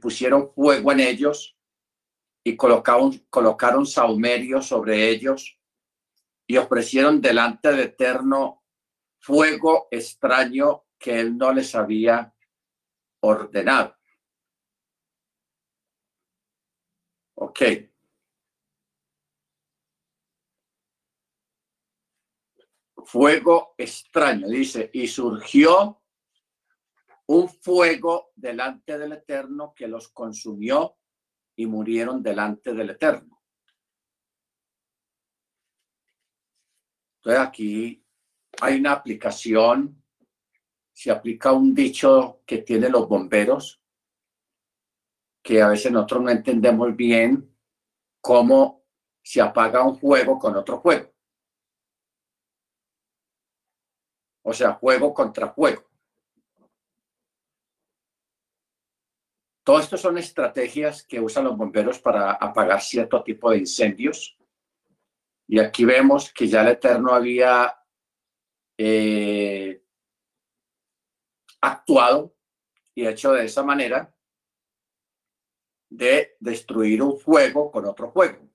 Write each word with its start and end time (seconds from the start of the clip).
pusieron 0.00 0.50
fuego 0.52 0.90
en 0.92 1.00
ellos 1.00 1.56
y 2.42 2.56
colocaron, 2.56 3.18
colocaron 3.30 3.86
sobre 3.86 5.08
ellos 5.10 5.60
y 6.46 6.56
ofrecieron 6.56 7.20
delante 7.20 7.68
del 7.68 7.80
Eterno 7.80 8.64
fuego 9.20 9.88
extraño 9.90 10.86
que 10.98 11.20
él 11.20 11.36
no 11.36 11.52
les 11.52 11.74
había 11.74 12.34
ordenado. 13.20 13.96
Ok. 17.34 17.62
Fuego 23.04 23.74
extraño, 23.78 24.46
dice, 24.48 24.90
y 24.92 25.08
surgió 25.08 25.99
un 27.32 27.48
fuego 27.48 28.32
delante 28.34 28.98
del 28.98 29.12
Eterno 29.12 29.72
que 29.72 29.86
los 29.86 30.08
consumió 30.08 30.96
y 31.54 31.64
murieron 31.64 32.20
delante 32.24 32.74
del 32.74 32.90
Eterno. 32.90 33.40
Entonces 37.18 37.40
aquí 37.40 38.04
hay 38.60 38.80
una 38.80 38.92
aplicación, 38.92 40.02
se 40.92 41.12
aplica 41.12 41.52
un 41.52 41.72
dicho 41.72 42.42
que 42.44 42.58
tienen 42.58 42.90
los 42.90 43.06
bomberos, 43.06 43.80
que 45.40 45.62
a 45.62 45.68
veces 45.68 45.92
nosotros 45.92 46.24
no 46.24 46.30
entendemos 46.30 46.96
bien 46.96 47.56
cómo 48.20 48.86
se 49.22 49.40
apaga 49.40 49.86
un 49.86 49.96
fuego 49.96 50.36
con 50.36 50.56
otro 50.56 50.80
fuego. 50.80 51.14
O 54.42 54.52
sea, 54.52 54.74
fuego 54.74 55.14
contra 55.14 55.52
fuego. 55.52 55.89
Todo 59.62 59.78
esto 59.78 59.96
son 59.96 60.18
estrategias 60.18 61.02
que 61.02 61.20
usan 61.20 61.44
los 61.44 61.56
bomberos 61.56 61.98
para 61.98 62.32
apagar 62.32 62.80
cierto 62.80 63.22
tipo 63.22 63.50
de 63.50 63.58
incendios. 63.58 64.38
Y 65.46 65.58
aquí 65.58 65.84
vemos 65.84 66.32
que 66.32 66.48
ya 66.48 66.62
el 66.62 66.68
Eterno 66.68 67.12
había 67.12 67.76
eh, 68.78 69.82
actuado 71.60 72.34
y 72.94 73.06
hecho 73.06 73.32
de 73.32 73.44
esa 73.44 73.62
manera 73.62 74.14
de 75.90 76.36
destruir 76.38 77.02
un 77.02 77.18
fuego 77.18 77.70
con 77.70 77.84
otro 77.84 78.10
fuego. 78.10 78.48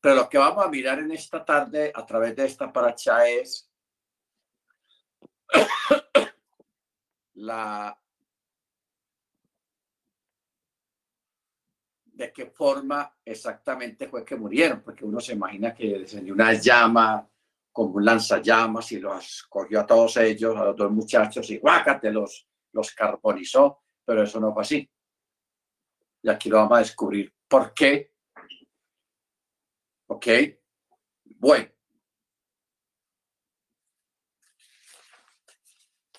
Pero 0.00 0.14
lo 0.14 0.28
que 0.28 0.38
vamos 0.38 0.64
a 0.64 0.68
mirar 0.68 1.00
en 1.00 1.10
esta 1.10 1.44
tarde 1.44 1.92
a 1.94 2.06
través 2.06 2.36
de 2.36 2.46
esta 2.46 2.72
paracha 2.72 3.28
es 3.28 3.68
la 7.34 8.00
de 12.16 12.32
qué 12.32 12.46
forma 12.46 13.14
exactamente 13.22 14.08
fue 14.08 14.24
que 14.24 14.36
murieron, 14.36 14.80
porque 14.80 15.04
uno 15.04 15.20
se 15.20 15.34
imagina 15.34 15.74
que 15.74 15.98
descendió 15.98 16.32
una 16.32 16.54
llama 16.54 17.28
como 17.70 17.96
un 17.96 18.06
lanzallamas 18.06 18.90
y 18.92 19.00
los 19.00 19.42
cogió 19.50 19.80
a 19.80 19.86
todos 19.86 20.16
ellos, 20.16 20.56
a 20.56 20.64
los 20.64 20.76
dos 20.76 20.90
muchachos, 20.90 21.50
y 21.50 21.58
guácate, 21.58 22.10
los, 22.10 22.48
los 22.72 22.90
carbonizó, 22.92 23.82
pero 24.02 24.22
eso 24.22 24.40
no 24.40 24.54
fue 24.54 24.62
así. 24.62 24.90
Y 26.22 26.30
aquí 26.30 26.48
lo 26.48 26.56
vamos 26.56 26.78
a 26.78 26.80
descubrir 26.80 27.34
por 27.46 27.74
qué. 27.74 28.14
¿Ok? 30.06 30.26
Bueno. 31.24 31.68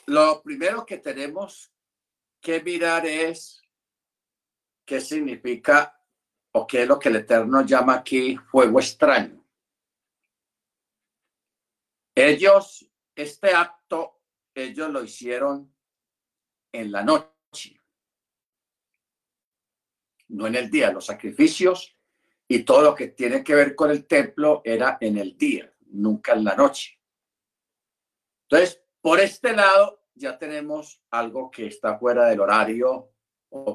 Lo 0.05 0.43
primero 0.43 0.85
que 0.85 0.99
tenemos 0.99 1.73
que 2.39 2.61
mirar 2.61 3.07
es 3.07 3.66
qué 4.87 5.01
significa 5.01 6.01
o 6.53 6.65
qué 6.65 6.83
es 6.83 6.87
lo 6.87 6.97
que 6.97 7.09
el 7.09 7.17
Eterno 7.17 7.61
llama 7.63 7.95
aquí 7.95 8.37
fuego 8.37 8.79
extraño. 8.79 9.45
Ellos, 12.15 12.89
este 13.13 13.53
acto, 13.53 14.23
ellos 14.55 14.89
lo 14.89 15.03
hicieron 15.03 15.71
en 16.71 16.91
la 16.91 17.03
noche, 17.03 17.79
no 20.29 20.47
en 20.47 20.55
el 20.55 20.71
día. 20.71 20.91
Los 20.91 21.05
sacrificios 21.05 21.95
y 22.47 22.63
todo 22.63 22.81
lo 22.81 22.95
que 22.95 23.09
tiene 23.09 23.43
que 23.43 23.53
ver 23.53 23.75
con 23.75 23.91
el 23.91 24.07
templo 24.07 24.61
era 24.63 24.97
en 25.01 25.17
el 25.17 25.37
día, 25.37 25.71
nunca 25.87 26.31
en 26.31 26.45
la 26.45 26.55
noche. 26.55 26.99
Entonces, 28.49 28.81
por 29.01 29.19
este 29.19 29.53
lado 29.53 30.05
ya 30.15 30.37
tenemos 30.39 31.03
algo 31.11 31.51
que 31.51 31.67
está 31.67 31.99
fuera 31.99 32.27
del 32.27 32.39
horario 32.39 33.11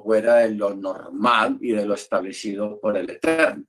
fuera 0.03 0.37
de 0.37 0.51
lo 0.51 0.75
normal 0.75 1.59
y 1.61 1.73
de 1.73 1.87
lo 1.87 1.95
establecido 1.95 2.81
por 2.81 2.97
el 2.97 3.11
Eterno. 3.11 3.65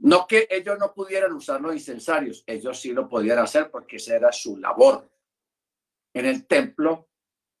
No 0.00 0.26
que 0.26 0.46
ellos 0.48 0.78
no 0.78 0.94
pudieran 0.94 1.32
usar 1.32 1.60
los 1.60 1.74
incensarios, 1.74 2.44
ellos 2.46 2.80
sí 2.80 2.92
lo 2.92 3.08
podían 3.08 3.38
hacer 3.38 3.70
porque 3.70 3.96
esa 3.96 4.14
era 4.14 4.32
su 4.32 4.56
labor 4.56 5.10
en 6.14 6.26
el 6.26 6.46
templo, 6.46 7.10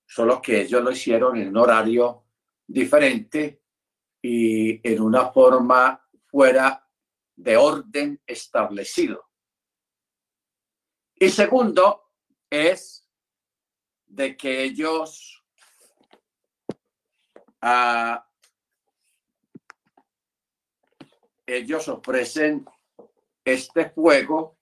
solo 0.06 0.40
que 0.40 0.62
ellos 0.62 0.82
lo 0.82 0.90
hicieron 0.90 1.36
en 1.36 1.48
un 1.48 1.56
horario 1.56 2.24
diferente 2.66 3.62
y 4.22 4.88
en 4.88 5.00
una 5.00 5.30
forma 5.32 6.08
fuera 6.26 6.88
de 7.36 7.56
orden 7.56 8.20
establecido. 8.26 9.28
Y 11.14 11.30
segundo 11.30 12.12
es 12.50 13.08
de 14.06 14.36
que 14.36 14.62
ellos 14.62 15.37
ah, 17.62 18.26
ellos 21.46 21.88
ofrecen 21.88 22.64
este 23.44 23.90
fuego 23.90 24.58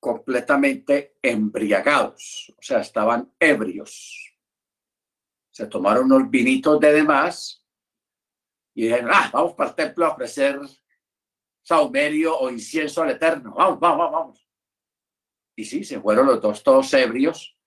completamente 0.00 1.16
embriagados, 1.20 2.52
o 2.56 2.62
sea, 2.62 2.80
estaban 2.80 3.34
ebrios. 3.38 4.34
Se 5.50 5.66
tomaron 5.66 6.04
unos 6.04 6.30
vinitos 6.30 6.78
de 6.80 6.92
demás 6.92 7.66
y 8.74 8.84
dijeron, 8.84 9.10
ah, 9.12 9.30
vamos 9.32 9.54
para 9.54 9.70
el 9.70 9.76
templo 9.76 10.06
a 10.06 10.10
ofrecer 10.10 10.60
saumerio 11.62 12.38
o 12.38 12.50
incienso 12.50 13.02
al 13.02 13.10
Eterno. 13.10 13.54
Vamos, 13.54 13.80
vamos, 13.80 14.12
vamos. 14.12 14.48
Y 15.56 15.64
sí, 15.64 15.82
se 15.82 16.00
fueron 16.00 16.26
los 16.26 16.40
dos 16.40 16.62
todos 16.62 16.92
ebrios 16.94 17.58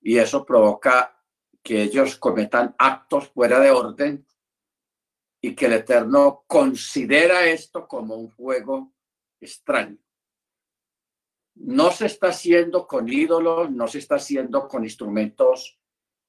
y 0.00 0.18
eso 0.18 0.44
provoca 0.44 1.21
que 1.62 1.82
ellos 1.82 2.16
cometan 2.16 2.74
actos 2.78 3.28
fuera 3.28 3.60
de 3.60 3.70
orden 3.70 4.26
y 5.40 5.54
que 5.54 5.66
el 5.66 5.74
Eterno 5.74 6.44
considera 6.46 7.46
esto 7.46 7.86
como 7.86 8.14
un 8.16 8.30
juego 8.30 8.92
extraño. 9.40 9.98
No 11.54 11.90
se 11.90 12.06
está 12.06 12.28
haciendo 12.28 12.86
con 12.86 13.08
ídolos, 13.08 13.70
no 13.70 13.86
se 13.86 13.98
está 13.98 14.16
haciendo 14.16 14.66
con 14.68 14.84
instrumentos 14.84 15.78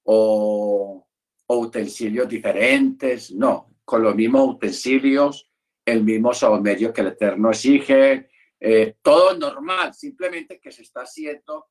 o, 0.03 1.07
utensilios 1.47 2.27
diferentes, 2.27 3.31
no, 3.31 3.75
con 3.85 4.01
los 4.01 4.15
mismos 4.15 4.55
utensilios, 4.55 5.49
el 5.85 6.03
mismo 6.03 6.33
saumerio 6.33 6.91
que 6.91 7.01
el 7.01 7.07
Eterno 7.07 7.51
exige, 7.51 8.29
eh, 8.59 8.95
todo 9.01 9.37
normal, 9.37 9.93
simplemente 9.93 10.59
que 10.59 10.71
se 10.71 10.81
está 10.81 11.01
haciendo 11.01 11.67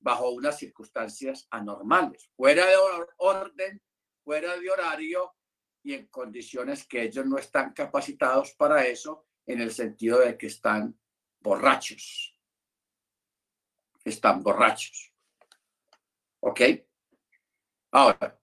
bajo 0.00 0.30
unas 0.30 0.58
circunstancias 0.58 1.46
anormales, 1.50 2.30
fuera 2.34 2.66
de 2.66 2.74
orden, 3.18 3.82
fuera 4.24 4.56
de 4.56 4.70
horario 4.70 5.34
y 5.82 5.94
en 5.94 6.06
condiciones 6.06 6.86
que 6.86 7.02
ellos 7.02 7.26
no 7.26 7.38
están 7.38 7.72
capacitados 7.72 8.52
para 8.52 8.86
eso, 8.86 9.26
en 9.46 9.60
el 9.60 9.72
sentido 9.72 10.20
de 10.20 10.36
que 10.36 10.46
están 10.46 10.98
borrachos. 11.40 12.36
Están 14.04 14.42
borrachos. 14.42 15.12
¿Ok? 16.40 16.60
Ahora, 17.92 18.38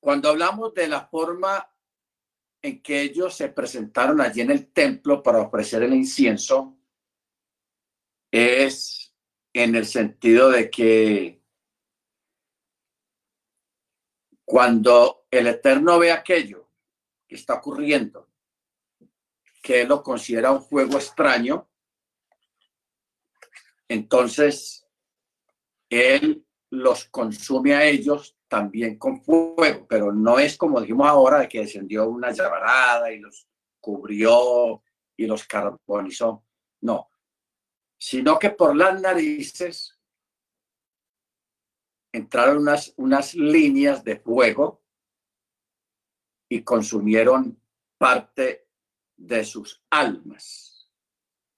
cuando 0.00 0.30
hablamos 0.30 0.74
de 0.74 0.88
la 0.88 1.06
forma 1.06 1.70
en 2.62 2.82
que 2.82 3.02
ellos 3.02 3.34
se 3.34 3.48
presentaron 3.48 4.20
allí 4.20 4.40
en 4.40 4.50
el 4.50 4.72
templo 4.72 5.22
para 5.22 5.40
ofrecer 5.40 5.82
el 5.82 5.94
incienso, 5.94 6.78
es 8.30 8.99
en 9.52 9.74
el 9.74 9.86
sentido 9.86 10.50
de 10.50 10.70
que 10.70 11.40
Cuando 14.50 15.26
el 15.30 15.46
Eterno 15.46 16.00
ve 16.00 16.10
aquello 16.10 16.66
que 17.28 17.36
está 17.36 17.54
ocurriendo, 17.54 18.26
que 19.62 19.84
lo 19.84 20.02
considera 20.02 20.50
un 20.50 20.64
fuego 20.64 20.96
extraño, 20.96 21.68
entonces 23.86 24.84
él 25.88 26.44
los 26.70 27.04
consume 27.04 27.76
a 27.76 27.84
ellos 27.84 28.36
también 28.48 28.98
con 28.98 29.22
fuego, 29.22 29.86
pero 29.88 30.12
no 30.12 30.40
es 30.40 30.56
como 30.56 30.80
dijimos 30.80 31.06
ahora 31.06 31.48
que 31.48 31.60
descendió 31.60 32.08
una 32.08 32.32
llamarada 32.32 33.12
y 33.12 33.20
los 33.20 33.46
cubrió 33.78 34.82
y 35.16 35.28
los 35.28 35.44
carbonizó. 35.44 36.44
No, 36.80 37.09
sino 38.00 38.38
que 38.38 38.48
por 38.48 38.74
las 38.74 38.98
narices 39.00 40.00
entraron 42.12 42.58
unas, 42.58 42.94
unas 42.96 43.34
líneas 43.34 44.02
de 44.02 44.18
fuego 44.18 44.82
y 46.48 46.62
consumieron 46.62 47.62
parte 47.98 48.66
de 49.18 49.44
sus 49.44 49.84
almas 49.90 50.90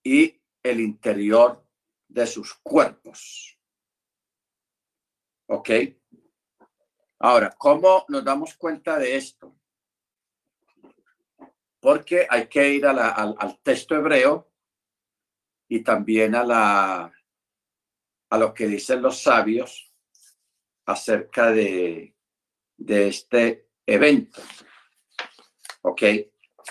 y 0.03 0.43
el 0.65 0.81
interior 0.81 1.65
de 2.09 2.27
sus 2.27 2.55
cuerpos. 2.55 3.57
¿Ok? 5.47 5.71
Ahora, 7.21 7.55
¿cómo 7.57 8.05
nos 8.09 8.25
damos 8.25 8.57
cuenta 8.57 8.99
de 8.99 9.17
esto? 9.17 9.57
Porque 11.79 12.27
hay 12.29 12.49
que 12.49 12.69
ir 12.69 12.85
a 12.85 13.11
al, 13.11 13.37
al 13.39 13.61
texto 13.61 13.95
hebreo 13.95 14.52
y 15.69 15.83
también 15.83 16.35
a, 16.35 16.45
la, 16.45 17.13
a 18.31 18.39
lo 18.39 18.55
que 18.55 18.67
dicen 18.67 19.03
los 19.03 19.23
sabios 19.23 19.93
acerca 20.87 21.51
de, 21.51 22.15
de 22.77 23.09
este 23.09 23.71
evento. 23.87 24.43
¿Ok? 25.83 26.03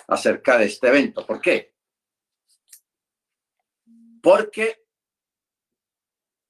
Acerca 0.07 0.57
de 0.57 0.65
este 0.65 0.87
evento. 0.87 1.25
¿Por 1.25 1.41
qué? 1.41 1.75
Porque, 4.21 4.85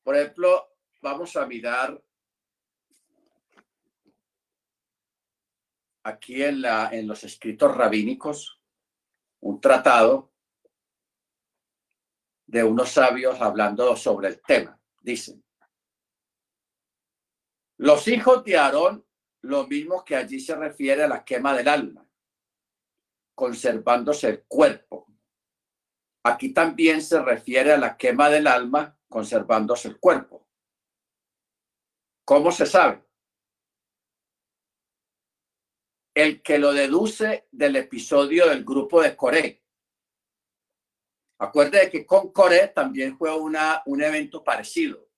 por 0.04 0.16
ejemplo, 0.16 0.76
vamos 1.02 1.36
a 1.36 1.46
mirar 1.46 2.04
aquí 6.04 6.44
en, 6.44 6.62
la, 6.62 6.90
en 6.92 7.08
los 7.08 7.24
escritos 7.24 7.76
rabínicos 7.76 8.60
un 9.40 9.62
tratado 9.62 10.31
de 12.52 12.66
unos 12.66 12.90
sabios 12.90 13.40
hablando 13.40 13.96
sobre 13.96 14.28
el 14.28 14.42
tema. 14.42 14.78
Dicen, 15.00 15.42
los 17.78 18.10
hijos 18.10 18.44
de 18.44 18.58
Aarón, 18.58 19.08
lo 19.44 19.66
mismo 19.68 20.04
que 20.04 20.18
allí 20.18 20.40
se 20.42 20.54
refiere 20.56 21.04
a 21.04 21.08
la 21.08 21.24
quema 21.24 21.56
del 21.56 21.70
alma, 21.70 22.06
conservándose 23.34 24.28
el 24.28 24.44
cuerpo. 24.44 25.08
Aquí 26.24 26.54
también 26.54 27.02
se 27.02 27.22
refiere 27.22 27.72
a 27.72 27.78
la 27.78 27.96
quema 27.96 28.30
del 28.30 28.46
alma, 28.48 29.00
conservándose 29.08 29.88
el 29.88 30.00
cuerpo. 30.00 30.46
¿Cómo 32.26 32.52
se 32.52 32.66
sabe? 32.66 33.02
El 36.14 36.42
que 36.44 36.60
lo 36.60 36.74
deduce 36.74 37.48
del 37.50 37.78
episodio 37.78 38.50
del 38.50 38.66
grupo 38.66 39.02
de 39.02 39.16
Coré. 39.16 39.61
Acuerde 41.42 41.90
que 41.90 42.06
con 42.06 42.32
Coré 42.32 42.68
también 42.68 43.18
fue 43.18 43.36
una, 43.36 43.82
un 43.86 44.02
evento 44.02 44.44
parecido 44.44 45.12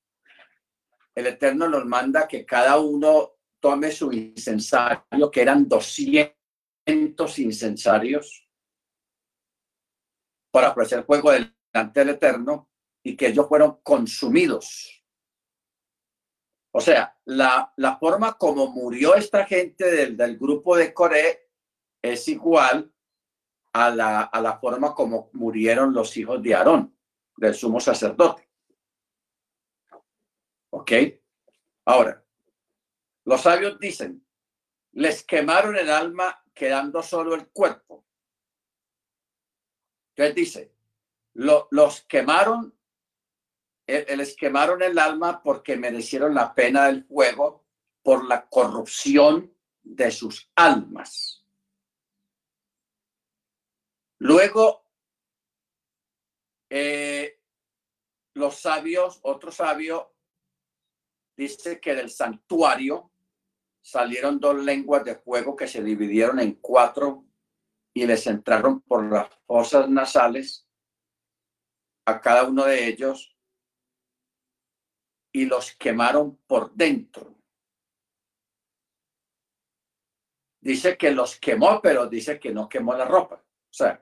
el 1.15 1.27
Eterno 1.27 1.67
nos 1.67 1.85
manda 1.85 2.27
que 2.27 2.45
cada 2.45 2.79
uno 2.79 3.33
tome 3.59 3.91
su 3.91 4.11
incensario, 4.11 5.31
que 5.31 5.41
eran 5.41 5.67
200 5.67 6.35
incensarios, 7.39 8.47
para 10.51 10.69
ofrecer 10.69 11.03
fuego 11.03 11.31
delante 11.31 11.99
del 11.99 12.09
Eterno 12.09 12.69
y 13.03 13.15
que 13.15 13.27
ellos 13.27 13.47
fueron 13.47 13.79
consumidos. 13.81 15.03
O 16.71 16.81
sea, 16.81 17.17
la, 17.25 17.71
la 17.77 17.97
forma 17.97 18.37
como 18.37 18.67
murió 18.67 19.15
esta 19.15 19.45
gente 19.45 19.89
del, 19.89 20.17
del 20.17 20.37
grupo 20.37 20.75
de 20.75 20.93
Coré 20.93 21.49
es 22.01 22.27
igual 22.27 22.92
a 23.73 23.89
la, 23.89 24.21
a 24.21 24.41
la 24.41 24.57
forma 24.59 24.93
como 24.93 25.29
murieron 25.33 25.93
los 25.93 26.15
hijos 26.17 26.41
de 26.41 26.55
Aarón, 26.55 26.95
del 27.37 27.53
sumo 27.53 27.79
sacerdote. 27.79 28.49
¿Ok? 30.69 30.91
Ahora, 31.85 32.23
los 33.25 33.41
sabios 33.41 33.79
dicen, 33.79 34.25
les 34.93 35.23
quemaron 35.23 35.75
el 35.75 35.89
alma 35.89 36.43
quedando 36.53 37.01
solo 37.01 37.35
el 37.35 37.49
cuerpo. 37.49 38.05
Entonces 40.15 40.35
dice, 40.35 40.75
los 41.33 42.01
quemaron, 42.01 42.77
eh, 43.87 44.05
eh, 44.07 44.17
les 44.17 44.35
quemaron 44.35 44.81
el 44.83 44.99
alma 44.99 45.41
porque 45.41 45.75
merecieron 45.75 46.35
la 46.35 46.53
pena 46.53 46.85
del 46.85 47.05
fuego 47.05 47.65
por 48.03 48.25
la 48.25 48.47
corrupción 48.47 49.51
de 49.81 50.11
sus 50.11 50.51
almas. 50.55 51.42
Luego, 54.23 54.85
eh, 56.69 57.41
los 58.35 58.55
sabios, 58.55 59.19
otro 59.23 59.51
sabio, 59.51 60.15
dice 61.35 61.81
que 61.81 61.93
del 61.93 62.09
santuario 62.09 63.11
salieron 63.81 64.39
dos 64.39 64.55
lenguas 64.63 65.03
de 65.03 65.17
fuego 65.17 65.57
que 65.57 65.67
se 65.67 65.83
dividieron 65.83 66.39
en 66.39 66.53
cuatro 66.53 67.25
y 67.93 68.05
les 68.05 68.25
entraron 68.25 68.79
por 68.83 69.11
las 69.11 69.27
fosas 69.45 69.89
nasales 69.89 70.69
a 72.07 72.21
cada 72.21 72.45
uno 72.45 72.63
de 72.63 72.87
ellos 72.87 73.37
y 75.33 75.47
los 75.47 75.75
quemaron 75.75 76.37
por 76.47 76.71
dentro. 76.71 77.35
Dice 80.61 80.97
que 80.97 81.11
los 81.11 81.37
quemó, 81.41 81.81
pero 81.81 82.07
dice 82.07 82.39
que 82.39 82.53
no 82.53 82.69
quemó 82.69 82.93
la 82.93 83.03
ropa. 83.03 83.35
O 83.35 83.75
sea, 83.75 84.01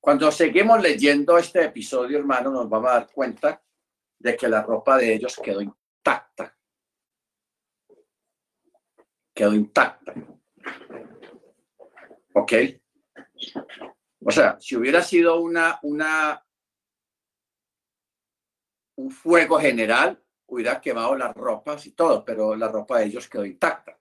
cuando 0.00 0.32
seguimos 0.32 0.80
leyendo 0.80 1.36
este 1.36 1.64
episodio, 1.64 2.18
hermano, 2.18 2.50
nos 2.50 2.68
vamos 2.68 2.90
a 2.90 2.94
dar 2.94 3.10
cuenta 3.12 3.62
de 4.18 4.34
que 4.34 4.48
la 4.48 4.62
ropa 4.62 4.96
de 4.96 5.14
ellos 5.14 5.36
quedó 5.36 5.60
intacta. 5.60 6.56
Quedó 9.34 9.52
intacta. 9.52 10.14
¿Ok? 12.32 12.52
O 14.24 14.30
sea, 14.30 14.58
si 14.58 14.76
hubiera 14.76 15.02
sido 15.02 15.38
una, 15.40 15.78
un 18.96 19.10
fuego 19.10 19.60
general, 19.60 20.22
hubiera 20.46 20.80
quemado 20.80 21.14
las 21.14 21.34
ropas 21.34 21.84
y 21.84 21.92
todo, 21.92 22.24
pero 22.24 22.56
la 22.56 22.68
ropa 22.68 22.98
de 22.98 23.06
ellos 23.06 23.28
quedó 23.28 23.44
intacta. 23.44 23.98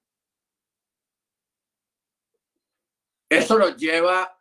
Eso 3.30 3.60
nos 3.60 3.75
lleva 3.78 4.39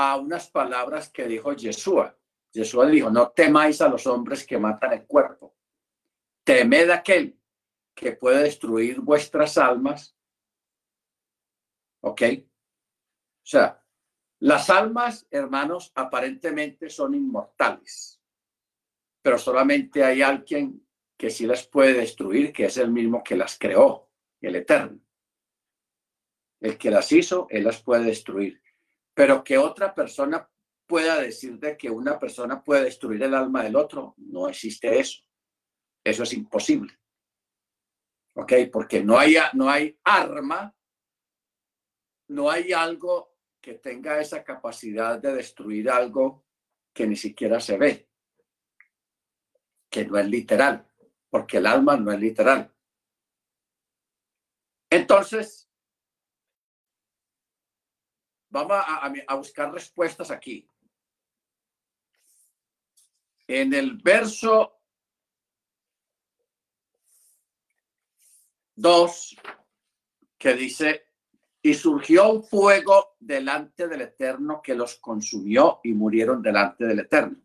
a 0.00 0.16
unas 0.16 0.48
palabras 0.48 1.10
que 1.10 1.26
dijo 1.26 1.52
Yeshua. 1.54 2.16
Jesús 2.52 2.88
dijo, 2.88 3.10
no 3.10 3.32
temáis 3.32 3.80
a 3.80 3.88
los 3.88 4.06
hombres 4.06 4.46
que 4.46 4.56
matan 4.56 4.92
el 4.92 5.06
cuerpo. 5.08 5.56
Temed 6.44 6.90
aquel 6.90 7.36
que 7.96 8.12
puede 8.12 8.44
destruir 8.44 9.00
vuestras 9.00 9.58
almas. 9.58 10.16
¿Ok? 12.04 12.22
O 12.22 13.42
sea, 13.42 13.84
las 14.38 14.70
almas, 14.70 15.26
hermanos, 15.32 15.90
aparentemente 15.96 16.90
son 16.90 17.16
inmortales, 17.16 18.22
pero 19.20 19.36
solamente 19.36 20.04
hay 20.04 20.22
alguien 20.22 20.86
que 21.16 21.28
sí 21.28 21.44
las 21.44 21.66
puede 21.66 21.94
destruir, 21.94 22.52
que 22.52 22.66
es 22.66 22.76
el 22.76 22.92
mismo 22.92 23.24
que 23.24 23.34
las 23.34 23.58
creó, 23.58 24.08
el 24.40 24.54
Eterno. 24.54 25.00
El 26.60 26.78
que 26.78 26.92
las 26.92 27.10
hizo, 27.10 27.48
él 27.50 27.64
las 27.64 27.82
puede 27.82 28.04
destruir. 28.04 28.62
Pero 29.18 29.42
que 29.42 29.58
otra 29.58 29.92
persona 29.92 30.48
pueda 30.86 31.20
decir 31.20 31.58
de 31.58 31.76
que 31.76 31.90
una 31.90 32.20
persona 32.20 32.62
puede 32.62 32.84
destruir 32.84 33.20
el 33.24 33.34
alma 33.34 33.64
del 33.64 33.74
otro. 33.74 34.14
No 34.16 34.48
existe 34.48 34.96
eso. 34.96 35.24
Eso 36.04 36.22
es 36.22 36.34
imposible. 36.34 36.96
¿Ok? 38.36 38.52
Porque 38.72 39.02
no 39.02 39.18
hay, 39.18 39.34
no 39.54 39.68
hay 39.68 39.98
arma, 40.04 40.72
no 42.28 42.48
hay 42.48 42.72
algo 42.72 43.34
que 43.60 43.74
tenga 43.74 44.20
esa 44.20 44.44
capacidad 44.44 45.18
de 45.18 45.34
destruir 45.34 45.90
algo 45.90 46.46
que 46.92 47.04
ni 47.04 47.16
siquiera 47.16 47.58
se 47.58 47.76
ve, 47.76 48.08
que 49.90 50.06
no 50.06 50.16
es 50.16 50.28
literal, 50.28 50.88
porque 51.28 51.56
el 51.56 51.66
alma 51.66 51.96
no 51.96 52.12
es 52.12 52.20
literal. 52.20 52.72
Entonces, 54.88 55.67
vamos 58.50 58.76
a, 58.78 59.34
buscar 59.34 59.72
respuestas 59.72 60.30
aquí 60.30 60.68
en 63.46 63.72
el 63.72 63.96
verso 63.96 64.80
2 68.76 69.36
que 70.36 70.54
dice, 70.54 71.06
y 71.60 71.74
surgió 71.74 72.30
un 72.30 72.44
fuego 72.44 73.16
delante 73.18 73.88
del 73.88 74.02
Eterno 74.02 74.62
que 74.62 74.74
los 74.74 74.96
consumió 74.96 75.80
y 75.82 75.92
murieron 75.92 76.40
delante 76.40 76.84
del 76.84 77.00
Eterno. 77.00 77.42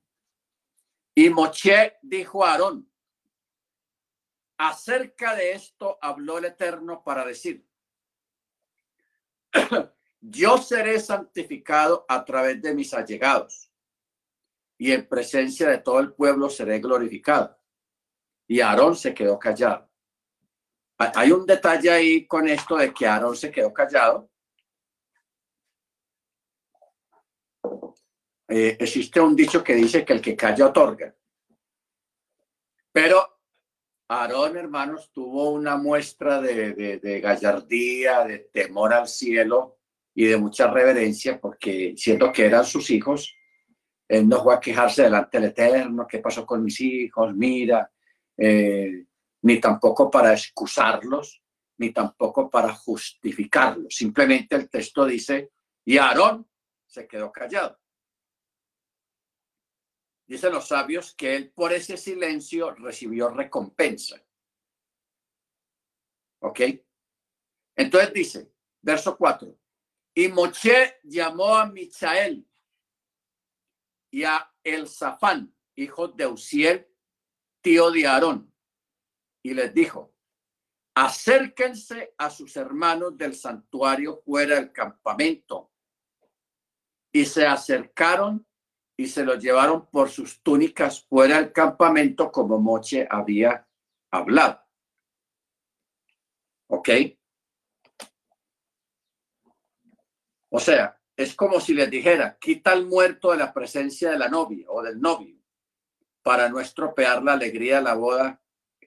Y 1.15 1.29
Moche 1.29 1.98
dijo 2.03 2.45
a 2.45 2.51
Aarón, 2.51 2.89
acerca 4.57 5.36
de 5.36 5.53
esto 5.53 5.98
habló 6.01 6.38
el 6.38 6.45
Eterno 6.45 7.03
para 7.03 7.25
decir, 7.25 7.67
yo 10.25 10.57
seré 10.57 10.99
santificado 11.01 12.05
a 12.07 12.23
través 12.23 12.61
de 12.61 12.73
mis 12.73 12.93
allegados 12.93 13.69
y 14.77 14.91
en 14.93 15.07
presencia 15.07 15.67
de 15.67 15.79
todo 15.79 15.99
el 15.99 16.13
pueblo 16.13 16.49
seré 16.49 16.79
glorificado. 16.79 17.57
Y 18.47 18.61
Aarón 18.61 18.95
se 18.95 19.13
quedó 19.13 19.37
callado. 19.37 19.89
Hay 20.97 21.31
un 21.31 21.45
detalle 21.45 21.91
ahí 21.91 22.25
con 22.25 22.47
esto 22.47 22.77
de 22.77 22.93
que 22.93 23.05
Aarón 23.05 23.35
se 23.35 23.51
quedó 23.51 23.73
callado. 23.73 24.29
Eh, 28.47 28.77
existe 28.79 29.19
un 29.19 29.35
dicho 29.35 29.63
que 29.63 29.75
dice 29.75 30.05
que 30.05 30.13
el 30.13 30.21
que 30.21 30.35
calla 30.35 30.67
otorga. 30.67 31.13
Pero 32.93 33.39
Aarón, 34.07 34.55
hermanos, 34.55 35.11
tuvo 35.11 35.49
una 35.51 35.75
muestra 35.75 36.39
de, 36.39 36.73
de, 36.73 37.19
gallardía, 37.19 38.23
de 38.23 38.39
temor 38.39 38.93
al 38.93 39.07
cielo 39.07 39.79
y 40.15 40.25
de 40.25 40.38
mucha 40.38 40.70
reverencia, 40.72 41.39
porque 41.39 41.93
siendo 41.98 42.32
que 42.32 42.46
eran 42.46 42.65
sus 42.65 42.89
hijos, 42.89 43.36
él 44.08 44.27
no 44.27 44.43
fue 44.43 44.53
a 44.53 44.60
quejarse 44.60 45.03
delante 45.03 45.39
del 45.39 45.50
Eterno, 45.50 46.05
¿qué 46.08 46.20
pasó 46.20 46.46
con 46.46 46.63
mis 46.63 46.79
hijos? 46.82 47.34
Mira, 47.36 47.91
eh, 48.38 49.05
ni 49.41 49.60
tampoco 49.60 50.12
para 50.12 50.34
excusarlos, 50.34 51.41
ni 51.77 51.91
tampoco 51.91 52.50
para 52.50 52.74
justificarlos. 52.74 53.96
Simplemente 53.96 54.55
el 54.55 54.70
texto 54.70 55.05
dice, 55.05 55.51
y 55.86 55.98
Aarón 55.98 56.48
se 56.86 57.08
quedó 57.08 57.32
callado. 57.32 57.79
Dicen 60.27 60.53
los 60.53 60.67
sabios 60.67 61.13
que 61.15 61.36
él 61.36 61.51
por 61.51 61.74
ese 61.74 61.98
silencio 61.98 62.72
recibió 62.75 63.29
recompensa. 63.29 64.24
¿Ok? 66.39 66.62
Entonces 67.75 68.13
dice, 68.13 68.51
verso 68.82 69.17
4, 69.17 69.58
y 70.15 70.27
Moche 70.27 71.00
llamó 71.03 71.55
a 71.55 71.65
Michael 71.65 72.48
y 74.12 74.24
a 74.24 74.53
Elzafán, 74.63 75.55
hijo 75.75 76.08
de 76.08 76.27
Uziel, 76.27 76.88
tío 77.62 77.89
de 77.89 78.05
Aarón, 78.05 78.53
y 79.43 79.53
les 79.53 79.74
dijo, 79.74 80.13
acérquense 80.96 82.13
a 82.17 82.29
sus 82.29 82.55
hermanos 82.55 83.17
del 83.17 83.34
santuario 83.34 84.22
fuera 84.24 84.55
del 84.55 84.72
campamento. 84.72 85.72
Y 87.12 87.25
se 87.25 87.46
acercaron 87.46 88.46
y 88.96 89.08
se 89.08 89.25
los 89.25 89.41
llevaron 89.41 89.88
por 89.89 90.10
sus 90.10 90.41
túnicas 90.41 91.03
fuera 91.05 91.38
del 91.38 91.51
campamento 91.51 92.32
como 92.32 92.60
Moche 92.60 93.08
había 93.10 93.67
hablado. 94.12 94.62
¿Ok? 96.67 96.89
O 100.55 100.60
sea, 100.60 100.95
es 101.17 101.33
como 101.33 101.60
si 101.60 101.74
les 101.74 101.89
dijera, 101.89 102.38
quita 102.39 102.74
el 102.74 102.86
muerto 102.86 103.31
de 103.31 103.38
la 103.38 103.51
presencia 103.51 104.12
de 104.12 104.19
la 104.19 104.29
novia 104.29 104.67
o 104.69 104.83
del 104.83 105.01
novio 105.01 105.36
para 106.22 106.48
no 106.48 106.60
estropear 106.60 107.24
la 107.24 107.33
alegría 107.33 107.77
de 107.77 107.81
la 107.81 107.95
boda 107.95 108.39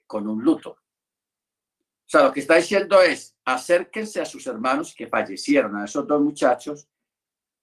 con 0.05 0.29
un 0.29 0.41
luto. 0.41 0.69
O 0.69 2.09
sea, 2.09 2.23
lo 2.23 2.31
que 2.31 2.39
está 2.39 2.55
diciendo 2.55 3.01
es, 3.01 3.35
acérquense 3.43 4.21
a 4.21 4.25
sus 4.25 4.47
hermanos 4.47 4.95
que 4.95 5.07
fallecieron, 5.07 5.75
a 5.75 5.83
esos 5.83 6.07
dos 6.07 6.21
muchachos, 6.21 6.87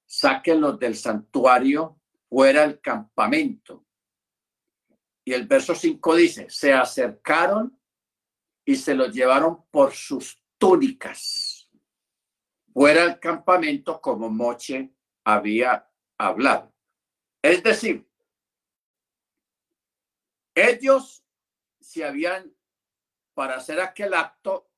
sáquenlos 0.05 0.79
del 0.79 0.97
santuario 0.97 1.99
fuera 2.29 2.61
del 2.67 2.83
campamento. 2.83 3.87
Y 5.25 5.33
el 5.33 5.47
verso 5.47 5.75
5 5.75 6.15
dice, 6.15 6.51
se 6.51 6.75
acercaron 6.75 7.81
y 8.67 8.77
se 8.77 8.95
los 8.95 9.15
llevaron 9.15 9.65
por 9.71 9.95
sus 9.95 10.39
túnicas 10.59 11.44
fuera 12.75 13.05
del 13.05 13.21
campamento 13.21 14.01
como 14.01 14.29
Moche 14.29 14.93
había 15.25 15.89
hablado. 16.19 16.75
Es 17.41 17.63
decir, 17.63 18.07
ellos 20.55 21.25
se 21.81 22.05
habían, 22.05 22.53
para 23.33 23.57
hacer 23.57 23.81
aquel 23.81 24.13
acto, 24.13 24.69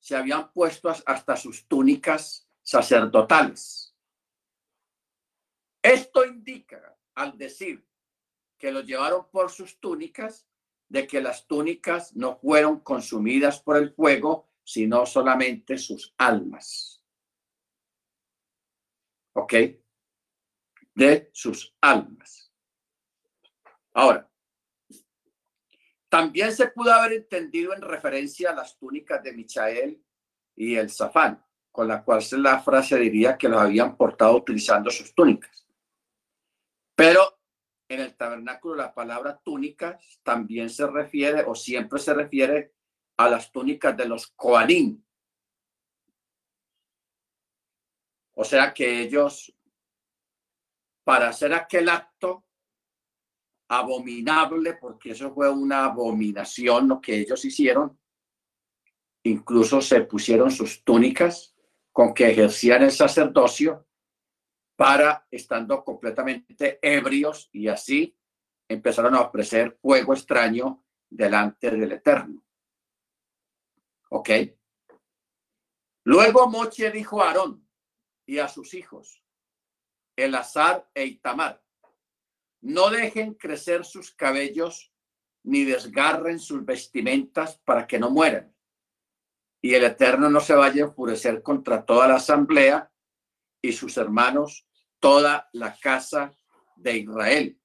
se 0.00 0.16
habían 0.16 0.52
puesto 0.52 0.90
hasta 1.06 1.36
sus 1.36 1.66
túnicas 1.66 2.48
sacerdotales. 2.62 3.94
Esto 5.80 6.24
indica, 6.24 6.98
al 7.14 7.38
decir 7.38 7.86
que 8.58 8.72
los 8.72 8.84
llevaron 8.84 9.30
por 9.30 9.50
sus 9.50 9.78
túnicas, 9.78 10.48
de 10.88 11.06
que 11.06 11.20
las 11.20 11.46
túnicas 11.46 12.14
no 12.16 12.36
fueron 12.36 12.80
consumidas 12.80 13.60
por 13.60 13.76
el 13.76 13.92
fuego, 13.94 14.48
sino 14.64 15.06
solamente 15.06 15.78
sus 15.78 16.14
almas. 16.18 17.03
¿Ok? 19.34 19.54
De 20.94 21.30
sus 21.32 21.76
almas. 21.80 22.52
Ahora, 23.92 24.30
también 26.08 26.52
se 26.52 26.68
pudo 26.68 26.92
haber 26.92 27.12
entendido 27.12 27.74
en 27.74 27.82
referencia 27.82 28.50
a 28.50 28.54
las 28.54 28.78
túnicas 28.78 29.22
de 29.22 29.32
Michael 29.32 30.00
y 30.56 30.76
el 30.76 30.90
Zafán, 30.90 31.44
con 31.72 31.88
la 31.88 32.04
cual 32.04 32.22
la 32.38 32.60
frase 32.60 32.98
diría 32.98 33.36
que 33.36 33.48
los 33.48 33.60
habían 33.60 33.96
portado 33.96 34.36
utilizando 34.36 34.90
sus 34.90 35.14
túnicas. 35.14 35.66
Pero 36.94 37.40
en 37.88 38.00
el 38.00 38.16
tabernáculo 38.16 38.76
la 38.76 38.94
palabra 38.94 39.40
túnicas 39.44 40.20
también 40.22 40.70
se 40.70 40.86
refiere 40.86 41.44
o 41.46 41.54
siempre 41.54 41.98
se 41.98 42.14
refiere 42.14 42.74
a 43.16 43.28
las 43.28 43.50
túnicas 43.52 43.96
de 43.96 44.06
los 44.06 44.28
Koanim. 44.28 45.03
O 48.34 48.44
sea 48.44 48.74
que 48.74 49.00
ellos, 49.00 49.54
para 51.04 51.28
hacer 51.28 51.54
aquel 51.54 51.88
acto, 51.88 52.44
abominable, 53.68 54.74
porque 54.74 55.12
eso 55.12 55.32
fue 55.32 55.50
una 55.50 55.86
abominación 55.86 56.88
lo 56.88 57.00
que 57.00 57.16
ellos 57.18 57.44
hicieron. 57.44 57.98
Incluso 59.22 59.80
se 59.80 60.02
pusieron 60.02 60.50
sus 60.50 60.84
túnicas 60.84 61.54
con 61.92 62.12
que 62.12 62.30
ejercían 62.30 62.82
el 62.82 62.92
sacerdocio 62.92 63.86
para 64.76 65.26
estando 65.30 65.82
completamente 65.84 66.78
ebrios 66.82 67.48
y 67.52 67.68
así 67.68 68.16
empezaron 68.68 69.14
a 69.14 69.20
ofrecer 69.20 69.78
fuego 69.80 70.12
extraño 70.12 70.84
delante 71.08 71.70
del 71.70 71.92
Eterno. 71.92 72.42
¿Ok? 74.10 74.30
Luego 76.04 76.48
Moche 76.48 76.90
dijo 76.90 77.22
a 77.22 77.28
Aarón 77.28 77.63
y 78.26 78.38
a 78.38 78.48
sus 78.48 78.74
hijos, 78.74 79.22
Elazar 80.16 80.88
e 80.94 81.04
Itamar, 81.04 81.62
no 82.60 82.88
dejen 82.88 83.34
crecer 83.34 83.84
sus 83.84 84.12
cabellos 84.12 84.92
ni 85.42 85.64
desgarren 85.64 86.38
sus 86.38 86.64
vestimentas 86.64 87.60
para 87.64 87.86
que 87.86 87.98
no 87.98 88.10
mueran. 88.10 88.54
Y 89.60 89.74
el 89.74 89.84
Eterno 89.84 90.30
no 90.30 90.40
se 90.40 90.54
vaya 90.54 90.84
a 90.84 90.86
enfurecer 90.88 91.42
contra 91.42 91.84
toda 91.84 92.08
la 92.08 92.16
asamblea 92.16 92.90
y 93.60 93.72
sus 93.72 93.96
hermanos, 93.96 94.66
toda 94.98 95.48
la 95.52 95.76
casa 95.78 96.34
de 96.76 96.98
Israel. 96.98 97.60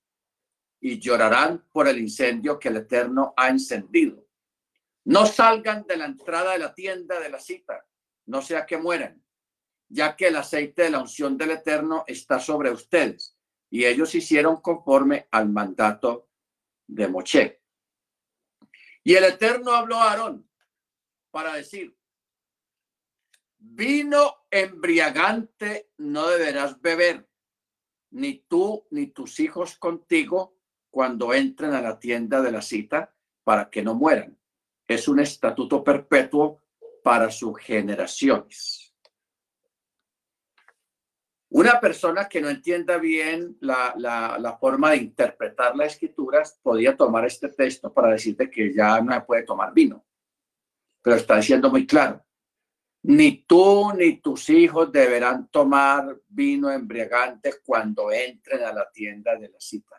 Y 0.81 0.99
llorarán 0.99 1.65
por 1.71 1.87
el 1.87 1.99
incendio 1.99 2.59
que 2.59 2.69
el 2.69 2.77
Eterno 2.77 3.33
ha 3.37 3.49
encendido. 3.49 4.25
No 5.05 5.25
salgan 5.25 5.85
de 5.87 5.97
la 5.97 6.05
entrada 6.05 6.53
de 6.53 6.59
la 6.59 6.73
tienda 6.73 7.19
de 7.19 7.29
la 7.29 7.39
cita, 7.39 7.85
no 8.25 8.41
sea 8.41 8.65
que 8.65 8.77
mueran, 8.77 9.23
ya 9.89 10.15
que 10.15 10.27
el 10.27 10.35
aceite 10.35 10.83
de 10.83 10.91
la 10.91 11.01
unción 11.01 11.37
del 11.37 11.51
Eterno 11.51 12.03
está 12.07 12.39
sobre 12.39 12.71
ustedes 12.71 13.35
y 13.69 13.85
ellos 13.85 14.13
hicieron 14.15 14.61
conforme 14.61 15.27
al 15.31 15.49
mandato 15.49 16.29
de 16.87 17.07
Moche. 17.07 17.61
Y 19.03 19.15
el 19.15 19.23
Eterno 19.23 19.71
habló 19.71 19.97
a 19.97 20.11
Aarón 20.11 20.49
para 21.31 21.55
decir, 21.55 21.95
vino 23.57 24.45
embriagante 24.49 25.91
no 25.97 26.27
deberás 26.27 26.79
beber, 26.81 27.27
ni 28.11 28.39
tú 28.47 28.87
ni 28.91 29.07
tus 29.07 29.39
hijos 29.39 29.77
contigo 29.77 30.57
cuando 30.89 31.33
entren 31.33 31.73
a 31.73 31.81
la 31.81 31.99
tienda 31.99 32.41
de 32.41 32.51
la 32.51 32.61
cita 32.61 33.13
para 33.43 33.69
que 33.69 33.83
no 33.83 33.95
mueran. 33.95 34.37
Es 34.87 35.07
un 35.07 35.19
estatuto 35.19 35.83
perpetuo 35.83 36.61
para 37.03 37.29
sus 37.29 37.59
generaciones. 37.59 38.88
Una 41.51 41.79
persona 41.79 42.29
que 42.29 42.41
no 42.41 42.49
entienda 42.49 42.97
bien 42.97 43.57
la, 43.59 44.57
forma 44.59 44.91
de 44.91 44.97
interpretar 44.97 45.75
las 45.75 45.93
escrituras 45.93 46.59
podría 46.61 46.95
tomar 46.95 47.25
este 47.25 47.49
texto 47.49 47.91
para 47.91 48.11
decirte 48.11 48.51
que 48.51 48.71
ya 48.71 49.01
no 49.01 49.25
puede 49.25 49.43
tomar 49.43 49.73
vino. 49.73 50.05
Pero 51.01 51.15
está 51.15 51.37
diciendo 51.37 51.71
muy 51.71 51.87
claro, 51.87 52.23
ni 53.03 53.45
tú 53.45 53.91
ni 53.93 54.17
tus 54.17 54.49
hijos 54.51 54.91
deberán 54.91 55.47
tomar 55.47 56.21
vino 56.27 56.69
embriagante 56.69 57.55
cuando 57.65 58.11
entren 58.11 58.63
a 58.63 58.71
la 58.71 58.91
tienda 58.91 59.35
de 59.35 59.49
la 59.49 59.59
cita. 59.59 59.95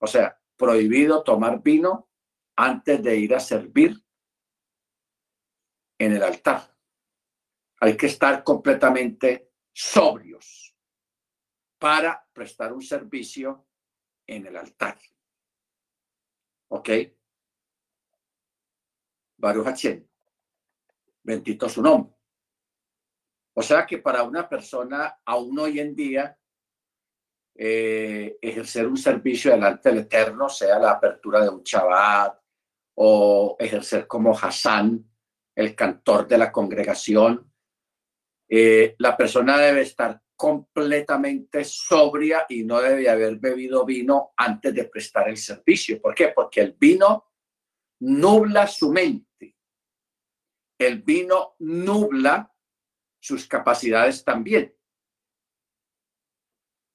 O 0.00 0.06
sea, 0.06 0.36
prohibido 0.56 1.22
tomar 1.22 1.62
vino 1.62 2.08
antes 2.56 3.00
de 3.02 3.16
ir 3.16 3.34
a 3.36 3.40
servir 3.40 3.94
en 5.98 6.12
el 6.12 6.22
altar. 6.24 6.74
Hay 7.78 7.96
que 7.96 8.06
estar 8.06 8.42
completamente 8.42 9.49
sobrios 9.72 10.74
para 11.78 12.26
prestar 12.32 12.72
un 12.72 12.82
servicio 12.82 13.66
en 14.26 14.46
el 14.46 14.56
altar. 14.56 14.98
¿Ok? 16.68 16.90
Baruch 19.36 20.06
Bendito 21.22 21.68
su 21.68 21.82
nombre. 21.82 22.14
O 23.54 23.62
sea 23.62 23.86
que 23.86 23.98
para 23.98 24.22
una 24.22 24.48
persona, 24.48 25.20
aún 25.24 25.58
hoy 25.58 25.80
en 25.80 25.94
día, 25.94 26.38
eh, 27.54 28.38
ejercer 28.40 28.86
un 28.86 28.96
servicio 28.96 29.50
delante 29.50 29.88
del 29.90 29.98
Eterno, 30.00 30.48
sea 30.48 30.78
la 30.78 30.92
apertura 30.92 31.42
de 31.42 31.48
un 31.48 31.62
Shabbat 31.62 32.40
o 32.94 33.56
ejercer 33.58 34.06
como 34.06 34.36
Hassan, 34.36 35.04
el 35.54 35.74
cantor 35.74 36.26
de 36.26 36.38
la 36.38 36.52
congregación, 36.52 37.49
eh, 38.52 38.96
la 38.98 39.16
persona 39.16 39.56
debe 39.58 39.82
estar 39.82 40.20
completamente 40.34 41.62
sobria 41.62 42.46
y 42.48 42.64
no 42.64 42.80
debe 42.80 43.08
haber 43.08 43.36
bebido 43.36 43.84
vino 43.84 44.32
antes 44.36 44.74
de 44.74 44.86
prestar 44.86 45.28
el 45.28 45.36
servicio. 45.36 46.00
¿Por 46.00 46.16
qué? 46.16 46.28
Porque 46.34 46.60
el 46.60 46.72
vino 46.72 47.30
nubla 48.00 48.66
su 48.66 48.90
mente. 48.90 49.56
El 50.76 51.02
vino 51.02 51.54
nubla 51.60 52.52
sus 53.20 53.46
capacidades 53.46 54.24
también. 54.24 54.74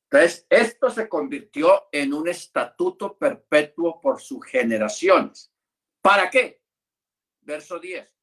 Entonces, 0.09 0.45
esto 0.49 0.89
se 0.89 1.07
convirtió 1.07 1.87
en 1.91 2.13
un 2.13 2.27
estatuto 2.27 3.17
perpetuo 3.17 4.01
por 4.01 4.19
sus 4.19 4.45
generaciones. 4.45 5.53
¿Para 6.01 6.29
qué? 6.29 6.61
Verso 7.41 7.79
10. 7.79 8.14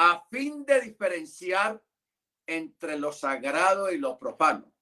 A 0.00 0.24
fin 0.30 0.64
de 0.64 0.80
diferenciar 0.80 1.82
entre 2.46 2.96
lo 2.96 3.10
sagrado 3.10 3.90
y 3.90 3.98
lo 3.98 4.16
profano, 4.16 4.72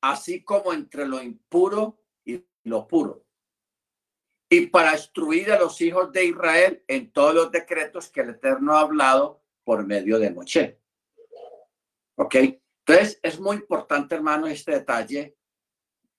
así 0.00 0.42
como 0.42 0.72
entre 0.72 1.06
lo 1.06 1.22
impuro 1.22 2.02
y 2.24 2.42
lo 2.64 2.88
puro. 2.88 3.26
Y 4.48 4.68
para 4.68 4.94
instruir 4.94 5.52
a 5.52 5.58
los 5.58 5.78
hijos 5.82 6.10
de 6.10 6.24
Israel 6.24 6.84
en 6.88 7.12
todos 7.12 7.34
los 7.34 7.52
decretos 7.52 8.08
que 8.08 8.22
el 8.22 8.30
Eterno 8.30 8.72
ha 8.72 8.80
hablado 8.80 9.42
por 9.62 9.86
medio 9.86 10.18
de 10.18 10.30
Moche. 10.30 10.80
¿Ok? 12.14 12.34
Entonces, 12.34 13.20
es 13.22 13.38
muy 13.38 13.56
importante, 13.56 14.14
hermano, 14.14 14.46
este 14.46 14.72
detalle 14.72 15.36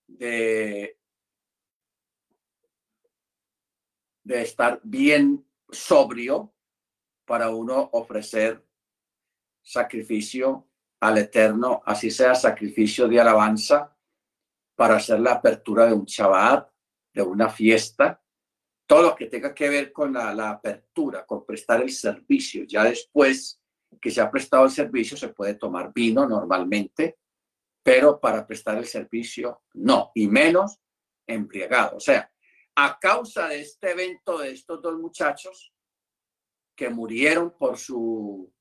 de, 0.06 1.00
de 4.24 4.42
estar 4.44 4.80
bien 4.84 5.44
sobrio 5.72 6.54
para 7.28 7.50
uno 7.50 7.90
ofrecer 7.92 8.66
sacrificio 9.62 10.66
al 11.02 11.18
Eterno, 11.18 11.84
así 11.86 12.10
sea 12.10 12.34
sacrificio 12.34 13.08
de 13.08 13.20
alabanza, 13.20 13.96
para 14.76 14.96
hacer 14.96 15.20
la 15.20 15.34
apertura 15.34 15.86
de 15.86 15.94
un 15.94 16.06
Shabbat, 16.06 16.72
de 17.14 17.22
una 17.22 17.50
fiesta, 17.50 18.24
todo 18.88 19.02
lo 19.02 19.16
que 19.16 19.26
tenga 19.26 19.54
que 19.54 19.68
ver 19.68 19.92
con 19.92 20.14
la, 20.14 20.50
apertura, 20.50 21.26
con 21.26 21.46
prestar 21.46 21.82
el 21.82 21.92
servicio. 21.92 22.64
Ya 22.64 22.86
después 22.86 23.60
que 24.00 24.10
se 24.10 24.22
ha 24.22 24.32
prestado 24.32 24.64
el 24.64 24.72
servicio 24.72 25.18
se 25.18 25.30
puede 25.30 25.56
tomar 25.56 25.92
vino 25.94 26.26
normalmente, 26.26 27.18
pero 27.84 28.20
para 28.20 28.48
prestar 28.48 28.78
el 28.78 28.86
servicio 28.86 29.64
no, 29.74 30.12
y 30.16 30.28
menos 30.28 30.80
embriagado. 31.28 31.98
O 31.98 32.00
sea, 32.00 32.32
a 32.76 32.98
causa 32.98 33.50
de 33.50 33.62
este 33.62 33.92
evento 33.92 34.38
de 34.38 34.52
estos 34.52 34.82
dos 34.82 34.98
muchachos 34.98 35.74
que 36.78 36.90
murieron 36.90 37.56
por 37.58 37.78
su, 37.78 38.54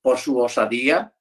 por 0.00 0.16
su 0.18 0.38
osadía, 0.38 1.12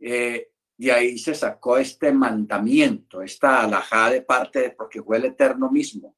eh, 0.00 0.50
de 0.76 0.92
ahí 0.92 1.16
se 1.18 1.34
sacó 1.36 1.78
este 1.78 2.12
mandamiento, 2.12 3.22
esta 3.22 3.62
alajada 3.62 4.10
de 4.10 4.22
parte, 4.22 4.74
porque 4.76 5.00
fue 5.00 5.18
el 5.18 5.26
Eterno 5.26 5.70
mismo. 5.70 6.16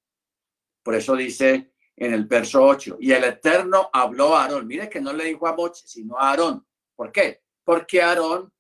Por 0.83 0.95
eso 0.95 1.15
dice 1.15 1.73
en 1.95 2.15
el 2.15 2.25
verso 2.25 2.65
8. 2.65 2.97
Y 3.01 3.13
el 3.13 3.25
Eterno 3.25 3.91
habló 3.93 4.35
a 4.35 4.45
Aarón. 4.45 4.67
Mire 4.67 4.89
que 4.89 5.01
no 5.01 5.13
le 5.13 5.25
dijo 5.25 5.47
a 5.47 5.55
Moche, 5.55 5.83
sino 5.87 6.17
a 6.19 6.31
Aarón. 6.31 6.67
¿Por 6.95 7.13
qué? 7.13 7.43
Porque 7.65 8.01
Aarón, 8.01 8.51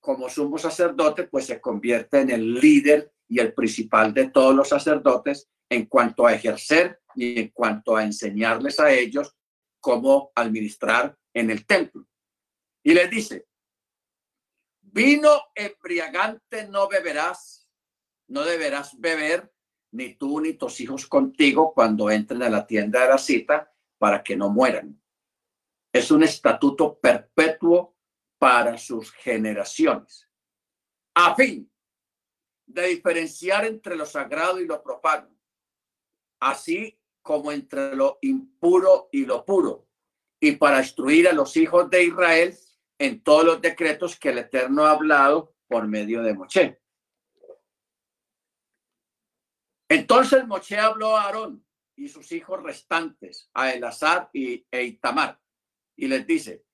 como 0.00 0.30
sumo 0.30 0.56
sacerdote, 0.56 1.24
pues 1.24 1.46
se 1.46 1.60
convierte 1.60 2.20
en 2.20 2.30
el 2.30 2.54
líder 2.54 3.12
y 3.28 3.40
el 3.40 3.52
principal 3.52 4.14
de 4.14 4.30
todos 4.30 4.54
los 4.54 4.70
sacerdotes 4.70 5.50
en 5.68 5.84
cuanto 5.84 6.26
a 6.26 6.32
ejercer 6.32 7.00
y 7.14 7.40
en 7.40 7.48
cuanto 7.48 7.94
a 7.94 8.04
enseñarles 8.04 8.80
a 8.80 8.90
ellos 8.90 9.36
cómo 9.82 10.32
administrar 10.34 11.18
en 11.34 11.50
el 11.50 11.66
templo. 11.66 12.06
Y 12.82 12.94
les 12.94 13.10
dice, 13.10 13.48
vino 14.80 15.42
embriagante 15.54 16.68
no 16.68 16.88
beberás, 16.88 17.68
no 18.28 18.44
deberás 18.44 18.98
beber 18.98 19.52
ni 19.90 20.14
tú 20.14 20.40
ni 20.40 20.54
tus 20.54 20.80
hijos 20.80 21.06
contigo 21.06 21.74
cuando 21.74 22.10
entren 22.10 22.42
a 22.42 22.48
la 22.48 22.66
tienda 22.66 23.02
de 23.02 23.08
la 23.08 23.18
cita 23.18 23.70
para 23.98 24.22
que 24.22 24.36
no 24.36 24.48
mueran. 24.48 25.02
Es 25.92 26.10
un 26.10 26.22
estatuto 26.22 26.98
perpetuo 26.98 27.98
para 28.38 28.78
sus 28.78 29.12
generaciones, 29.12 30.28
a 31.14 31.34
fin 31.34 31.70
de 32.66 32.86
diferenciar 32.88 33.64
entre 33.66 33.96
lo 33.96 34.06
sagrado 34.06 34.58
y 34.60 34.66
lo 34.66 34.82
profano, 34.82 35.28
así 36.40 36.98
como 37.22 37.52
entre 37.52 37.96
lo 37.96 38.18
impuro 38.20 39.08
y 39.12 39.24
lo 39.24 39.44
puro, 39.44 39.88
y 40.40 40.52
para 40.52 40.80
instruir 40.80 41.28
a 41.28 41.32
los 41.32 41.56
hijos 41.56 41.88
de 41.88 42.04
Israel 42.04 42.54
en 42.98 43.22
todos 43.22 43.44
los 43.44 43.60
decretos 43.60 44.18
que 44.18 44.30
el 44.30 44.38
Eterno 44.38 44.84
ha 44.84 44.90
hablado 44.90 45.54
por 45.68 45.86
medio 45.86 46.22
de 46.22 46.34
Moche. 46.34 46.80
Entonces 49.88 50.46
Moche 50.46 50.78
habló 50.78 51.16
a 51.16 51.24
Aarón 51.24 51.64
y 51.96 52.08
sus 52.08 52.32
hijos 52.32 52.62
restantes, 52.62 53.50
a 53.54 53.72
Elazar 53.72 54.30
y 54.32 54.66
e 54.70 54.84
Itamar, 54.84 55.40
y 55.96 56.08
les 56.08 56.26
dice, 56.26 56.64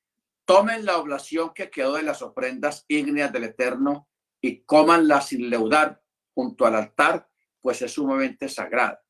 tomen 0.45 0.85
la 0.85 0.97
oblación 0.99 1.53
que 1.53 1.71
quedó 1.71 1.95
de 1.95 2.03
las 2.03 2.23
ofrendas 2.23 2.85
ígneas 2.89 3.33
del 3.33 3.45
Eterno 3.45 4.09
y 4.41 4.63
cómanla 4.63 5.21
sin 5.21 5.51
leudar 5.51 6.01
junto 6.33 6.65
al 6.65 6.77
altar, 6.77 7.29
pues 7.61 7.83
es 7.83 7.93
sumamente 7.93 8.49
sagrada. 8.49 9.03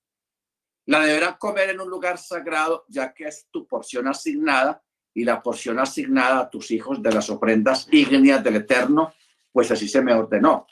La 0.88 1.00
deberán 1.00 1.36
comer 1.38 1.70
en 1.70 1.80
un 1.80 1.88
lugar 1.88 2.18
sagrado, 2.18 2.84
ya 2.88 3.12
que 3.12 3.28
es 3.28 3.46
tu 3.50 3.66
porción 3.66 4.08
asignada 4.08 4.82
y 5.14 5.24
la 5.24 5.42
porción 5.42 5.78
asignada 5.78 6.40
a 6.40 6.50
tus 6.50 6.70
hijos 6.70 7.02
de 7.02 7.12
las 7.12 7.30
ofrendas 7.30 7.88
ígneas 7.90 8.42
del 8.42 8.56
Eterno, 8.56 9.14
pues 9.52 9.70
así 9.70 9.88
se 9.88 10.02
me 10.02 10.12
ordenó 10.12 10.66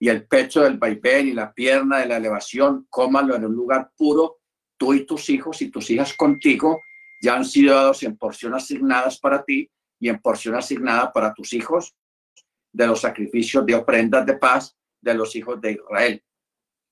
y 0.00 0.08
el 0.08 0.26
pecho 0.26 0.62
del 0.62 0.78
vaivén 0.78 1.28
y 1.28 1.32
la 1.32 1.52
pierna 1.52 1.98
de 1.98 2.06
la 2.06 2.16
elevación, 2.16 2.86
cómalo 2.88 3.36
en 3.36 3.44
un 3.44 3.54
lugar 3.54 3.92
puro, 3.96 4.38
tú 4.78 4.94
y 4.94 5.04
tus 5.04 5.28
hijos 5.28 5.60
y 5.60 5.70
tus 5.70 5.90
hijas 5.90 6.14
contigo 6.14 6.80
ya 7.22 7.36
han 7.36 7.44
sido 7.44 7.74
dados 7.74 8.02
en 8.02 8.16
porción 8.16 8.54
asignadas 8.54 9.20
para 9.20 9.44
ti 9.44 9.70
y 10.00 10.08
en 10.08 10.18
porción 10.18 10.54
asignada 10.54 11.12
para 11.12 11.34
tus 11.34 11.52
hijos 11.52 11.94
de 12.72 12.86
los 12.86 13.02
sacrificios 13.02 13.66
de 13.66 13.74
ofrendas 13.74 14.24
de 14.24 14.38
paz 14.38 14.74
de 15.02 15.12
los 15.12 15.36
hijos 15.36 15.60
de 15.60 15.72
Israel. 15.72 16.24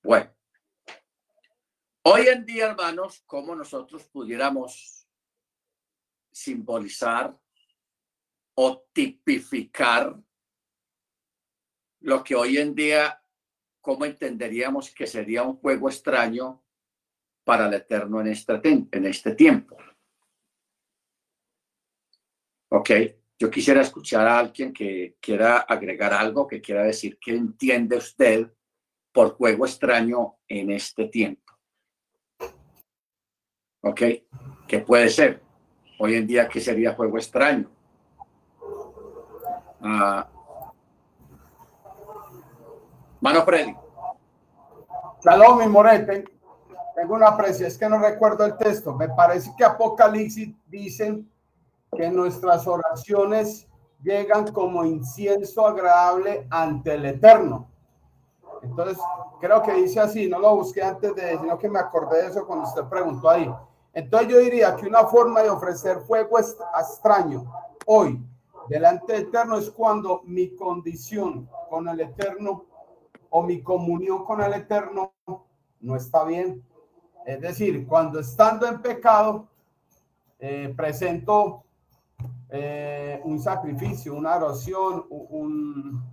Bueno, 0.03 0.31
hoy 2.03 2.29
en 2.29 2.45
día, 2.45 2.67
hermanos, 2.67 3.23
¿cómo 3.27 3.55
nosotros 3.55 4.05
pudiéramos 4.05 5.07
simbolizar 6.33 7.39
o 8.55 8.87
tipificar 8.93 10.17
lo 12.01 12.23
que 12.23 12.35
hoy 12.35 12.59
en 12.59 12.75
día, 12.75 13.21
¿cómo 13.81 14.05
entenderíamos 14.05 14.91
que 14.91 15.07
sería 15.07 15.43
un 15.43 15.57
juego 15.57 15.89
extraño 15.89 16.65
para 17.45 17.67
el 17.67 17.75
Eterno 17.75 18.21
en 18.21 18.29
este, 18.29 18.61
en 18.63 19.05
este 19.07 19.35
tiempo? 19.35 19.77
Ok, 22.71 22.91
yo 23.39 23.51
quisiera 23.51 23.81
escuchar 23.81 24.27
a 24.27 24.39
alguien 24.39 24.73
que 24.73 25.17
quiera 25.21 25.59
agregar 25.59 26.13
algo, 26.13 26.47
que 26.47 26.61
quiera 26.61 26.83
decir 26.83 27.19
qué 27.21 27.33
entiende 27.33 27.97
usted 27.97 28.53
por 29.13 29.35
juego 29.35 29.65
extraño 29.65 30.39
en 30.47 30.71
este 30.71 31.07
tiempo. 31.09 31.48
Ok, 33.81 34.03
¿qué 34.67 34.79
puede 34.81 35.09
ser? 35.09 35.43
Hoy 36.01 36.15
en 36.15 36.27
día, 36.27 36.49
¿qué 36.49 36.61
sería 36.61 36.95
juego 36.95 37.17
extraño? 37.17 37.69
Ah, 39.81 40.29
Mano 43.21 43.43
Freddy. 43.43 43.75
Shalom, 45.25 45.59
mi 45.59 45.67
morete. 45.67 46.25
Tengo 46.95 47.15
una 47.15 47.29
aprecio, 47.29 47.67
es 47.67 47.77
que 47.77 47.89
no 47.89 47.99
recuerdo 47.99 48.45
el 48.45 48.57
texto. 48.57 48.95
Me 48.95 49.09
parece 49.09 49.53
que 49.57 49.65
Apocalipsis 49.65 50.55
dicen 50.67 51.31
que 51.97 52.11
nuestras 52.11 52.67
oraciones 52.67 53.69
llegan 54.03 54.53
como 54.53 54.85
incienso 54.85 55.67
agradable 55.67 56.47
ante 56.51 56.95
el 56.95 57.07
Eterno. 57.07 57.69
Entonces, 58.63 58.99
creo 59.41 59.63
que 59.63 59.73
dice 59.75 60.01
así, 60.01 60.29
no 60.29 60.39
lo 60.39 60.57
busqué 60.57 60.83
antes 60.83 61.15
de, 61.15 61.39
sino 61.39 61.59
que 61.59 61.69
me 61.69 61.79
acordé 61.79 62.23
de 62.23 62.29
eso 62.29 62.47
cuando 62.47 62.67
usted 62.67 62.85
preguntó 62.85 63.31
ahí. 63.31 63.53
Entonces 63.99 64.29
yo 64.29 64.39
diría 64.39 64.77
que 64.77 64.87
una 64.87 65.09
forma 65.09 65.43
de 65.43 65.51
ofrecer 65.51 66.03
fuego 66.03 66.39
extraño 66.39 67.53
hoy 67.85 68.25
delante 68.69 69.13
del 69.13 69.23
Eterno 69.23 69.59
es 69.59 69.73
cuando 69.73 70.23
mi 70.25 70.55
condición 70.55 71.51
con 71.69 71.89
el 71.89 71.99
Eterno 71.99 72.65
o 73.29 73.43
mi 73.43 73.61
comunión 73.61 74.25
con 74.25 74.41
el 74.41 74.53
Eterno 74.53 75.15
no 75.81 75.97
está 75.97 76.23
bien. 76.23 76.63
Es 77.27 77.41
decir, 77.41 77.89
cuando 77.89 78.21
estando 78.21 78.69
en 78.69 78.81
pecado, 78.81 79.49
eh, 80.39 80.73
presento 80.77 81.65
eh, 82.51 83.21
un 83.25 83.41
sacrificio, 83.41 84.15
una 84.15 84.37
oración, 84.37 85.07
un, 85.11 86.05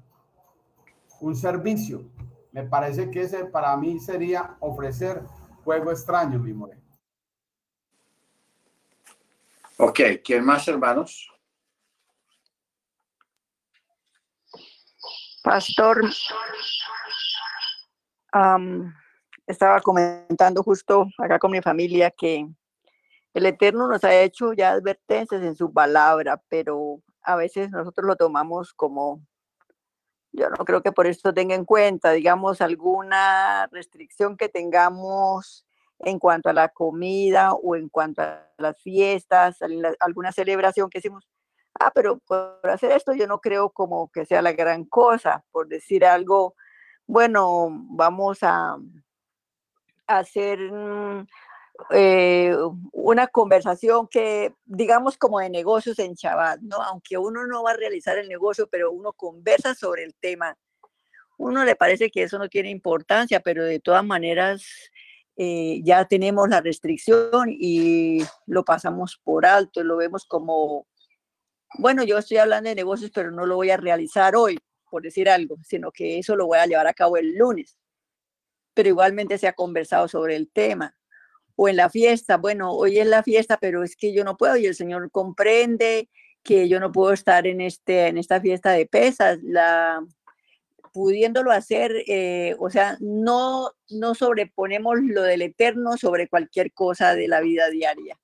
un 1.20 1.36
servicio. 1.36 2.02
Me 2.52 2.64
parece 2.64 3.12
que 3.12 3.22
ese 3.22 3.46
para 3.46 3.78
mí 3.78 4.00
sería 4.00 4.58
ofrecer 4.60 5.22
juego 5.64 5.92
extraño, 5.92 6.40
mi 6.40 6.52
more. 6.52 6.85
Ok, 9.78 10.00
¿quién 10.24 10.46
más, 10.46 10.66
hermanos? 10.70 11.30
Pastor, 15.44 16.02
estaba 19.46 19.82
comentando 19.82 20.64
justo 20.64 21.08
acá 21.18 21.40
con 21.40 21.52
mi 21.52 21.62
familia 21.62 22.10
que 22.10 22.48
el 23.34 23.46
Eterno 23.46 23.90
nos 23.90 24.04
ha 24.06 24.16
hecho 24.16 24.54
ya 24.54 24.72
advertencias 24.72 25.44
en 25.44 25.58
su 25.58 25.74
palabra, 25.74 26.42
pero 26.48 27.02
a 27.22 27.36
veces 27.36 27.70
nosotros 27.70 28.08
lo 28.08 28.16
tomamos 28.16 28.74
como, 28.74 29.28
yo 30.32 30.50
no 30.52 30.64
creo 30.64 30.82
que 30.82 30.94
por 30.94 31.06
esto 31.06 31.34
tenga 31.34 31.54
en 31.54 31.66
cuenta, 31.66 32.12
digamos, 32.12 32.62
alguna 32.62 33.68
restricción 33.74 34.38
que 34.38 34.48
tengamos 34.48 35.65
en 36.00 36.20
cuanto 36.20 36.50
a 36.50 36.54
la 36.54 36.70
comida 36.70 37.54
o 37.54 37.76
en 37.76 37.90
cuanto 37.90 38.22
a 38.22 38.48
las 38.58 38.82
fiestas, 38.82 39.60
alguna 40.00 40.32
celebración 40.32 40.90
que 40.90 41.00
hicimos. 41.00 41.28
Ah, 41.80 41.92
pero 41.94 42.20
por 42.20 42.60
hacer 42.70 42.92
esto 42.92 43.14
yo 43.14 43.28
no 43.28 43.40
creo 43.40 43.70
como 43.70 44.10
que 44.10 44.26
sea 44.26 44.42
la 44.42 44.54
gran 44.54 44.86
cosa, 44.86 45.44
por 45.52 45.68
decir 45.68 46.06
algo, 46.06 46.56
bueno, 47.06 47.68
vamos 47.72 48.40
a, 48.42 48.78
hacer 50.08 50.60
mm, 50.60 51.28
eh, 51.92 52.56
una 52.92 53.28
conversación 53.28 54.08
que, 54.08 54.54
digamos, 54.66 55.18
como 55.18 55.40
de 55.40 55.50
negocios 55.50 56.00
en 56.00 56.16
Chabat, 56.16 56.60
¿no? 56.62 56.78
Aunque 56.82 57.18
uno 57.18 57.46
no 57.48 57.64
va 57.64 57.72
a 57.72 57.78
realizar 57.78 58.18
el 58.18 58.30
negocio, 58.30 58.68
pero 58.68 58.92
uno 58.92 59.14
conversa 59.14 59.74
sobre 59.76 60.04
el 60.04 60.16
tema. 60.16 60.58
Uno 61.38 61.66
le 61.66 61.76
parece 61.76 62.10
que 62.12 62.24
eso 62.24 62.40
no 62.40 62.48
tiene 62.50 62.70
importancia, 62.70 63.40
pero 63.42 63.66
de 63.66 63.80
todas 63.80 64.06
maneras 64.06 64.64
eh, 65.38 65.82
ya 65.84 66.06
tenemos 66.06 66.50
la 66.50 66.62
restricción 66.62 67.50
y 67.50 68.24
lo 68.46 68.64
pasamos 68.64 69.20
por 69.24 69.46
alto, 69.46 69.84
lo 69.84 69.98
vemos 69.98 70.26
como, 70.26 70.88
bueno, 71.78 72.04
yo 72.04 72.18
estoy 72.18 72.38
hablando 72.38 72.70
de 72.70 72.76
negocios, 72.76 73.12
pero 73.14 73.32
no 73.32 73.46
lo 73.46 73.56
voy 73.56 73.70
a 73.70 73.78
realizar 73.78 74.36
hoy, 74.36 74.58
por 74.90 75.04
decir 75.04 75.30
algo, 75.30 75.58
sino 75.64 75.92
que 75.92 76.20
eso 76.20 76.36
lo 76.36 76.48
voy 76.48 76.60
a 76.60 76.66
llevar 76.66 76.88
a 76.88 76.94
cabo 76.94 77.18
el 77.18 77.36
lunes. 77.36 77.78
Pero 78.74 78.90
igualmente 78.90 79.38
se 79.38 79.48
ha 79.48 79.54
conversado 79.54 80.08
sobre 80.08 80.36
el 80.36 80.50
tema 80.52 80.96
o 81.56 81.70
en 81.70 81.78
la 81.78 81.90
fiesta, 81.90 82.38
bueno, 82.38 82.72
hoy 82.72 83.00
es 83.00 83.08
la 83.08 83.24
fiesta, 83.24 83.58
pero 83.58 83.84
es 83.84 83.96
que 83.96 84.14
yo 84.14 84.24
no 84.24 84.38
puedo 84.38 84.58
y 84.58 84.66
el 84.66 84.76
Señor 84.76 85.10
comprende 85.12 86.10
que 86.44 86.68
yo 86.70 86.80
no 86.80 86.92
puedo 86.92 87.14
estar 87.14 87.48
en, 87.48 87.62
este, 87.62 88.08
en 88.08 88.18
esta 88.18 88.42
fiesta 88.42 88.72
de 88.72 88.86
pesas, 88.86 89.40
la, 89.42 90.06
pudiéndolo 90.96 91.52
hacer, 91.52 91.92
eh, 92.08 92.56
o 92.58 92.70
sea, 92.70 92.96
no, 93.02 93.70
no 93.90 94.16
sobreponemos 94.16 94.96
lo 95.02 95.24
del 95.24 95.42
eterno 95.42 95.98
sobre 95.98 96.30
cualquier 96.30 96.72
cosa 96.72 97.16
de 97.16 97.28
la 97.28 97.42
vida 97.42 97.70
diaria. 97.70 98.18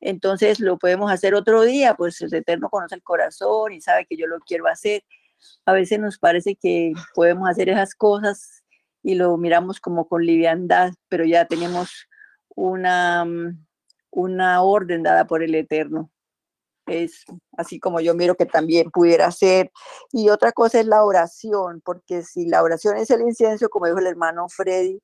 Entonces 0.00 0.60
lo 0.60 0.78
podemos 0.78 1.10
hacer 1.10 1.34
otro 1.34 1.62
día, 1.62 1.94
pues 1.94 2.20
el 2.20 2.32
eterno 2.32 2.70
conoce 2.70 2.94
el 2.94 3.02
corazón 3.02 3.72
y 3.72 3.80
sabe 3.80 4.06
que 4.06 4.16
yo 4.16 4.28
lo 4.28 4.38
quiero 4.38 4.68
hacer. 4.68 5.02
A 5.66 5.72
veces 5.72 5.98
nos 5.98 6.18
parece 6.18 6.54
que 6.54 6.92
podemos 7.16 7.50
hacer 7.50 7.68
esas 7.68 7.96
cosas 7.96 8.62
y 9.02 9.16
lo 9.16 9.36
miramos 9.36 9.80
como 9.80 10.06
con 10.06 10.24
liviandad, 10.24 10.92
pero 11.08 11.24
ya 11.24 11.46
tenemos 11.46 12.06
una, 12.54 13.24
mm, 13.24 13.66
una 14.12 14.62
orden 14.62 15.02
dada 15.02 15.26
por 15.26 15.42
el 15.42 15.56
Eterno. 15.56 16.12
Es 16.86 17.24
así 17.56 17.80
como 17.80 18.00
yo 18.00 18.14
miro 18.14 18.34
que 18.34 18.46
también 18.46 18.90
pudiera 18.90 19.30
ser. 19.30 19.72
Y 20.12 20.28
otra 20.28 20.52
cosa 20.52 20.80
es 20.80 20.86
la 20.86 21.04
oración, 21.04 21.80
porque 21.84 22.22
si 22.22 22.46
la 22.46 22.62
oración 22.62 22.96
es 22.96 23.10
el 23.10 23.22
incienso, 23.22 23.68
como 23.68 23.86
dijo 23.86 23.98
el 23.98 24.06
hermano 24.06 24.48
Freddy, 24.48 25.00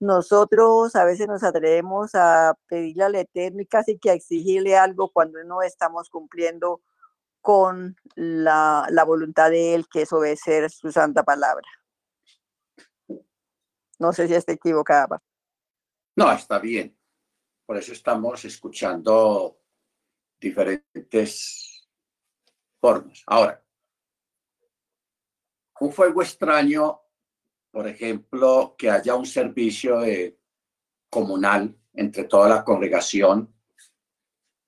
nosotros 0.00 0.94
a 0.94 1.04
veces 1.04 1.26
nos 1.26 1.42
atrevemos 1.42 2.14
a 2.14 2.56
pedirle 2.68 3.04
al 3.04 3.14
Eterno 3.16 3.60
y 3.62 3.66
casi 3.66 3.98
que 3.98 4.10
a 4.10 4.14
exigirle 4.14 4.76
algo 4.76 5.10
cuando 5.10 5.42
no 5.44 5.62
estamos 5.62 6.08
cumpliendo 6.08 6.80
con 7.40 7.96
la, 8.14 8.86
la 8.90 9.04
voluntad 9.04 9.50
de 9.50 9.74
Él, 9.74 9.86
que 9.90 10.02
es 10.02 10.12
obedecer 10.12 10.70
su 10.70 10.92
santa 10.92 11.24
palabra. 11.24 11.66
No 13.98 14.12
sé 14.12 14.28
si 14.28 14.34
estoy 14.34 14.54
equivocada. 14.54 15.20
No, 16.16 16.30
está 16.30 16.58
bien. 16.58 16.96
Por 17.66 17.76
eso 17.76 17.92
estamos 17.92 18.44
escuchando 18.44 19.58
diferentes 20.40 21.88
formas. 22.80 23.22
Ahora, 23.26 23.62
un 25.80 25.92
fuego 25.92 26.22
extraño, 26.22 27.00
por 27.70 27.86
ejemplo, 27.86 28.74
que 28.76 28.90
haya 28.90 29.14
un 29.14 29.26
servicio 29.26 30.00
comunal 31.10 31.76
entre 31.92 32.24
toda 32.24 32.48
la 32.48 32.64
congregación 32.64 33.54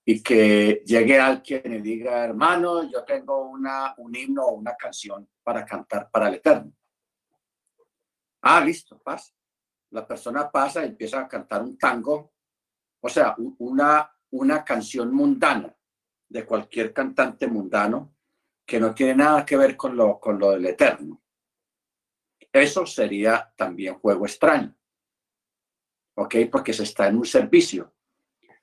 y 0.04 0.22
que 0.22 0.82
llegue 0.86 1.18
alguien 1.18 1.74
y 1.74 1.80
diga, 1.80 2.24
hermano, 2.24 2.90
yo 2.90 3.04
tengo 3.04 3.42
una, 3.42 3.94
un 3.98 4.14
himno 4.14 4.44
o 4.44 4.54
una 4.54 4.76
canción 4.76 5.28
para 5.42 5.64
cantar 5.64 6.10
para 6.10 6.28
el 6.28 6.36
Eterno. 6.36 6.72
Ah, 8.42 8.60
listo, 8.60 8.98
pasa 8.98 9.32
la 9.90 10.06
persona 10.06 10.50
pasa 10.50 10.82
y 10.82 10.88
empieza 10.88 11.20
a 11.20 11.28
cantar 11.28 11.62
un 11.62 11.76
tango, 11.76 12.32
o 13.00 13.08
sea, 13.08 13.34
una, 13.58 14.10
una 14.30 14.64
canción 14.64 15.12
mundana 15.12 15.74
de 16.28 16.44
cualquier 16.44 16.92
cantante 16.92 17.46
mundano 17.46 18.14
que 18.64 18.78
no 18.78 18.94
tiene 18.94 19.16
nada 19.16 19.44
que 19.44 19.56
ver 19.56 19.76
con 19.76 19.96
lo, 19.96 20.20
con 20.20 20.38
lo 20.38 20.52
del 20.52 20.66
eterno. 20.66 21.20
Eso 22.52 22.86
sería 22.86 23.52
también 23.56 23.94
juego 23.94 24.26
extraño. 24.26 24.74
¿Ok? 26.16 26.36
Porque 26.50 26.72
se 26.72 26.84
está 26.84 27.08
en 27.08 27.16
un 27.16 27.26
servicio. 27.26 27.92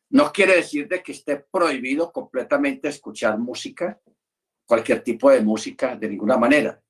No 0.10 0.32
quiere 0.32 0.56
decir 0.56 0.88
de 0.88 1.04
que 1.04 1.12
esté 1.12 1.38
prohibido 1.38 2.12
completamente 2.12 2.88
escuchar 2.88 3.38
música, 3.38 4.00
cualquier 4.66 5.04
tipo 5.04 5.30
de 5.30 5.42
música, 5.42 5.96
de 5.96 6.10
ninguna 6.10 6.38
manera. 6.38 6.82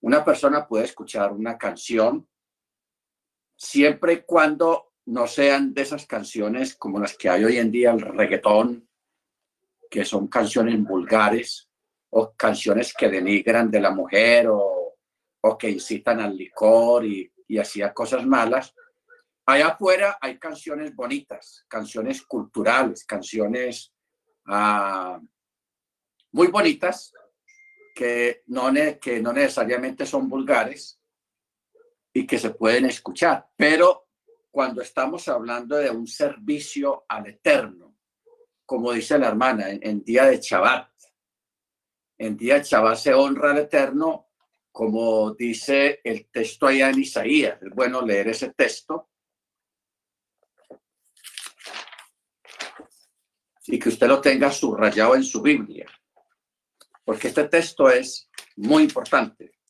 Una 0.00 0.24
persona 0.24 0.66
puede 0.66 0.84
escuchar 0.84 1.32
una 1.32 1.56
canción 1.56 2.28
siempre 3.56 4.14
y 4.14 4.22
cuando 4.22 4.91
no 5.06 5.26
sean 5.26 5.74
de 5.74 5.82
esas 5.82 6.06
canciones 6.06 6.74
como 6.74 7.00
las 7.00 7.16
que 7.16 7.28
hay 7.28 7.44
hoy 7.44 7.58
en 7.58 7.70
día, 7.70 7.92
el 7.92 8.00
reggaetón, 8.00 8.88
que 9.90 10.04
son 10.04 10.28
canciones 10.28 10.82
vulgares 10.82 11.68
o 12.10 12.32
canciones 12.34 12.94
que 12.94 13.08
denigran 13.08 13.70
de 13.70 13.80
la 13.80 13.90
mujer 13.90 14.48
o, 14.48 14.96
o 15.40 15.58
que 15.58 15.70
incitan 15.70 16.20
al 16.20 16.36
licor 16.36 17.04
y, 17.04 17.30
y 17.48 17.58
hacía 17.58 17.92
cosas 17.92 18.24
malas. 18.26 18.74
Allá 19.46 19.68
afuera 19.68 20.18
hay 20.20 20.38
canciones 20.38 20.94
bonitas, 20.94 21.64
canciones 21.68 22.22
culturales, 22.22 23.04
canciones 23.04 23.92
ah, 24.46 25.20
muy 26.30 26.46
bonitas 26.46 27.12
que 27.94 28.42
no, 28.46 28.72
que 29.00 29.20
no 29.20 29.32
necesariamente 29.32 30.06
son 30.06 30.28
vulgares, 30.28 31.02
y 32.12 32.26
que 32.26 32.38
se 32.38 32.50
pueden 32.50 32.86
escuchar. 32.86 33.48
Pero 33.56 34.01
cuando 34.52 34.82
estamos 34.82 35.26
hablando 35.28 35.76
de 35.76 35.90
un 35.90 36.06
servicio 36.06 37.06
al 37.08 37.26
Eterno, 37.26 37.96
como 38.66 38.92
dice 38.92 39.18
la 39.18 39.28
hermana, 39.28 39.70
en, 39.70 40.04
día 40.04 40.26
de 40.26 40.38
Shabbat, 40.38 40.90
en 42.18 42.36
día 42.36 42.58
de 42.58 42.62
Shabbat 42.62 42.98
se 42.98 43.14
honra 43.14 43.52
al 43.52 43.58
Eterno, 43.58 44.28
como 44.70 45.32
dice 45.32 46.00
el 46.04 46.28
texto 46.30 46.66
allá 46.66 46.90
en 46.90 47.00
Isaías. 47.00 47.62
Es 47.62 47.70
bueno 47.74 48.02
leer 48.02 48.28
ese 48.28 48.52
texto. 48.52 49.08
Y 53.66 53.78
que 53.78 53.88
usted 53.88 54.06
lo 54.06 54.20
tenga 54.20 54.50
subrayado 54.50 55.16
en 55.16 55.24
su 55.24 55.40
Biblia, 55.40 55.86
porque 57.04 57.28
este 57.28 57.44
texto 57.48 57.88
es 57.88 58.28
muy 58.56 58.82
importante. 58.82 59.61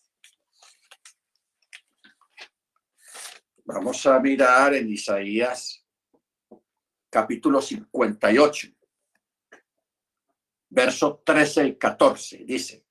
Vamos 3.74 4.04
a 4.04 4.20
mirar 4.20 4.74
en 4.74 4.90
Isaías 4.90 5.82
capítulo 7.08 7.62
58, 7.62 8.68
verso 10.68 11.22
13 11.24 11.66
y 11.68 11.78
14. 11.78 12.44
Dice, 12.44 12.84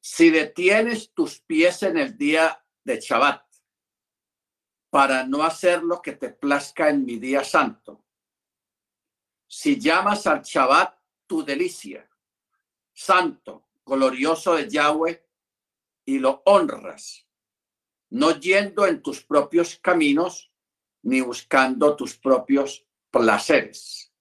si 0.00 0.30
detienes 0.30 1.12
tus 1.14 1.38
pies 1.38 1.84
en 1.84 1.98
el 1.98 2.18
día 2.18 2.66
de 2.82 2.98
Shabbat 2.98 3.46
para 4.90 5.24
no 5.24 5.44
hacer 5.44 5.84
lo 5.84 6.02
que 6.02 6.14
te 6.14 6.30
plazca 6.30 6.88
en 6.88 7.04
mi 7.04 7.20
día 7.20 7.44
santo, 7.44 8.04
si 9.46 9.78
llamas 9.78 10.26
al 10.26 10.42
Shabbat 10.42 10.98
tu 11.28 11.44
delicia, 11.44 12.10
santo, 12.92 13.68
glorioso 13.86 14.56
de 14.56 14.68
Yahweh, 14.68 15.24
y 16.06 16.18
lo 16.18 16.42
honras, 16.44 17.23
no 18.14 18.38
yendo 18.38 18.86
en 18.86 19.02
tus 19.02 19.24
propios 19.24 19.76
caminos 19.80 20.52
ni 21.02 21.20
buscando 21.20 21.96
tus 21.96 22.16
propios 22.16 22.86
placeres. 23.10 24.12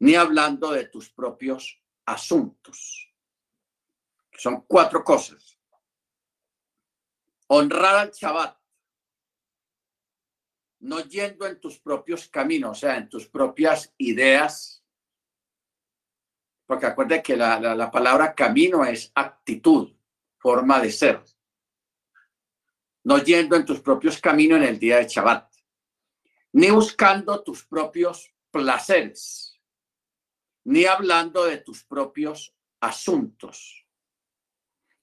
ni 0.00 0.14
hablando 0.14 0.72
de 0.72 0.86
tus 0.88 1.08
propios 1.08 1.80
asuntos. 2.04 3.14
Son 4.36 4.62
cuatro 4.66 5.02
cosas. 5.02 5.58
Honrar 7.46 7.96
al 7.96 8.10
Shabbat, 8.10 8.58
no 10.80 11.00
yendo 11.00 11.46
en 11.46 11.58
tus 11.60 11.78
propios 11.78 12.28
caminos, 12.28 12.72
o 12.72 12.80
sea, 12.80 12.98
en 12.98 13.08
tus 13.08 13.26
propias 13.26 13.94
ideas. 13.96 14.84
Porque 16.66 16.86
acuérdate 16.86 17.22
que 17.22 17.36
la, 17.36 17.58
la 17.60 17.90
palabra 17.90 18.34
camino 18.34 18.84
es 18.84 19.12
actitud, 19.14 19.96
forma 20.38 20.80
de 20.80 20.90
ser. 20.90 21.35
No 23.06 23.18
yendo 23.18 23.56
en 23.56 23.64
tus 23.64 23.80
propios 23.80 24.20
caminos 24.20 24.58
en 24.58 24.64
el 24.64 24.78
día 24.78 24.98
de 24.98 25.06
Shabbat, 25.06 25.50
ni 26.52 26.70
buscando 26.70 27.42
tus 27.42 27.64
propios 27.64 28.34
placeres, 28.50 29.60
ni 30.64 30.84
hablando 30.84 31.44
de 31.44 31.58
tus 31.58 31.84
propios 31.84 32.54
asuntos 32.80 33.86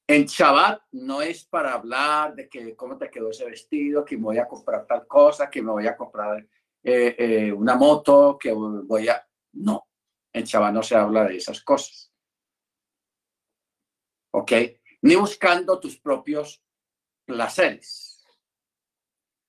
en 0.08 0.26
Shabbat 0.26 0.82
no 0.92 1.22
es 1.22 1.46
para 1.46 1.74
hablar 1.74 2.36
de 2.36 2.50
que 2.50 2.76
cómo 2.76 2.98
te 2.98 3.10
quedó 3.10 3.30
ese 3.30 3.46
vestido, 3.46 4.04
que 4.04 4.18
me 4.18 4.24
voy 4.24 4.38
a 4.38 4.48
comprar 4.48 4.86
tal 4.86 5.08
cosa, 5.08 5.50
que 5.50 5.62
me 5.62 5.72
voy 5.72 5.88
a 5.88 5.96
comprar 5.96 6.46
eh, 6.84 7.16
eh, 7.18 7.52
una 7.52 7.76
moto, 7.76 8.38
que 8.40 8.52
voy 8.52 9.08
a... 9.08 9.26
No, 9.54 9.88
en 10.34 10.44
Shabbat 10.44 10.74
no 10.74 10.84
se 10.84 10.96
habla 10.96 11.26
de 11.26 11.38
esas 11.38 11.64
cosas. 11.64 12.12
¿Ok? 14.32 14.52
Ni 15.04 15.16
buscando 15.16 15.80
tus 15.80 15.98
propios 16.00 16.62
placeres. 17.26 18.24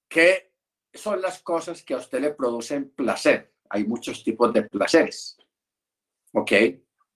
¿Qué 0.09 0.53
son 0.93 1.21
las 1.21 1.43
cosas 1.43 1.83
que 1.83 1.95
a 1.95 1.99
usted 1.99 2.21
le 2.21 2.35
producen 2.35 2.91
placer? 2.91 3.55
Hay 3.71 3.85
muchos 3.85 4.23
tipos 4.23 4.53
de 4.53 4.63
placeres. 4.63 5.37
¿Ok? 6.33 6.53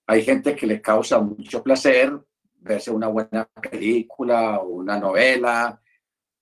Hay 0.07 0.23
gente 0.23 0.57
que 0.57 0.67
le 0.67 0.81
causa 0.81 1.21
mucho 1.21 1.63
placer 1.63 2.13
verse 2.61 2.91
una 2.91 3.09
buena 3.09 3.49
película 3.71 4.59
o 4.59 4.69
una 4.69 4.99
novela 4.99 5.81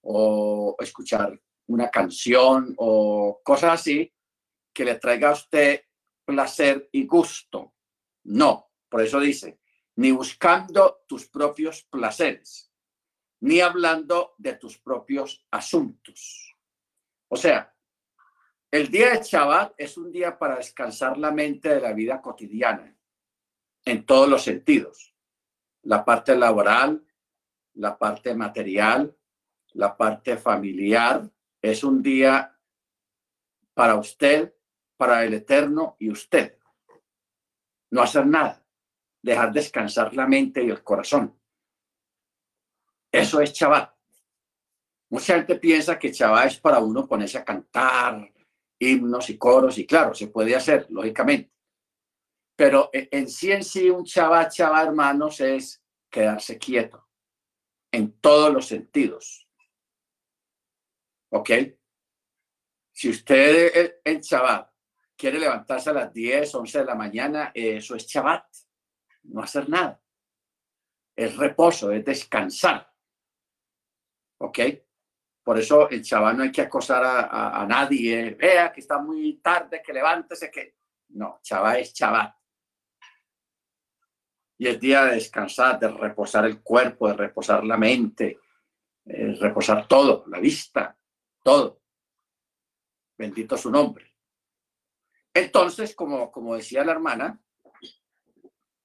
o 0.03 0.77
escuchar 0.79 1.39
una 1.69 1.91
canción 1.91 2.75
o 2.79 3.41
cosas 3.43 3.81
así 3.81 4.13
que 4.73 4.85
le 4.85 4.97
traiga 4.97 5.31
a 5.31 5.35
usted 5.35 5.83
placer 6.25 6.89
y 6.93 7.07
gusto. 7.07 7.75
No, 8.25 8.71
por 8.89 9.03
eso 9.03 9.21
dice, 9.21 9.59
ni 9.97 10.11
buscando 10.11 11.05
tus 11.07 11.27
propios 11.29 11.85
placeres, 11.85 12.66
ni 13.41 13.61
hablando 13.61 14.35
de 14.39 14.55
tus 14.55 14.79
propios 14.79 15.47
asuntos. 15.51 16.55
O 17.29 17.37
sea, 17.37 17.75
el 18.71 18.89
día 18.89 19.11
de 19.11 19.23
Shabbat 19.23 19.75
es 19.79 19.97
un 19.97 20.11
día 20.11 20.39
para 20.39 20.57
descansar 20.57 21.19
la 21.19 21.31
mente 21.31 21.69
de 21.69 21.81
la 21.81 21.93
vida 21.93 22.21
cotidiana, 22.21 22.97
en 23.85 24.05
todos 24.05 24.29
los 24.29 24.43
sentidos 24.43 25.17
la 25.87 26.05
parte 26.05 26.37
laboral, 26.37 27.07
la 27.75 27.97
parte 27.97 28.35
material, 28.35 29.17
la 29.75 29.97
parte 29.97 30.37
familiar. 30.37 31.31
Es 31.63 31.85
un 31.85 32.03
día 32.03 32.59
para 33.73 33.95
usted, 33.95 34.53
para 34.97 35.25
el 35.25 35.35
Eterno 35.35 35.97
y 36.01 36.11
usted. 36.11 36.59
No 37.91 38.03
hacer 38.03 38.27
nada, 38.27 38.65
dejar 39.23 39.53
descansar 39.53 40.13
la 40.15 40.27
mente 40.27 40.63
y 40.65 40.71
el 40.71 40.83
corazón. 40.83 41.36
Eso 43.13 43.41
es 43.41 43.53
Shabbat. 43.53 43.95
Mucha 45.11 45.35
gente 45.35 45.57
piensa 45.57 45.99
que 45.99 46.13
Shabbat 46.13 46.47
es 46.47 46.61
para 46.61 46.81
uno 46.81 47.07
ponerse 47.07 47.39
a 47.39 47.45
cantar 47.45 48.33
himnos 48.79 49.31
y 49.31 49.39
coros, 49.39 49.79
y 49.79 49.87
claro, 49.87 50.15
se 50.15 50.29
puede 50.29 50.55
hacer, 50.55 50.87
lógicamente. 50.91 51.53
Pero 52.57 52.91
e, 52.93 53.09
en 53.11 53.29
sí 53.29 53.53
en 53.53 53.65
sí 53.65 53.89
un 53.89 54.05
Shabbat, 54.05 54.53
Shabbat, 54.53 54.89
hermanos, 54.89 55.41
es 55.41 55.83
quedarse 56.11 56.59
quieto 56.59 57.07
en 57.93 58.19
todos 58.21 58.53
los 58.53 58.67
sentidos. 58.67 59.49
¿Ok? 61.31 61.51
Si 62.93 63.11
usted 63.11 64.01
en 64.05 64.21
Shabbat 64.21 64.71
quiere 65.17 65.39
levantarse 65.39 65.91
a 65.91 65.95
las 65.95 66.13
10, 66.13 66.55
11 66.55 66.79
de 66.79 66.85
la 66.85 66.95
mañana, 66.95 67.53
eso 67.55 67.95
es 67.95 68.07
Shabbat, 68.07 68.47
no 69.25 69.43
hacer 69.43 69.69
nada. 69.69 70.01
Es 71.15 71.37
reposo, 71.37 71.91
es 71.93 72.05
descansar. 72.05 72.93
¿Ok? 74.39 74.59
Por 75.43 75.59
eso 75.59 75.89
el 75.89 76.03
Shabbat 76.03 76.37
no 76.37 76.43
hay 76.43 76.53
que 76.53 76.63
acosar 76.63 77.05
a, 77.05 77.63
a 77.63 77.67
nadie. 77.67 78.31
Vea 78.31 78.73
que 78.73 78.81
está 78.81 78.99
muy 78.99 79.35
tarde, 79.39 79.83
que 79.85 79.93
levántese, 79.93 80.51
que... 80.51 80.77
No, 81.11 81.41
Shabbat 81.43 81.79
es 81.79 81.93
Shabbat 81.95 82.37
y 84.59 84.69
es 84.69 84.81
día 84.81 85.05
de 85.05 85.15
descansar, 85.17 85.79
de 85.79 85.89
reposar 85.89 86.47
el 86.47 86.63
cuerpo, 86.63 87.09
de 87.09 87.15
reposar 87.15 87.65
la 87.65 87.77
mente, 87.77 88.41
eh, 89.05 89.37
reposar 89.39 89.87
todo, 89.87 90.25
la 90.29 90.41
vista, 90.41 90.97
todo. 91.43 91.81
Bendito 93.19 93.57
su 93.57 93.71
nombre. 93.71 94.15
Entonces, 95.33 95.95
como, 95.95 96.31
como 96.31 96.55
decía 96.55 96.85
la 96.85 96.93
hermana, 96.93 97.39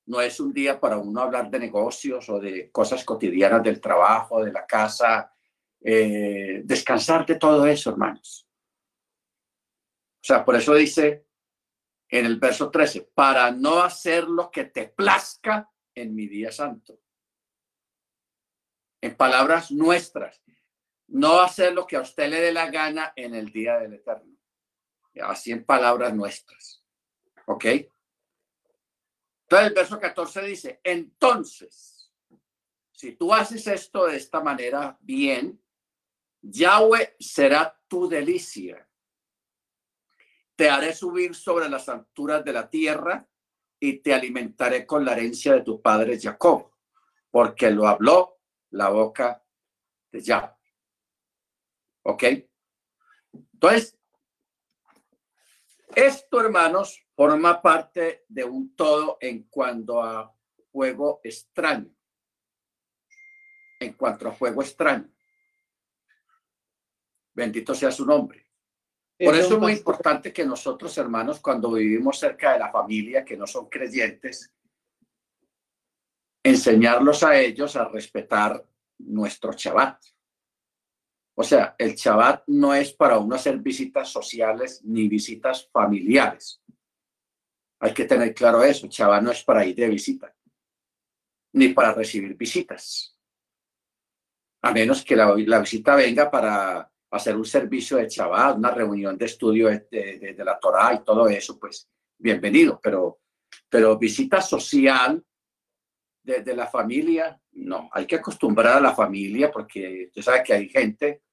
no 0.07 0.19
es 0.19 0.39
un 0.41 0.51
día 0.51 0.79
para 0.79 0.97
uno 0.97 1.21
hablar 1.21 1.49
de 1.49 1.59
negocios 1.59 2.27
o 2.29 2.39
de 2.39 2.69
cosas 2.71 3.05
cotidianas 3.05 3.63
del 3.63 3.79
trabajo, 3.79 4.43
de 4.43 4.51
la 4.51 4.65
casa, 4.65 5.33
eh, 5.81 6.61
descansar 6.63 7.25
de 7.25 7.35
todo 7.35 7.65
eso, 7.65 7.89
hermanos. 7.89 8.47
O 10.21 10.23
sea, 10.23 10.45
por 10.45 10.55
eso 10.55 10.75
dice 10.75 11.25
en 12.11 12.25
el 12.25 12.39
verso 12.39 12.69
13, 12.69 13.09
para 13.13 13.51
no 13.51 13.81
hacer 13.81 14.25
lo 14.25 14.51
que 14.51 14.65
te 14.65 14.89
plazca 14.89 15.71
en 15.95 16.13
mi 16.13 16.27
día 16.27 16.51
santo. 16.51 16.99
En 18.99 19.15
palabras 19.15 19.71
nuestras, 19.71 20.43
no 21.07 21.39
hacer 21.39 21.73
lo 21.73 21.87
que 21.87 21.95
a 21.95 22.01
usted 22.01 22.29
le 22.29 22.41
dé 22.41 22.51
la 22.51 22.69
gana 22.69 23.13
en 23.15 23.33
el 23.33 23.51
día 23.51 23.79
del 23.79 23.93
Eterno. 23.93 24.37
Así 25.21 25.51
en 25.51 25.63
palabras 25.63 26.13
nuestras. 26.13 26.83
¿Ok? 27.47 27.65
Entonces 27.65 29.67
el 29.67 29.73
verso 29.73 29.99
14 29.99 30.41
dice, 30.43 30.81
entonces, 30.83 32.11
si 32.91 33.13
tú 33.13 33.33
haces 33.33 33.65
esto 33.67 34.07
de 34.07 34.17
esta 34.17 34.41
manera 34.41 34.97
bien, 35.01 35.60
Yahweh 36.41 37.15
será 37.19 37.79
tu 37.87 38.07
delicia 38.07 38.87
te 40.61 40.69
haré 40.69 40.93
subir 40.93 41.33
sobre 41.33 41.67
las 41.67 41.89
alturas 41.89 42.45
de 42.45 42.53
la 42.53 42.69
tierra 42.69 43.27
y 43.79 43.97
te 43.97 44.13
alimentaré 44.13 44.85
con 44.85 45.03
la 45.03 45.13
herencia 45.13 45.53
de 45.53 45.63
tu 45.63 45.81
padre 45.81 46.19
Jacob, 46.19 46.69
porque 47.31 47.71
lo 47.71 47.87
habló 47.87 48.39
la 48.69 48.89
boca 48.89 49.43
de 50.11 50.21
Yahweh. 50.21 50.53
¿Ok? 52.03 52.23
Entonces, 53.53 53.97
esto, 55.95 56.39
hermanos, 56.39 57.07
forma 57.15 57.59
parte 57.59 58.25
de 58.27 58.43
un 58.43 58.75
todo 58.75 59.17
en 59.19 59.45
cuanto 59.45 60.03
a 60.03 60.31
fuego 60.71 61.21
extraño. 61.23 61.91
En 63.79 63.93
cuanto 63.93 64.27
a 64.27 64.33
fuego 64.33 64.61
extraño. 64.61 65.11
Bendito 67.41 67.73
sea 67.73 67.89
su 67.89 68.05
nombre. 68.05 68.45
Por 69.17 69.35
eso 69.35 69.55
es 69.55 69.59
muy 69.59 69.71
importante 69.71 70.31
que 70.31 70.45
nosotros, 70.45 70.95
hermanos, 70.99 71.39
cuando 71.39 71.71
vivimos 71.71 72.19
cerca 72.19 72.53
de 72.53 72.59
la 72.59 72.71
familia, 72.71 73.25
que 73.25 73.35
no 73.35 73.47
son 73.47 73.67
creyentes, 73.67 74.53
enseñarlos 76.43 77.23
a 77.23 77.39
ellos 77.39 77.75
a 77.75 77.89
respetar 77.89 78.63
nuestro 78.99 79.53
Shabbat. 79.53 80.03
O 81.33 81.43
sea, 81.43 81.73
el 81.79 81.95
Shabbat 81.95 82.43
no 82.45 82.75
es 82.75 82.93
para 82.93 83.17
uno 83.17 83.33
hacer 83.33 83.57
visitas 83.57 84.09
sociales 84.09 84.83
ni 84.83 85.07
visitas 85.07 85.67
familiares. 85.71 86.61
Hay 87.79 87.91
que 87.91 88.05
tener 88.05 88.35
claro 88.35 88.63
eso. 88.63 88.85
Shabbat 88.85 89.23
no 89.23 89.31
es 89.31 89.43
para 89.43 89.65
ir 89.65 89.75
de 89.75 89.89
visita, 89.89 90.31
ni 91.53 91.69
para 91.69 91.91
recibir 91.91 92.35
visitas. 92.35 93.17
A 94.61 94.71
menos 94.71 95.03
que 95.03 95.15
la, 95.15 95.33
la 95.35 95.57
visita 95.57 95.95
venga 95.95 96.29
para 96.29 96.90
hacer 97.11 97.35
un 97.35 97.45
servicio 97.45 97.97
de 97.97 98.07
chaval, 98.07 98.57
una 98.57 98.71
reunión 98.71 99.17
de 99.17 99.25
estudio 99.25 99.67
de, 99.67 100.35
la 100.37 100.57
Torah 100.57 100.93
y 100.93 101.03
todo 101.03 101.27
eso, 101.27 101.59
pues 101.59 101.89
bienvenido, 102.17 102.79
pero, 102.81 103.19
pero 103.69 103.97
visita 103.97 104.41
social 104.41 105.21
de, 106.23 106.55
la 106.55 106.67
familia, 106.67 107.39
no, 107.51 107.89
hay 107.91 108.05
que 108.05 108.15
acostumbrar 108.15 108.77
a 108.77 108.81
la 108.81 108.93
familia 108.93 109.51
porque 109.51 110.05
usted 110.07 110.21
sabe 110.21 110.43
que 110.43 110.53
hay 110.53 110.69
gente 110.69 111.23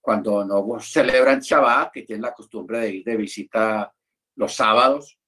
cuando 0.00 0.44
no 0.44 0.80
celebran 0.80 1.40
Shabbat, 1.40 1.92
que 1.92 2.02
tienen 2.02 2.22
la 2.22 2.34
costumbre 2.34 2.80
de 2.80 2.90
ir 2.90 3.04
de 3.04 3.16
visita 3.16 3.92
los 4.36 4.54
sábados. 4.54 5.18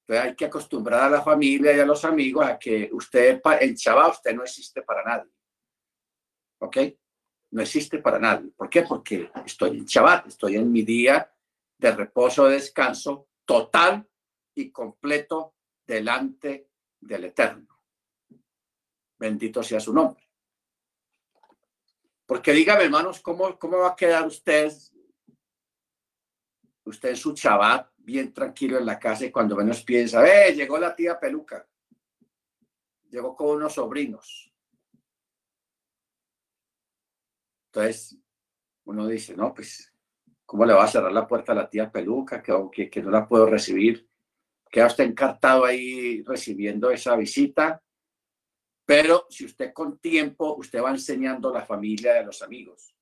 Entonces 0.00 0.24
hay 0.26 0.36
que 0.36 0.44
acostumbrar 0.46 1.02
a 1.02 1.10
la 1.10 1.22
familia 1.22 1.76
y 1.76 1.80
a 1.80 1.86
los 1.86 2.04
amigos 2.04 2.46
a 2.46 2.58
que 2.58 2.88
usted 2.92 3.40
en 3.60 3.74
Shabbat 3.74 4.12
usted 4.12 4.34
no 4.34 4.42
existe 4.42 4.82
para 4.82 5.02
nadie. 5.04 5.30
¿Ok? 6.60 6.76
No 7.54 7.62
existe 7.62 8.00
para 8.00 8.18
nadie. 8.18 8.50
¿Por 8.50 8.68
qué? 8.68 8.82
Porque 8.82 9.30
estoy 9.46 9.78
en 9.78 9.84
Shabbat, 9.84 10.26
estoy 10.26 10.56
en 10.56 10.72
mi 10.72 10.82
día 10.82 11.32
de 11.78 11.92
reposo, 11.92 12.46
de 12.46 12.54
descanso 12.54 13.28
total 13.44 14.04
y 14.56 14.72
completo 14.72 15.54
delante 15.86 16.68
del 17.00 17.26
Eterno. 17.26 17.80
Bendito 19.16 19.62
sea 19.62 19.78
su 19.78 19.94
nombre. 19.94 20.28
Porque 22.26 22.52
dígame, 22.52 22.84
hermanos, 22.84 23.20
¿cómo, 23.20 23.56
cómo 23.56 23.78
va 23.78 23.90
a 23.90 23.96
quedar 23.96 24.26
usted, 24.26 24.72
usted 26.82 27.10
en 27.10 27.16
su 27.16 27.34
chabat, 27.34 27.88
bien 27.98 28.34
tranquilo 28.34 28.78
en 28.78 28.86
la 28.86 28.98
casa 28.98 29.26
y 29.26 29.30
cuando 29.30 29.54
menos 29.54 29.84
piensa, 29.84 30.26
¡eh! 30.26 30.54
Llegó 30.54 30.76
la 30.76 30.96
tía 30.96 31.20
peluca. 31.20 31.64
Llegó 33.10 33.36
con 33.36 33.50
unos 33.50 33.74
sobrinos. 33.74 34.52
Entonces, 37.74 38.16
uno 38.84 39.08
dice, 39.08 39.34
no, 39.34 39.52
pues, 39.52 39.92
¿cómo 40.46 40.64
le 40.64 40.74
va 40.74 40.84
a 40.84 40.88
cerrar 40.88 41.10
la 41.10 41.26
puerta 41.26 41.50
a 41.50 41.56
la 41.56 41.68
tía 41.68 41.90
peluca 41.90 42.40
que, 42.40 42.88
que, 42.88 43.02
no 43.02 43.10
la 43.10 43.26
puedo 43.26 43.46
recibir? 43.46 44.08
Queda 44.70 44.86
usted 44.86 45.02
encartado 45.02 45.64
ahí 45.64 46.22
recibiendo 46.22 46.92
esa 46.92 47.16
visita. 47.16 47.82
Pero 48.86 49.26
si 49.28 49.46
usted 49.46 49.72
con 49.72 49.98
tiempo, 49.98 50.54
usted 50.54 50.80
va 50.80 50.90
enseñando 50.90 51.48
a 51.48 51.54
la 51.54 51.66
familia 51.66 52.14
de 52.14 52.24
los 52.24 52.42
amigos. 52.42 52.94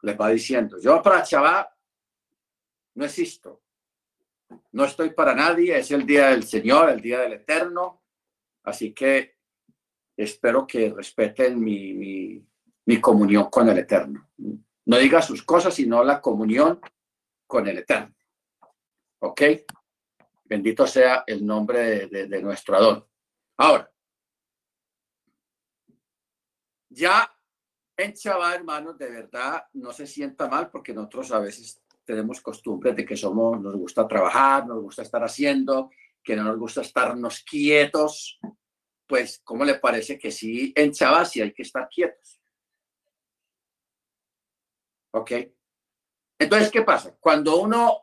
Les 0.00 0.18
va 0.18 0.30
diciendo, 0.30 0.78
yo 0.80 1.02
para 1.02 1.22
Chabá 1.22 1.76
no 2.94 3.04
existo. 3.04 3.62
No 4.70 4.86
estoy 4.86 5.10
para 5.10 5.34
nadie, 5.34 5.76
es 5.76 5.90
el 5.90 6.06
día 6.06 6.30
del 6.30 6.44
Señor, 6.44 6.88
el 6.88 7.02
día 7.02 7.20
del 7.20 7.34
Eterno. 7.34 8.04
Así 8.62 8.94
que 8.94 9.36
espero 10.16 10.66
que 10.66 10.90
respeten 10.94 11.62
mi, 11.62 12.42
mi 12.86 13.00
comunión 13.00 13.48
con 13.50 13.68
el 13.68 13.78
Eterno. 13.78 14.28
No 14.84 14.98
diga 14.98 15.22
sus 15.22 15.42
cosas, 15.42 15.74
sino 15.74 16.02
la 16.02 16.20
comunión 16.20 16.80
con 17.46 17.66
el 17.68 17.78
Eterno. 17.78 18.14
¿Ok? 19.20 19.42
Bendito 20.44 20.86
sea 20.86 21.24
el 21.26 21.46
nombre 21.46 22.08
de, 22.08 22.42
nuestro 22.42 22.76
Adón. 22.76 23.06
Ahora, 23.56 23.90
ya 26.90 27.32
en 27.96 28.12
Chabá, 28.12 28.54
hermanos, 28.54 28.98
de 28.98 29.10
verdad 29.10 29.64
no 29.74 29.92
se 29.92 30.06
sienta 30.06 30.48
mal 30.48 30.70
porque 30.70 30.92
nosotros 30.92 31.32
a 31.32 31.38
veces 31.38 31.80
tenemos 32.04 32.40
costumbre 32.40 32.92
de 32.92 33.04
que 33.04 33.16
somos, 33.16 33.60
nos 33.60 33.76
gusta 33.76 34.08
trabajar, 34.08 34.66
nos 34.66 34.82
gusta 34.82 35.02
estar 35.02 35.22
haciendo, 35.22 35.90
que 36.22 36.34
no 36.36 36.44
nos 36.44 36.58
gusta 36.58 36.80
estarnos 36.80 37.42
quietos. 37.44 38.40
Pues, 39.06 39.40
¿cómo 39.44 39.64
le 39.64 39.76
parece 39.76 40.18
que 40.18 40.30
sí 40.30 40.72
en 40.74 40.92
Chabá 40.92 41.24
sí 41.24 41.40
hay 41.40 41.52
que 41.52 41.62
estar 41.62 41.88
quietos? 41.88 42.41
¿Ok? 45.12 45.32
Entonces, 46.38 46.70
¿qué 46.70 46.82
pasa? 46.82 47.14
Cuando 47.20 47.60
uno 47.60 47.98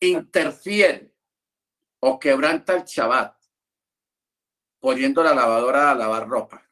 interfiere 0.00 1.14
o 2.00 2.18
quebranta 2.18 2.74
el 2.74 2.84
Shabbat 2.84 3.34
poniendo 4.80 5.22
la 5.22 5.34
lavadora 5.34 5.90
a 5.90 5.94
lavar 5.94 6.28
ropa, 6.28 6.62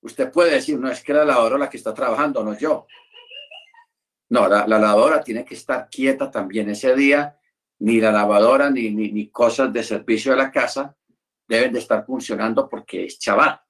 usted 0.00 0.32
puede 0.32 0.54
decir, 0.54 0.78
no 0.78 0.90
es 0.90 1.02
que 1.02 1.12
la 1.12 1.24
lavadora 1.24 1.58
la 1.58 1.70
que 1.70 1.76
está 1.76 1.94
trabajando, 1.94 2.42
no 2.42 2.58
yo. 2.58 2.86
No, 4.30 4.48
la, 4.48 4.66
lavadora 4.66 5.22
tiene 5.22 5.44
que 5.44 5.54
estar 5.54 5.88
quieta 5.88 6.30
también 6.30 6.70
ese 6.70 6.96
día, 6.96 7.38
ni 7.80 8.00
la 8.00 8.10
lavadora 8.10 8.70
ni, 8.70 8.90
ni, 8.90 9.28
cosas 9.28 9.72
de 9.72 9.82
servicio 9.82 10.32
de 10.32 10.38
la 10.38 10.50
casa 10.50 10.96
deben 11.46 11.72
de 11.72 11.80
estar 11.80 12.04
funcionando 12.06 12.68
porque 12.68 13.04
es 13.04 13.18
Shabbat. 13.18 13.60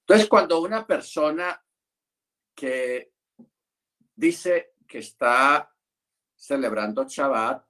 Entonces, 0.00 0.28
cuando 0.28 0.60
una 0.60 0.86
persona 0.86 1.60
que 2.54 3.12
dice 4.20 4.74
que 4.86 4.98
está 4.98 5.74
celebrando 6.36 7.06
Shabbat 7.08 7.64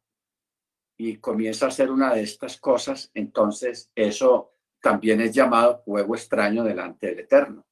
y 0.96 1.18
comienza 1.18 1.66
a 1.66 1.68
hacer 1.68 1.90
una 1.90 2.12
de 2.12 2.22
estas 2.22 2.58
cosas, 2.58 3.10
entonces 3.14 3.90
eso 3.94 4.56
también 4.82 5.20
es 5.20 5.32
llamado 5.32 5.78
juego 5.84 6.14
extraño 6.14 6.64
delante 6.64 7.06
del 7.06 7.20
Eterno. 7.20 7.66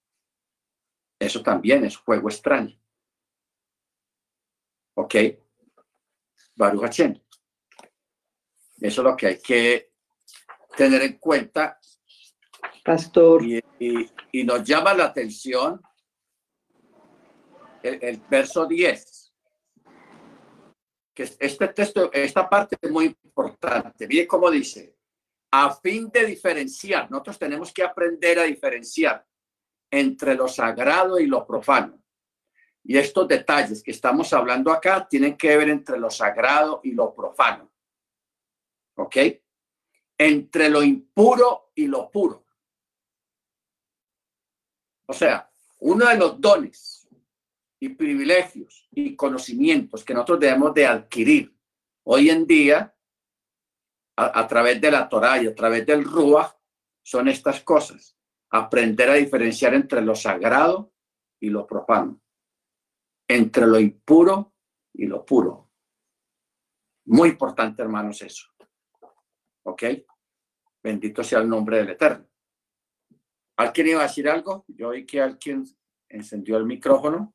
Eso 1.18 1.42
también 1.42 1.84
es 1.84 1.96
juego 1.96 2.28
extraño. 2.28 2.80
¿Ok? 4.94 5.14
Baruch 6.54 6.82
Hashem. 6.82 7.20
Eso 8.80 9.00
es 9.00 9.04
lo 9.04 9.16
que 9.16 9.26
hay 9.26 9.40
que 9.40 9.92
tener 10.76 11.02
en 11.02 11.18
cuenta. 11.18 11.80
Pastor. 12.84 13.42
Y, 13.44 13.60
y 14.32 14.44
nos 14.44 14.62
llama 14.62 14.94
la 14.94 15.06
atención 15.06 15.82
el, 17.82 18.22
verso 18.28 18.66
10. 18.66 19.32
Que 21.14 21.22
este 21.38 21.68
texto, 21.68 22.12
esta 22.12 22.48
parte 22.48 22.76
es 22.80 22.90
muy 22.90 23.16
importante. 23.24 24.06
Bien 24.06 24.26
como 24.26 24.50
dice, 24.50 24.96
a 25.50 25.74
fin 25.74 26.10
de 26.10 26.26
diferenciar, 26.26 27.10
nosotros 27.10 27.38
tenemos 27.38 27.72
que 27.72 27.82
aprender 27.82 28.38
a 28.38 28.44
diferenciar 28.44 29.26
entre 29.90 30.34
lo 30.34 30.48
sagrado 30.48 31.18
y 31.18 31.26
lo 31.26 31.46
profano. 31.46 32.02
Y 32.84 32.96
estos 32.96 33.26
detalles 33.28 33.82
que 33.82 33.90
estamos 33.90 34.32
hablando 34.32 34.72
acá 34.72 35.06
tienen 35.08 35.36
que 35.36 35.56
ver 35.56 35.68
entre 35.68 35.98
lo 35.98 36.10
sagrado 36.10 36.80
y 36.82 36.92
lo 36.92 37.14
profano. 37.14 37.70
¿Ok? 38.96 39.16
Entre 40.16 40.68
lo 40.68 40.82
impuro 40.82 41.70
y 41.74 41.86
lo 41.86 42.10
puro. 42.10 42.44
O 45.06 45.12
sea, 45.12 45.50
uno 45.80 46.06
de 46.06 46.16
los 46.16 46.40
dones 46.40 46.97
y 47.80 47.90
privilegios 47.90 48.88
y 48.90 49.14
conocimientos 49.14 50.04
que 50.04 50.14
nosotros 50.14 50.40
debemos 50.40 50.74
de 50.74 50.86
adquirir 50.86 51.56
hoy 52.04 52.30
en 52.30 52.46
día 52.46 52.94
a, 54.16 54.48
través 54.48 54.80
de 54.80 54.90
la 54.90 55.08
Torah 55.08 55.40
y 55.40 55.46
a 55.46 55.54
través 55.54 55.86
del 55.86 56.02
Ruach 56.02 56.52
son 57.02 57.28
estas 57.28 57.62
cosas. 57.62 58.16
Aprender 58.50 59.10
a 59.10 59.14
diferenciar 59.14 59.74
entre 59.74 60.00
lo 60.00 60.14
sagrado 60.16 60.92
y 61.38 61.50
lo 61.50 61.66
profano, 61.66 62.20
entre 63.28 63.66
lo 63.66 63.78
impuro 63.78 64.54
y 64.92 65.06
lo 65.06 65.24
puro. 65.24 65.70
Muy 67.04 67.28
importante, 67.28 67.80
hermanos, 67.80 68.20
eso. 68.22 68.48
¿Ok? 69.64 69.84
Bendito 70.82 71.22
sea 71.22 71.38
el 71.38 71.48
nombre 71.48 71.78
del 71.78 71.90
Eterno. 71.90 72.26
¿Alguien 73.56 73.88
iba 73.88 74.00
a 74.00 74.04
decir 74.04 74.28
algo? 74.28 74.64
Yo 74.68 74.88
oí 74.88 75.06
que 75.06 75.20
alguien 75.20 75.64
encendió 76.08 76.56
el 76.56 76.64
micrófono. 76.64 77.34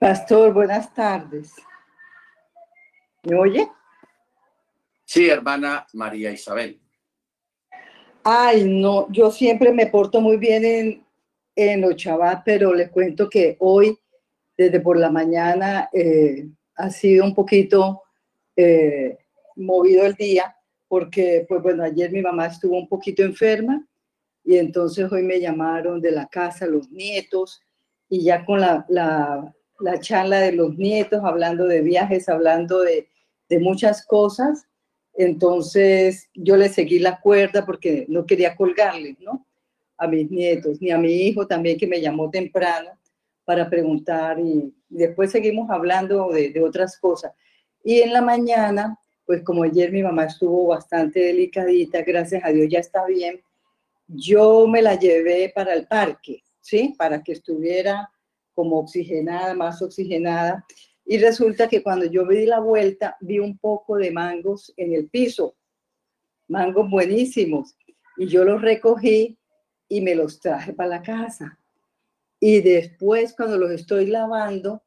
Pastor, 0.00 0.52
buenas 0.52 0.92
tardes. 0.92 1.54
¿Me 3.22 3.36
oye? 3.36 3.68
Sí, 5.04 5.28
hermana 5.28 5.86
María 5.92 6.30
Isabel. 6.30 6.80
Ay, 8.22 8.64
no, 8.64 9.10
yo 9.10 9.30
siempre 9.30 9.72
me 9.72 9.86
porto 9.86 10.20
muy 10.20 10.36
bien 10.36 10.64
en, 10.64 11.06
en 11.54 11.80
los 11.80 11.96
chavas, 11.96 12.42
pero 12.44 12.74
le 12.74 12.90
cuento 12.90 13.28
que 13.28 13.56
hoy, 13.60 13.98
desde 14.56 14.80
por 14.80 14.98
la 14.98 15.10
mañana, 15.10 15.88
eh, 15.92 16.48
ha 16.76 16.90
sido 16.90 17.24
un 17.24 17.34
poquito 17.34 18.02
eh, 18.56 19.18
movido 19.56 20.06
el 20.06 20.14
día, 20.14 20.56
porque, 20.88 21.44
pues 21.48 21.62
bueno, 21.62 21.82
ayer 21.82 22.10
mi 22.10 22.22
mamá 22.22 22.46
estuvo 22.46 22.76
un 22.76 22.88
poquito 22.88 23.22
enferma 23.22 23.86
y 24.44 24.56
entonces 24.56 25.10
hoy 25.10 25.22
me 25.22 25.40
llamaron 25.40 26.00
de 26.00 26.12
la 26.12 26.26
casa 26.26 26.66
los 26.66 26.90
nietos 26.90 27.62
y 28.08 28.22
ya 28.22 28.44
con 28.44 28.60
la, 28.60 28.84
la 28.88 29.54
charla 30.00 30.40
de 30.40 30.52
los 30.52 30.76
nietos, 30.76 31.20
hablando 31.24 31.66
de 31.66 31.80
viajes, 31.80 32.28
hablando 32.28 32.80
de, 32.80 33.08
muchas 33.60 34.04
cosas. 34.04 34.66
Entonces 35.16 36.28
yo 36.34 36.56
le 36.56 36.68
seguí 36.68 36.98
la 36.98 37.20
cuerda 37.20 37.64
porque 37.64 38.04
no 38.08 38.26
quería 38.26 38.56
colgarle, 38.56 39.16
¿no? 39.20 39.46
A 39.96 40.08
mis 40.08 40.28
nietos, 40.28 40.82
ni 40.82 40.90
a 40.90 40.98
mi 40.98 41.12
hijo 41.12 41.46
también 41.46 41.78
que 41.78 41.86
me 41.86 42.00
llamó 42.00 42.30
temprano 42.30 42.90
para 43.44 43.70
preguntar 43.70 44.40
y 44.40 44.74
después 44.88 45.30
seguimos 45.30 45.70
hablando 45.70 46.30
de, 46.30 46.50
de 46.50 46.64
otras 46.64 46.98
cosas. 46.98 47.32
Y 47.84 48.00
en 48.00 48.12
la 48.12 48.22
mañana, 48.22 48.98
pues 49.24 49.42
como 49.44 49.62
ayer 49.62 49.92
mi 49.92 50.02
mamá 50.02 50.24
estuvo 50.24 50.66
bastante 50.66 51.20
delicadita, 51.20 52.02
gracias 52.02 52.44
a 52.44 52.48
Dios 52.48 52.66
ya 52.68 52.80
está 52.80 53.06
bien, 53.06 53.40
yo 54.08 54.66
me 54.66 54.82
la 54.82 54.98
llevé 54.98 55.52
para 55.54 55.74
el 55.74 55.86
parque, 55.86 56.42
¿sí? 56.60 56.94
Para 56.98 57.22
que 57.22 57.32
estuviera 57.32 58.10
como 58.54 58.78
oxigenada, 58.78 59.54
más 59.54 59.82
oxigenada. 59.82 60.64
Y 61.04 61.18
resulta 61.18 61.68
que 61.68 61.82
cuando 61.82 62.06
yo 62.06 62.26
di 62.26 62.46
la 62.46 62.60
vuelta, 62.60 63.16
vi 63.20 63.38
un 63.38 63.58
poco 63.58 63.96
de 63.96 64.10
mangos 64.10 64.72
en 64.76 64.94
el 64.94 65.08
piso, 65.08 65.54
mangos 66.48 66.88
buenísimos. 66.90 67.76
Y 68.16 68.26
yo 68.26 68.44
los 68.44 68.62
recogí 68.62 69.36
y 69.88 70.00
me 70.00 70.14
los 70.14 70.40
traje 70.40 70.72
para 70.72 70.88
la 70.88 71.02
casa. 71.02 71.58
Y 72.40 72.60
después, 72.60 73.34
cuando 73.34 73.58
los 73.58 73.70
estoy 73.70 74.06
lavando, 74.06 74.82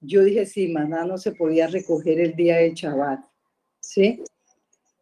yo 0.00 0.22
dije, 0.24 0.46
sí, 0.46 0.68
maná 0.68 1.04
no 1.04 1.18
se 1.18 1.32
podía 1.32 1.66
recoger 1.66 2.20
el 2.20 2.34
día 2.34 2.56
de 2.56 2.74
Shabbat. 2.74 3.24
¿Sí? 3.80 4.22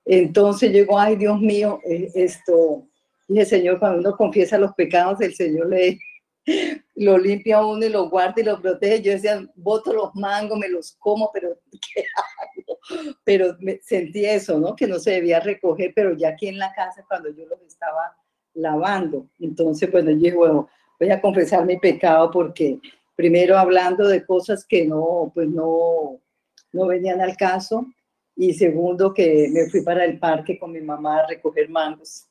Entonces 0.05 0.73
llegó, 0.73 0.99
ay, 0.99 1.17
Dios 1.17 1.41
mío, 1.41 1.81
eh, 1.89 2.11
esto. 2.15 2.87
Dije, 3.27 3.45
Señor, 3.45 3.79
cuando 3.79 3.99
uno 4.01 4.17
confiesa 4.17 4.59
los 4.59 4.75
pecados, 4.75 5.21
el 5.21 5.35
Señor 5.35 5.69
le, 5.69 5.99
lo 6.97 7.19
limpia 7.19 7.65
uno 7.65 7.85
y 7.85 7.89
lo 7.89 8.09
guarda 8.09 8.35
y 8.37 8.45
lo 8.45 8.61
protege. 8.61 9.03
Yo 9.03 9.13
decía, 9.13 9.45
boto 9.55 9.93
los 9.93 10.15
mangos, 10.15 10.59
me 10.59 10.69
los 10.69 10.93
como, 10.99 11.31
pero 11.33 11.59
¿qué 11.71 12.05
hago? 12.17 12.79
Pero 13.25 13.57
me, 13.61 13.81
sentí 13.83 14.25
eso, 14.25 14.59
¿no? 14.59 14.77
Que 14.77 14.87
no 14.87 14.99
se 14.99 15.13
debía 15.13 15.41
recoger, 15.41 15.93
pero 15.95 16.17
ya 16.17 16.31
aquí 16.31 16.49
en 16.49 16.59
la 16.59 16.73
casa 16.73 17.05
cuando 17.09 17.31
yo 17.31 17.47
los 17.47 17.61
estaba 17.63 18.17
lavando. 18.55 19.27
Entonces, 19.41 19.91
bueno, 19.91 20.11
yo 20.11 20.17
dije, 20.17 20.37
bueno, 20.37 20.69
voy 20.99 21.11
a 21.11 21.21
confesar 21.21 21.65
mi 21.65 21.79
pecado 21.79 22.31
porque 22.31 22.79
primero 23.17 23.57
hablando 23.57 24.07
de 24.07 24.25
cosas 24.25 24.65
que 24.65 24.87
no, 24.87 25.31
pues 25.35 25.49
no, 25.49 26.21
no 26.73 26.87
venían 26.87 27.21
al 27.21 27.37
caso 27.37 27.87
y 28.37 28.53
segundo 28.55 29.15
que 29.15 29.49
me 29.51 29.69
fui 29.71 29.83
para 29.83 30.05
el 30.05 30.19
parque 30.19 30.59
con 30.59 30.73
mi 30.73 30.81
mamá 30.81 31.21
a 31.21 31.27
recoger 31.27 31.69
mangos. 31.69 32.27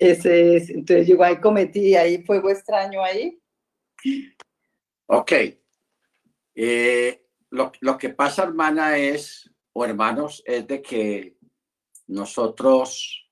Es, 0.00 0.24
entonces 0.24 1.06
yo 1.06 1.22
ahí 1.22 1.38
cometí, 1.38 1.94
ahí 1.94 2.24
fuego 2.24 2.48
extraño 2.48 3.04
ahí. 3.04 3.38
Ok. 5.06 5.32
Eh, 6.54 7.26
lo, 7.50 7.70
lo 7.80 7.98
que 7.98 8.08
pasa, 8.08 8.44
hermana, 8.44 8.96
es, 8.96 9.50
o 9.74 9.84
hermanos, 9.84 10.42
es 10.46 10.66
de 10.66 10.80
que 10.80 11.36
nosotros 12.06 13.28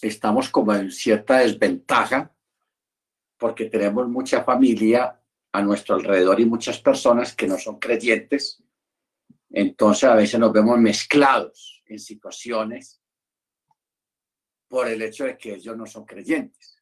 estamos 0.00 0.48
como 0.50 0.72
en 0.74 0.92
cierta 0.92 1.38
desventaja 1.38 2.32
porque 3.36 3.64
tenemos 3.64 4.08
mucha 4.08 4.44
familia 4.44 5.20
a 5.50 5.62
nuestro 5.62 5.96
alrededor 5.96 6.38
y 6.38 6.44
muchas 6.44 6.78
personas 6.78 7.34
que 7.34 7.48
no 7.48 7.58
son 7.58 7.80
creyentes. 7.80 8.62
Entonces 9.50 10.04
a 10.04 10.14
veces 10.14 10.38
nos 10.38 10.52
vemos 10.52 10.78
mezclados 10.78 11.82
en 11.86 11.98
situaciones 11.98 12.99
por 14.70 14.86
el 14.86 15.02
hecho 15.02 15.24
de 15.24 15.36
que 15.36 15.54
ellos 15.54 15.76
no 15.76 15.84
son 15.84 16.04
creyentes. 16.06 16.80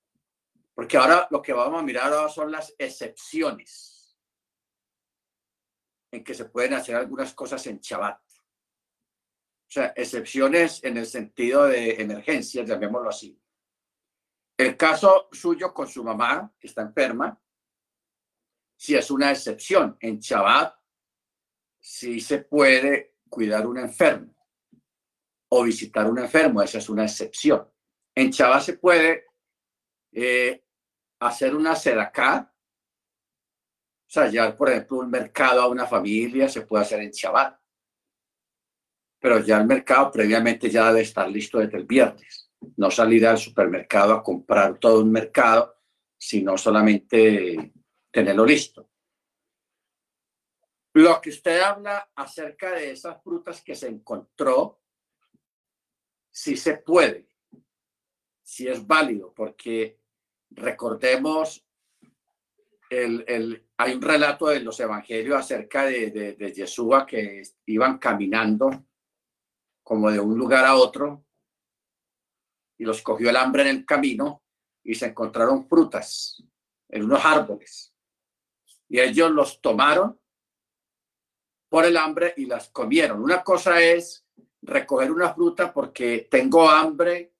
Porque 0.74 0.98
ahora 0.98 1.26
lo 1.30 1.40
que 1.40 1.54
vamos 1.54 1.80
a 1.80 1.82
mirar 1.82 2.12
ahora 2.12 2.28
son 2.28 2.52
las 2.52 2.74
excepciones 2.78 4.14
en 6.12 6.22
que 6.22 6.34
se 6.34 6.44
pueden 6.44 6.74
hacer 6.74 6.96
algunas 6.96 7.32
cosas 7.32 7.66
en 7.66 7.80
Shabbat. 7.80 8.20
O 8.20 9.70
sea, 9.70 9.94
excepciones 9.96 10.84
en 10.84 10.98
el 10.98 11.06
sentido 11.06 11.64
de 11.64 12.00
emergencia, 12.00 12.62
llamémoslo 12.62 13.08
así. 13.08 13.40
El 14.58 14.76
caso 14.76 15.30
suyo 15.32 15.72
con 15.72 15.88
su 15.88 16.04
mamá, 16.04 16.52
que 16.58 16.66
está 16.66 16.82
enferma, 16.82 17.40
si 18.76 18.94
es 18.96 19.10
una 19.10 19.30
excepción. 19.30 19.96
En 20.00 20.18
Shabbat, 20.18 20.78
sí 21.80 22.20
se 22.20 22.42
puede 22.42 23.16
cuidar 23.30 23.66
un 23.66 23.78
enfermo 23.78 24.36
o 25.50 25.62
visitar 25.62 26.06
un 26.06 26.18
enfermo, 26.18 26.60
esa 26.60 26.76
es 26.78 26.88
una 26.90 27.04
excepción. 27.04 27.66
En 28.18 28.32
Chava 28.32 28.60
se 28.60 28.76
puede 28.76 29.26
eh, 30.10 30.64
hacer 31.20 31.54
una 31.54 31.76
sedacá, 31.76 32.52
o 32.52 34.10
sea, 34.10 34.56
por 34.56 34.70
ejemplo, 34.70 34.98
un 34.98 35.08
mercado 35.08 35.62
a 35.62 35.68
una 35.68 35.86
familia, 35.86 36.48
se 36.48 36.62
puede 36.62 36.82
hacer 36.82 36.98
en 36.98 37.12
Shabbat. 37.12 37.60
Pero 39.20 39.38
ya 39.38 39.58
el 39.58 39.68
mercado 39.68 40.10
previamente 40.10 40.68
ya 40.68 40.88
debe 40.88 41.02
estar 41.02 41.28
listo 41.30 41.60
desde 41.60 41.76
el 41.76 41.84
viernes. 41.84 42.50
No 42.76 42.90
salir 42.90 43.24
al 43.24 43.38
supermercado 43.38 44.14
a 44.14 44.22
comprar 44.24 44.80
todo 44.80 45.00
un 45.00 45.12
mercado, 45.12 45.76
sino 46.18 46.58
solamente 46.58 47.72
tenerlo 48.10 48.44
listo. 48.44 48.90
Lo 50.94 51.20
que 51.20 51.30
usted 51.30 51.60
habla 51.60 52.10
acerca 52.16 52.72
de 52.72 52.90
esas 52.90 53.22
frutas 53.22 53.62
que 53.62 53.76
se 53.76 53.86
encontró, 53.86 54.80
sí 56.32 56.56
se 56.56 56.78
puede 56.78 57.27
si 58.48 58.66
es 58.66 58.86
válido, 58.86 59.34
porque 59.34 59.98
recordemos, 60.52 61.66
el, 62.88 63.22
el, 63.28 63.68
hay 63.76 63.92
un 63.92 64.00
relato 64.00 64.46
de 64.46 64.60
los 64.60 64.80
evangelios 64.80 65.38
acerca 65.38 65.84
de, 65.84 66.10
de, 66.10 66.32
de 66.32 66.52
Yeshua 66.54 67.06
que 67.06 67.42
iban 67.66 67.98
caminando 67.98 68.86
como 69.82 70.10
de 70.10 70.18
un 70.18 70.38
lugar 70.38 70.64
a 70.64 70.76
otro 70.76 71.26
y 72.78 72.84
los 72.84 73.02
cogió 73.02 73.28
el 73.28 73.36
hambre 73.36 73.62
en 73.62 73.68
el 73.68 73.84
camino 73.84 74.42
y 74.82 74.94
se 74.94 75.08
encontraron 75.08 75.68
frutas 75.68 76.42
en 76.88 77.04
unos 77.04 77.22
árboles. 77.22 77.92
Y 78.88 78.98
ellos 78.98 79.30
los 79.30 79.60
tomaron 79.60 80.18
por 81.68 81.84
el 81.84 81.98
hambre 81.98 82.32
y 82.38 82.46
las 82.46 82.70
comieron. 82.70 83.22
Una 83.22 83.44
cosa 83.44 83.78
es 83.82 84.24
recoger 84.62 85.12
una 85.12 85.34
fruta 85.34 85.70
porque 85.70 86.28
tengo 86.30 86.66
hambre 86.66 87.34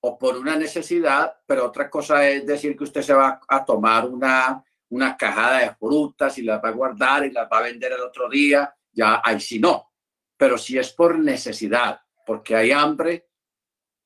o 0.00 0.18
por 0.18 0.36
una 0.36 0.56
necesidad, 0.56 1.40
pero 1.46 1.66
otra 1.66 1.90
cosa 1.90 2.28
es 2.28 2.46
decir 2.46 2.76
que 2.76 2.84
usted 2.84 3.02
se 3.02 3.14
va 3.14 3.40
a 3.48 3.64
tomar 3.64 4.06
una, 4.06 4.62
una 4.90 5.16
cajada 5.16 5.60
de 5.60 5.74
frutas 5.74 6.38
y 6.38 6.42
las 6.42 6.62
va 6.62 6.68
a 6.68 6.72
guardar 6.72 7.24
y 7.24 7.32
las 7.32 7.48
va 7.50 7.58
a 7.58 7.62
vender 7.62 7.92
el 7.92 8.00
otro 8.00 8.28
día, 8.28 8.74
ya 8.92 9.20
ahí 9.24 9.40
sí 9.40 9.58
no. 9.58 9.92
Pero 10.36 10.58
si 10.58 10.78
es 10.78 10.92
por 10.92 11.18
necesidad, 11.18 12.00
porque 12.24 12.54
hay 12.54 12.72
hambre, 12.72 13.28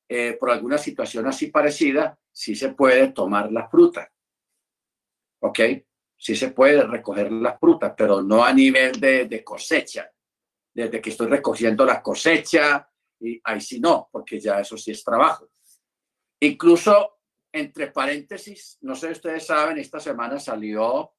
eh, 0.07 0.37
por 0.39 0.51
alguna 0.51 0.77
situación 0.77 1.27
así 1.27 1.47
parecida, 1.47 2.17
sí 2.31 2.55
se 2.55 2.69
puede 2.69 3.11
tomar 3.11 3.51
la 3.51 3.67
fruta. 3.69 4.11
¿Ok? 5.41 5.59
Sí 6.17 6.35
se 6.35 6.51
puede 6.51 6.83
recoger 6.83 7.31
la 7.31 7.57
fruta, 7.57 7.95
pero 7.95 8.21
no 8.21 8.43
a 8.43 8.53
nivel 8.53 8.99
de, 8.99 9.25
de 9.25 9.43
cosecha. 9.43 10.11
Desde 10.73 11.01
que 11.01 11.09
estoy 11.09 11.27
recogiendo 11.27 11.85
la 11.85 12.01
cosecha, 12.01 12.87
y 13.19 13.39
ahí 13.43 13.61
sí 13.61 13.79
no, 13.79 14.09
porque 14.11 14.39
ya 14.39 14.59
eso 14.59 14.77
sí 14.77 14.91
es 14.91 15.03
trabajo. 15.03 15.50
Incluso, 16.43 17.19
entre 17.51 17.91
paréntesis, 17.91 18.79
no 18.81 18.95
sé 18.95 19.07
si 19.07 19.13
ustedes 19.13 19.45
saben, 19.45 19.77
esta 19.77 19.99
semana 19.99 20.39
salió 20.39 21.13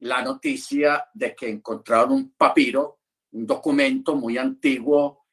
la 0.00 0.22
noticia 0.22 1.08
de 1.14 1.36
que 1.36 1.48
encontraron 1.48 2.12
un 2.12 2.32
papiro, 2.32 2.98
un 3.32 3.46
documento 3.46 4.16
muy 4.16 4.38
antiguo, 4.38 5.26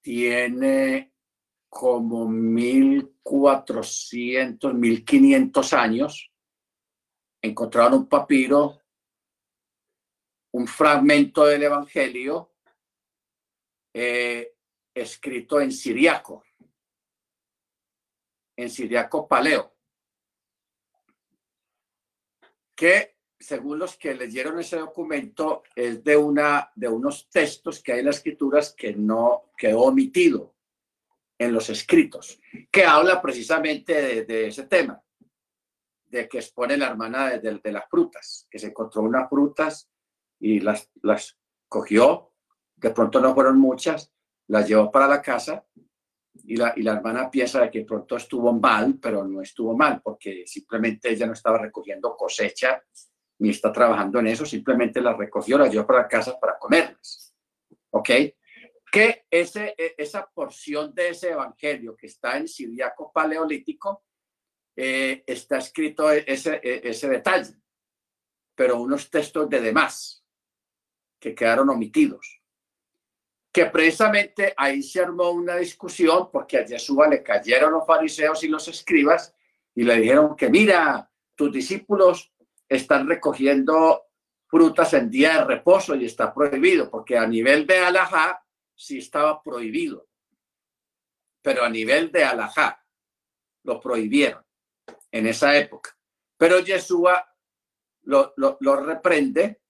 tiene 0.00 1.12
como 1.68 2.26
1400, 2.26 4.72
1500 4.72 5.72
años. 5.74 6.32
Encontraron 7.42 8.00
un 8.00 8.08
papiro, 8.08 8.80
un 10.52 10.66
fragmento 10.66 11.44
del 11.44 11.64
Evangelio 11.64 12.54
eh, 13.92 14.54
escrito 14.94 15.60
en 15.60 15.72
siriaco 15.72 16.42
en 18.58 18.68
Siriaco 18.68 19.28
Paleo, 19.28 19.72
que 22.74 23.16
según 23.38 23.78
los 23.78 23.96
que 23.96 24.14
leyeron 24.14 24.58
ese 24.58 24.78
documento 24.78 25.62
es 25.76 26.02
de 26.02 26.16
una 26.16 26.72
de 26.74 26.88
unos 26.88 27.30
textos 27.30 27.80
que 27.80 27.92
hay 27.92 28.00
en 28.00 28.06
las 28.06 28.16
escrituras 28.16 28.74
que 28.76 28.92
no 28.94 29.52
quedó 29.56 29.82
omitido 29.82 30.56
en 31.38 31.52
los 31.52 31.70
escritos, 31.70 32.40
que 32.68 32.84
habla 32.84 33.22
precisamente 33.22 34.24
de, 34.24 34.48
ese 34.48 34.64
tema, 34.64 35.00
de 36.06 36.28
que 36.28 36.38
expone 36.38 36.76
la 36.76 36.88
hermana 36.88 37.38
de, 37.38 37.60
de, 37.62 37.72
las 37.72 37.88
frutas, 37.88 38.48
que 38.50 38.58
se 38.58 38.66
encontró 38.66 39.02
unas 39.02 39.28
frutas 39.28 39.88
y 40.40 40.58
las, 40.58 40.90
las 41.02 41.38
cogió, 41.68 42.32
de 42.74 42.90
pronto 42.90 43.20
no 43.20 43.36
fueron 43.36 43.60
muchas, 43.60 44.12
las 44.48 44.66
llevó 44.66 44.90
para 44.90 45.06
la 45.06 45.22
casa 45.22 45.64
y 46.44 46.56
la, 46.56 46.72
y 46.76 46.82
la 46.82 46.92
hermana 46.94 47.30
piensa 47.30 47.60
de 47.60 47.70
que 47.70 47.84
pronto 47.84 48.16
estuvo 48.16 48.52
mal, 48.52 48.98
pero 49.00 49.24
no 49.24 49.40
estuvo 49.42 49.76
mal, 49.76 50.00
porque 50.02 50.46
simplemente 50.46 51.10
ella 51.10 51.26
no 51.26 51.32
estaba 51.32 51.58
recogiendo 51.58 52.16
cosecha 52.16 52.82
ni 53.40 53.50
está 53.50 53.72
trabajando 53.72 54.18
en 54.18 54.28
eso, 54.28 54.44
simplemente 54.44 55.00
las 55.00 55.16
recogió, 55.16 55.58
las 55.58 55.72
llevó 55.72 55.86
para 55.86 56.08
casa 56.08 56.38
para 56.40 56.58
comerlas. 56.58 57.34
¿Ok? 57.90 58.10
Que 58.90 59.26
ese, 59.30 59.74
e, 59.78 59.94
esa 59.96 60.28
porción 60.28 60.94
de 60.94 61.10
ese 61.10 61.30
evangelio 61.30 61.96
que 61.96 62.06
está 62.06 62.36
en 62.36 62.48
Siriaco 62.48 63.12
Paleolítico, 63.12 64.04
eh, 64.74 65.22
está 65.26 65.58
escrito 65.58 66.10
e, 66.12 66.24
ese, 66.26 66.60
e, 66.62 66.88
ese 66.88 67.08
detalle, 67.08 67.54
pero 68.54 68.80
unos 68.80 69.10
textos 69.10 69.48
de 69.48 69.60
demás 69.60 70.24
que 71.20 71.34
quedaron 71.34 71.70
omitidos 71.70 72.37
que 73.52 73.66
precisamente 73.66 74.54
ahí 74.56 74.82
se 74.82 75.00
armó 75.00 75.30
una 75.30 75.56
discusión 75.56 76.30
porque 76.30 76.58
a 76.58 76.66
Yeshua 76.66 77.08
le 77.08 77.22
cayeron 77.22 77.72
los 77.72 77.86
fariseos 77.86 78.42
y 78.44 78.48
los 78.48 78.68
escribas 78.68 79.34
y 79.74 79.84
le 79.84 79.96
dijeron 80.00 80.36
que 80.36 80.48
mira, 80.48 81.10
tus 81.34 81.52
discípulos 81.52 82.32
están 82.68 83.08
recogiendo 83.08 84.04
frutas 84.46 84.92
en 84.94 85.10
día 85.10 85.38
de 85.38 85.44
reposo 85.44 85.94
y 85.94 86.04
está 86.04 86.32
prohibido, 86.32 86.90
porque 86.90 87.16
a 87.16 87.26
nivel 87.26 87.66
de 87.66 87.78
alajá 87.78 88.44
sí 88.74 88.98
estaba 88.98 89.42
prohibido, 89.42 90.08
pero 91.42 91.64
a 91.64 91.68
nivel 91.68 92.10
de 92.10 92.24
alajá 92.24 92.84
lo 93.64 93.80
prohibieron 93.80 94.44
en 95.10 95.26
esa 95.26 95.56
época. 95.56 95.96
Pero 96.36 96.60
Yeshua 96.60 97.28
lo, 98.02 98.32
lo, 98.36 98.56
lo 98.60 98.76
reprende 98.76 99.60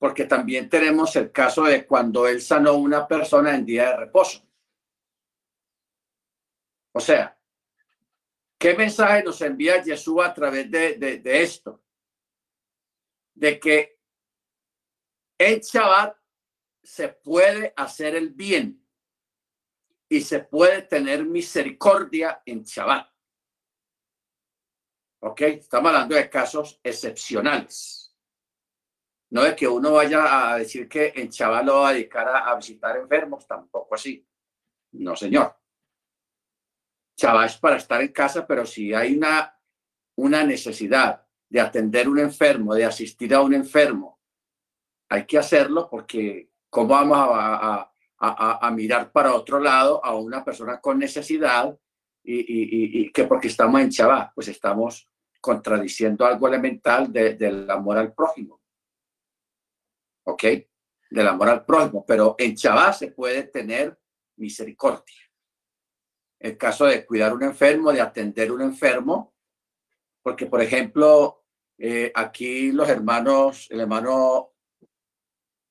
porque 0.00 0.24
también 0.24 0.68
tenemos 0.68 1.14
el 1.14 1.30
caso 1.30 1.62
de 1.62 1.86
cuando 1.86 2.26
él 2.26 2.42
sanó 2.42 2.74
una 2.74 3.06
persona 3.06 3.54
en 3.54 3.64
día 3.64 3.90
de 3.90 3.96
reposo. 3.98 4.44
O 6.92 6.98
sea, 6.98 7.40
¿Qué 8.60 8.74
mensaje 8.74 9.22
nos 9.22 9.40
envía 9.40 9.82
Jesús 9.82 10.22
a 10.22 10.34
través 10.34 10.70
de, 10.70 10.98
de, 10.98 11.42
esto? 11.42 11.82
De 13.34 13.58
que 13.58 13.98
en 15.38 15.60
Shabbat 15.60 16.14
se 16.82 17.08
puede 17.08 17.72
hacer 17.74 18.16
el 18.16 18.28
bien 18.28 18.86
y 20.10 20.20
se 20.20 20.40
puede 20.40 20.82
tener 20.82 21.24
misericordia 21.24 22.42
en 22.44 22.62
Shabbat. 22.62 23.10
¿Ok? 25.22 25.40
Estamos 25.40 25.88
hablando 25.88 26.16
de 26.16 26.28
casos 26.28 26.78
excepcionales. 26.84 27.99
No 29.30 29.44
es 29.44 29.54
que 29.54 29.68
uno 29.68 29.92
vaya 29.92 30.52
a 30.52 30.58
decir 30.58 30.88
que 30.88 31.12
en 31.14 31.28
Shabbat 31.28 31.64
lo 31.64 31.80
va 31.80 31.90
a 31.90 31.92
dedicar 31.92 32.28
a 32.28 32.54
visitar 32.56 32.96
enfermos, 32.96 33.46
tampoco 33.46 33.94
así. 33.94 34.26
No, 34.92 35.14
señor. 35.14 35.56
Shabbat 37.16 37.46
es 37.46 37.56
para 37.58 37.76
estar 37.76 38.00
en 38.00 38.12
casa, 38.12 38.46
pero 38.46 38.66
si 38.66 38.92
hay 38.92 39.16
una, 39.16 39.56
una 40.16 40.42
necesidad 40.42 41.24
de 41.48 41.60
atender 41.60 42.06
a 42.06 42.10
un 42.10 42.18
enfermo, 42.18 42.74
de 42.74 42.84
asistir 42.84 43.34
a 43.34 43.40
un 43.40 43.54
enfermo, 43.54 44.20
hay 45.08 45.26
que 45.26 45.38
hacerlo 45.38 45.88
porque 45.90 46.50
¿cómo 46.68 46.88
vamos 46.88 47.18
a, 47.18 47.92
a, 48.18 48.66
a, 48.66 48.70
mirar 48.70 49.10
para 49.10 49.34
otro 49.34 49.58
lado 49.58 50.04
a 50.04 50.14
una 50.14 50.44
persona 50.44 50.80
con 50.80 50.98
necesidad 50.98 51.76
y, 52.22 52.38
y, 52.38 53.00
y, 53.00 53.12
que 53.12 53.24
porque 53.24 53.48
estamos 53.48 53.80
en 53.80 53.88
Shabbat, 53.88 54.32
pues 54.34 54.48
estamos 54.48 55.08
contradiciendo 55.40 56.26
algo 56.26 56.46
elemental 56.46 57.12
del 57.12 57.68
amor 57.70 57.98
al 57.98 58.12
prójimo. 58.12 58.59
¿Ok? 60.24 60.44
Del 61.10 61.28
amor 61.28 61.48
al 61.48 61.64
prójimo. 61.64 62.04
Pero 62.06 62.34
en 62.38 62.54
Shabbat 62.54 62.94
se 62.94 63.08
puede 63.12 63.44
tener 63.44 63.98
misericordia 64.36 65.30
el 66.40 66.56
caso 66.56 66.86
de 66.86 67.04
cuidar 67.04 67.34
un 67.34 67.42
enfermo, 67.42 67.92
de 67.92 68.00
atender 68.00 68.50
un 68.50 68.62
enfermo, 68.62 69.34
porque, 70.22 70.46
por 70.46 70.62
ejemplo, 70.62 71.44
eh, 71.78 72.10
aquí 72.14 72.72
los 72.72 72.88
hermanos, 72.88 73.68
el 73.70 73.80
hermano 73.80 74.54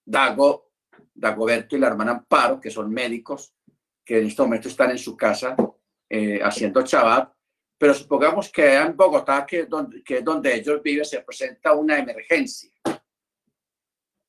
Dago, 0.06 0.72
Dagoberto 1.14 1.76
y 1.76 1.80
la 1.80 1.88
hermana 1.88 2.12
Amparo, 2.12 2.60
que 2.60 2.70
son 2.70 2.91
médicos, 2.91 3.54
que 4.06 4.20
en 4.20 4.28
este 4.28 4.41
momento 4.43 4.68
están 4.68 4.91
en 4.91 5.00
su 5.00 5.18
casa 5.18 5.56
eh, 6.08 6.39
haciendo 6.41 6.84
chabat, 6.84 7.34
pero 7.78 7.93
supongamos 7.93 8.52
que 8.52 8.76
en 8.76 8.95
Bogotá, 8.95 9.45
que, 9.45 9.66
donde, 9.66 10.04
que 10.04 10.18
es 10.18 10.24
donde 10.24 10.54
ellos 10.54 10.82
viven, 10.84 11.06
se 11.06 11.22
presenta 11.22 11.74
una 11.74 11.97
emergencia. 11.97 12.72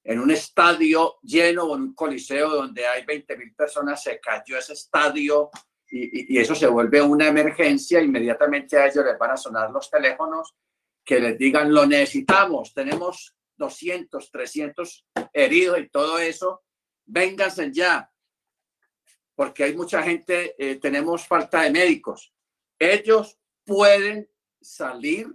En 0.03 0.18
un 0.18 0.30
estadio 0.30 1.18
lleno 1.22 1.64
o 1.64 1.76
en 1.76 1.82
un 1.82 1.94
coliseo 1.94 2.51
donde 2.51 2.86
hay 2.86 3.05
20 3.05 3.36
mil 3.36 3.55
personas, 3.55 4.03
se 4.03 4.18
cayó 4.18 4.57
ese 4.57 4.72
estadio 4.72 5.51
y, 5.90 6.38
eso 6.38 6.55
se 6.55 6.66
vuelve 6.66 7.03
una 7.03 7.26
emergencia, 7.28 8.01
inmediatamente 8.01 8.78
a 8.78 8.86
ellos 8.86 9.05
les 9.05 9.18
van 9.18 9.32
a 9.32 9.36
sonar 9.36 9.70
los 9.70 9.90
teléfonos 9.90 10.55
que 11.05 11.18
les 11.18 11.36
digan 11.36 11.72
lo 11.72 11.86
necesitamos, 11.86 12.72
tenemos 12.72 13.34
200, 13.57 14.30
300 14.30 15.07
heridos 15.32 15.80
y 15.80 15.88
todo 15.88 16.18
eso, 16.18 16.62
vénganse 17.05 17.72
ya, 17.72 18.11
porque 19.34 19.64
hay 19.64 19.74
mucha 19.74 20.03
gente, 20.03 20.55
eh, 20.59 20.76
tenemos 20.76 21.26
falta 21.26 21.62
de 21.62 21.70
médicos. 21.70 22.32
Ellos 22.78 23.38
pueden 23.64 24.30
salir 24.61 25.34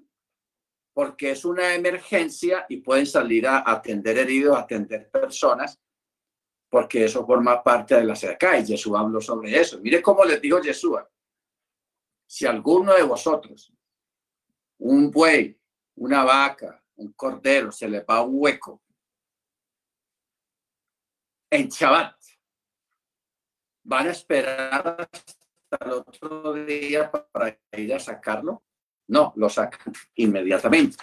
porque 0.96 1.32
es 1.32 1.44
una 1.44 1.76
emergencia 1.76 2.66
y 2.70 2.78
pueden 2.78 3.06
salir 3.06 3.46
a 3.46 3.70
atender 3.70 4.18
heridos, 4.18 4.56
a 4.56 4.62
atender 4.62 5.12
personas 5.12 5.78
porque 6.76 7.06
eso 7.06 7.26
forma 7.26 7.64
parte 7.64 7.96
de 7.96 8.04
la 8.04 8.18
cerca 8.18 8.58
y 8.58 8.66
Jesús 8.66 8.94
habló 8.98 9.22
sobre 9.22 9.58
eso. 9.58 9.80
Mire 9.80 10.02
cómo 10.02 10.26
les 10.26 10.42
dijo 10.42 10.62
Jesús, 10.62 10.98
si 12.28 12.46
alguno 12.46 12.94
de 12.94 13.04
vosotros, 13.04 13.72
un 14.80 15.10
buey, 15.10 15.58
una 15.96 16.26
vaca, 16.26 16.84
un 16.96 17.14
cordero, 17.14 17.72
se 17.72 17.88
le 17.88 18.02
va 18.02 18.24
un 18.24 18.34
hueco 18.42 18.84
en 21.50 21.70
Shabbat, 21.70 22.18
van 23.84 24.08
a 24.08 24.12
esperar 24.12 25.10
hasta 25.10 25.86
el 25.86 25.92
otro 25.94 26.54
día 26.66 27.10
para 27.10 27.58
ir 27.72 27.94
a 27.94 28.00
sacarlo. 28.02 28.65
No, 29.08 29.34
lo 29.36 29.50
sacan 29.50 29.94
inmediatamente. 30.16 30.98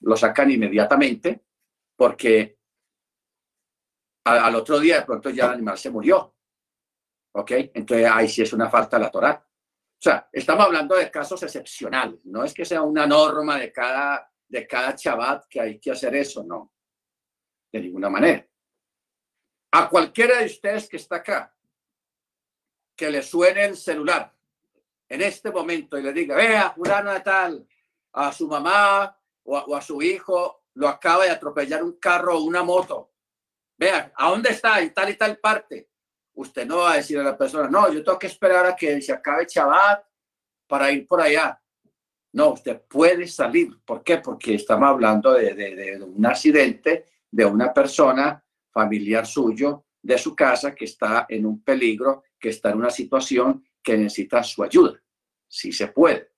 Lo 0.00 0.16
sacan 0.16 0.50
inmediatamente 0.50 1.44
porque 1.96 2.58
al, 4.24 4.54
otro 4.54 4.78
día 4.78 5.00
de 5.00 5.06
pronto 5.06 5.30
ya 5.30 5.46
el 5.46 5.52
animal 5.52 5.78
se 5.78 5.90
murió. 5.90 6.36
¿Ok? 7.34 7.50
Entonces 7.74 8.08
ahí 8.10 8.28
sí 8.28 8.42
es 8.42 8.52
una 8.52 8.70
falta 8.70 8.98
de 8.98 9.04
la. 9.04 9.44
O 9.98 10.00
sea, 10.00 10.28
estamos 10.32 10.66
hablando 10.66 10.94
de 10.94 11.10
casos 11.10 11.42
excepcionales. 11.42 12.20
No 12.24 12.44
es 12.44 12.54
que 12.54 12.64
sea 12.64 12.82
una 12.82 13.06
norma 13.06 13.58
de 13.58 13.72
cada, 13.72 14.32
de 14.46 14.66
cada 14.66 14.94
chabat 14.94 15.46
que 15.48 15.60
hay 15.60 15.80
que 15.80 15.90
hacer 15.90 16.14
eso, 16.14 16.44
no. 16.44 16.72
De 17.72 17.80
ninguna 17.80 18.08
manera. 18.08 18.46
A 19.72 19.88
cualquiera 19.88 20.38
de 20.38 20.46
ustedes 20.46 20.88
que 20.88 20.96
está 20.96 21.16
acá, 21.16 21.54
que 22.96 23.10
le 23.10 23.22
suene 23.22 23.64
el 23.66 23.76
celular 23.76 24.37
en 25.08 25.22
este 25.22 25.50
momento 25.50 25.98
y 25.98 26.02
le 26.02 26.12
diga, 26.12 26.36
vea, 26.36 26.70
fulano 26.70 27.12
de 27.12 27.20
tal, 27.20 27.66
a 28.12 28.32
su 28.32 28.46
mamá 28.46 29.16
o 29.44 29.74
a, 29.74 29.80
su 29.80 30.02
hijo 30.02 30.64
lo 30.74 30.88
acaba 30.88 31.24
de 31.24 31.30
atropellar 31.30 31.82
un 31.82 31.98
carro 31.98 32.36
o 32.36 32.42
una 32.42 32.62
moto 32.62 33.12
Vean, 33.78 34.12
¿a 34.16 34.30
dónde 34.30 34.50
está? 34.50 34.82
Y 34.82 34.90
tal 34.90 35.08
y 35.10 35.14
tal 35.14 35.38
parte. 35.38 35.88
Usted 36.34 36.66
no 36.66 36.78
va 36.78 36.92
a 36.92 36.96
decir 36.96 37.18
a 37.18 37.22
la 37.22 37.38
persona, 37.38 37.70
no, 37.70 37.92
yo 37.92 38.02
tengo 38.02 38.18
que 38.18 38.26
esperar 38.26 38.66
a 38.66 38.74
que 38.74 39.00
se 39.00 39.12
acabe 39.12 39.46
Shabbat 39.48 40.04
para 40.66 40.90
ir 40.90 41.06
por 41.06 41.20
allá. 41.20 41.60
No, 42.32 42.50
usted 42.50 42.82
puede 42.88 43.28
salir. 43.28 43.78
¿Por 43.84 44.02
qué? 44.02 44.18
Porque 44.18 44.54
estamos 44.54 44.88
hablando 44.88 45.32
de, 45.32 45.54
de, 45.54 46.02
un 46.02 46.26
accidente 46.26 47.06
de 47.30 47.44
una 47.44 47.72
persona 47.72 48.44
familiar 48.70 49.26
suyo 49.26 49.86
de 50.02 50.18
su 50.18 50.34
casa 50.34 50.74
que 50.74 50.84
está 50.84 51.26
en 51.28 51.46
un 51.46 51.62
peligro, 51.62 52.24
que 52.38 52.48
está 52.50 52.70
en 52.70 52.78
una 52.78 52.90
situación 52.90 53.64
que 53.88 53.98
necesita 53.98 54.42
su 54.42 54.62
ayuda. 54.62 55.02
Sí 55.46 55.72
se 55.72 55.88
puede. 55.88 56.32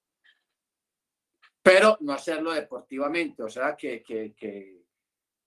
Pero 1.62 1.98
no 2.00 2.12
hacerlo 2.12 2.52
deportivamente, 2.52 3.42
o 3.42 3.48
sea, 3.48 3.76
que, 3.76 4.02
que, 4.02 4.34
que 4.34 4.80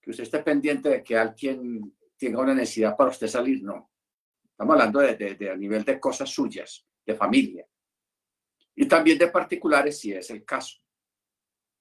que 0.04 0.10
usted 0.10 0.24
esté 0.24 0.42
pendiente 0.42 0.90
de 0.90 1.02
que 1.02 1.16
alguien 1.16 1.96
tenga 2.18 2.42
una 2.42 2.52
necesidad 2.54 2.94
para 2.94 3.08
usted 3.08 3.26
salir, 3.26 3.62
no. 3.62 3.90
Estamos 4.50 4.74
hablando 4.74 5.00
de, 5.00 5.50
a 5.50 5.56
nivel 5.56 5.82
de 5.82 5.98
cosas 5.98 6.28
suyas, 6.28 6.86
de 7.06 7.14
familia. 7.14 7.66
Y 8.74 8.86
también 8.86 9.16
de 9.16 9.28
particulares, 9.28 9.98
si 9.98 10.12
es 10.12 10.28
el 10.28 10.44
caso, 10.44 10.78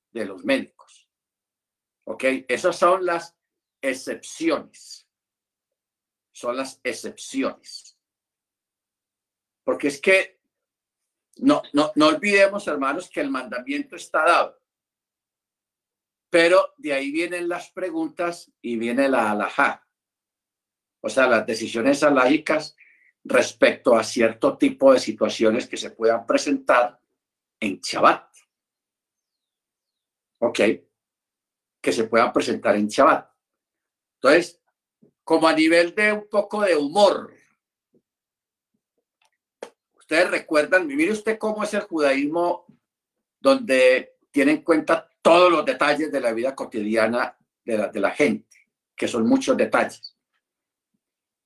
de 0.10 0.26
los 0.26 0.46
médicos. 0.46 1.10
¿Ok? 2.06 2.24
Esas 2.48 2.78
son 2.78 3.06
las 3.06 3.38
excepciones. 3.82 5.06
Son 6.32 6.56
las 6.56 6.80
excepciones. 6.82 7.93
Porque 9.64 9.88
es 9.88 10.02
que 10.02 10.40
no, 11.38 11.62
no, 11.74 11.92
no 11.96 12.08
olvidemos, 12.08 12.68
hermanos, 12.68 13.10
que 13.10 13.22
el 13.22 13.30
mandamiento 13.30 13.96
está 13.96 14.24
dado. 14.24 14.62
Pero 16.30 16.74
de 16.78 16.94
ahí 16.94 17.12
vienen 17.12 17.48
las 17.48 17.72
preguntas 17.72 18.52
y 18.62 18.78
viene 18.78 19.08
la 19.08 19.32
alajá. 19.32 19.88
O 21.02 21.10
sea, 21.10 21.28
las 21.28 21.46
decisiones 21.46 22.02
alágicas 22.04 22.76
respecto 23.24 23.96
a 23.96 24.04
cierto 24.04 24.58
tipo 24.58 24.94
de 24.94 25.00
situaciones 25.00 25.68
que 25.68 25.78
se 25.78 25.92
puedan 25.92 26.26
presentar 26.26 27.00
en 27.60 27.80
Shabbat. 27.80 28.34
¿Ok? 30.40 30.60
Que 31.82 31.92
se 31.92 32.06
puedan 32.06 32.34
presentar 32.34 32.76
en 32.76 32.88
Shabbat. 32.88 33.30
Entonces, 34.16 34.62
como 35.24 35.48
a 35.48 35.54
nivel 35.54 35.94
de 35.96 36.14
un 36.14 36.28
poco 36.30 36.62
de 36.62 36.76
humor, 36.76 37.34
recuerdan, 40.22 40.88
mire 40.88 41.12
usted 41.12 41.38
cómo 41.38 41.64
es 41.64 41.74
el 41.74 41.82
judaísmo 41.82 42.66
donde 43.40 44.18
tiene 44.32 44.54
en 44.54 44.62
cuenta 44.64 45.10
todos 45.22 45.52
los 45.52 45.66
detalles 45.66 46.12
de 46.12 46.22
la 46.22 46.34
vida 46.34 46.56
cotidiana 46.56 47.38
de 47.64 47.78
la, 47.78 47.88
de 47.88 48.00
la 48.00 48.12
gente, 48.12 48.70
que 48.96 49.08
son 49.08 49.26
muchos 49.28 49.56
detalles. 49.56 50.18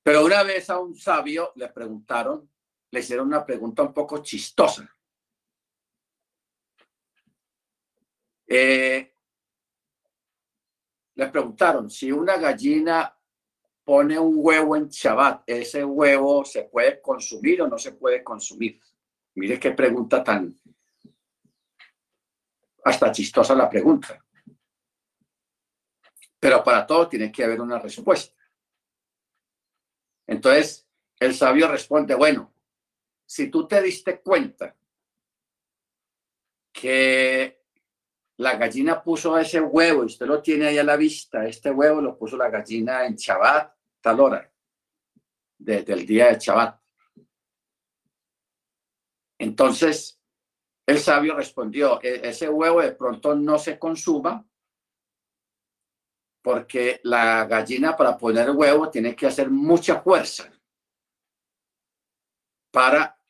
Pero 0.02 0.24
una 0.24 0.42
vez 0.42 0.70
a 0.70 0.78
un 0.78 0.96
sabio 0.96 1.52
le 1.56 1.68
preguntaron, 1.68 2.50
le 2.90 3.00
hicieron 3.00 3.26
una 3.26 3.44
pregunta 3.44 3.82
un 3.82 3.92
poco 3.92 4.22
chistosa. 4.22 4.88
Eh, 8.46 9.14
le 11.14 11.26
preguntaron 11.26 11.90
si 11.90 12.10
una 12.10 12.38
gallina 12.38 13.17
pone 13.88 14.18
un 14.18 14.34
huevo 14.36 14.76
en 14.76 14.90
Shabbat, 14.90 15.44
ese 15.46 15.82
huevo 15.82 16.44
se 16.44 16.64
puede 16.64 17.00
consumir 17.00 17.62
o 17.62 17.68
no 17.68 17.78
se 17.78 17.92
puede 17.92 18.22
consumir. 18.22 18.78
Mire 19.36 19.58
qué 19.58 19.70
pregunta 19.70 20.22
tan, 20.22 20.54
hasta 22.84 23.10
chistosa 23.10 23.54
la 23.54 23.70
pregunta. 23.70 24.22
Pero 26.38 26.62
para 26.62 26.86
todo 26.86 27.08
tiene 27.08 27.32
que 27.32 27.42
haber 27.42 27.62
una 27.62 27.78
respuesta. 27.78 28.36
Entonces, 30.26 30.86
el 31.18 31.34
sabio 31.34 31.66
responde, 31.68 32.14
bueno, 32.14 32.52
si 33.24 33.48
tú 33.50 33.66
te 33.66 33.80
diste 33.80 34.20
cuenta 34.20 34.76
que 36.70 37.64
la 38.36 38.54
gallina 38.58 39.02
puso 39.02 39.38
ese 39.38 39.62
huevo, 39.62 40.02
y 40.02 40.06
usted 40.08 40.26
lo 40.26 40.42
tiene 40.42 40.66
ahí 40.66 40.76
a 40.76 40.84
la 40.84 40.96
vista, 40.96 41.46
este 41.46 41.70
huevo 41.70 42.02
lo 42.02 42.18
puso 42.18 42.36
la 42.36 42.50
gallina 42.50 43.06
en 43.06 43.16
Shabbat, 43.16 43.77
tal 44.08 44.20
hora, 44.20 44.50
desde 45.58 45.92
el 45.92 46.06
día 46.06 46.28
de 46.28 46.38
Shabbat. 46.38 46.80
Entonces, 49.38 50.18
el 50.86 50.98
sabio 50.98 51.36
respondió, 51.36 52.02
"E- 52.02 52.26
ese 52.26 52.48
huevo 52.48 52.80
de 52.80 52.92
pronto 52.92 53.34
no 53.34 53.58
se 53.58 53.78
consuma 53.78 54.48
porque 56.42 57.00
la 57.04 57.44
gallina 57.44 57.94
para 57.94 58.16
poner 58.16 58.50
huevo 58.50 58.88
tiene 58.90 59.14
que 59.14 59.26
hacer 59.26 59.50
mucha 59.50 60.00
fuerza 60.00 60.50
para 62.70 63.20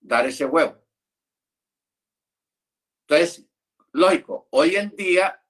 dar 0.00 0.26
ese 0.26 0.44
huevo. 0.46 0.82
Entonces, 3.06 3.46
lógico, 3.92 4.48
hoy 4.50 4.74
en 4.74 4.90
día, 4.96 5.40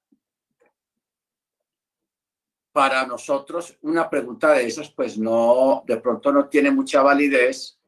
para 2.73 3.07
nosotros, 3.07 3.77
una 3.83 4.09
pregunta 4.09 4.53
de 4.53 4.67
esas, 4.67 4.91
pues 4.91 5.19
no, 5.19 5.85
de 5.87 5.99
pronto 5.99 6.33
no 6.33 6.49
tiene 6.49 6.71
mucha 6.71 7.03
validez 7.03 7.79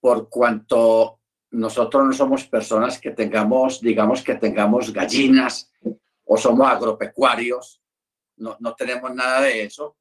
por 0.00 0.28
cuanto 0.28 1.20
nosotros 1.50 2.06
no 2.06 2.12
somos 2.12 2.44
personas 2.44 3.00
que 3.00 3.10
tengamos, 3.10 3.80
digamos 3.80 4.22
que 4.22 4.36
tengamos 4.36 4.92
gallinas 4.92 5.72
o 6.24 6.36
somos 6.36 6.68
agropecuarios, 6.68 7.82
no, 8.36 8.56
no 8.60 8.74
tenemos 8.76 9.12
nada 9.12 9.42
de 9.42 9.64
eso. 9.64 9.96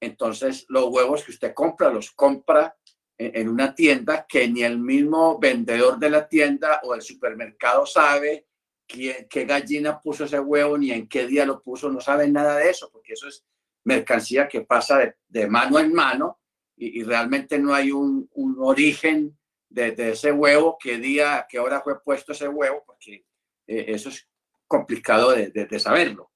Entonces, 0.00 0.64
los 0.68 0.86
huevos 0.86 1.22
que 1.22 1.32
usted 1.32 1.54
compra, 1.54 1.90
los 1.90 2.10
compra 2.12 2.74
en, 3.18 3.36
en 3.36 3.48
una 3.48 3.74
tienda 3.74 4.26
que 4.26 4.48
ni 4.48 4.62
el 4.62 4.78
mismo 4.78 5.38
vendedor 5.38 5.98
de 5.98 6.10
la 6.10 6.26
tienda 6.26 6.80
o 6.84 6.94
el 6.94 7.02
supermercado 7.02 7.84
sabe 7.84 8.46
quién, 8.86 9.26
qué 9.28 9.44
gallina 9.44 10.00
puso 10.00 10.24
ese 10.24 10.40
huevo 10.40 10.78
ni 10.78 10.90
en 10.90 11.08
qué 11.08 11.26
día 11.26 11.44
lo 11.44 11.62
puso, 11.62 11.90
no 11.90 12.00
saben 12.00 12.32
nada 12.32 12.56
de 12.56 12.70
eso, 12.70 12.90
porque 12.90 13.14
eso 13.14 13.28
es 13.28 13.44
mercancía 13.84 14.48
que 14.48 14.62
pasa 14.62 14.98
de, 14.98 15.14
de 15.28 15.46
mano 15.46 15.78
en 15.78 15.92
mano 15.92 16.40
y, 16.76 17.00
y 17.00 17.04
realmente 17.04 17.58
no 17.58 17.74
hay 17.74 17.92
un, 17.92 18.28
un 18.34 18.56
origen 18.58 19.36
de, 19.68 19.92
de, 19.92 20.10
ese 20.10 20.32
huevo, 20.32 20.76
qué 20.80 20.98
día, 20.98 21.38
a 21.38 21.46
qué 21.46 21.58
hora 21.58 21.80
fue 21.80 22.02
puesto 22.02 22.32
ese 22.32 22.48
huevo, 22.48 22.82
porque 22.86 23.26
eh, 23.66 23.84
eso 23.88 24.08
es 24.08 24.28
complicado 24.66 25.32
de, 25.32 25.50
de, 25.50 25.78
saberlo. 25.78 26.32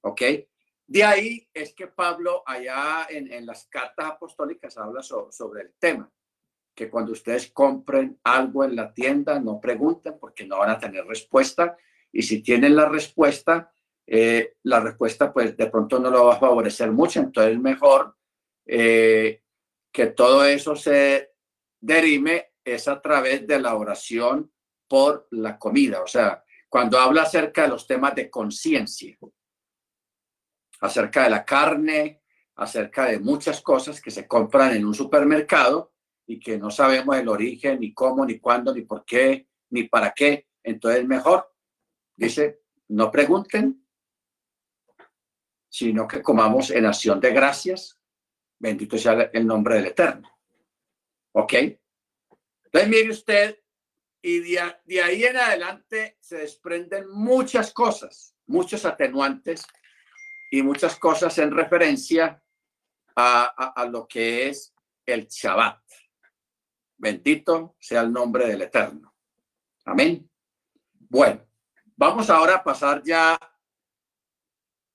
¿Ok? 0.00 0.22
De 0.86 1.04
ahí 1.04 1.48
es 1.52 1.74
que 1.74 1.88
Pablo 1.88 2.42
allá 2.46 3.06
en, 3.10 3.30
en 3.32 3.44
las 3.46 3.66
cartas 3.66 4.06
apostólicas 4.06 4.76
habla 4.78 5.02
so, 5.02 5.30
sobre 5.30 5.62
el 5.62 5.74
tema, 5.78 6.10
que 6.74 6.88
cuando 6.88 7.12
ustedes 7.12 7.50
compren 7.50 8.18
algo 8.24 8.64
en 8.64 8.76
la 8.76 8.92
tienda, 8.94 9.38
no 9.40 9.60
pregunten 9.60 10.18
porque 10.18 10.46
no 10.46 10.58
van 10.58 10.70
a 10.70 10.78
tener 10.78 11.04
respuesta. 11.04 11.76
Y 12.12 12.22
si 12.22 12.42
tienen 12.42 12.74
la 12.76 12.88
respuesta, 12.88 13.72
eh, 14.06 14.54
la 14.62 14.80
respuesta 14.80 15.32
pues 15.32 15.56
de 15.56 15.66
pronto 15.66 15.98
no 15.98 16.10
lo 16.10 16.26
va 16.26 16.34
a 16.34 16.40
favorecer 16.40 16.90
mucho. 16.92 17.20
Entonces 17.20 17.54
es 17.54 17.60
mejor 17.60 18.16
eh, 18.66 19.42
que 19.92 20.06
todo 20.06 20.44
eso 20.44 20.76
se 20.76 21.32
derime 21.80 22.52
es 22.64 22.88
a 22.88 23.00
través 23.00 23.46
de 23.46 23.60
la 23.60 23.74
oración 23.76 24.52
por 24.86 25.26
la 25.30 25.58
comida. 25.58 26.02
O 26.02 26.06
sea, 26.06 26.42
cuando 26.68 26.98
habla 26.98 27.22
acerca 27.22 27.62
de 27.62 27.68
los 27.68 27.86
temas 27.86 28.14
de 28.14 28.30
conciencia, 28.30 29.16
acerca 30.80 31.24
de 31.24 31.30
la 31.30 31.44
carne, 31.44 32.22
acerca 32.56 33.06
de 33.06 33.20
muchas 33.20 33.60
cosas 33.60 34.00
que 34.00 34.10
se 34.10 34.26
compran 34.26 34.74
en 34.74 34.84
un 34.84 34.94
supermercado 34.94 35.92
y 36.26 36.38
que 36.38 36.58
no 36.58 36.70
sabemos 36.70 37.16
el 37.16 37.28
origen, 37.28 37.80
ni 37.80 37.94
cómo, 37.94 38.26
ni 38.26 38.38
cuándo, 38.38 38.74
ni 38.74 38.82
por 38.82 39.04
qué, 39.04 39.48
ni 39.70 39.84
para 39.84 40.12
qué. 40.12 40.48
Entonces, 40.62 41.06
mejor, 41.06 41.50
dice, 42.18 42.62
no 42.88 43.10
pregunten, 43.10 43.86
sino 45.68 46.08
que 46.08 46.20
comamos 46.20 46.70
en 46.70 46.86
acción 46.86 47.20
de 47.20 47.32
gracias. 47.32 47.98
Bendito 48.58 48.98
sea 48.98 49.30
el 49.32 49.46
nombre 49.46 49.76
del 49.76 49.86
Eterno. 49.86 50.28
¿Ok? 51.32 51.52
Entonces, 52.64 52.90
mire 52.90 53.10
usted, 53.10 53.58
y 54.20 54.40
de, 54.40 55.02
ahí 55.02 55.24
en 55.24 55.36
adelante 55.36 56.16
se 56.20 56.38
desprenden 56.38 57.08
muchas 57.08 57.72
cosas, 57.72 58.34
muchos 58.46 58.84
atenuantes 58.84 59.64
y 60.50 60.62
muchas 60.62 60.98
cosas 60.98 61.38
en 61.38 61.52
referencia 61.52 62.42
a, 63.14 63.44
a 63.80 63.84
lo 63.86 64.08
que 64.08 64.48
es 64.48 64.74
el 65.06 65.28
Shabbat. 65.28 65.80
Bendito 66.96 67.76
sea 67.78 68.00
el 68.00 68.12
nombre 68.12 68.48
del 68.48 68.62
Eterno. 68.62 69.14
Amén. 69.84 70.28
Bueno, 70.92 71.47
vamos 71.98 72.30
ahora 72.30 72.54
a 72.56 72.64
pasar 72.64 73.02
ya 73.02 73.38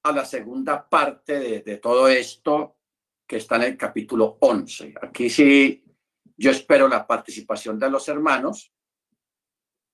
a 0.04 0.12
la 0.12 0.26
segunda 0.26 0.89
parte 0.89 1.39
de, 1.39 1.62
de 1.62 1.78
todo 1.78 2.08
esto 2.08 2.78
que 3.28 3.38
está 3.38 3.58
en 3.58 3.64
el 3.64 3.78
capítulo 3.78 4.38
11. 4.39 4.95
Aquí 5.01 5.30
sí 5.30 5.84
yo 6.38 6.51
espero 6.51 6.88
la 6.88 7.06
participación 7.06 7.78
de 7.78 7.89
los 7.89 8.08
hermanos, 8.08 8.74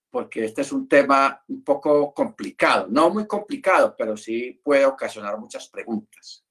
porque 0.10 0.46
este 0.46 0.62
es 0.62 0.72
un 0.72 0.88
tema 0.88 1.44
un 1.48 1.64
poco 1.64 2.14
complicado, 2.14 2.88
no 2.90 3.10
muy 3.10 3.28
complicado, 3.28 3.96
pero 3.98 4.16
sí 4.16 4.60
puede 4.64 4.86
ocasionar 4.86 5.38
muchas 5.38 5.68
preguntas. 5.68 6.46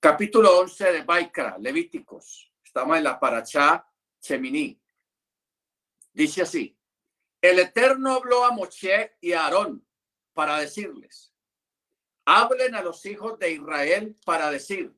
Capítulo 0.00 0.60
11 0.60 0.92
de 0.92 1.02
Baikra, 1.02 1.56
Levíticos. 1.58 2.52
Estamos 2.64 2.96
en 2.96 3.04
la 3.04 3.18
Parachá 3.18 3.86
Cheminí. 4.20 4.80
Dice 6.12 6.42
así, 6.42 6.75
el 7.50 7.58
Eterno 7.58 8.12
habló 8.12 8.44
a 8.44 8.52
Moshe 8.52 9.16
y 9.20 9.32
a 9.32 9.44
Aarón 9.44 9.86
para 10.32 10.58
decirles, 10.58 11.32
hablen 12.26 12.74
a 12.74 12.82
los 12.82 13.04
hijos 13.06 13.38
de 13.38 13.52
Israel 13.52 14.16
para 14.24 14.50
decir, 14.50 14.94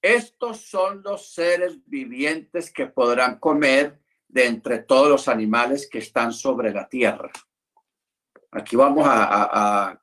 estos 0.00 0.60
son 0.60 1.02
los 1.02 1.32
seres 1.32 1.78
vivientes 1.86 2.72
que 2.72 2.86
podrán 2.86 3.38
comer 3.38 4.00
de 4.28 4.46
entre 4.46 4.78
todos 4.78 5.08
los 5.08 5.28
animales 5.28 5.88
que 5.90 5.98
están 5.98 6.32
sobre 6.32 6.72
la 6.72 6.88
tierra. 6.88 7.30
Aquí 8.52 8.76
vamos 8.76 9.04
a, 9.08 10.00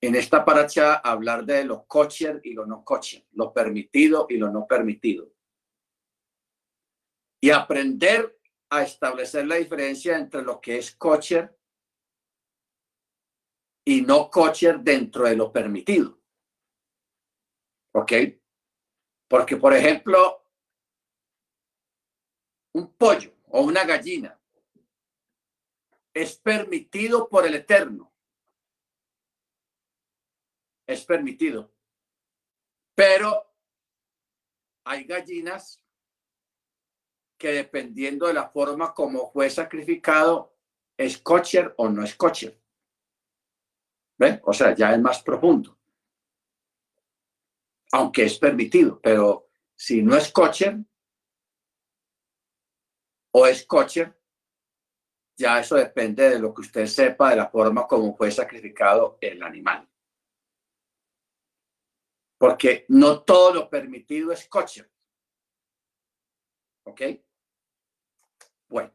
en 0.00 0.14
esta 0.14 0.44
paracha 0.44 0.94
hablar 0.94 1.44
de 1.44 1.64
lo 1.64 1.84
kosher 1.86 2.40
y 2.42 2.54
lo 2.54 2.64
no 2.64 2.84
kosher, 2.84 3.26
lo 3.32 3.52
permitido 3.52 4.26
y 4.28 4.38
lo 4.38 4.50
no 4.50 4.66
permitido. 4.66 5.30
Y 7.42 7.50
aprender 7.50 8.39
a 8.70 8.82
establecer 8.82 9.46
la 9.46 9.56
diferencia 9.56 10.16
entre 10.16 10.42
lo 10.42 10.60
que 10.60 10.78
es 10.78 10.94
kosher 10.94 11.58
y 13.84 14.02
no 14.02 14.30
kosher 14.30 14.80
dentro 14.80 15.24
de 15.24 15.36
lo 15.36 15.52
permitido. 15.52 16.20
¿Ok? 17.92 18.12
Porque, 19.28 19.56
por 19.56 19.74
ejemplo, 19.74 20.46
un 22.72 22.94
pollo 22.94 23.34
o 23.48 23.62
una 23.62 23.84
gallina 23.84 24.40
es 26.14 26.36
permitido 26.38 27.28
por 27.28 27.46
el 27.46 27.54
Eterno. 27.54 28.12
Es 30.86 31.04
permitido. 31.04 31.72
Pero 32.94 33.52
hay 34.84 35.04
gallinas 35.04 35.82
que 37.40 37.52
dependiendo 37.52 38.28
de 38.28 38.34
la 38.34 38.48
forma 38.50 38.94
como 38.94 39.32
fue 39.32 39.50
sacrificado, 39.50 40.54
es 40.96 41.18
kosher 41.18 41.74
o 41.78 41.88
no 41.88 42.04
es 42.04 42.14
kosher. 42.14 42.56
¿Ven? 44.16 44.40
O 44.44 44.52
sea, 44.52 44.76
ya 44.76 44.92
es 44.92 45.00
más 45.00 45.22
profundo 45.22 45.80
aunque 47.92 48.24
es 48.24 48.38
permitido, 48.38 49.00
pero 49.00 49.50
si 49.76 50.02
no 50.02 50.16
es 50.16 50.30
kosher 50.30 50.78
o 53.32 53.46
es 53.46 53.66
kosher, 53.66 54.16
ya 55.36 55.60
eso 55.60 55.76
depende 55.76 56.28
de 56.28 56.38
lo 56.38 56.52
que 56.52 56.60
usted 56.60 56.86
sepa 56.86 57.30
de 57.30 57.36
la 57.36 57.48
forma 57.48 57.86
como 57.86 58.14
fue 58.14 58.30
sacrificado 58.30 59.18
el 59.20 59.42
animal. 59.42 59.88
Porque 62.38 62.84
no 62.88 63.22
todo 63.22 63.54
lo 63.54 63.70
permitido 63.70 64.32
es 64.32 64.48
kosher. 64.48 64.90
¿Ok? 66.84 67.02
Bueno, 68.70 68.94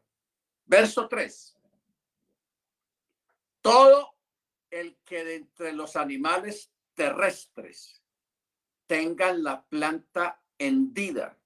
verso 0.64 1.06
3. 1.06 1.54
Todo 3.60 4.16
el 4.70 4.96
que 5.04 5.22
de 5.22 5.34
entre 5.36 5.72
los 5.72 5.96
animales 5.96 6.72
terrestres 6.94 8.02
tengan 8.86 9.44
la 9.44 9.66
planta 9.66 10.42
hendida. 10.58 11.38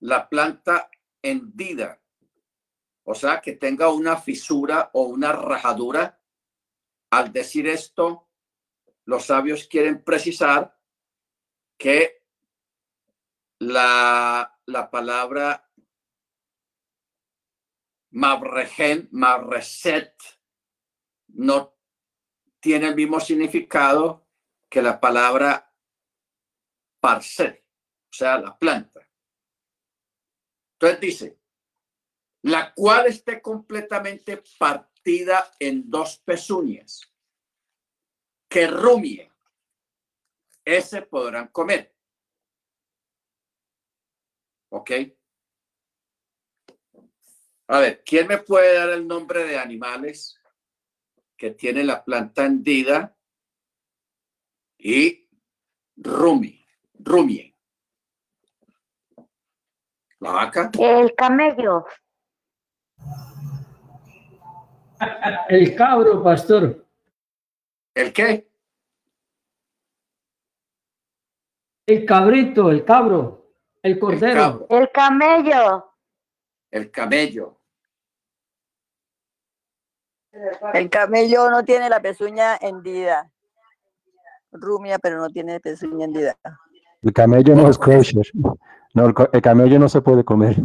La 0.00 0.28
planta 0.28 0.88
hendida. 1.20 2.00
O 3.02 3.14
sea, 3.14 3.40
que 3.40 3.54
tenga 3.54 3.90
una 3.90 4.16
fisura 4.18 4.90
o 4.92 5.02
una 5.02 5.32
rajadura. 5.32 6.22
Al 7.10 7.32
decir 7.32 7.66
esto, 7.66 8.28
los 9.04 9.26
sabios 9.26 9.66
quieren 9.66 10.04
precisar 10.04 10.78
que 11.76 12.23
la, 13.60 14.58
la 14.66 14.90
palabra 14.90 15.70
mabregen, 18.10 19.08
mabreset, 19.10 20.14
no 21.28 21.76
tiene 22.60 22.88
el 22.88 22.94
mismo 22.94 23.18
significado 23.20 24.28
que 24.70 24.80
la 24.80 25.00
palabra 25.00 25.72
parcel, 27.00 27.62
o 27.62 28.16
sea, 28.16 28.38
la 28.38 28.56
planta. 28.58 29.06
Entonces 30.74 31.00
dice, 31.00 31.40
la 32.42 32.72
cual 32.72 33.06
esté 33.06 33.42
completamente 33.42 34.42
partida 34.58 35.52
en 35.58 35.90
dos 35.90 36.18
pezuñas, 36.18 37.12
que 38.48 38.66
rumie, 38.66 39.30
ese 40.64 41.02
podrán 41.02 41.48
comer. 41.48 41.93
¿Ok? 44.70 44.90
A 47.68 47.78
ver, 47.78 48.02
¿quién 48.04 48.26
me 48.26 48.38
puede 48.38 48.74
dar 48.74 48.90
el 48.90 49.06
nombre 49.06 49.44
de 49.44 49.58
animales 49.58 50.38
que 51.36 51.50
tienen 51.50 51.86
la 51.86 52.04
planta 52.04 52.44
hendida 52.44 53.16
y 54.78 55.28
rumi, 55.96 56.66
rumie? 56.94 57.56
La 60.20 60.32
vaca. 60.32 60.70
El 60.78 61.14
camello. 61.14 61.86
El 65.48 65.74
cabro, 65.74 66.22
pastor. 66.22 66.86
¿El 67.94 68.12
qué? 68.12 68.50
El 71.86 72.06
cabrito, 72.06 72.70
el 72.70 72.84
cabro, 72.84 73.43
el 73.84 73.98
cordero. 73.98 74.66
El 74.70 74.90
camello. 74.90 75.92
El 76.70 76.90
camello. 76.90 77.60
El 80.72 80.88
camello 80.88 81.50
no 81.50 81.62
tiene 81.64 81.90
la 81.90 82.00
pezuña 82.00 82.56
hendida. 82.56 83.30
Rumia, 84.50 84.98
pero 84.98 85.18
no 85.18 85.28
tiene 85.28 85.60
pezuña 85.60 86.06
hendida. 86.06 86.34
El 87.02 87.12
camello 87.12 87.54
no 87.54 87.68
es 87.68 87.76
kosher. 87.76 88.26
No, 88.94 89.06
el, 89.06 89.42
camello 89.42 89.78
no 89.78 89.88
se 89.90 90.00
puede 90.00 90.24
comer. 90.24 90.56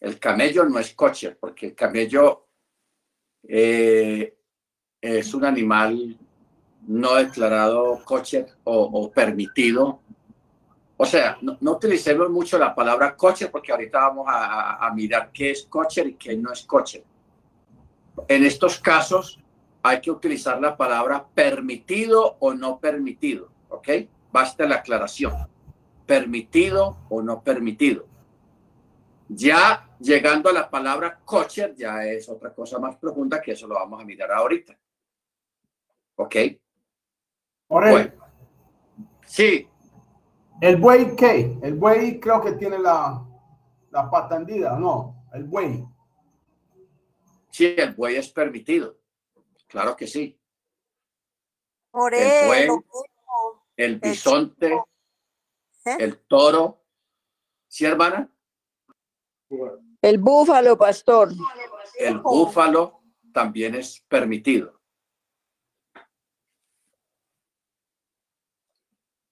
El 0.00 0.20
camello 0.20 0.66
no 0.66 0.78
es 0.78 0.94
coche, 0.94 1.36
porque 1.40 1.66
el 1.66 1.74
camello 1.74 2.46
eh, 3.42 4.38
es 5.00 5.34
un 5.34 5.44
animal 5.44 6.16
no 6.86 7.14
declarado 7.16 7.98
coche 8.04 8.46
o, 8.62 8.82
o 8.84 9.10
permitido. 9.10 10.00
O 11.00 11.06
sea, 11.06 11.38
no, 11.42 11.56
no 11.60 11.72
utilicemos 11.72 12.28
mucho 12.28 12.58
la 12.58 12.74
palabra 12.74 13.14
coche 13.16 13.48
porque 13.48 13.70
ahorita 13.70 14.00
vamos 14.00 14.26
a, 14.28 14.32
a- 14.82 14.86
a 14.88 14.92
mirar 14.94 15.30
qué 15.32 15.52
es 15.52 15.64
coche 15.66 16.02
y 16.08 16.14
qué 16.14 16.36
no 16.36 16.52
es 16.52 16.64
coche. 16.64 17.04
En 18.26 18.44
estos 18.44 18.80
casos 18.80 19.38
hay 19.82 20.00
que 20.00 20.10
utilizar 20.10 20.60
la 20.60 20.76
palabra 20.76 21.24
permitido 21.32 22.36
o 22.40 22.52
no 22.52 22.80
permitido, 22.80 23.48
¿ok? 23.68 23.88
Basta 24.32 24.66
la 24.66 24.76
aclaración. 24.76 25.32
Permitido 26.04 26.98
o 27.10 27.22
no 27.22 27.42
permitido. 27.42 28.06
Ya 29.28 29.88
llegando 30.00 30.48
a 30.50 30.52
la 30.52 30.68
palabra 30.68 31.20
kosher, 31.24 31.74
ya 31.76 32.04
es 32.04 32.28
otra 32.28 32.52
cosa 32.52 32.78
más 32.80 32.96
profunda 32.96 33.40
que 33.40 33.52
eso 33.52 33.68
lo 33.68 33.74
vamos 33.74 34.00
a 34.00 34.04
mirar 34.04 34.32
ahorita. 34.32 34.76
¿Ok? 36.16 36.36
Bueno. 37.92 38.10
Sí, 39.26 39.68
¿el 40.60 40.76
buey 40.76 41.16
qué? 41.16 41.58
El 41.62 41.74
buey 41.74 42.20
creo 42.20 42.40
que 42.40 42.52
tiene 42.52 42.78
la, 42.78 43.24
la 43.90 44.10
pata 44.10 44.36
hendida, 44.36 44.78
¿no? 44.78 45.26
El 45.32 45.44
buey. 45.44 45.84
sí, 47.50 47.74
el 47.76 47.94
buey 47.94 48.16
es 48.16 48.28
permitido. 48.30 48.98
Claro 49.66 49.96
que 49.96 50.06
sí. 50.06 50.40
Por 51.90 52.14
El 52.14 52.46
buey, 52.46 52.68
el 53.76 53.98
bisonte, 53.98 54.72
¿eh? 54.72 55.96
el 55.98 56.18
toro. 56.26 56.84
¿Sí, 57.66 57.84
hermana? 57.84 58.30
el 60.00 60.18
búfalo, 60.18 60.76
pastor. 60.76 61.30
El 61.98 62.18
búfalo 62.18 63.02
también 63.32 63.74
es 63.74 64.04
permitido. 64.08 64.80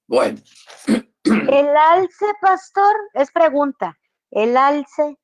Bueno, 0.07 0.41
El 1.27 1.77
alce, 1.77 2.27
pastor, 2.41 2.95
es 3.14 3.31
pregunta. 3.31 3.99
El 4.31 4.57
alce. 4.57 5.18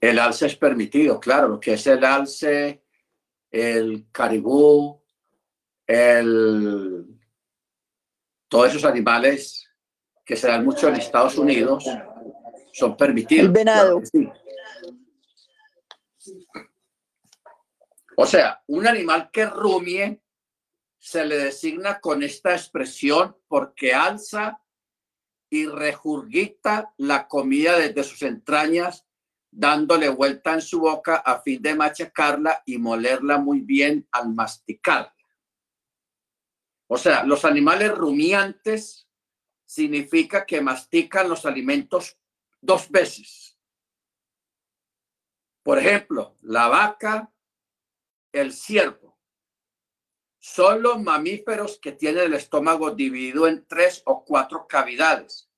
El 0.00 0.18
alce 0.18 0.46
es 0.46 0.56
permitido, 0.56 1.18
claro, 1.18 1.48
lo 1.48 1.60
que 1.60 1.74
es 1.74 1.86
el 1.86 2.04
alce, 2.04 2.84
el 3.50 4.06
caribú, 4.12 5.02
el, 5.86 7.06
todos 8.48 8.68
esos 8.68 8.84
animales 8.84 9.68
que 10.24 10.36
se 10.36 10.48
dan 10.48 10.64
mucho 10.64 10.88
en 10.88 10.96
Estados 10.96 11.38
Unidos 11.38 11.84
son 12.72 12.96
permitidos. 12.96 13.46
El 13.46 13.52
venado. 13.52 14.00
claro 14.00 14.02
sí. 14.02 14.28
O 18.16 18.26
sea, 18.26 18.62
un 18.66 18.86
animal 18.86 19.30
que 19.30 19.44
rumie 19.46 20.22
se 21.06 21.24
le 21.24 21.38
designa 21.38 22.00
con 22.00 22.24
esta 22.24 22.52
expresión 22.52 23.36
porque 23.46 23.94
alza 23.94 24.60
y 25.48 25.66
regurgita 25.66 26.92
la 26.96 27.28
comida 27.28 27.78
desde 27.78 28.02
sus 28.02 28.22
entrañas 28.22 29.06
dándole 29.48 30.08
vuelta 30.08 30.54
en 30.54 30.62
su 30.62 30.80
boca 30.80 31.18
a 31.18 31.40
fin 31.42 31.62
de 31.62 31.76
machacarla 31.76 32.60
y 32.66 32.78
molerla 32.78 33.38
muy 33.38 33.60
bien 33.60 34.08
al 34.10 34.34
masticarla. 34.34 35.14
O 36.88 36.98
sea, 36.98 37.22
los 37.22 37.44
animales 37.44 37.94
rumiantes 37.94 39.08
significa 39.64 40.44
que 40.44 40.60
mastican 40.60 41.28
los 41.28 41.46
alimentos 41.46 42.18
dos 42.60 42.90
veces. 42.90 43.56
Por 45.62 45.78
ejemplo, 45.78 46.34
la 46.40 46.66
vaca, 46.66 47.32
el 48.32 48.52
ciervo. 48.52 49.05
Son 50.48 50.80
los 50.80 51.02
mamíferos 51.02 51.80
que 51.82 51.90
tienen 51.90 52.26
el 52.26 52.34
estómago 52.34 52.92
dividido 52.92 53.48
en 53.48 53.66
tres 53.66 54.02
o 54.04 54.24
cuatro 54.24 54.68
cavidades. 54.68 55.50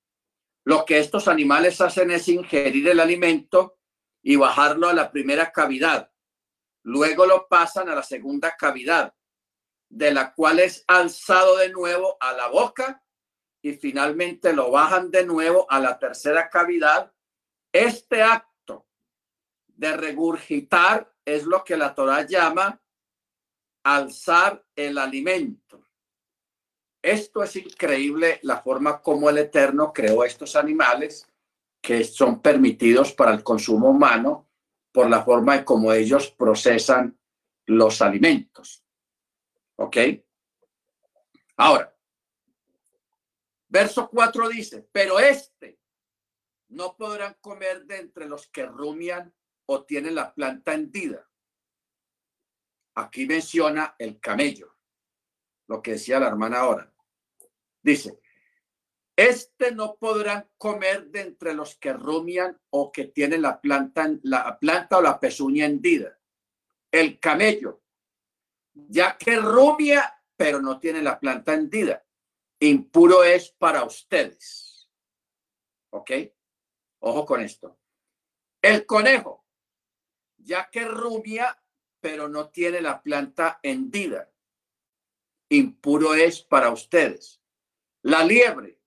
Lo 0.63 0.83
que 0.83 0.97
estos 0.97 1.27
animales 1.27 1.79
hacen 1.79 2.09
es 2.09 2.27
ingerir 2.27 2.87
el 2.87 2.99
alimento 2.99 3.77
y 4.23 4.35
bajarlo 4.35 4.89
a 4.89 4.95
la 4.95 5.11
primera 5.11 5.51
cavidad. 5.51 6.11
Luego 6.81 7.27
lo 7.27 7.47
pasan 7.47 7.87
a 7.87 7.93
la 7.93 8.01
segunda 8.01 8.55
cavidad, 8.57 9.13
de 9.89 10.11
la 10.11 10.33
cual 10.33 10.57
es 10.57 10.85
alzado 10.87 11.57
de 11.57 11.69
nuevo 11.69 12.17
a 12.19 12.33
la 12.33 12.47
boca 12.47 13.03
y 13.61 13.73
finalmente 13.73 14.53
lo 14.53 14.71
bajan 14.71 15.11
de 15.11 15.23
nuevo 15.23 15.67
a 15.69 15.79
la 15.79 15.99
tercera 15.99 16.49
cavidad. 16.49 17.13
Este 17.71 18.23
acto 18.23 18.87
de 19.67 19.95
regurgitar 19.95 21.13
es 21.23 21.43
lo 21.43 21.63
que 21.63 21.77
la 21.77 21.93
Torah 21.93 22.25
llama 22.25 22.81
alzar 23.95 24.63
el 24.75 24.97
alimento. 24.97 25.83
Esto 27.01 27.43
es 27.43 27.55
increíble, 27.55 28.39
la 28.43 28.61
forma 28.61 29.01
como 29.01 29.29
el 29.29 29.37
Eterno 29.37 29.93
creó 29.93 30.23
estos 30.23 30.55
animales 30.55 31.27
que 31.81 32.03
son 32.03 32.41
permitidos 32.41 33.13
para 33.13 33.31
el 33.31 33.43
consumo 33.43 33.89
humano 33.89 34.49
por 34.91 35.09
la 35.09 35.23
forma 35.23 35.55
en 35.55 35.63
cómo 35.63 35.93
ellos 35.93 36.29
procesan 36.31 37.17
los 37.65 38.01
alimentos. 38.01 38.83
¿Ok? 39.77 39.97
Ahora, 41.55 41.95
verso 43.69 44.09
4 44.09 44.49
dice, 44.49 44.87
pero 44.91 45.19
este 45.19 45.79
no 46.67 46.97
podrán 46.97 47.37
comer 47.39 47.85
de 47.85 47.97
entre 47.97 48.27
los 48.27 48.47
que 48.47 48.65
rumian 48.65 49.33
o 49.65 49.83
tienen 49.85 50.15
la 50.15 50.33
planta 50.33 50.73
hendida. 50.73 51.28
Aquí 52.99 53.25
menciona 53.25 53.95
el 53.97 54.19
camello, 54.19 54.75
lo 55.67 55.81
que 55.81 55.91
decía 55.91 56.19
la 56.19 56.27
hermana 56.27 56.59
ahora. 56.59 56.93
Dice, 57.81 58.19
este 59.15 59.71
no 59.71 59.95
podrán 59.95 60.49
comer 60.57 61.07
de 61.07 61.21
entre 61.21 61.53
los 61.53 61.77
que 61.77 61.93
rumian 61.93 62.59
o 62.71 62.91
que 62.91 63.05
tienen 63.05 63.41
la 63.41 63.61
planta, 63.61 64.09
la 64.23 64.59
planta 64.59 64.97
o 64.97 65.01
la 65.01 65.17
pezuña 65.17 65.65
hendida. 65.65 66.19
El 66.91 67.21
camello, 67.21 67.83
ya 68.73 69.17
que 69.17 69.37
rumia, 69.37 70.21
pero 70.35 70.61
no 70.61 70.77
tiene 70.77 71.01
la 71.01 71.17
planta 71.19 71.53
hendida. 71.53 72.05
Impuro 72.59 73.23
es 73.23 73.51
para 73.51 73.85
ustedes. 73.85 74.89
¿Ok? 75.91 76.11
Ojo 76.99 77.25
con 77.25 77.41
esto. 77.41 77.79
El 78.61 78.85
conejo, 78.85 79.45
ya 80.37 80.69
que 80.69 80.83
rumia, 80.83 81.58
pero 81.99 82.29
no 82.29 82.49
tiene 82.49 82.81
la 82.81 83.01
planta 83.01 83.59
hendida. 83.63 84.31
Impuro 85.49 86.13
es 86.13 86.41
para 86.41 86.69
ustedes. 86.69 87.41
La 88.01 88.23
liebre, 88.23 88.79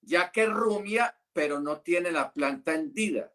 ya 0.00 0.30
que 0.30 0.46
rumia, 0.46 1.20
pero 1.32 1.60
no 1.60 1.80
tiene 1.80 2.10
la 2.10 2.32
planta 2.32 2.74
hendida. 2.74 3.32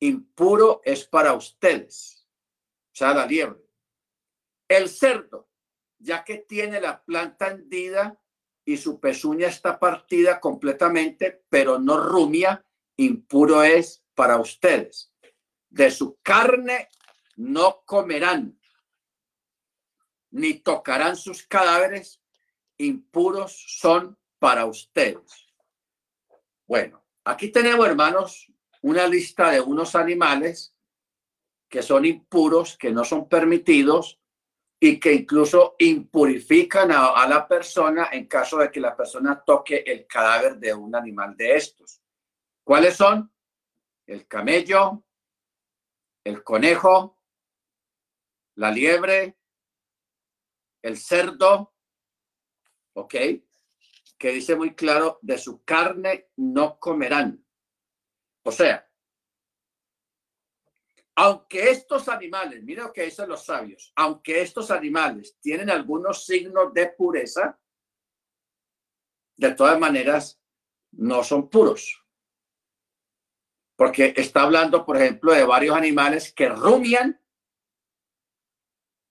Impuro 0.00 0.82
es 0.84 1.04
para 1.04 1.34
ustedes, 1.34 2.26
o 2.92 2.96
sea, 2.96 3.14
la 3.14 3.26
liebre. 3.26 3.64
El 4.68 4.88
cerdo, 4.88 5.50
ya 5.98 6.24
que 6.24 6.38
tiene 6.38 6.80
la 6.80 7.02
planta 7.04 7.48
hendida 7.48 8.18
y 8.64 8.76
su 8.76 9.00
pezuña 9.00 9.48
está 9.48 9.78
partida 9.78 10.40
completamente, 10.40 11.44
pero 11.48 11.78
no 11.78 11.98
rumia, 11.98 12.64
impuro 12.96 13.62
es 13.62 14.04
para 14.14 14.38
ustedes. 14.38 15.12
De 15.68 15.90
su 15.90 16.18
carne 16.22 16.88
no 17.40 17.82
comerán, 17.86 18.60
ni 20.30 20.54
tocarán 20.54 21.16
sus 21.16 21.42
cadáveres, 21.44 22.20
impuros 22.76 23.78
son 23.78 24.18
para 24.38 24.66
ustedes. 24.66 25.48
Bueno, 26.66 27.02
aquí 27.24 27.48
tenemos, 27.48 27.86
hermanos, 27.86 28.52
una 28.82 29.06
lista 29.06 29.50
de 29.50 29.60
unos 29.60 29.94
animales 29.94 30.76
que 31.68 31.82
son 31.82 32.04
impuros, 32.04 32.76
que 32.76 32.90
no 32.90 33.04
son 33.04 33.26
permitidos 33.26 34.20
y 34.78 35.00
que 35.00 35.12
incluso 35.12 35.76
impurifican 35.78 36.90
a, 36.92 37.26
la 37.26 37.48
persona 37.48 38.10
en 38.12 38.26
caso 38.26 38.58
de 38.58 38.70
que 38.70 38.80
la 38.80 38.94
persona 38.94 39.42
toque 39.42 39.82
el 39.86 40.06
cadáver 40.06 40.56
de 40.58 40.74
un 40.74 40.94
animal 40.94 41.34
de 41.36 41.56
estos. 41.56 42.02
¿Cuáles 42.62 42.96
son? 42.96 43.32
El 44.06 44.26
camello, 44.26 45.04
el 46.24 46.42
conejo, 46.42 47.19
la 48.60 48.70
liebre, 48.70 49.38
el 50.82 50.98
cerdo, 50.98 51.74
¿ok? 52.92 53.14
Que 54.18 54.32
dice 54.32 54.54
muy 54.54 54.74
claro, 54.74 55.18
de 55.22 55.38
su 55.38 55.64
carne 55.64 56.28
no 56.36 56.78
comerán. 56.78 57.42
O 58.42 58.52
sea, 58.52 58.86
aunque 61.14 61.70
estos 61.70 62.06
animales, 62.10 62.62
mira 62.62 62.84
lo 62.84 62.92
que 62.92 63.04
dicen 63.04 63.30
los 63.30 63.46
sabios, 63.46 63.94
aunque 63.96 64.42
estos 64.42 64.70
animales 64.70 65.38
tienen 65.40 65.70
algunos 65.70 66.26
signos 66.26 66.74
de 66.74 66.88
pureza, 66.88 67.58
de 69.36 69.54
todas 69.54 69.78
maneras 69.78 70.38
no 70.92 71.24
son 71.24 71.48
puros. 71.48 72.04
Porque 73.74 74.12
está 74.18 74.42
hablando, 74.42 74.84
por 74.84 74.98
ejemplo, 74.98 75.32
de 75.32 75.44
varios 75.44 75.74
animales 75.74 76.30
que 76.34 76.50
rumian 76.50 77.19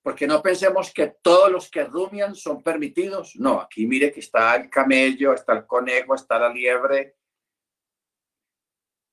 porque 0.10 0.26
no 0.26 0.41
pensemos 0.41 0.91
que 0.91 1.18
todos 1.22 1.51
los 1.51 1.70
que 1.70 1.84
rumian 1.84 2.34
son 2.34 2.64
permitidos. 2.64 3.36
No, 3.36 3.62
aquí 3.62 3.86
mire 3.86 4.12
que 4.12 4.22
está 4.22 4.55
el 4.55 4.68
camello, 4.68 5.36
está 5.36 5.53
el 5.53 5.68
conejo, 5.68 6.16
está 6.16 6.39
la 6.39 6.49
liebre, 6.49 7.16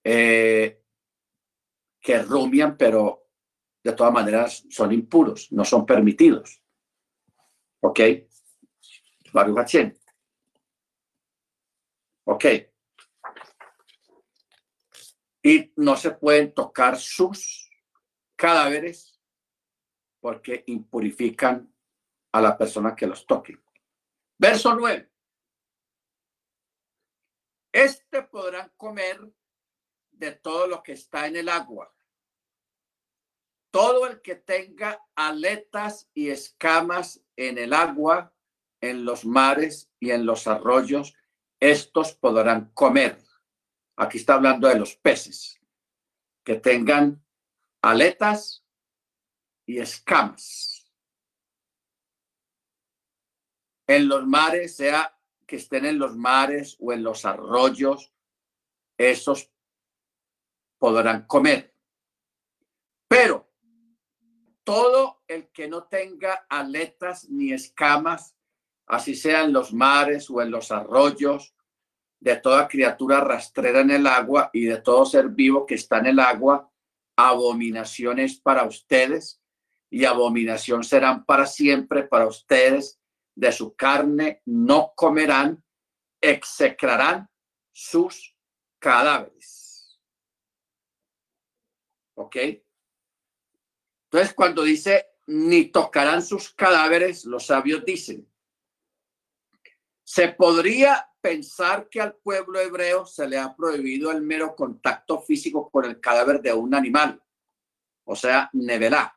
eh, 0.02 0.82
que 2.00 2.22
rumian, 2.22 2.78
pero 2.78 3.26
de 3.84 3.92
todas 3.92 4.10
maneras 4.10 4.64
son 4.70 4.90
impuros, 4.90 5.52
no 5.52 5.66
son 5.66 5.84
permitidos. 5.84 6.62
¿Ok? 7.80 8.00
Ok. 12.24 12.44
Y 15.42 15.74
no 15.76 15.94
se 15.94 16.12
pueden 16.12 16.54
tocar 16.54 16.96
sus 16.96 17.68
cadáveres 18.34 19.15
porque 20.26 20.64
impurifican 20.66 21.72
a 22.32 22.40
la 22.40 22.58
persona 22.58 22.96
que 22.96 23.06
los 23.06 23.24
toque. 23.28 23.56
Verso 24.36 24.74
9. 24.74 25.08
Este 27.72 28.22
podrán 28.24 28.72
comer 28.76 29.20
de 30.10 30.32
todo 30.32 30.66
lo 30.66 30.82
que 30.82 30.94
está 30.94 31.28
en 31.28 31.36
el 31.36 31.48
agua. 31.48 31.94
Todo 33.70 34.08
el 34.08 34.20
que 34.20 34.34
tenga 34.34 35.00
aletas 35.14 36.10
y 36.12 36.30
escamas 36.30 37.24
en 37.36 37.58
el 37.58 37.72
agua, 37.72 38.34
en 38.80 39.04
los 39.04 39.24
mares 39.24 39.92
y 40.00 40.10
en 40.10 40.26
los 40.26 40.48
arroyos, 40.48 41.14
estos 41.60 42.14
podrán 42.14 42.72
comer. 42.72 43.22
Aquí 43.94 44.18
está 44.18 44.34
hablando 44.34 44.66
de 44.66 44.76
los 44.76 44.96
peces 44.96 45.60
que 46.42 46.56
tengan 46.56 47.24
aletas 47.80 48.65
y 49.66 49.78
escamas. 49.78 50.86
En 53.88 54.08
los 54.08 54.26
mares, 54.26 54.76
sea 54.76 55.16
que 55.46 55.56
estén 55.56 55.84
en 55.84 55.98
los 55.98 56.16
mares 56.16 56.76
o 56.80 56.92
en 56.92 57.02
los 57.02 57.24
arroyos, 57.24 58.12
esos 58.96 59.50
podrán 60.78 61.26
comer. 61.26 61.74
Pero 63.08 63.48
todo 64.64 65.22
el 65.28 65.48
que 65.48 65.68
no 65.68 65.84
tenga 65.84 66.46
aletas 66.48 67.28
ni 67.28 67.52
escamas, 67.52 68.36
así 68.86 69.14
sea 69.14 69.44
en 69.44 69.52
los 69.52 69.72
mares 69.72 70.28
o 70.30 70.42
en 70.42 70.50
los 70.50 70.72
arroyos, 70.72 71.54
de 72.18 72.36
toda 72.36 72.66
criatura 72.66 73.20
rastrera 73.20 73.80
en 73.80 73.90
el 73.90 74.06
agua 74.06 74.50
y 74.52 74.64
de 74.64 74.78
todo 74.78 75.04
ser 75.04 75.28
vivo 75.28 75.66
que 75.66 75.74
está 75.74 75.98
en 75.98 76.06
el 76.06 76.18
agua, 76.18 76.68
abominaciones 77.14 78.40
para 78.40 78.64
ustedes 78.64 79.40
y 79.96 80.04
abominación 80.04 80.84
serán 80.84 81.24
para 81.24 81.46
siempre 81.46 82.02
para 82.02 82.26
ustedes. 82.26 83.00
De 83.34 83.50
su 83.50 83.74
carne 83.74 84.42
no 84.44 84.92
comerán, 84.94 85.64
execrarán 86.20 87.30
sus 87.72 88.36
cadáveres. 88.78 89.98
¿Ok? 92.14 92.36
Entonces, 94.04 94.34
cuando 94.34 94.62
dice 94.62 95.06
ni 95.28 95.64
tocarán 95.64 96.22
sus 96.22 96.50
cadáveres, 96.50 97.24
los 97.24 97.46
sabios 97.46 97.82
dicen, 97.82 98.30
se 100.04 100.28
podría 100.28 101.10
pensar 101.22 101.88
que 101.88 102.02
al 102.02 102.16
pueblo 102.16 102.60
hebreo 102.60 103.06
se 103.06 103.26
le 103.26 103.38
ha 103.38 103.56
prohibido 103.56 104.12
el 104.12 104.20
mero 104.20 104.54
contacto 104.54 105.22
físico 105.22 105.70
con 105.70 105.86
el 105.86 106.00
cadáver 106.00 106.42
de 106.42 106.52
un 106.52 106.74
animal, 106.74 107.22
o 108.04 108.14
sea, 108.14 108.50
nevelá 108.52 109.15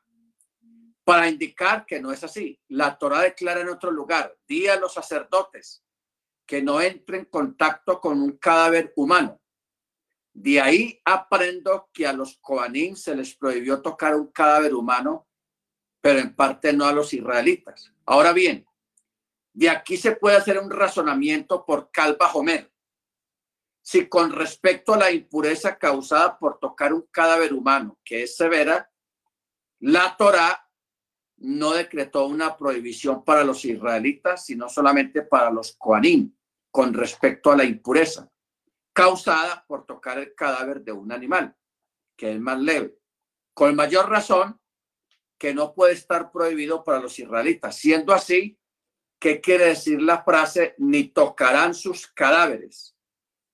para 1.10 1.28
indicar 1.28 1.88
que 1.88 2.00
no 2.00 2.12
es 2.12 2.24
así. 2.24 2.62
La 2.68 2.96
Torah 2.96 3.22
declara 3.22 3.62
en 3.62 3.70
otro 3.70 3.90
lugar, 3.90 4.38
di 4.48 4.68
a 4.68 4.76
los 4.76 4.94
sacerdotes 4.94 5.84
que 6.46 6.62
no 6.62 6.80
entren 6.80 7.22
en 7.22 7.26
contacto 7.26 8.00
con 8.00 8.22
un 8.22 8.38
cadáver 8.38 8.94
humano. 8.96 9.42
De 10.32 10.62
ahí 10.62 11.02
aprendo 11.04 11.90
que 11.92 12.06
a 12.06 12.14
los 12.14 12.38
Koanim 12.38 12.96
se 12.96 13.16
les 13.16 13.34
prohibió 13.34 13.82
tocar 13.82 14.16
un 14.16 14.28
cadáver 14.28 14.76
humano, 14.76 15.28
pero 16.00 16.20
en 16.20 16.36
parte 16.36 16.74
no 16.74 16.86
a 16.86 16.94
los 16.94 17.12
israelitas. 17.12 17.92
Ahora 18.06 18.32
bien, 18.32 18.68
de 19.52 19.68
aquí 19.68 19.98
se 19.98 20.12
puede 20.12 20.38
hacer 20.38 20.60
un 20.60 20.70
razonamiento 20.70 21.66
por 21.66 21.90
Calva 21.90 22.32
Homer. 22.34 22.72
Si 23.82 24.08
con 24.08 24.32
respecto 24.32 24.94
a 24.94 25.00
la 25.00 25.12
impureza 25.12 25.76
causada 25.76 26.38
por 26.38 26.60
tocar 26.60 26.94
un 26.94 27.08
cadáver 27.10 27.52
humano, 27.52 27.98
que 28.06 28.22
es 28.22 28.36
severa, 28.36 28.92
la 29.80 30.16
Torah 30.16 30.69
no 31.42 31.72
decretó 31.72 32.26
una 32.26 32.58
prohibición 32.58 33.24
para 33.24 33.44
los 33.44 33.64
israelitas, 33.66 34.46
sino 34.46 34.70
solamente 34.70 35.22
para 35.22 35.50
los 35.50 35.76
coanim 35.78 36.34
con 36.72 36.94
respecto 36.94 37.52
a 37.52 37.58
la 37.58 37.64
impureza 37.64 38.30
causada 38.94 39.64
por 39.66 39.86
tocar 39.86 40.20
el 40.20 40.36
cadáver 40.36 40.82
de 40.82 40.92
un 40.92 41.12
animal, 41.14 41.56
que 42.18 42.34
es 42.34 42.40
más 42.42 42.60
leve. 42.60 42.98
Con 43.54 43.74
mayor 43.74 44.10
razón 44.10 44.60
que 45.38 45.54
no 45.54 45.74
puede 45.74 45.94
estar 45.94 46.32
prohibido 46.32 46.84
para 46.84 47.00
los 47.00 47.18
israelitas. 47.18 47.78
Siendo 47.78 48.14
así, 48.14 48.60
¿qué 49.18 49.40
quiere 49.40 49.68
decir 49.68 50.02
la 50.02 50.22
frase 50.24 50.76
ni 50.80 51.06
tocarán 51.06 51.74
sus 51.74 52.08
cadáveres? 52.08 52.94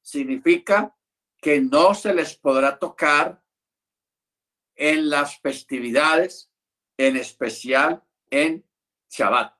Significa 0.02 0.98
que 1.40 1.62
no 1.62 1.94
se 1.94 2.14
les 2.16 2.36
podrá 2.36 2.80
tocar 2.80 3.40
en 4.76 5.12
las 5.12 5.40
festividades 5.40 6.52
en 6.98 7.18
especial 7.18 8.04
en 8.30 8.66
Shabbat. 9.10 9.54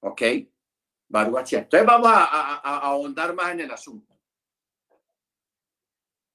¿Ok? 0.00 0.22
Entonces 0.22 1.86
vamos 1.86 2.10
a, 2.10 2.56
ahondar 2.78 3.34
más 3.34 3.52
en 3.52 3.60
el 3.60 3.70
asunto. 3.70 4.18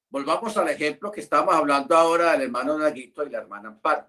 Volvamos 0.09 0.55
al 0.55 0.69
ejemplo 0.69 1.11
que 1.11 1.21
estamos 1.21 1.53
hablando 1.53 1.97
ahora 1.97 2.33
del 2.33 2.43
hermano 2.43 2.77
Naguito 2.77 3.25
y 3.25 3.29
la 3.29 3.39
hermana 3.39 3.69
Amparo, 3.69 4.07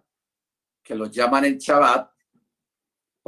que 0.82 0.94
los 0.94 1.10
llaman 1.10 1.46
en 1.46 1.58
Shabbat 1.58 2.12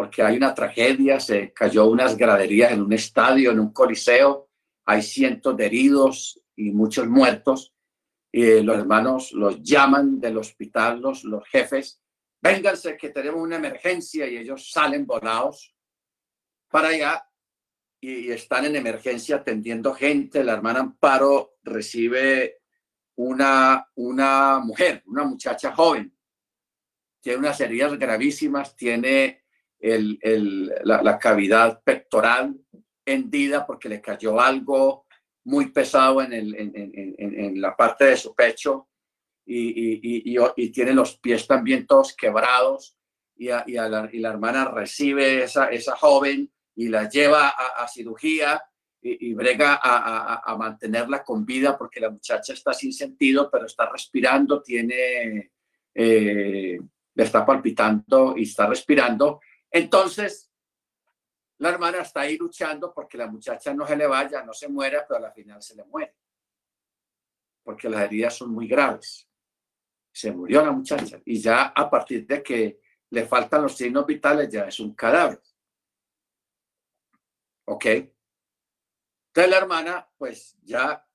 porque 0.01 0.23
hay 0.23 0.39
una 0.39 0.55
tragedia, 0.55 1.21
se 1.21 1.53
cayó 1.53 1.87
unas 1.87 2.17
graderías 2.17 2.73
en 2.73 2.81
un 2.81 2.93
estadio, 2.93 3.51
en 3.51 3.61
un 3.61 3.71
coliseo, 3.71 4.49
hay 4.87 5.03
cientos 5.03 5.55
de 5.59 5.67
heridos 5.67 6.41
y 6.57 6.71
muchos 6.71 7.07
muertos 7.07 7.75
y 8.33 8.63
los 8.63 8.79
hermanos 8.79 9.33
los 9.33 9.63
llaman 9.63 10.21
del 10.21 10.39
hospital, 10.39 11.01
los, 11.01 11.25
los 11.25 11.47
jefes, 11.49 12.03
vénganse 12.41 12.97
que 12.97 13.11
tenemos 13.11 13.41
una 13.41 13.57
emergencia 13.57 14.27
y 14.27 14.37
ellos 14.37 14.71
salen 14.71 15.07
volados 15.07 15.75
para 16.69 16.89
allá 16.89 17.27
y 18.01 18.31
están 18.31 18.65
en 18.65 18.77
emergencia 18.77 19.37
atendiendo 19.37 19.93
gente. 19.93 20.43
La 20.43 20.55
hermana 20.55 20.81
Amparo 20.81 21.57
recibe 21.63 22.61
una, 23.17 23.87
una 23.97 24.59
mujer, 24.61 25.03
una 25.07 25.25
muchacha 25.25 25.73
joven. 25.73 26.17
Tiene 27.21 27.39
unas 27.39 27.61
heridas 27.61 27.99
gravísimas, 27.99 28.75
tiene 28.75 29.45
el, 29.79 30.19
el, 30.23 30.73
la, 30.85 31.19
cavidad 31.19 31.83
pectoral 31.83 32.55
hendida 33.05 33.67
porque 33.67 33.89
le 33.89 34.01
cayó 34.01 34.41
algo 34.41 35.07
muy 35.45 35.71
pesado 35.71 36.23
en, 36.23 36.33
el, 36.33 36.55
en, 36.55 36.73
en, 36.75 37.41
en 37.41 37.61
la 37.61 37.77
parte 37.77 38.05
de 38.05 38.17
su 38.17 38.35
pecho 38.35 38.89
y, 39.45 39.59
y, 39.59 40.35
y, 40.35 40.37
y, 40.57 40.71
tiene 40.71 40.93
los 40.93 41.19
pies 41.19 41.47
también 41.47 41.87
todos 41.87 42.15
quebrados 42.15 42.97
y, 43.37 43.49
a, 43.49 43.61
a 43.61 43.89
la, 43.89 44.09
la, 44.13 44.29
hermana 44.29 44.71
recibe 44.71 45.43
esa, 45.43 45.71
esa 45.71 45.97
joven 45.97 46.53
y 46.77 46.89
la 46.89 47.09
lleva 47.09 47.49
a, 47.49 47.83
a 47.83 47.89
cirugía 47.89 48.63
y, 49.03 49.33
brega 49.33 49.81
a, 49.83 50.43
a, 50.45 50.57
mantenerla 50.57 51.25
con 51.25 51.47
vida 51.47 51.77
porque 51.79 52.01
la 52.01 52.11
muchacha 52.11 52.53
está 52.53 52.75
sin 52.75 52.93
sentido, 52.93 53.49
pero 53.51 53.65
está 53.65 53.89
respirando, 53.91 54.63
tiene, 54.63 55.53
eh, 55.95 56.79
le 57.15 57.25
está 57.25 57.47
palpitando 57.47 58.35
y 58.37 58.43
está 58.43 58.67
respirando. 58.67 59.41
Entonces, 59.71 60.50
la 61.61 61.69
hermana 61.69 62.01
está 62.01 62.23
ahí 62.23 62.39
luchando 62.39 62.93
porque 62.93 63.19
la 63.19 63.27
muchacha 63.27 63.75
no 63.75 63.87
se 63.87 63.95
le 63.95 64.07
vaya, 64.07 64.43
no 64.43 64.55
se 64.55 64.67
muera, 64.67 65.05
pero 65.07 65.27
al 65.27 65.33
final 65.33 65.63
se 65.63 65.77
le 65.77 65.85
muere. 65.85 66.15
Porque 67.63 67.89
las 67.91 68.01
heridas 68.01 68.35
son 68.35 68.51
muy 68.51 68.67
graves. 68.67 69.29
Se 70.11 70.33
murió 70.33 70.65
la 70.65 70.73
muchacha 70.73 71.21
y 71.23 71.39
ya 71.39 71.67
a 71.67 71.91
partir 71.91 72.27
de 72.27 72.43
que 72.43 72.81
le 73.11 73.27
faltan 73.27 73.63
los 73.63 73.77
signos 73.77 74.07
vitales 74.07 74.49
ya 74.49 74.65
es 74.65 74.81
un 74.81 74.95
cadáver. 74.95 75.39
¿Ok? 77.67 77.85
Entonces 77.85 79.51
la 79.51 79.59
hermana 79.59 80.09
pues 80.17 80.57
ya 80.63 81.07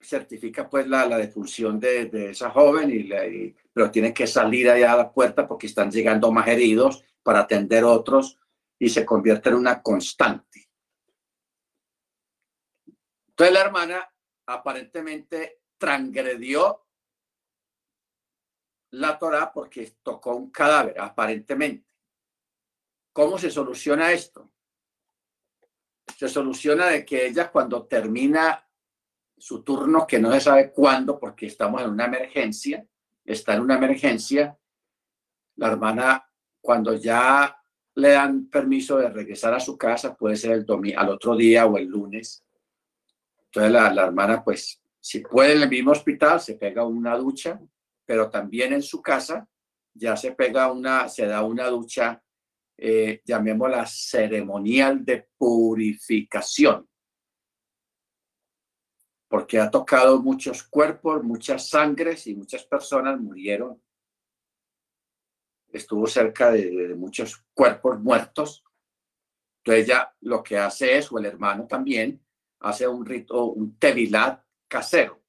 certifica 0.00 0.70
pues 0.70 0.86
la, 0.86 1.06
la 1.06 1.18
defunción 1.18 1.80
de, 1.80 2.06
de, 2.06 2.30
esa 2.30 2.50
joven, 2.50 2.88
y, 2.88 3.02
la, 3.02 3.26
y, 3.26 3.52
pero 3.72 3.90
tiene 3.90 4.14
que 4.14 4.28
salir 4.28 4.70
allá 4.70 4.92
a 4.92 4.98
la 4.98 5.12
puerta 5.12 5.48
porque 5.48 5.66
están 5.66 5.90
llegando 5.90 6.30
más 6.30 6.46
heridos 6.46 7.02
para 7.24 7.40
atender 7.40 7.82
otros 7.82 8.38
y 8.78 8.88
se 8.88 9.04
convierte 9.04 9.48
en 9.48 9.56
una 9.56 9.82
constante. 9.82 10.70
Entonces 13.28 13.54
la 13.54 13.60
hermana 13.60 14.14
aparentemente 14.46 15.62
transgredió 15.76 16.86
la 18.90 19.18
Torah 19.18 19.52
porque 19.52 19.96
tocó 20.02 20.34
un 20.34 20.50
cadáver, 20.50 20.98
aparentemente. 20.98 21.88
¿Cómo 23.12 23.38
se 23.38 23.50
soluciona 23.50 24.12
esto? 24.12 24.50
Se 26.16 26.28
soluciona 26.28 26.86
de 26.86 27.04
que 27.04 27.26
ella 27.26 27.50
cuando 27.50 27.86
termina 27.86 28.68
su 29.36 29.62
turno, 29.62 30.06
que 30.06 30.18
no 30.18 30.32
se 30.32 30.40
sabe 30.40 30.72
cuándo, 30.72 31.18
porque 31.18 31.46
estamos 31.46 31.82
en 31.82 31.90
una 31.90 32.06
emergencia, 32.06 32.86
está 33.24 33.54
en 33.54 33.60
una 33.60 33.76
emergencia, 33.76 34.58
la 35.56 35.68
hermana 35.68 36.32
cuando 36.60 36.94
ya 36.94 37.62
le 37.98 38.10
dan 38.10 38.46
permiso 38.46 38.96
de 38.98 39.10
regresar 39.10 39.54
a 39.54 39.60
su 39.60 39.76
casa, 39.76 40.14
puede 40.14 40.36
ser 40.36 40.52
el 40.52 40.64
domingo, 40.64 41.00
al 41.00 41.08
otro 41.08 41.34
día 41.34 41.66
o 41.66 41.76
el 41.76 41.86
lunes. 41.86 42.44
Entonces 43.46 43.72
la, 43.72 43.92
la 43.92 44.04
hermana, 44.06 44.44
pues, 44.44 44.80
si 45.00 45.20
puede 45.20 45.54
en 45.54 45.62
el 45.62 45.68
mismo 45.68 45.90
hospital, 45.90 46.40
se 46.40 46.54
pega 46.54 46.84
una 46.84 47.16
ducha, 47.16 47.60
pero 48.04 48.30
también 48.30 48.72
en 48.72 48.82
su 48.82 49.02
casa 49.02 49.48
ya 49.94 50.16
se 50.16 50.32
pega 50.32 50.70
una, 50.70 51.08
se 51.08 51.26
da 51.26 51.42
una 51.42 51.66
ducha, 51.66 52.22
eh, 52.76 53.20
llamémosla 53.24 53.84
ceremonial 53.86 55.04
de 55.04 55.28
purificación, 55.36 56.88
porque 59.26 59.58
ha 59.58 59.68
tocado 59.68 60.22
muchos 60.22 60.62
cuerpos, 60.62 61.24
muchas 61.24 61.68
sangres 61.68 62.28
y 62.28 62.36
muchas 62.36 62.64
personas 62.64 63.20
murieron 63.20 63.82
estuvo 65.72 66.06
cerca 66.06 66.50
de, 66.50 66.94
muchos 66.94 67.44
cuerpos 67.54 68.00
muertos. 68.00 68.64
Entonces 69.58 69.84
ella 69.84 70.14
lo 70.20 70.42
que 70.42 70.58
hace 70.58 70.96
es, 70.96 71.10
o 71.12 71.18
el 71.18 71.26
hermano 71.26 71.66
también, 71.66 72.24
hace 72.60 72.86
un 72.88 73.04
rito, 73.04 73.44
un 73.46 73.78
tevilat 73.78 74.42
casero 74.66 75.22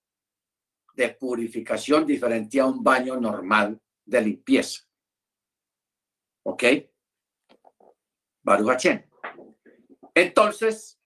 de 0.94 1.10
purificación 1.10 2.06
diferente 2.06 2.60
a 2.60 2.66
un 2.66 2.84
baño 2.84 3.18
normal 3.18 3.80
de 4.06 4.22
limpieza. 4.22 4.82
¿Ok? 6.44 6.64
Baruch 8.42 8.88
Entonces, 10.14 11.00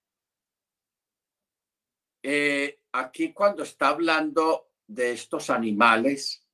eh, 2.23 2.79
aquí 2.93 3.33
cuando 3.33 3.63
está 3.63 3.89
hablando 3.89 4.71
de 4.87 5.11
estos 5.11 5.49
animales 5.49 6.47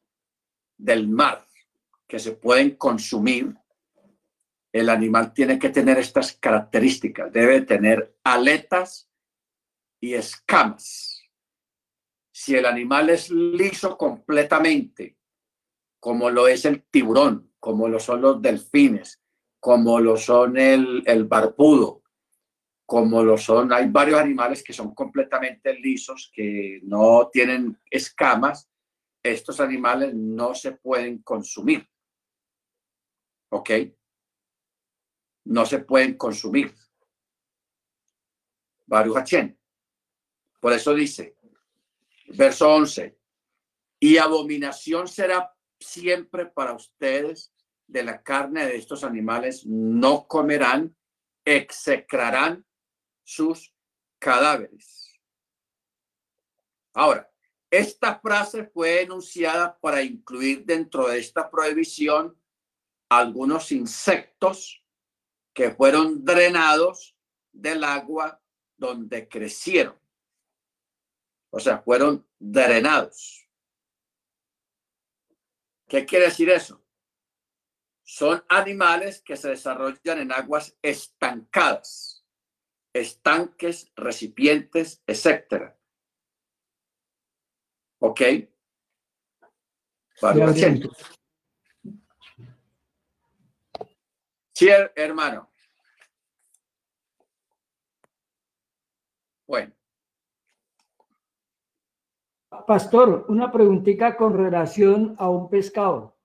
del 0.78 1.08
mar, 1.08 1.46
que 2.10 2.18
se 2.18 2.32
pueden 2.32 2.72
consumir, 2.72 3.56
el 4.74 4.90
animal 4.90 5.32
tiene 5.32 5.60
que 5.60 5.70
tener 5.70 6.00
estas 6.00 6.34
características. 6.34 7.32
Debe 7.32 7.62
tener 7.62 8.16
aletas 8.24 9.10
y 10.02 10.16
escamas. 10.16 11.22
Si 12.32 12.56
el 12.56 12.66
animal 12.66 13.12
es 13.12 13.30
liso 13.30 13.96
completamente, 13.96 15.18
como 16.00 16.32
lo 16.32 16.48
es 16.48 16.66
el 16.66 16.82
tiburón, 16.82 17.52
como 17.60 17.88
lo 17.88 18.00
son 18.00 18.22
los 18.22 18.42
delfines, 18.42 19.22
como 19.60 20.00
lo 20.00 20.18
son 20.18 20.58
el, 20.58 21.04
el 21.06 21.26
barbudo, 21.26 22.02
como 22.88 23.22
lo 23.22 23.38
son, 23.38 23.72
hay 23.72 23.88
varios 23.88 24.20
animales 24.20 24.64
que 24.64 24.74
son 24.74 24.96
completamente 24.96 25.76
lisos, 25.76 26.32
que 26.34 26.80
no 26.84 27.30
tienen 27.32 27.78
escamas, 27.92 28.68
estos 29.22 29.60
animales 29.60 30.16
no 30.16 30.56
se 30.56 30.72
pueden 30.72 31.20
consumir. 31.20 31.88
¿Ok? 33.50 33.70
No 35.46 35.66
se 35.66 35.80
pueden 35.80 36.18
consumir. 36.18 36.74
Baruch 38.86 39.18
Hachén. 39.18 39.60
Por 40.60 40.74
eso 40.74 40.94
dice, 40.94 41.38
verso 42.28 42.70
11, 42.70 43.18
y 44.00 44.18
abominación 44.18 45.08
será 45.08 45.54
siempre 45.80 46.46
para 46.46 46.74
ustedes 46.74 47.54
de 47.88 48.04
la 48.04 48.22
carne 48.22 48.66
de 48.66 48.76
estos 48.76 49.04
animales, 49.04 49.66
no 49.66 50.28
comerán, 50.28 50.96
execrarán 51.44 52.66
sus 53.24 53.74
cadáveres. 54.20 55.20
Ahora, 56.94 57.32
esta 57.72 58.20
frase 58.20 58.66
fue 58.66 59.04
enunciada 59.04 59.80
para 59.80 60.02
incluir 60.04 60.66
dentro 60.66 61.08
de 61.08 61.20
esta 61.20 61.50
prohibición 61.50 62.38
algunos 63.10 63.72
insectos 63.72 64.84
que 65.54 65.72
fueron 65.72 66.24
drenados 66.24 67.18
del 67.52 67.84
agua 67.84 68.42
donde 68.78 69.28
crecieron. 69.28 70.00
O 71.52 71.60
sea, 71.60 71.80
fueron 71.80 72.28
drenados. 72.38 73.48
¿Qué 75.88 76.06
quiere 76.06 76.26
decir 76.26 76.50
eso? 76.50 76.86
Son 78.04 78.44
animales 78.48 79.22
que 79.22 79.36
se 79.36 79.50
desarrollan 79.50 80.20
en 80.20 80.32
aguas 80.32 80.78
estancadas, 80.82 82.26
estanques, 82.94 83.92
recipientes, 83.96 85.04
etc. 85.08 85.74
¿Ok? 88.00 88.22
Vale, 90.22 90.90
Hermano. 94.62 95.50
Bueno. 99.48 99.74
Pastor, 102.68 103.26
una 103.30 103.52
preguntita 103.52 104.18
con 104.18 104.36
relación 104.36 105.16
a 105.18 105.30
un 105.30 105.50
pescado. 105.50 106.18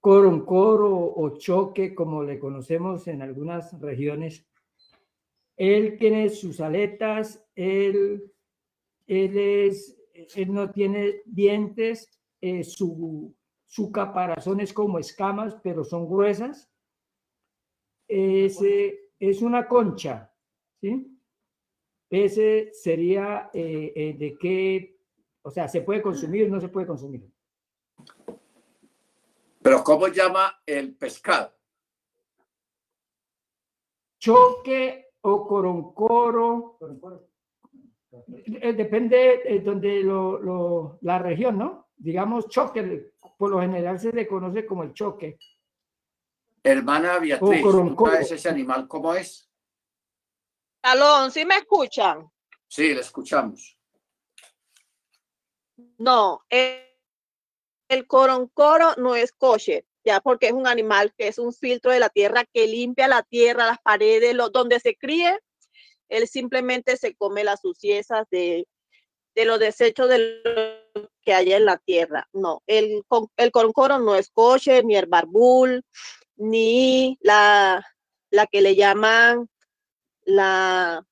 Coroncoro 0.00 0.94
o 1.14 1.38
choque, 1.38 1.94
como 1.94 2.22
le 2.22 2.38
conocemos 2.38 3.06
en 3.06 3.22
algunas 3.22 3.78
regiones. 3.80 4.46
Él 5.56 5.96
tiene 5.98 6.28
sus 6.28 6.60
aletas, 6.60 7.44
él, 7.54 8.32
él, 9.06 9.38
es, 9.38 9.96
él 10.34 10.52
no 10.52 10.70
tiene 10.70 11.22
dientes, 11.24 12.20
eh, 12.40 12.62
su, 12.62 13.34
su 13.64 13.90
caparazón 13.90 14.60
es 14.60 14.72
como 14.72 14.98
escamas, 14.98 15.56
pero 15.62 15.84
son 15.84 16.08
gruesas 16.08 16.70
es, 18.08 18.58
es 19.18 19.42
una 19.42 19.66
concha, 19.66 20.32
¿sí? 20.80 21.12
Ese 22.08 22.70
sería 22.72 23.50
eh, 23.52 23.92
eh, 23.96 24.14
de 24.18 24.38
qué, 24.38 24.96
o 25.42 25.50
sea, 25.50 25.66
¿se 25.68 25.80
puede 25.82 26.00
consumir 26.02 26.48
no 26.50 26.60
se 26.60 26.68
puede 26.68 26.86
consumir? 26.86 27.28
Pero 29.60 29.82
¿cómo 29.82 30.06
llama 30.08 30.60
el 30.64 30.94
pescado? 30.96 31.52
Choque 34.18 35.06
o 35.22 35.46
coroncoro. 35.46 36.78
Eh, 38.36 38.72
Depende 38.72 39.42
de 39.44 39.60
donde 39.60 40.00
lo, 40.02 40.38
lo- 40.40 40.98
la 41.02 41.18
región, 41.18 41.58
¿no? 41.58 41.88
Digamos 41.96 42.48
choque, 42.48 43.12
por 43.36 43.50
lo 43.50 43.60
general 43.60 43.98
se 43.98 44.12
le 44.12 44.26
conoce 44.26 44.64
como 44.64 44.84
el 44.84 44.92
choque. 44.92 45.38
Hermana 46.66 47.18
Beatriz, 47.18 47.62
¿tú 47.62 47.96
sabes 48.04 48.32
ese 48.32 48.48
animal 48.48 48.88
cómo 48.88 49.14
es? 49.14 49.48
Alón, 50.82 51.30
¿sí 51.30 51.44
me 51.44 51.56
escuchan? 51.56 52.30
Sí, 52.68 52.94
le 52.94 53.00
escuchamos. 53.00 53.78
No, 55.98 56.44
el, 56.48 56.82
el 57.88 58.06
coroncoro 58.06 58.94
no 58.96 59.14
es 59.14 59.32
kosher, 59.32 59.84
ya 60.04 60.20
porque 60.20 60.46
es 60.46 60.52
un 60.52 60.66
animal 60.66 61.14
que 61.16 61.28
es 61.28 61.38
un 61.38 61.52
filtro 61.52 61.90
de 61.90 62.00
la 62.00 62.08
tierra 62.08 62.44
que 62.44 62.66
limpia 62.66 63.08
la 63.08 63.22
tierra, 63.22 63.66
las 63.66 63.80
paredes, 63.80 64.34
lo, 64.34 64.50
donde 64.50 64.80
se 64.80 64.96
críe, 64.96 65.38
él 66.08 66.28
simplemente 66.28 66.96
se 66.96 67.14
come 67.14 67.44
las 67.44 67.60
suciezas 67.60 68.26
de, 68.30 68.66
de 69.34 69.44
los 69.44 69.58
desechos 69.58 70.08
de 70.08 70.40
lo 70.44 71.10
que 71.22 71.34
hay 71.34 71.52
en 71.52 71.64
la 71.64 71.78
tierra. 71.78 72.28
No, 72.32 72.62
el, 72.66 73.04
coroncoro 73.52 73.98
no 73.98 74.14
es 74.14 74.30
kosher, 74.30 74.84
ni 74.84 74.96
el 74.96 75.06
barbul, 75.06 75.84
ni 76.36 77.18
la, 77.22 77.84
la 78.30 78.46
que 78.46 78.60
le 78.60 78.76
llaman 78.76 79.48
la, 80.24 81.04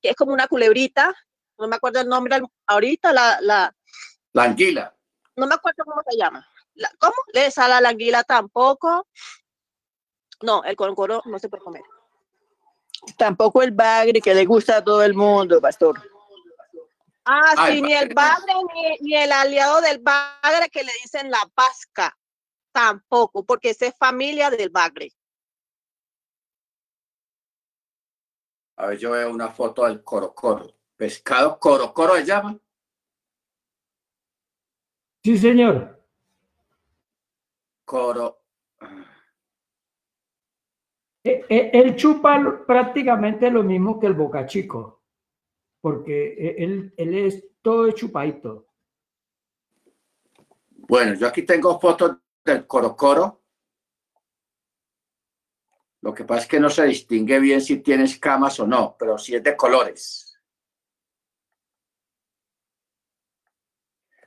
que 0.00 0.10
es 0.10 0.16
como 0.16 0.32
una 0.32 0.48
culebrita, 0.48 1.14
no 1.58 1.68
me 1.68 1.76
acuerdo 1.76 2.00
el 2.00 2.08
nombre 2.08 2.40
ahorita, 2.66 3.12
la, 3.12 3.38
la, 3.40 3.74
La 4.32 4.44
anguila. 4.44 4.94
no 5.36 5.46
me 5.46 5.54
acuerdo 5.54 5.84
cómo 5.84 6.02
se 6.08 6.16
llama. 6.16 6.46
La- 6.74 6.90
¿Cómo? 6.98 7.14
Le 7.34 7.50
sale 7.50 7.74
a 7.74 7.80
la 7.80 7.90
anguila 7.90 8.22
tampoco. 8.24 9.06
No, 10.42 10.64
el 10.64 10.76
coroncoro 10.76 11.20
no 11.26 11.38
se 11.38 11.48
puede 11.50 11.62
comer. 11.64 11.82
Tampoco 13.18 13.62
el 13.62 13.72
bagre 13.72 14.20
que 14.20 14.34
le 14.34 14.46
gusta 14.46 14.76
a 14.78 14.84
todo 14.84 15.02
el 15.02 15.14
mundo, 15.14 15.60
pastor. 15.60 16.00
Ah, 17.24 17.66
sí, 17.68 17.82
ni 17.82 17.92
el 17.92 18.14
bagre, 18.14 18.54
ni, 18.74 18.96
ni 19.00 19.16
el 19.16 19.30
aliado 19.30 19.80
del 19.82 19.98
bagre 19.98 20.70
que 20.70 20.82
le 20.82 20.92
dicen 21.02 21.30
la 21.30 21.40
pasca. 21.54 22.16
Tampoco, 22.72 23.44
porque 23.44 23.70
esa 23.70 23.86
es 23.86 23.96
familia 23.96 24.50
del 24.50 24.70
bagre. 24.70 25.12
A 28.76 28.86
ver, 28.86 28.98
yo 28.98 29.10
veo 29.10 29.30
una 29.30 29.48
foto 29.48 29.84
del 29.84 30.02
corocoro. 30.02 30.74
Pescado 30.96 31.58
corocoro 31.58 32.14
se 32.16 32.24
llama. 32.24 32.58
Sí, 35.22 35.36
señor. 35.36 36.02
Coro. 37.84 38.40
E- 41.22 41.44
e- 41.48 41.70
Él 41.74 41.96
chupa 41.96 42.64
prácticamente 42.66 43.50
lo 43.50 43.62
mismo 43.62 44.00
que 44.00 44.06
el 44.06 44.14
bocachico, 44.14 45.02
porque 45.82 46.32
e- 46.38 46.64
él, 46.64 46.94
él 46.96 47.14
es 47.18 47.44
todo 47.60 47.90
chupadito. 47.90 48.66
Bueno, 50.70 51.14
yo 51.14 51.26
aquí 51.26 51.42
tengo 51.42 51.78
fotos 51.78 52.16
del 52.44 52.66
corocoro. 52.66 53.42
Lo 56.02 56.14
que 56.14 56.24
pasa 56.24 56.42
es 56.42 56.48
que 56.48 56.60
no 56.60 56.70
se 56.70 56.84
distingue 56.84 57.38
bien 57.40 57.60
si 57.60 57.78
tiene 57.78 58.04
escamas 58.04 58.58
o 58.60 58.66
no, 58.66 58.96
pero 58.98 59.18
sí 59.18 59.34
es 59.34 59.42
de 59.42 59.56
colores. 59.56 60.26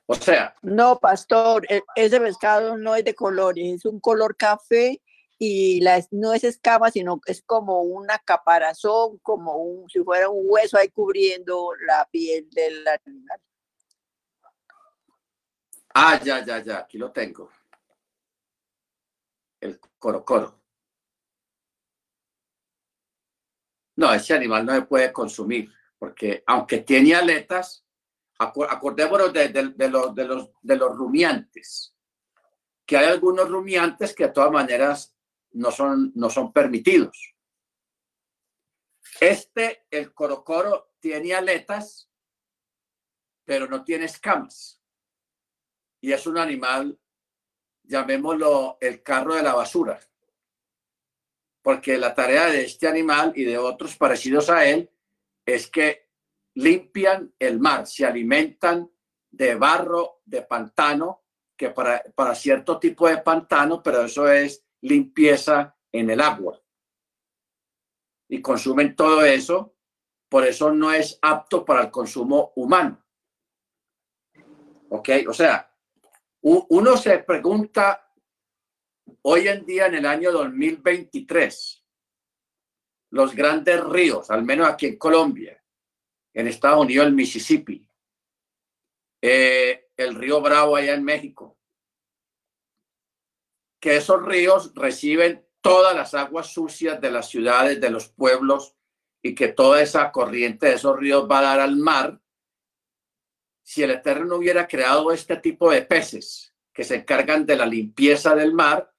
O 0.05 0.13
sea, 0.15 0.53
No, 0.61 0.99
pastor, 0.99 1.65
e- 1.69 1.81
ese 1.95 2.19
pescado 2.19 2.77
no 2.77 2.95
es 2.95 3.03
de 3.03 3.15
colores, 3.15 3.75
es 3.75 3.85
un 3.85 3.99
color 3.99 4.35
café 4.35 5.01
y 5.39 5.81
la, 5.81 6.05
no 6.11 6.33
es 6.33 6.43
escama, 6.43 6.91
sino 6.91 7.19
es 7.25 7.41
como 7.41 7.81
una 7.81 8.19
caparazón, 8.19 9.17
como 9.19 9.55
un, 9.57 9.89
si 9.89 9.99
fuera 10.03 10.29
un 10.29 10.43
hueso 10.45 10.77
ahí 10.77 10.89
cubriendo 10.89 11.71
la 11.87 12.07
piel 12.11 12.47
del 12.51 12.85
animal. 12.87 13.39
ah, 15.95 16.19
ya, 16.23 16.43
ya, 16.45 16.61
ya, 16.61 16.79
aquí 16.79 16.97
lo 16.97 17.11
tengo. 17.11 17.49
El 19.63 19.79
corocoro. 19.97 20.59
No, 23.95 24.13
ese 24.13 24.33
animal 24.33 24.65
no 24.65 24.73
se 24.75 24.81
puede 24.81 25.13
consumir, 25.13 25.71
porque 25.97 26.43
aunque 26.47 26.79
tiene 26.79 27.15
aletas, 27.15 27.85
acordémonos 28.37 29.31
de, 29.31 29.47
de- 29.49 29.69
de 29.69 29.89
los, 29.89 30.13
de, 30.13 30.25
los, 30.25 30.49
de 30.61 30.75
los 30.75 30.97
rumiantes, 30.97 31.95
que 32.85 32.97
hay 32.97 33.05
algunos 33.05 33.47
rumiantes 33.49 34.13
que 34.13 34.25
de 34.25 34.33
todas 34.33 34.51
maneras 34.51 35.15
no 35.51 35.71
son, 35.71 36.11
no 36.15 36.29
son 36.29 36.51
permitidos. 36.51 37.33
Este, 39.21 39.85
el 39.91 40.13
corocoro, 40.13 40.95
tiene 40.99 41.33
aletas, 41.33 42.09
pero 43.45 43.67
no 43.67 43.85
tiene 43.85 44.05
escamas. 44.05 44.81
Y 46.01 46.11
es 46.11 46.27
un 46.27 46.37
animal, 46.37 46.99
llamémoslo 47.83 48.77
el 48.81 49.03
carro 49.03 49.35
de 49.35 49.43
la 49.43 49.53
basura 49.53 49.99
porque 51.63 51.97
la 51.97 52.13
tarea 52.13 52.47
de 52.47 52.65
este 52.65 52.87
animal 52.87 53.31
y 53.35 53.45
de 53.45 53.57
otros 53.57 53.95
parecidos 53.95 54.49
a 54.49 54.65
él 54.65 54.91
es 55.45 55.67
que 55.67 56.09
limpian 56.55 57.33
el 57.39 57.59
mar, 57.59 57.87
se 57.87 58.05
alimentan 58.05 58.91
de 59.31 59.55
barro, 59.55 60.21
de 60.25 60.43
pantano, 60.43 61.23
que 61.57 61.69
para, 61.69 62.03
para 62.15 62.35
cierto 62.35 62.77
tipo 62.77 63.07
de 63.07 63.17
pantano, 63.17 63.81
pero 63.81 64.03
eso 64.03 64.29
es 64.29 64.63
limpieza 64.81 65.75
en 65.91 66.09
el 66.09 66.19
agua. 66.19 66.61
Y 68.27 68.41
consumen 68.41 68.95
todo 68.95 69.23
eso, 69.23 69.73
por 70.27 70.45
eso 70.45 70.71
no 70.71 70.91
es 70.91 71.17
apto 71.21 71.63
para 71.63 71.83
el 71.83 71.91
consumo 71.91 72.51
humano. 72.55 73.01
¿Ok? 74.89 75.09
O 75.29 75.33
sea, 75.33 75.72
uno 76.43 76.97
se 76.97 77.19
pregunta 77.19 78.11
hoy 79.23 79.47
en 79.47 79.65
día, 79.65 79.87
en 79.87 79.95
el 79.95 80.05
año 80.05 80.31
2023, 80.31 81.85
los 83.11 83.35
grandes 83.35 83.83
ríos, 83.83 84.29
al 84.29 84.43
menos 84.43 84.67
aquí 84.67 84.87
en 84.87 84.97
Colombia, 84.97 85.63
en 86.33 86.47
Estados 86.47 86.81
Unidos, 86.81 87.07
el 87.07 87.13
Mississippi, 87.13 87.87
eh, 89.21 89.89
el 89.95 90.15
río 90.15 90.41
Bravo 90.41 90.75
allá 90.75 90.93
en 90.93 91.03
México, 91.03 91.57
que 93.79 93.97
esos 93.97 94.23
ríos 94.25 94.73
reciben 94.75 95.47
todas 95.61 95.95
las 95.95 96.13
aguas 96.13 96.47
sucias 96.47 96.99
de 96.99 97.11
las 97.11 97.29
ciudades, 97.29 97.79
de 97.79 97.89
los 97.89 98.09
pueblos, 98.09 98.75
y 99.21 99.33
que 99.33 99.47
toda 99.47 99.81
esa 99.81 100.11
corriente 100.11 100.67
de 100.67 100.73
esos 100.73 100.97
ríos 100.97 101.27
va 101.29 101.39
a 101.39 101.43
dar 101.43 101.59
al 101.61 101.77
mar. 101.77 102.19
Si 103.63 103.81
el 103.81 103.91
Eterno 103.91 104.25
no 104.25 104.35
hubiera 104.35 104.67
creado 104.67 105.11
este 105.11 105.37
tipo 105.37 105.71
de 105.71 105.81
peces 105.81 106.53
que 106.73 106.83
se 106.83 106.95
encargan 106.95 107.45
de 107.45 107.55
la 107.55 107.65
limpieza 107.65 108.35
del 108.35 108.53
mar, 108.53 108.91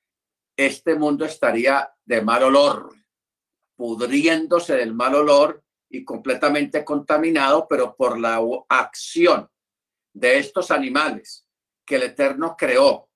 este 0.57 0.95
mundo 0.95 1.25
estaría 1.25 1.93
de 2.05 2.23
mal 2.23 2.43
olor, 2.45 2.95
pudriéndose 3.77 4.77
del 4.77 4.95
mal 4.95 5.15
olor 5.15 5.63
y 5.89 6.05
completamente 6.05 6.85
contaminado, 6.85 7.67
pero 7.69 7.95
por 7.95 8.19
la 8.19 8.41
acción 8.69 9.49
de 10.13 10.39
estos 10.39 10.71
animales 10.71 11.47
que 11.85 11.97
el 11.97 12.05
Eterno 12.05 12.57
creó 12.57 13.11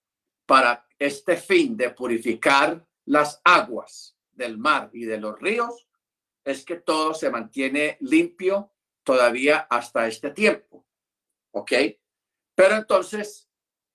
para 0.46 0.86
este 0.98 1.36
fin 1.36 1.76
de 1.76 1.90
purificar 1.90 2.84
las 3.06 3.40
aguas 3.44 4.16
del 4.32 4.58
mar 4.58 4.90
y 4.92 5.04
de 5.04 5.18
los 5.18 5.38
ríos, 5.38 5.88
es 6.44 6.64
que 6.64 6.76
todo 6.76 7.14
se 7.14 7.30
mantiene 7.30 7.96
limpio 8.00 8.72
todavía 9.02 9.66
hasta 9.70 10.06
este 10.06 10.30
tiempo. 10.30 10.67
¿Ok? 11.52 11.72
Pero 12.54 12.76
entonces, 12.76 13.48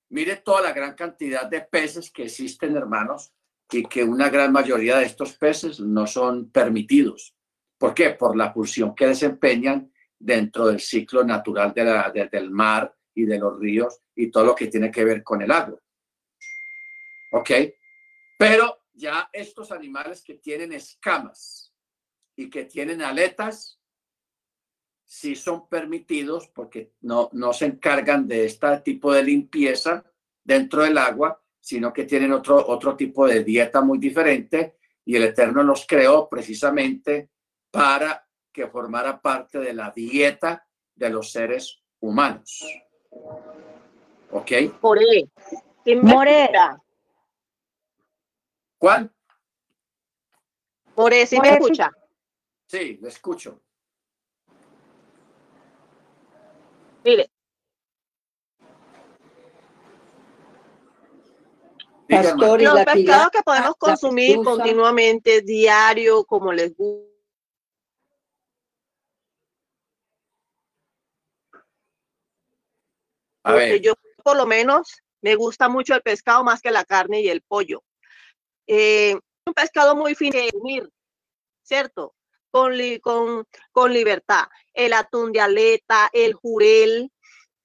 mire 0.09 0.37
toda 0.37 0.61
la 0.61 0.73
gran 0.73 0.95
cantidad 0.95 1.45
de 1.45 1.61
peces 1.61 2.11
que 2.11 2.23
existen, 2.23 2.75
hermanos, 2.75 3.33
y 3.71 3.83
que 3.83 4.03
una 4.03 4.29
gran 4.29 4.51
mayoría 4.51 4.97
de 4.97 5.05
estos 5.05 5.33
peces 5.33 5.79
no 5.79 6.05
son 6.07 6.49
permitidos. 6.51 7.35
¿Por 7.77 7.93
qué? 7.93 8.11
Por 8.11 8.35
la 8.35 8.53
función 8.53 8.95
que 8.95 9.07
desempeñan 9.07 9.91
dentro 10.17 10.67
del 10.67 10.79
ciclo 10.79 11.23
natural 11.23 11.73
de 11.73 12.29
del 12.31 12.49
mar 12.51 12.95
y 13.13 13.25
de 13.25 13.39
los 13.39 13.59
ríos 13.59 13.99
y 14.15 14.31
todo 14.31 14.45
lo 14.45 14.55
que 14.55 14.67
tiene 14.67 14.89
que 14.91 15.03
ver 15.03 15.23
con 15.23 15.41
el 15.41 15.51
agua. 15.51 15.79
¿Ok? 17.31 17.51
Pero 18.37 18.83
ya 18.93 19.29
estos 19.33 19.71
animales 19.71 20.23
que 20.23 20.35
tienen 20.35 20.71
escamas 20.71 21.73
y 22.35 22.49
que 22.49 22.65
tienen 22.65 23.01
aletas, 23.01 23.79
sí 25.13 25.35
son 25.35 25.67
permitidos 25.67 26.47
porque 26.47 26.93
no, 27.01 27.29
no 27.33 27.53
se 27.53 27.67
encargan 27.67 28.27
de 28.27 28.45
este 28.45 28.79
tipo 28.79 29.13
de 29.13 29.21
limpieza 29.21 30.03
dentro 30.43 30.81
del 30.81 30.97
agua, 30.97 31.39
sino 31.59 31.93
que 31.93 32.05
tienen 32.05 32.31
otro, 32.31 32.67
otro 32.67 32.95
tipo 32.95 33.27
de 33.27 33.43
dieta 33.43 33.81
muy 33.81 33.99
diferente 33.99 34.79
y 35.05 35.15
el 35.15 35.25
Eterno 35.25 35.61
los 35.61 35.85
creó 35.85 36.27
precisamente 36.27 37.29
para 37.69 38.27
que 38.51 38.67
formara 38.67 39.21
parte 39.21 39.59
de 39.59 39.73
la 39.75 39.91
dieta 39.91 40.67
de 40.95 41.11
los 41.11 41.31
seres 41.31 41.83
humanos. 41.99 42.65
¿Ok? 44.31 44.51
More. 44.81 45.29
¿sí 45.85 45.95
me 45.95 46.11
More. 46.11 46.41
escucha? 46.41 46.81
¿Cuál? 48.79 49.11
More, 50.97 51.27
¿sí 51.27 51.39
me 51.39 51.49
escucha? 51.49 51.91
Sí, 52.65 52.97
le 52.99 53.09
escucho. 53.09 53.61
Mire, 57.03 57.29
Pastor, 62.07 62.61
y 62.61 62.65
los 62.65 62.75
la 62.75 62.85
pescados 62.85 63.29
que 63.31 63.43
podemos 63.43 63.75
consumir 63.77 64.37
continuamente, 64.43 65.41
diario, 65.41 66.23
como 66.25 66.51
les 66.51 66.75
gusta. 66.75 67.13
a 73.45 73.53
ver, 73.53 73.81
yo 73.81 73.93
por 74.23 74.37
lo 74.37 74.45
menos 74.45 75.03
me 75.21 75.35
gusta 75.35 75.67
mucho 75.67 75.93
el 75.93 76.01
pescado 76.01 76.43
más 76.43 76.61
que 76.61 76.71
la 76.71 76.85
carne 76.85 77.21
y 77.21 77.29
el 77.29 77.41
pollo. 77.41 77.83
Eh, 78.67 79.15
un 79.45 79.53
pescado 79.53 79.95
muy 79.95 80.15
fino 80.15 80.37
de 80.39 80.49
consumir, 80.51 80.89
¿cierto? 81.61 82.15
Con, 82.53 82.73
con, 83.01 83.47
con 83.71 83.91
libertad. 83.91 84.45
El 84.75 84.93
atún 84.93 85.31
de 85.31 85.41
aleta, 85.41 86.11
el 86.13 86.33
jurel, 86.35 87.11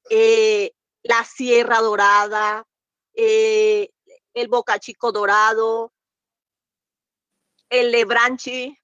eh, 0.08 0.72
la 1.02 1.24
sierra 1.24 1.80
dorada, 1.80 2.66
eh, 3.12 3.90
el 4.32 4.48
bocachico 4.48 5.12
dorado, 5.12 5.92
el 7.68 7.90
lebranchi, 7.90 8.78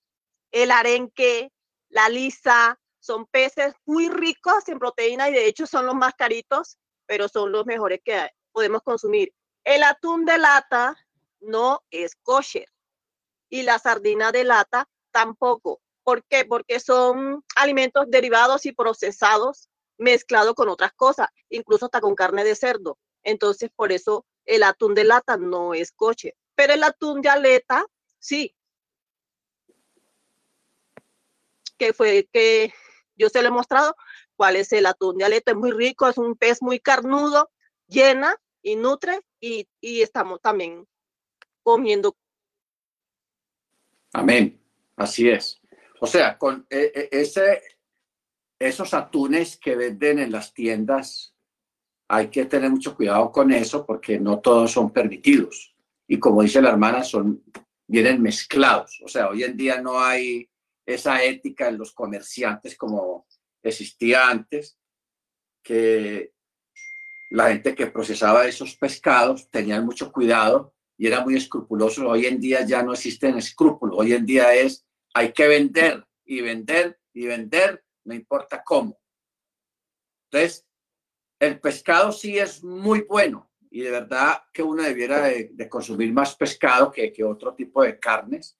el 0.51 0.71
arenque, 0.73 1.51
la 1.89 2.11
lisa, 2.11 2.79
son 3.01 3.25
peces 3.25 3.73
muy 3.87 4.11
ricos 4.11 4.69
en 4.69 4.79
proteína 4.79 5.31
y 5.31 5.33
de 5.33 5.47
hecho 5.47 5.67
son 5.67 5.87
los 5.87 5.95
más 5.95 6.13
caritos, 6.17 6.77
pero 7.07 7.29
son 7.29 7.51
los 7.51 7.65
mejores 7.65 8.01
que 8.05 8.29
podemos 8.53 8.83
consumir. 8.83 9.33
El 9.65 9.83
atún 9.83 10.27
de 10.27 10.37
lata 10.37 10.95
no 11.41 11.83
es 11.91 12.15
kosher 12.17 12.69
y 13.49 13.63
la 13.63 13.79
sardina 13.79 14.33
de 14.33 14.45
lata 14.45 14.87
tampoco. 15.11 15.81
¿Por 16.05 16.23
qué? 16.25 16.45
Porque 16.45 16.79
son 16.81 17.43
alimentos 17.57 18.05
derivados 18.09 18.67
y 18.67 18.73
procesados 18.73 19.71
mezclados 19.97 20.55
con 20.55 20.69
otras 20.69 20.93
cosas, 20.93 21.29
incluso 21.49 21.87
hasta 21.87 22.01
con 22.01 22.15
carne 22.15 22.45
de 22.45 22.55
cerdo. 22.55 22.99
Entonces, 23.23 23.71
por 23.75 23.91
eso 23.91 24.27
el 24.45 24.63
atún 24.63 24.95
de 24.95 25.05
lata 25.05 25.39
no 25.39 25.73
es 25.73 25.93
kosher. 25.93 26.35
Pero 26.55 26.75
el 26.75 26.85
atún 26.85 27.23
de 27.23 27.31
aleta, 27.31 27.87
sí. 28.19 28.55
Que 31.79 31.95
fue 31.95 32.29
que 32.33 32.73
yo 33.17 33.31
se 33.31 33.41
lo 33.41 33.49
he 33.49 33.53
mostrado 33.53 33.97
cuál 34.37 34.57
es 34.57 34.73
el 34.73 34.87
atún 34.87 35.17
de 35.17 35.25
aleta. 35.25 35.53
Es 35.53 35.57
muy 35.57 35.73
rico, 35.73 36.07
es 36.07 36.19
un 36.19 36.37
pez 36.37 36.61
muy 36.61 36.81
carnudo, 36.81 37.51
llena 37.87 38.37
y 38.63 38.77
nutre 38.77 39.21
y, 39.41 39.67
y 39.81 40.03
estamos 40.03 40.41
también 40.41 40.87
comiendo. 41.63 42.15
amén. 44.13 44.61
Así 44.97 45.29
es. 45.29 45.61
O 46.05 46.07
sea, 46.07 46.37
con 46.37 46.67
eh, 46.69 46.93
eh, 46.95 47.09
ese, 47.13 47.63
esos 48.59 48.93
atunes 48.93 49.57
que 49.57 49.75
venden 49.75 50.19
en 50.19 50.33
las 50.33 50.53
tiendas, 50.53 51.35
hay 52.11 52.29
que 52.29 52.45
tener 52.45 52.69
mucho 52.69 52.95
cuidado 52.95 53.33
con 53.33 53.51
eso 53.51 53.87
porque 53.87 54.21
no 54.21 54.41
todos 54.41 54.71
son 54.71 54.93
permitidos. 54.93 55.75
Y 56.07 56.19
como 56.19 56.43
dice 56.43 56.61
la 56.61 56.69
hermana, 56.69 57.05
son, 57.05 57.43
vienen 57.87 58.21
mezclados. 58.21 59.01
O 59.03 59.09
sea, 59.09 59.31
hoy 59.31 59.45
en 59.45 59.57
día 59.57 59.81
no 59.81 59.99
hay 59.99 60.47
esa 60.85 61.25
ética 61.25 61.69
en 61.69 61.79
los 61.79 61.95
comerciantes 61.95 62.77
como 62.77 63.27
existía 63.63 64.29
antes, 64.29 64.79
que 65.63 66.35
la 67.31 67.49
gente 67.49 67.75
que 67.75 67.87
procesaba 67.87 68.47
esos 68.47 68.77
pescados 68.77 69.49
tenían 69.49 69.87
mucho 69.87 70.13
cuidado 70.13 70.75
y 70.99 71.07
era 71.07 71.23
muy 71.25 71.35
escrupuloso. 71.35 72.07
Hoy 72.07 72.27
en 72.27 72.39
día 72.39 72.63
ya 72.67 72.83
no 72.83 72.93
existen 72.93 73.39
escrúpulos. 73.39 73.97
Hoy 73.99 74.13
en 74.13 74.27
día 74.27 74.53
es, 74.53 74.84
hay 75.15 75.33
que 75.33 75.49
vender 75.49 76.07
y 76.25 76.41
vender 76.41 77.01
y 77.13 77.27
vender, 77.27 77.85
no 78.05 78.15
importa 78.15 78.63
cómo. 78.65 79.01
Entonces, 80.31 80.67
el 81.39 81.61
pescado 81.61 82.13
sí 82.13 82.39
es 82.39 82.63
muy 82.63 83.03
bueno 83.03 83.51
y 83.71 83.83
de 83.83 83.91
verdad 83.91 84.43
que 84.53 84.63
uno 84.63 84.83
debiera 84.83 85.23
de, 85.23 85.69
consumir 85.69 86.13
más 86.13 86.35
pescado 86.37 86.91
que, 86.91 87.13
que 87.13 87.25
otro 87.25 87.55
tipo 87.55 87.83
de 87.83 87.99
carnes. 87.99 88.59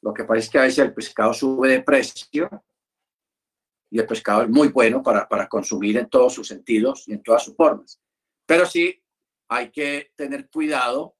Lo 0.00 0.14
que 0.14 0.24
pasa 0.24 0.38
es 0.38 0.50
que 0.50 0.58
a 0.58 0.62
veces 0.62 0.78
el 0.78 0.94
pescado 0.94 1.34
sube 1.34 1.68
de 1.68 1.82
precio 1.82 2.48
y 3.90 3.98
el 3.98 4.06
pescado 4.06 4.42
es 4.42 4.48
muy 4.48 4.68
bueno 4.68 5.02
para, 5.02 5.28
para 5.28 5.48
consumir 5.48 5.96
en 5.96 6.08
todos 6.08 6.34
sus 6.34 6.46
sentidos 6.46 7.08
y 7.08 7.12
en 7.14 7.22
todas 7.22 7.44
sus 7.44 7.56
formas. 7.56 8.00
Pero 8.46 8.66
sí 8.66 9.02
hay 9.48 9.70
que 9.70 10.12
tener 10.14 10.48
cuidado 10.50 11.16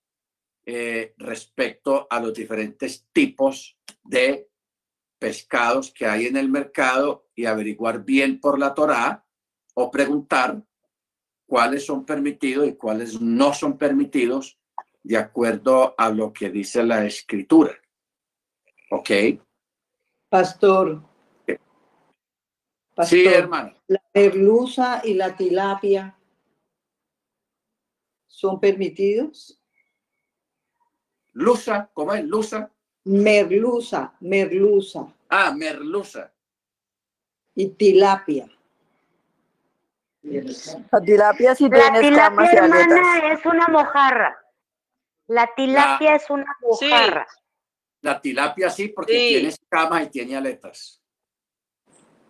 eh, 0.66 1.14
respecto 1.16 2.06
a 2.10 2.20
los 2.20 2.34
diferentes 2.34 3.06
tipos 3.10 3.78
de 4.04 4.47
pescados 5.18 5.92
que 5.92 6.06
hay 6.06 6.26
en 6.26 6.36
el 6.36 6.48
mercado 6.48 7.26
y 7.34 7.46
averiguar 7.46 8.04
bien 8.04 8.40
por 8.40 8.58
la 8.58 8.74
Torá 8.74 9.24
o 9.74 9.90
preguntar 9.90 10.62
cuáles 11.46 11.86
son 11.86 12.04
permitidos 12.04 12.68
y 12.68 12.74
cuáles 12.74 13.20
no 13.20 13.54
son 13.54 13.78
permitidos 13.78 14.58
de 15.02 15.16
acuerdo 15.16 15.94
a 15.96 16.10
lo 16.10 16.32
que 16.32 16.50
dice 16.50 16.82
la 16.82 17.04
escritura. 17.04 17.72
¿Ok? 18.90 19.10
Pastor. 20.28 21.02
Sí, 21.46 21.56
Pastor, 22.94 23.18
hermano. 23.26 23.74
la 23.86 24.02
merluza 24.12 25.00
y 25.04 25.14
la 25.14 25.36
tilapia 25.36 26.18
son 28.26 28.60
permitidos. 28.60 29.62
Lusa, 31.32 31.90
¿cómo 31.94 32.12
es? 32.14 32.24
Lusa. 32.24 32.72
Merluza, 33.08 34.12
merluza 34.20 35.06
Ah, 35.30 35.50
merluza. 35.56 36.30
y 37.54 37.68
tilapia. 37.70 38.46
La 40.22 41.00
tilapia 41.00 41.54
sí 41.54 41.68
La 41.70 41.78
tiene 41.80 41.98
y 41.98 42.02
tilapia, 42.10 42.40
aletas. 42.42 42.52
hermana, 42.52 43.32
es 43.32 43.46
una 43.46 43.66
mojarra. 43.68 44.38
La 45.26 45.48
tilapia 45.56 46.14
es 46.16 46.28
una 46.30 46.44
Sí. 46.78 46.86
mojarra. 46.88 47.26
La 48.02 48.20
tilapia 48.20 48.70
sí, 48.70 48.88
porque 48.88 49.12
Sí. 49.12 49.28
tiene 49.30 49.48
escamas 49.48 50.02
y 50.04 50.10
tiene 50.10 50.36
aletas. 50.36 51.00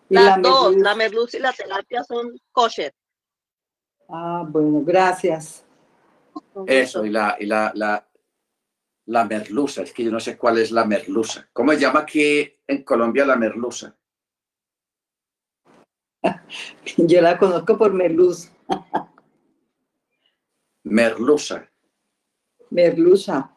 Las 0.09 0.25
la 0.25 0.37
dos, 0.37 0.69
merluza. 0.71 0.89
la 0.89 0.95
merluza 0.95 1.37
y 1.37 1.39
la 1.41 1.53
tilapia 1.53 2.03
son 2.05 2.39
kosher. 2.51 2.93
Ah, 4.07 4.43
bueno, 4.47 4.81
gracias. 4.83 5.63
Eso, 6.65 7.05
y 7.05 7.09
la, 7.11 7.35
y 7.39 7.45
la, 7.45 7.71
la, 7.75 8.08
la 9.09 9.25
merluza. 9.25 9.81
Es 9.81 9.91
que 9.91 10.03
yo 10.03 10.11
no 10.11 10.19
sé 10.19 10.37
cuál 10.37 10.59
es 10.59 10.71
la 10.71 10.85
merluza. 10.85 11.49
¿Cómo 11.51 11.71
se 11.71 11.79
llama 11.79 12.01
aquí 12.01 12.53
en 12.67 12.83
Colombia 12.83 13.25
la 13.25 13.35
merluza? 13.35 13.97
Yo 16.97 17.21
la 17.21 17.37
conozco 17.37 17.77
por 17.77 17.93
merluza. 17.93 18.51
Merluza. 20.83 21.69
Merluza. 22.69 23.55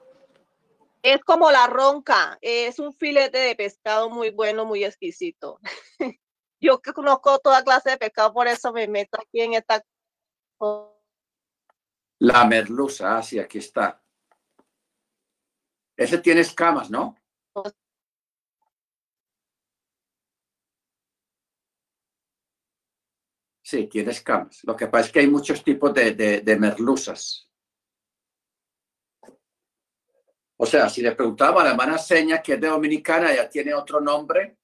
Es 1.03 1.21
como 1.25 1.51
la 1.51 1.67
ronca, 1.67 2.39
es 2.41 2.79
un 2.79 2.93
filete 2.93 3.39
de 3.39 3.57
pescado 3.57 4.09
muy 4.09 4.31
bueno, 4.31 4.65
muy 4.65 4.85
exquisito. 4.85 5.59
Yo 6.61 6.81
que 6.81 6.93
conozco 6.93 7.39
toda 7.41 7.65
clase 7.65 7.91
de 7.91 7.99
pescado, 7.99 8.33
por 8.33 8.47
eso 8.47 8.73
me 8.73 8.87
meto 8.89 9.19
aquí 9.21 9.41
en 9.41 9.55
esta. 9.55 9.83
La 12.21 12.45
merluza, 12.45 13.19
ah, 13.19 13.23
sí, 13.23 13.39
aquí 13.39 13.59
está. 13.59 14.02
Ese 15.97 16.19
tiene 16.19 16.41
escamas, 16.41 16.91
¿no? 16.91 17.17
Sí, 23.73 23.87
tiene 23.87 24.11
escamas. 24.11 24.63
Lo 24.65 24.77
que 24.77 24.87
pasa 24.87 25.07
es 25.07 25.13
que 25.13 25.21
hay 25.21 25.29
muchos 25.29 25.65
tipos 25.65 25.95
de, 25.95 26.13
de, 26.13 26.57
merluzas. 26.57 27.49
O 30.59 30.67
sea, 30.67 30.89
si 30.89 31.01
le 31.01 31.13
preguntaba 31.13 31.63
a 31.63 31.65
la 31.65 31.71
hermana 31.71 31.97
Seña, 31.97 32.43
que 32.43 32.55
es 32.55 32.61
de 32.61 32.69
Dominicana, 32.69 33.35
ya 33.35 33.49
tiene 33.49 33.73
otro 33.73 34.01
nombre. 34.01 34.59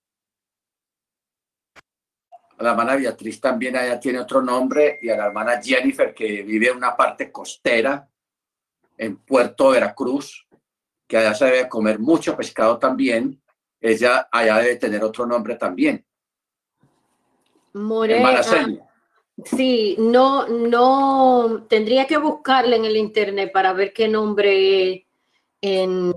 A 2.59 2.63
la 2.63 2.71
hermana 2.73 2.97
Beatriz 2.97 3.41
también 3.41 3.77
allá 3.77 3.99
tiene 3.99 4.19
otro 4.19 4.43
nombre. 4.43 4.99
Y 5.01 5.09
a 5.09 5.17
la 5.17 5.27
hermana 5.27 5.63
Jennifer, 5.63 6.13
que 6.13 6.43
vive 6.43 6.69
en 6.69 6.77
una 6.77 6.97
parte 6.97 7.33
costera, 7.33 8.07
en 8.97 9.17
Puerto 9.19 9.71
Veracruz, 9.71 10.48
que 11.09 11.17
allá 11.17 11.35
se 11.35 11.47
debe 11.47 11.69
comer 11.69 11.99
mucho 11.99 12.37
pescado 12.37 12.79
también. 12.79 13.43
Ella 13.81 14.29
allá 14.31 14.59
debe 14.59 14.77
tener 14.77 15.03
otro 15.03 15.27
nombre 15.27 15.57
también. 15.57 16.05
More, 17.73 18.17
Hermana 18.17 18.41
ah, 18.45 18.67
sí, 19.45 19.97
no, 19.99 20.47
no, 20.49 21.67
tendría 21.69 22.07
que 22.07 22.19
buscarle 22.19 22.77
en 22.77 22.85
el 22.85 22.97
internet 22.97 23.51
para 23.53 23.73
ver 23.73 23.93
qué 23.93 24.09
nombre 24.09 25.07
en, 25.61 26.13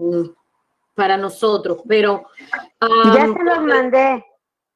para 0.95 1.17
nosotros, 1.17 1.81
pero 1.87 2.25
Ya 2.81 3.27
se 3.27 3.43
los 3.43 3.61
mandé. 3.63 4.25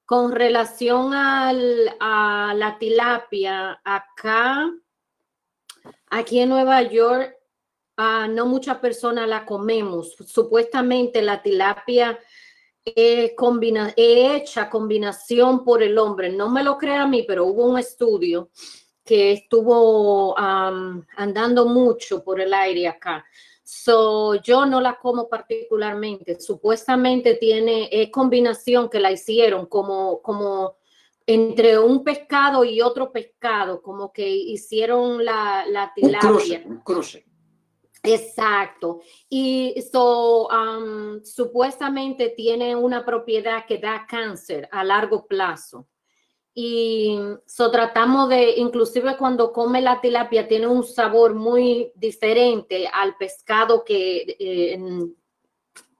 con 0.05 0.31
relación 0.31 1.13
al, 1.13 1.95
a 1.99 2.53
la 2.55 2.77
tilapia, 2.77 3.81
acá, 3.83 4.69
aquí 6.09 6.39
en 6.39 6.49
Nueva 6.49 6.83
York, 6.83 7.34
ah, 7.97 8.27
no 8.27 8.45
muchas 8.45 8.77
personas 8.77 9.27
la 9.27 9.45
comemos. 9.45 10.15
Supuestamente 10.25 11.21
la 11.21 11.41
tilapia 11.41 12.19
es 12.83 13.33
combina 13.35 13.93
es 13.95 14.41
hecha 14.41 14.69
combinación 14.69 15.63
por 15.63 15.81
el 15.81 15.97
hombre. 15.97 16.29
No 16.29 16.49
me 16.49 16.63
lo 16.63 16.77
crea 16.77 17.03
a 17.03 17.07
mí, 17.07 17.23
pero 17.23 17.45
hubo 17.45 17.65
un 17.65 17.79
estudio 17.79 18.49
que 19.03 19.33
estuvo 19.33 20.37
am, 20.37 21.05
andando 21.15 21.65
mucho 21.65 22.23
por 22.23 22.41
el 22.41 22.53
aire 22.53 22.87
acá. 22.87 23.25
So, 23.63 24.35
yo 24.35 24.65
no 24.65 24.79
la 24.79 24.97
como 24.99 25.27
particularmente. 25.27 26.39
Supuestamente 26.39 27.35
tiene 27.35 27.89
es 27.91 28.11
combinación 28.11 28.89
que 28.89 28.99
la 28.99 29.11
hicieron 29.11 29.65
como, 29.65 30.21
como 30.21 30.75
entre 31.25 31.79
un 31.79 32.03
pescado 32.03 32.63
y 32.63 32.81
otro 32.81 33.11
pescado, 33.11 33.81
como 33.81 34.13
que 34.13 34.27
hicieron 34.29 35.25
la, 35.25 35.65
la 35.67 35.91
Un 35.99 36.13
cruce, 36.13 36.45
tilapia. 36.45 36.63
un 36.65 36.77
cruce. 36.81 37.25
Exacto. 38.07 39.01
Y 39.29 39.75
so, 39.91 40.47
supuestamente 41.23 42.29
tiene 42.29 42.75
una 42.75 43.05
propiedad 43.05 43.65
que 43.65 43.77
da 43.77 44.05
cáncer 44.07 44.67
a 44.71 44.83
largo 44.83 45.25
plazo. 45.27 45.87
Y 46.57 47.17
so, 47.45 47.69
tratamos 47.69 48.29
de, 48.29 48.51
inclusive 48.57 49.17
cuando 49.17 49.51
come 49.51 49.81
la 49.81 49.99
tilapia, 49.99 50.47
tiene 50.47 50.67
un 50.67 50.85
sabor 50.85 51.33
muy 51.33 51.91
diferente 51.95 52.87
al 52.87 53.17
pescado 53.17 53.83
que, 53.83 54.37
eh, 54.39 54.79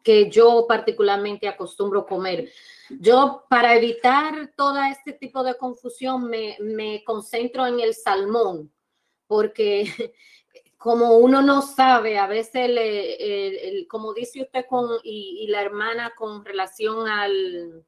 que 0.02 0.30
yo 0.30 0.66
particularmente 0.66 1.48
acostumbro 1.48 2.06
comer. 2.06 2.50
Yo, 2.90 3.44
para 3.50 3.76
evitar 3.76 4.54
todo 4.56 4.78
este 4.84 5.14
tipo 5.14 5.44
de 5.44 5.58
confusión, 5.58 6.30
me, 6.30 6.56
me 6.62 7.04
concentro 7.04 7.66
en 7.66 7.80
el 7.82 7.94
salmón, 7.94 8.72
porque 9.28 9.86
como 10.86 11.18
uno 11.18 11.42
no 11.42 11.64
sabe, 11.64 12.20
a 12.20 12.28
veces, 12.28 12.70
le- 12.70 13.16
el- 13.16 13.56
el- 13.58 13.88
como 13.88 14.14
dice 14.14 14.44
usted 14.44 14.68
con, 14.70 14.88
y, 15.04 15.40
y 15.42 15.48
la 15.48 15.64
hermana 15.64 16.14
con 16.16 16.46
relación 16.46 17.08
al, 17.08 17.84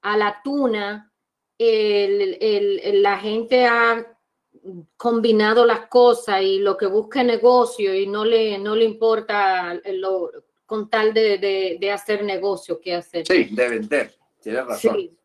a 0.00 0.16
la 0.16 0.40
tuna, 0.42 1.12
el- 1.58 2.38
el- 2.40 2.80
el- 2.82 3.02
la 3.02 3.18
gente 3.18 3.66
ha 3.66 4.10
combinado 4.96 5.66
las 5.66 5.86
cosas 5.88 6.40
y 6.40 6.60
lo 6.60 6.78
que 6.78 6.86
busca 6.86 7.20
es 7.20 7.26
negocio 7.26 7.94
y 7.94 8.06
no 8.06 8.24
le, 8.24 8.56
no 8.58 8.74
le 8.74 8.86
importa 8.86 9.78
lo, 9.84 10.30
con 10.64 10.88
tal 10.88 11.12
de, 11.12 11.36
de- 11.36 11.76
de 11.78 11.92
hacer 11.92 12.24
negocio 12.24 12.80
que 12.80 12.94
hacer. 12.94 13.26
Sí, 13.26 13.50
de 13.54 13.68
vender. 13.68 14.14
Tienes 14.40 14.64
razón. 14.64 14.94
Sí. 14.96 15.15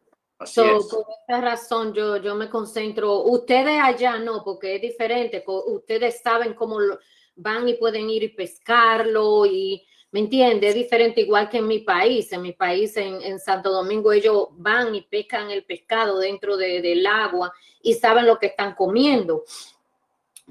Así 0.42 0.56
So, 0.60 0.78
es. 0.78 0.86
por 0.88 1.06
esta 1.20 1.40
razón 1.40 1.94
yo, 1.94 2.18
yo 2.18 2.34
me 2.34 2.50
concentro, 2.50 3.22
ustedes 3.24 3.80
allá 3.82 4.18
no, 4.18 4.44
porque 4.44 4.76
es 4.76 4.82
diferente, 4.82 5.44
ustedes 5.46 6.20
saben 6.22 6.56
cómo 6.56 6.80
lo- 6.80 6.98
van 7.36 7.70
y 7.70 7.76
pueden 7.76 8.10
ir 8.10 8.24
y 8.24 8.30
pescarlo 8.30 9.46
y, 9.46 9.86
¿me 10.12 10.20
entiende? 10.22 10.68
Es 10.70 10.74
diferente 10.76 11.22
igual 11.22 11.48
que 11.48 11.58
en 11.60 11.68
mi 11.68 11.80
país, 11.80 12.32
en 12.34 12.42
mi 12.42 12.54
país, 12.54 12.98
en, 12.98 13.22
en 13.22 13.40
Santo 13.40 13.70
Domingo, 13.72 14.12
ellos 14.12 14.48
van 14.54 14.96
y 14.96 15.02
pescan 15.04 15.52
el 15.52 15.64
pescado 15.64 16.18
dentro 16.18 16.58
de- 16.58 16.82
del 16.82 17.06
agua 17.06 17.54
y 17.84 17.94
saben 17.94 18.26
lo 18.26 18.40
que 18.40 18.48
están 18.48 18.74
comiendo. 18.74 19.44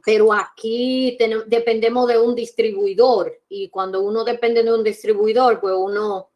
Pero 0.04 0.32
aquí 0.32 1.18
dependemos 1.46 2.06
de 2.08 2.16
un 2.18 2.34
distribuidor 2.34 3.40
y 3.48 3.68
cuando 3.68 4.00
uno 4.00 4.22
depende 4.24 4.62
de 4.62 4.72
un 4.72 4.82
distribuidor, 4.84 5.60
pues 5.60 5.74
uno 5.76 6.30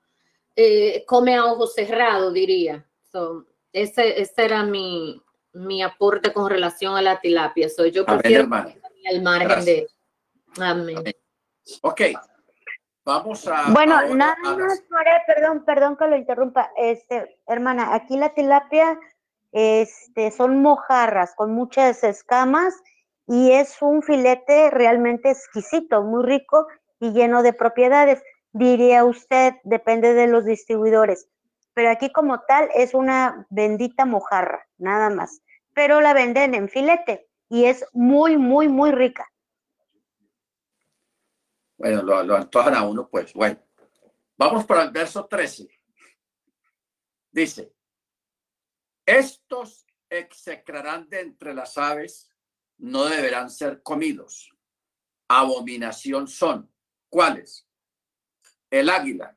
eh, 0.57 1.05
come 1.07 1.35
a 1.37 1.47
ojos 1.47 1.73
cerrados, 1.73 2.33
diría. 2.35 2.85
So, 3.15 3.47
ese, 3.73 4.21
ese 4.21 4.45
era 4.45 4.65
mi, 4.65 5.23
mi 5.53 5.85
aporte 5.85 6.33
con 6.33 6.51
relación 6.51 6.97
a 6.97 7.01
la 7.03 7.21
tilapia. 7.21 7.69
So, 7.69 7.87
yo 7.87 8.03
Amén, 8.09 8.19
prefiero 8.21 8.43
al 8.53 9.23
margen 9.23 9.49
Gracias. 9.49 9.65
de... 9.67 9.89
Amén. 10.61 10.99
Amén. 10.99 11.15
Ok. 11.83 12.01
Vamos 13.05 13.47
a. 13.47 13.71
Bueno, 13.71 14.03
nada 14.17 14.35
a 14.45 14.51
las- 14.51 14.59
más, 14.59 14.83
More, 14.91 15.23
perdón, 15.29 15.65
perdón 15.65 15.97
que 15.97 16.07
lo 16.09 16.17
interrumpa. 16.17 16.73
Este, 16.77 17.39
hermana, 17.47 17.95
aquí 17.95 18.17
la 18.17 18.35
tilapia 18.35 18.99
este, 19.53 20.33
son 20.33 20.61
mojarras 20.61 21.35
con 21.37 21.53
muchas 21.53 22.03
escamas 22.03 22.75
y 23.29 23.53
es 23.53 23.81
un 23.81 24.03
filete 24.03 24.71
realmente 24.71 25.31
exquisito, 25.31 26.03
muy 26.03 26.25
rico 26.25 26.67
y 26.99 27.13
lleno 27.13 27.45
de 27.45 27.53
propiedades. 27.53 28.21
Diría 28.51 29.05
usted, 29.05 29.55
depende 29.63 30.15
de 30.15 30.27
los 30.27 30.45
distribuidores. 30.45 31.29
Pero 31.75 31.91
aquí 31.91 32.11
como 32.13 32.41
tal 32.43 32.69
es 32.75 32.95
una 32.95 33.47
bendita 33.51 34.05
mojarra, 34.05 34.67
nada 34.79 35.11
más. 35.11 35.43
Pero 35.75 36.01
la 36.01 36.15
venden 36.15 36.55
en 36.55 36.69
filete 36.69 37.29
y 37.49 37.65
es 37.65 37.85
muy, 37.93 38.37
muy, 38.37 38.69
muy 38.69 38.93
rica. 38.93 39.29
Bueno, 41.77 42.03
lo, 42.03 42.37
antojan 42.37 42.75
a 42.75 42.85
uno, 42.85 43.09
pues. 43.09 43.33
Bueno, 43.35 43.61
vamos 44.37 44.65
para 44.65 44.85
el 44.85 44.91
verso 44.93 45.27
13. 45.27 45.69
Dice: 47.33 47.75
Estos 49.05 49.85
execrarán 50.09 51.09
de 51.09 51.21
entre 51.21 51.53
las 51.53 51.77
aves, 51.77 52.31
no 52.79 53.05
deberán 53.07 53.51
ser 53.51 53.83
comidos. 53.83 54.51
Abominación 55.29 56.29
son. 56.29 56.73
¿Cuáles? 57.09 57.69
El 58.71 58.89
águila, 58.89 59.37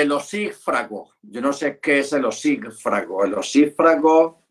el 0.00 0.12
osífrago. 0.12 1.14
Yo 1.22 1.40
no 1.40 1.52
sé 1.52 1.78
qué 1.78 2.00
es 2.00 2.12
el 2.12 2.24
osífrago. 2.24 3.24
El 3.24 3.34
osífrago. 3.34 4.42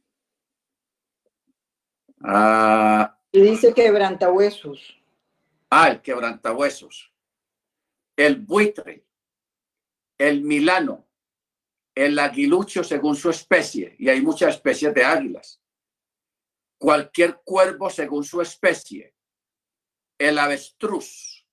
Ah, 2.22 3.20
Y 3.32 3.42
dice 3.42 3.74
quebrantahuesos. 3.74 5.00
Ah, 5.70 5.90
el 5.90 6.02
quebrantahuesos, 6.02 7.12
el 8.16 8.36
buitre, 8.36 9.08
el 10.20 10.42
milano, 10.44 11.08
el 11.96 12.20
aguilucho 12.20 12.84
según 12.84 13.16
su 13.16 13.32
especie, 13.32 13.96
y 13.98 14.08
hay 14.08 14.22
muchas 14.22 14.54
especies 14.54 14.94
de 14.94 15.04
águilas. 15.04 15.60
Cualquier 16.78 17.42
cuervo 17.44 17.90
según 17.90 18.24
su 18.24 18.40
especie, 18.40 19.16
el 20.20 20.38
avestruz, 20.38 21.44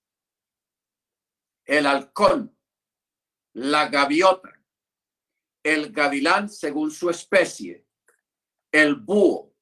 el 1.64 1.86
halcón, 1.86 2.54
la 3.60 3.88
gaviota, 3.88 4.58
el 5.62 5.92
gavilán 5.92 6.48
según 6.48 6.90
su 6.90 7.10
especie, 7.10 7.86
el 8.72 8.94
búho, 8.94 9.54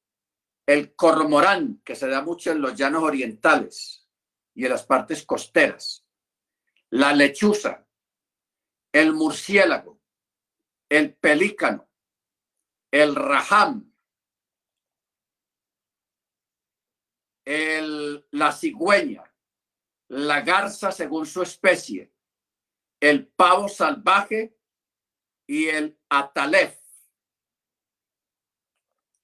el 0.65 0.95
cormorán, 0.95 1.81
que 1.83 1.97
se 1.97 2.07
da 2.07 2.21
mucho 2.21 2.51
en 2.51 2.61
los 2.61 2.75
llanos 2.75 3.03
orientales 3.03 4.07
y 4.55 4.63
en 4.63 4.71
las 4.71 4.85
partes 4.85 5.25
costeras, 5.25 6.07
la 6.91 7.13
lechuza, 7.13 7.85
el 8.93 9.11
murciélago, 9.11 9.99
el 10.87 11.15
pelícano, 11.15 11.89
el 12.91 13.15
rajam, 13.15 13.93
el, 17.43 18.25
la 18.31 18.53
cigüeña, 18.53 19.29
la 20.07 20.39
garza 20.39 20.89
según 20.93 21.25
su 21.25 21.41
especie, 21.41 22.13
el 22.99 23.27
pavo 23.27 23.67
salvaje 23.67 24.57
y 25.47 25.67
el 25.67 25.99
atalef. 26.09 26.77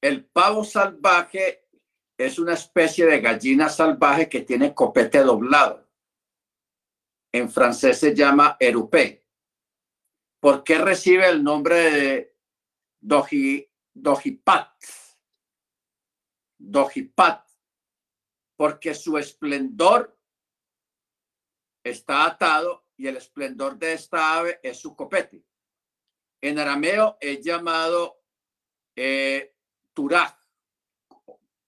El 0.02 0.26
pavo 0.26 0.64
salvaje 0.64 1.68
es 2.18 2.40
una 2.40 2.54
especie 2.54 3.06
de 3.06 3.20
gallina 3.20 3.70
salvaje 3.70 4.30
que 4.30 4.42
tiene 4.42 4.74
copete 4.74 5.20
doblado. 5.20 5.90
En 7.34 7.50
francés 7.52 8.00
se 8.00 8.16
llama 8.16 8.56
erupé. 8.60 9.28
¿Por 10.40 10.64
qué 10.64 10.78
recibe 10.78 11.28
el 11.28 11.44
nombre 11.44 11.76
de 11.76 12.38
doji, 13.02 13.70
dojipat? 13.94 14.72
Dojipat. 16.58 17.50
Porque 18.56 18.94
su 18.94 19.18
esplendor 19.18 20.18
está 21.84 22.26
atado 22.26 22.85
y 22.98 23.08
el 23.08 23.18
esplendor 23.18 23.78
de 23.78 23.94
esta 23.94 24.38
ave 24.38 24.60
es 24.64 24.80
su 24.80 24.96
copete. 24.96 25.44
En 26.42 26.60
arameo 26.60 27.18
es 27.20 27.42
llamado 27.42 28.22
eh, 28.96 29.56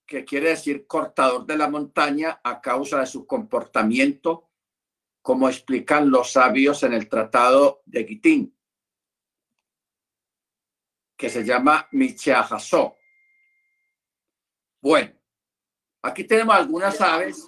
que 0.05 0.23
quiere 0.25 0.49
decir 0.49 0.87
cortador 0.87 1.45
de 1.45 1.57
la 1.57 1.69
montaña 1.69 2.39
a 2.43 2.61
causa 2.61 2.99
de 2.99 3.05
su 3.05 3.25
comportamiento, 3.25 4.49
como 5.21 5.49
explican 5.49 6.09
los 6.09 6.31
sabios 6.31 6.83
en 6.83 6.93
el 6.93 7.09
Tratado 7.09 7.81
de 7.85 8.05
Gitín, 8.05 8.57
que 11.17 11.29
se 11.29 11.43
llama 11.43 11.87
Micheajasó. 11.91 12.95
Bueno, 14.81 15.13
aquí 16.01 16.23
tenemos 16.23 16.55
algunas 16.55 17.01
aves. 17.01 17.47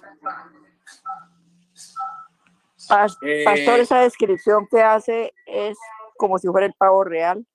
Pas- 2.90 3.16
Eh, 3.22 3.44
Pastor, 3.44 3.80
esa 3.80 4.00
descripción 4.00 4.66
que 4.70 4.82
hace 4.82 5.32
es 5.46 5.78
como 6.16 6.38
si 6.38 6.48
fuera 6.48 6.66
el 6.66 6.74
pavo 6.74 7.04
real. 7.04 7.46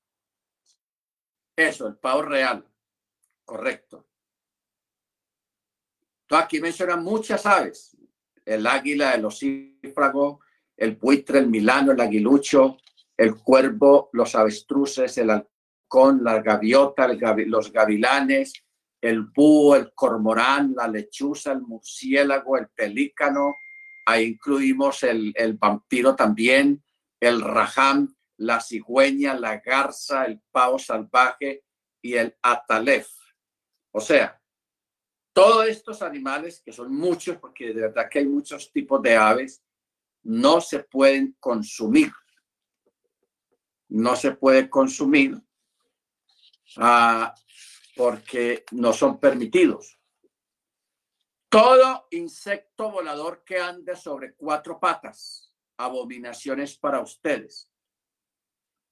Eso, 1.56 1.88
el 1.88 1.98
pavo 1.98 2.24
real. 2.24 2.66
Correcto. 3.44 4.06
Entonces 6.24 6.46
aquí 6.46 6.60
mencionan 6.60 7.04
muchas 7.04 7.46
aves. 7.46 7.96
El 8.44 8.66
águila, 8.66 9.14
el 9.14 9.26
osífrago, 9.26 10.40
el 10.78 10.96
buitre, 10.96 11.40
el 11.40 11.48
milano, 11.48 11.92
el 11.92 12.02
aguilucho, 12.02 12.78
el 13.18 13.36
cuervo, 13.42 14.10
los 14.14 14.36
avestruces, 14.36 15.18
el 15.18 15.30
halcón, 15.30 16.24
la 16.24 16.42
gaviota, 16.42 17.08
los 17.08 17.72
gavilanes, 17.72 18.54
el 19.02 19.22
búho, 19.22 19.76
el 19.76 19.94
cormorán, 19.94 20.74
la 20.76 20.88
lechuza, 20.88 21.52
el 21.52 21.62
murciélago, 21.62 22.58
el 22.58 22.68
pelícano. 22.70 23.56
Ahí 24.06 24.26
incluimos 24.26 25.04
el, 25.04 25.34
el 25.36 25.54
vampiro 25.54 26.16
también, 26.16 26.84
el 27.20 27.42
rajam, 27.42 28.16
la 28.38 28.60
cigüeña, 28.62 29.34
la 29.34 29.58
garza, 29.58 30.26
el 30.26 30.42
pavo 30.52 30.78
salvaje 30.78 31.64
y 32.02 32.14
el 32.16 32.36
atalef. 32.42 33.08
O 33.92 34.02
sea, 34.02 34.40
todos 35.34 35.68
estos 35.68 36.02
animales, 36.02 36.62
que 36.64 36.72
son 36.72 36.94
muchos, 36.96 37.38
porque 37.38 37.74
de 37.74 37.82
verdad 37.82 38.08
que 38.10 38.20
hay 38.20 38.26
muchos 38.26 38.72
tipos 38.72 39.02
de 39.02 39.16
aves, 39.16 39.64
no 40.24 40.62
se 40.62 40.80
pueden 40.80 41.36
consumir. 41.40 42.12
No 43.90 44.16
se 44.16 44.32
puede 44.32 44.70
consumir 44.70 45.40
ah, 46.78 47.34
porque 47.96 48.66
no 48.72 48.94
son 48.94 49.20
permitidos. 49.20 50.00
Todo 51.56 52.08
insecto 52.12 52.92
volador 52.92 53.46
que 53.46 53.58
ande 53.58 53.96
sobre 53.96 54.36
cuatro 54.36 54.78
patas, 54.78 55.54
abominaciones 55.78 56.78
para 56.78 57.00
ustedes. 57.00 57.72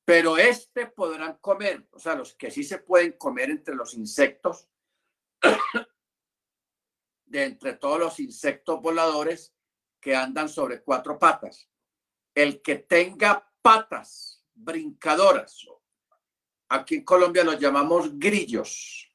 Pero 0.05 0.37
este 0.37 0.85
podrán 0.85 1.39
comer, 1.41 1.85
o 1.91 1.99
sea, 1.99 2.15
los 2.15 2.35
que 2.35 2.49
sí 2.49 2.63
se 2.63 2.77
pueden 2.77 3.17
comer 3.17 3.49
entre 3.49 3.75
los 3.75 3.93
insectos, 3.95 4.69
de 7.25 7.43
entre 7.43 7.73
todos 7.73 7.99
los 7.99 8.21
insectos 8.21 8.81
voladores, 8.81 9.53
que 9.99 10.15
andan 10.15 10.47
sobre 10.47 10.83
cuatro 10.83 11.19
patas. 11.19 11.69
El 12.33 12.61
que 12.61 12.77
tenga 12.77 13.45
patas 13.61 14.41
brincadoras, 14.53 15.67
aquí 16.69 16.95
en 16.95 17.03
Colombia 17.03 17.43
los 17.43 17.59
llamamos 17.59 18.17
grillos. 18.17 19.12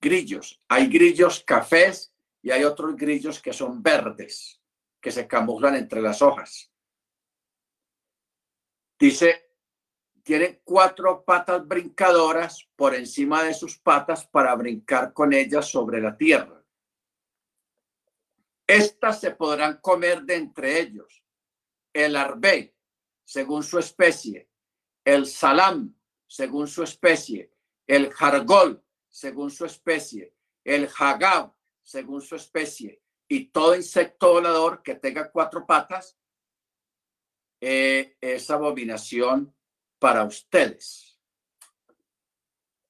Grillos. 0.00 0.60
Hay 0.68 0.88
grillos 0.88 1.42
cafés 1.44 2.14
y 2.42 2.50
hay 2.50 2.64
otros 2.64 2.96
grillos 2.96 3.40
que 3.42 3.52
son 3.52 3.82
verdes, 3.82 4.60
que 5.00 5.10
se 5.10 5.26
camuflan 5.26 5.74
entre 5.74 6.00
las 6.00 6.22
hojas. 6.22 6.70
Dice, 8.98 9.52
tienen 10.22 10.60
cuatro 10.64 11.24
patas 11.24 11.66
brincadoras 11.66 12.68
por 12.76 12.94
encima 12.94 13.42
de 13.44 13.54
sus 13.54 13.78
patas 13.78 14.26
para 14.26 14.54
brincar 14.54 15.12
con 15.12 15.32
ellas 15.32 15.66
sobre 15.66 16.00
la 16.00 16.16
tierra. 16.16 16.62
Estas 18.66 19.20
se 19.20 19.30
podrán 19.30 19.78
comer 19.80 20.22
de 20.22 20.34
entre 20.34 20.80
ellos 20.80 21.24
el 21.92 22.16
arbe, 22.16 22.76
según 23.24 23.62
su 23.62 23.78
especie, 23.78 24.50
el 25.04 25.26
salam, 25.26 25.96
según 26.26 26.68
su 26.68 26.82
especie, 26.82 27.50
el 27.86 28.12
jargol, 28.12 28.84
según 29.18 29.50
su 29.50 29.64
especie, 29.64 30.32
el 30.64 30.88
hagab, 30.96 31.52
según 31.82 32.20
su 32.20 32.36
especie, 32.36 33.02
y 33.26 33.46
todo 33.46 33.74
insecto 33.74 34.34
volador 34.34 34.80
que 34.82 34.94
tenga 34.94 35.30
cuatro 35.30 35.66
patas 35.66 36.16
eh, 37.60 38.16
es 38.20 38.48
abominación 38.48 39.52
para 39.98 40.22
ustedes. 40.24 41.18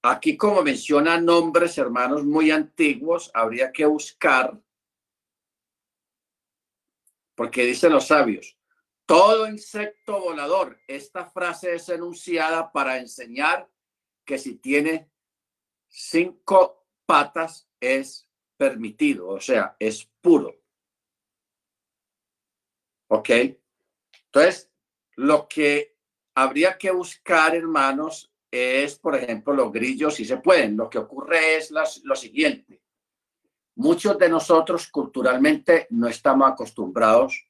Aquí, 0.02 0.36
como 0.36 0.62
menciona 0.62 1.18
nombres, 1.18 1.78
hermanos, 1.78 2.24
muy 2.24 2.50
antiguos, 2.50 3.30
habría 3.32 3.72
que 3.72 3.86
buscar 3.86 4.60
porque 7.34 7.64
dicen 7.64 7.92
los 7.92 8.08
sabios, 8.08 8.58
todo 9.06 9.48
insecto 9.48 10.20
volador, 10.20 10.78
esta 10.88 11.24
frase 11.24 11.76
es 11.76 11.88
enunciada 11.88 12.70
para 12.72 12.98
enseñar 12.98 13.70
que 14.24 14.38
si 14.38 14.56
tiene 14.56 15.08
cinco 15.88 16.86
patas 17.06 17.68
es 17.80 18.28
permitido, 18.56 19.28
o 19.28 19.40
sea, 19.40 19.76
es 19.78 20.08
puro. 20.20 20.54
¿Ok? 23.08 23.30
Entonces, 24.26 24.70
lo 25.16 25.48
que 25.48 25.96
habría 26.34 26.76
que 26.76 26.90
buscar, 26.90 27.56
hermanos, 27.56 28.32
es, 28.50 28.98
por 28.98 29.16
ejemplo, 29.16 29.54
los 29.54 29.72
grillos, 29.72 30.14
si 30.14 30.24
se 30.24 30.38
pueden. 30.38 30.76
Lo 30.76 30.88
que 30.88 30.98
ocurre 30.98 31.56
es 31.56 31.70
lo 31.70 32.16
siguiente 32.16 32.82
muchos 33.78 34.18
de 34.18 34.28
nosotros 34.28 34.88
culturalmente 34.88 35.86
no 35.90 36.08
estamos 36.08 36.50
acostumbrados. 36.50 37.48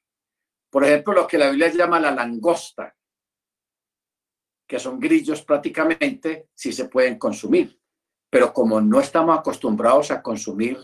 Por 0.69 0.83
ejemplo, 0.83 1.13
lo 1.13 1.27
que 1.27 1.39
la 1.39 1.49
Biblia 1.49 1.69
llama 1.69 1.99
la 1.99 2.11
langosta, 2.11 2.95
que 4.67 4.79
son 4.79 4.99
grillos 4.99 5.41
prácticamente, 5.41 6.49
sí 6.53 6.71
se 6.71 6.85
pueden 6.85 7.17
consumir. 7.17 7.79
Pero 8.29 8.53
como 8.53 8.79
no 8.79 8.99
estamos 8.99 9.37
acostumbrados 9.37 10.11
a 10.11 10.21
consumir 10.21 10.77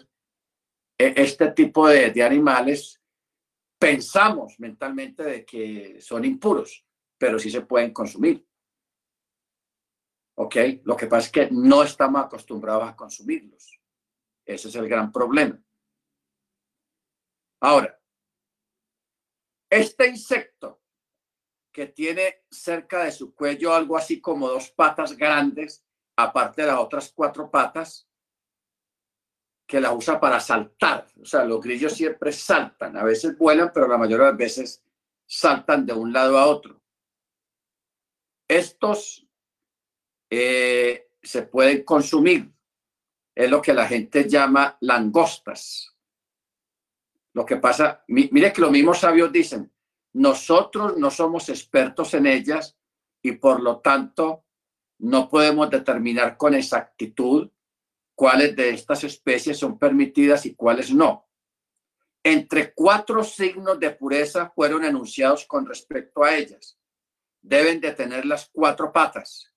e-, 0.98 1.14
este 1.18 1.52
tipo 1.52 1.88
de, 1.88 2.24
animales, 2.24 3.02
pensamos 3.80 4.60
mentalmente 4.60 5.24
de 5.24 5.46
que 5.46 6.02
son 6.02 6.26
impuros, 6.26 6.86
pero 7.18 7.38
sí 7.38 7.50
se 7.50 7.62
pueden 7.62 7.94
consumir. 7.94 8.46
¿Ok? 10.38 10.56
Lo 10.84 10.98
que 10.98 11.08
pasa 11.08 11.28
es 11.28 11.32
que 11.32 11.50
no 11.52 11.84
estamos 11.84 12.22
acostumbrados 12.22 12.90
a 12.90 12.96
consumirlos. 12.96 13.80
Ese 14.46 14.68
es 14.68 14.76
el 14.76 14.88
gran 14.88 15.12
problema. 15.12 15.62
Ahora, 17.62 18.00
este 19.70 20.08
insecto 20.08 20.82
que 21.72 21.88
tiene 21.88 22.44
cerca 22.50 23.04
de 23.04 23.12
su 23.12 23.34
cuello 23.34 23.74
algo 23.74 23.98
así 23.98 24.22
como 24.22 24.48
dos 24.48 24.70
patas 24.72 25.18
grandes, 25.18 25.86
aparte 26.16 26.62
de 26.62 26.68
las 26.68 26.80
otras 26.80 27.12
cuatro 27.14 27.50
patas, 27.50 28.08
que 29.68 29.82
la 29.82 29.94
usa 29.94 30.20
para 30.20 30.40
saltar. 30.40 31.08
O 31.22 31.26
sea, 31.26 31.44
los 31.44 31.62
grillos 31.62 31.94
siempre 31.94 32.32
saltan. 32.32 32.98
A 32.98 33.04
veces 33.04 33.38
vuelan, 33.38 33.72
pero 33.74 33.88
la 33.88 33.98
mayoría 33.98 34.26
de 34.26 34.32
las 34.32 34.38
veces 34.38 34.84
saltan 35.26 35.86
de 35.86 35.94
un 35.94 36.14
lado 36.14 36.38
a 36.38 36.46
otro. 36.46 36.82
Estos 38.48 39.28
eh, 40.30 41.10
se 41.22 41.44
pueden 41.44 41.84
consumir 41.84 42.56
es 43.36 43.50
lo 43.50 43.62
que 43.62 43.74
la 43.74 43.88
gente 43.88 44.30
llama 44.30 44.78
langostas. 44.80 45.94
Lo 47.34 47.46
que 47.46 47.58
pasa, 47.58 48.04
mire 48.08 48.54
que 48.54 48.62
los 48.62 48.72
mismos 48.72 49.00
sabios 49.00 49.30
dicen, 49.32 49.72
nosotros 50.14 50.98
no 50.98 51.12
somos 51.12 51.50
expertos 51.50 52.14
en 52.14 52.28
ellas 52.28 52.78
y 53.22 53.34
por 53.34 53.62
lo 53.62 53.82
tanto 53.82 54.45
no 55.00 55.30
podemos 55.30 55.70
determinar 55.70 56.38
con 56.38 56.54
exactitud 56.54 57.50
cuáles 58.16 58.56
de 58.56 58.70
estas 58.70 59.04
especies 59.04 59.58
son 59.58 59.78
permitidas 59.78 60.46
y 60.46 60.56
cuáles 60.56 60.92
no. 60.92 61.28
Entre 62.24 62.74
cuatro 62.74 63.24
signos 63.24 63.80
de 63.80 63.92
pureza 63.92 64.52
fueron 64.56 64.84
enunciados 64.84 65.46
con 65.46 65.66
respecto 65.66 66.24
a 66.24 66.36
ellas. 66.36 66.80
Deben 67.42 67.80
de 67.80 67.92
tener 67.92 68.26
las 68.26 68.50
cuatro 68.52 68.92
patas, 68.92 69.54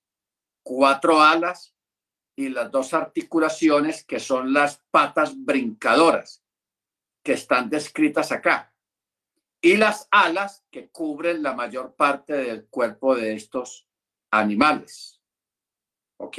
cuatro 0.61 1.19
alas 1.19 1.73
y 2.35 2.49
las 2.49 2.69
dos 2.69 2.93
articulaciones 2.93 4.03
que 4.03 4.19
son 4.19 4.53
las 4.53 4.83
patas 4.91 5.33
brincadoras 5.35 6.43
que 7.23 7.33
están 7.33 7.69
descritas 7.69 8.31
acá 8.31 8.73
y 9.61 9.77
las 9.77 10.07
alas 10.11 10.63
que 10.71 10.89
cubren 10.89 11.43
la 11.43 11.53
mayor 11.53 11.95
parte 11.95 12.33
del 12.33 12.67
cuerpo 12.67 13.15
de 13.15 13.33
estos 13.33 13.87
animales. 14.31 15.18
¿Ok? 16.19 16.37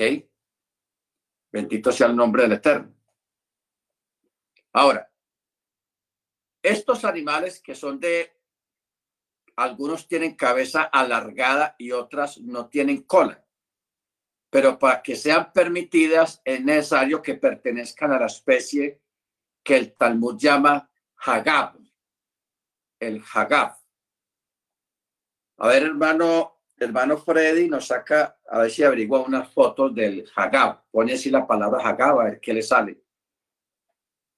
Bendito 1.53 1.91
sea 1.93 2.07
el 2.07 2.17
nombre 2.17 2.43
del 2.43 2.53
Eterno. 2.53 2.95
Ahora, 4.73 5.11
estos 6.63 7.05
animales 7.05 7.61
que 7.61 7.75
son 7.75 7.99
de, 7.99 8.33
algunos 9.57 10.07
tienen 10.07 10.37
cabeza 10.37 10.85
alargada 10.85 11.75
y 11.79 11.93
otras 11.93 12.39
no 12.39 12.69
tienen 12.69 13.03
cola 13.03 13.45
pero 14.51 14.79
para 14.79 15.01
que 15.01 15.15
sean 15.15 15.53
permitidas 15.53 16.43
es 16.45 16.63
necesario 16.63 17.23
que 17.23 17.37
pertenezcan 17.37 18.13
a 18.13 18.19
la 18.19 18.27
especie 18.27 19.01
que 19.63 19.77
el 19.77 19.93
Talmud 19.95 20.37
llama 20.37 20.91
Hagab, 21.25 21.79
el 22.99 23.23
Hagab. 23.33 23.77
A 25.59 25.69
ver, 25.69 25.85
hermano, 25.85 26.60
hermano 26.81 27.19
Freddy 27.19 27.69
nos 27.69 27.87
saca, 27.87 28.39
a 28.49 28.61
ver 28.61 28.71
si 28.71 28.83
averigua 28.83 29.21
unas 29.23 29.53
fotos 29.53 29.95
del 29.95 30.29
Hagab. 30.35 30.85
Pone 30.91 31.13
así 31.15 31.31
la 31.31 31.47
palabra 31.47 31.87
Hagab, 31.87 32.21
a 32.21 32.25
ver 32.25 32.41
qué 32.41 32.55
le 32.55 32.63
sale. 32.63 33.01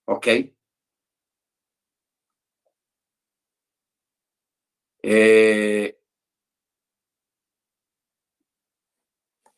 ¿Ok? 0.07 0.27
Eh, 5.05 5.99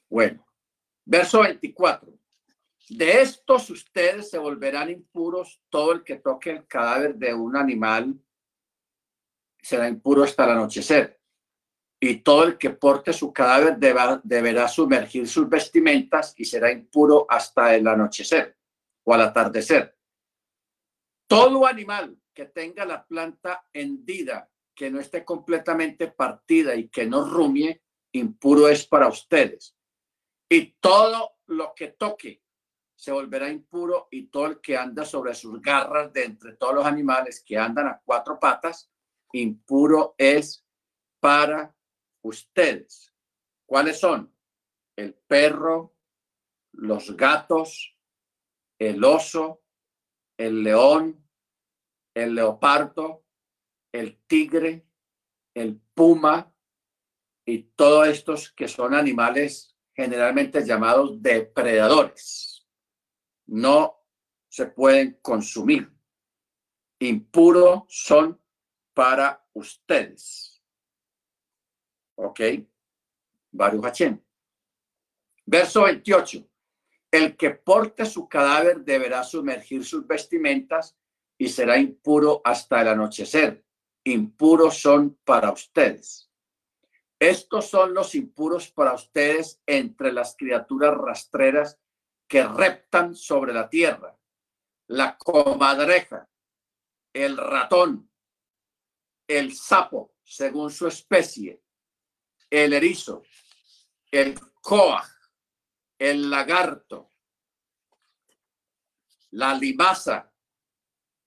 bueno, 0.09 0.44
Verso 1.05 1.43
24. 1.43 2.12
De 2.89 3.23
estos 3.23 3.70
ustedes 3.70 4.31
se 4.31 4.39
volverán 4.39 4.90
impuros 4.90 5.61
todo 5.69 5.93
el 5.93 6.02
que 6.02 6.16
toque 6.16 6.51
el 6.51 6.66
cadáver 6.66 7.15
de 7.15 7.35
un 7.35 7.56
animal 7.56 8.19
será 9.61 9.89
impuro 9.89 10.23
hasta 10.24 10.44
el 10.44 10.51
anochecer. 10.51 11.20
Y 12.07 12.17
todo 12.17 12.45
el 12.45 12.59
que 12.59 12.69
porte 12.69 13.15
su 13.15 13.33
cadáver 13.33 13.79
deberá 13.79 14.69
sumergir 14.69 15.27
sus 15.27 15.49
vestimentas 15.49 16.35
y 16.37 16.45
será 16.45 16.71
impuro 16.71 17.25
hasta 17.27 17.75
el 17.75 17.89
anochecer 17.89 18.59
o 19.05 19.15
al 19.15 19.23
atardecer. 19.23 19.97
Todo 21.27 21.67
animal 21.67 22.15
que 22.35 22.45
tenga 22.45 22.85
la 22.85 23.07
planta 23.07 23.67
hendida, 23.73 24.51
que 24.75 24.91
no 24.91 25.01
esté 25.01 25.25
completamente 25.25 26.09
partida 26.09 26.75
y 26.75 26.91
que 26.91 27.07
no 27.07 27.25
rumie, 27.25 27.81
impuro 28.13 28.69
es 28.69 28.87
para 28.87 29.09
ustedes. 29.09 29.75
Y 30.47 30.75
todo 30.81 31.39
lo 31.47 31.73
que 31.75 31.89
toque 31.89 32.43
se 32.95 33.13
volverá 33.13 33.49
impuro 33.49 34.09
y 34.11 34.27
todo 34.27 34.45
el 34.45 34.61
que 34.61 34.77
anda 34.77 35.07
sobre 35.07 35.35
sus 35.35 35.59
garras 35.63 36.13
de 36.13 36.25
entre 36.25 36.53
todos 36.57 36.75
los 36.75 36.85
animales 36.85 37.43
que 37.43 37.57
andan 37.57 37.87
a 37.87 38.03
cuatro 38.05 38.39
patas, 38.39 38.91
impuro 39.33 40.15
es 40.19 40.67
para 41.19 41.74
ustedes. 42.25 43.15
¿Cuáles 43.67 44.01
son? 44.01 44.35
El 44.97 45.15
perro, 45.15 45.97
los 46.73 47.17
gatos, 47.17 47.97
el 48.79 49.03
oso, 49.05 49.63
el 50.37 50.63
león, 50.63 51.25
el 52.15 52.35
leopardo, 52.35 53.25
el 53.93 54.21
tigre, 54.27 54.87
el 55.55 55.81
puma 55.95 56.53
y 57.47 57.63
todos 57.63 58.09
estos 58.09 58.53
que 58.53 58.69
son 58.69 58.95
animales 58.95 59.77
generalmente 59.95 60.65
llamados 60.65 61.23
depredadores. 61.23 62.67
No 63.47 64.05
se 64.49 64.67
pueden 64.67 65.19
consumir. 65.23 65.93
Impuro 67.01 67.87
son 67.89 68.41
para 68.95 69.47
ustedes. 69.53 70.54
¿Ok? 72.16 72.41
Baruch 73.51 73.82
Hashem. 73.82 74.20
Verso 75.47 75.82
28. 75.82 76.49
El 77.11 77.36
que 77.36 77.51
porte 77.51 78.07
su 78.07 78.28
cadáver 78.28 78.81
deberá 78.81 79.23
sumergir 79.23 79.85
sus 79.85 80.07
vestimentas 80.07 80.97
y 81.39 81.49
será 81.49 81.78
impuro 81.78 82.41
hasta 82.45 82.81
el 82.81 82.89
anochecer. 82.89 83.65
Impuros 84.05 84.81
son 84.81 85.19
para 85.24 85.53
ustedes. 85.53 86.31
Estos 87.19 87.70
son 87.70 87.95
los 87.95 88.15
impuros 88.15 88.70
para 88.70 88.93
ustedes 88.95 89.62
entre 89.66 90.12
las 90.12 90.36
criaturas 90.36 90.95
rastreras 90.95 91.78
que 92.28 92.43
reptan 92.43 93.15
sobre 93.15 93.53
la 93.53 93.69
tierra. 93.69 94.19
La 94.89 95.16
comadreja, 95.16 96.28
el 97.12 97.36
ratón, 97.36 98.11
el 99.27 99.55
sapo, 99.55 100.15
según 100.23 100.70
su 100.70 100.86
especie, 100.86 101.64
el 102.63 102.73
erizo, 102.73 103.25
el 104.13 104.39
coaj, 104.61 105.09
el 105.99 106.31
lagarto, 106.31 107.11
la 109.33 109.55
limaza, 109.55 110.33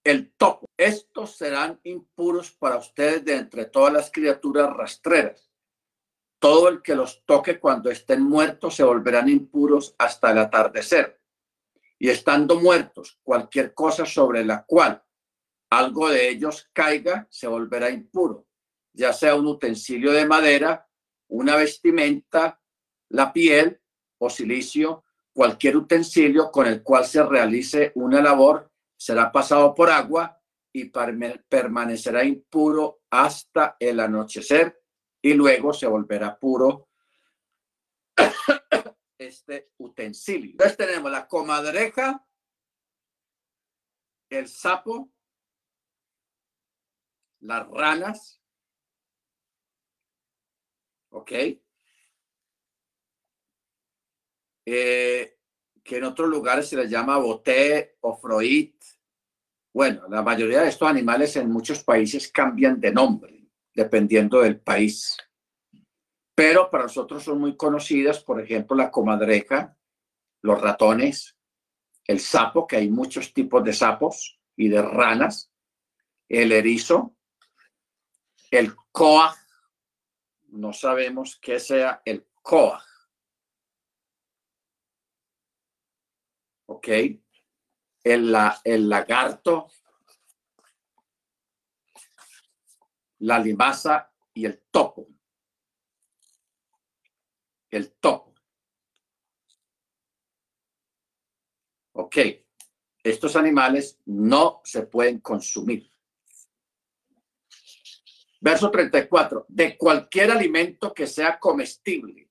el 0.02 0.32
topo. 0.32 0.66
Estos 0.74 1.36
serán 1.36 1.78
impuros 1.82 2.52
para 2.52 2.78
ustedes 2.78 3.24
de 3.26 3.36
entre 3.36 3.66
todas 3.66 3.92
las 3.92 4.10
criaturas 4.10 4.74
rastreras. 4.74 5.50
Todo 6.38 6.68
el 6.68 6.80
que 6.80 6.94
los 6.94 7.22
toque 7.26 7.60
cuando 7.60 7.90
estén 7.90 8.22
muertos 8.22 8.76
se 8.76 8.84
volverán 8.84 9.28
impuros 9.28 9.94
hasta 9.98 10.30
el 10.30 10.38
atardecer. 10.38 11.20
Y 11.98 12.08
estando 12.08 12.58
muertos, 12.58 13.18
cualquier 13.22 13.74
cosa 13.74 14.06
sobre 14.06 14.44
la 14.46 14.64
cual 14.64 15.04
algo 15.68 16.08
de 16.08 16.30
ellos 16.30 16.70
caiga 16.72 17.26
se 17.28 17.46
volverá 17.46 17.90
impuro, 17.90 18.46
ya 18.94 19.12
sea 19.12 19.34
un 19.34 19.46
utensilio 19.46 20.12
de 20.12 20.24
madera, 20.24 20.87
una 21.28 21.56
vestimenta, 21.56 22.60
la 23.10 23.32
piel 23.32 23.80
o 24.18 24.28
silicio, 24.28 25.04
cualquier 25.32 25.76
utensilio 25.76 26.50
con 26.50 26.66
el 26.66 26.82
cual 26.82 27.06
se 27.06 27.22
realice 27.22 27.92
una 27.94 28.20
labor 28.20 28.70
será 28.96 29.30
pasado 29.30 29.74
por 29.74 29.90
agua 29.90 30.40
y 30.72 30.90
permanecerá 31.48 32.24
impuro 32.24 33.02
hasta 33.10 33.76
el 33.78 34.00
anochecer 34.00 34.82
y 35.22 35.34
luego 35.34 35.72
se 35.72 35.86
volverá 35.86 36.38
puro 36.38 36.88
este 39.18 39.70
utensilio. 39.78 40.50
Entonces 40.52 40.76
tenemos 40.76 41.10
la 41.10 41.26
comadreja, 41.26 42.26
el 44.30 44.48
sapo, 44.48 45.10
las 47.40 47.68
ranas, 47.68 48.40
¿ok? 51.18 51.32
Eh, 54.66 55.38
que 55.82 55.96
en 55.96 56.04
otros 56.04 56.28
lugares 56.28 56.68
se 56.68 56.76
les 56.76 56.90
llama 56.90 57.18
boté 57.18 57.96
o 58.00 58.16
froit. 58.16 58.74
Bueno, 59.72 60.08
la 60.08 60.22
mayoría 60.22 60.62
de 60.62 60.68
estos 60.68 60.88
animales 60.88 61.36
en 61.36 61.50
muchos 61.50 61.82
países 61.82 62.30
cambian 62.30 62.80
de 62.80 62.92
nombre 62.92 63.38
dependiendo 63.78 64.40
del 64.40 64.58
país. 64.58 65.16
Pero 66.34 66.68
para 66.68 66.84
nosotros 66.84 67.22
son 67.22 67.38
muy 67.38 67.56
conocidas, 67.56 68.18
por 68.18 68.40
ejemplo, 68.40 68.76
la 68.76 68.90
comadreja, 68.90 69.76
los 70.42 70.60
ratones, 70.60 71.36
el 72.04 72.18
sapo, 72.18 72.66
que 72.66 72.76
hay 72.76 72.90
muchos 72.90 73.32
tipos 73.32 73.62
de 73.62 73.72
sapos 73.72 74.40
y 74.56 74.68
de 74.68 74.82
ranas, 74.82 75.52
el 76.28 76.50
erizo, 76.50 77.14
el 78.50 78.74
coaj, 78.90 79.36
no 80.48 80.72
sabemos 80.72 81.38
qué 81.40 81.60
sea 81.60 82.02
el 82.04 82.26
coaj. 82.42 82.84
¿Ok? 86.66 86.88
El, 88.04 88.34
el 88.64 88.88
lagarto, 88.88 89.68
la 93.20 93.38
limaza 93.38 94.12
y 94.32 94.46
el 94.46 94.62
topo. 94.70 95.08
El 97.70 97.92
topo. 97.92 98.34
Ok. 101.92 102.16
Estos 103.02 103.36
animales 103.36 104.00
no 104.06 104.60
se 104.64 104.82
pueden 104.82 105.20
consumir. 105.20 105.90
Verso 108.40 108.70
34. 108.70 109.46
De 109.48 109.76
cualquier 109.76 110.30
alimento 110.30 110.94
que 110.94 111.06
sea 111.06 111.38
comestible. 111.38 112.28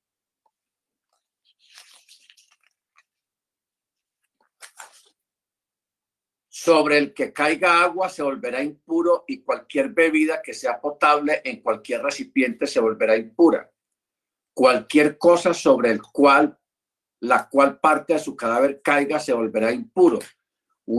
Sobre 6.50 6.98
el 6.98 7.14
que 7.14 7.32
caiga 7.32 7.82
agua 7.82 8.10
se 8.10 8.24
volverá 8.24 8.62
impuro 8.62 9.24
y 9.28 9.42
cualquier 9.42 9.90
bebida 9.90 10.42
que 10.42 10.54
sea 10.54 10.82
potable 10.82 11.42
en 11.46 11.62
cualquier 11.62 12.02
recipiente 12.02 12.68
se 12.68 12.80
volverá 12.80 13.16
impura. 13.16 13.72
Cualquier 14.54 15.18
cosa 15.18 15.54
sobre 15.54 15.92
el 15.92 16.02
cual 16.02 16.60
la 17.20 17.48
cual 17.50 17.80
parte 17.80 18.14
de 18.14 18.20
su 18.20 18.36
cadáver 18.36 18.82
caiga 18.82 19.20
se 19.20 19.34
volverá 19.34 19.72
impuro, 19.72 20.20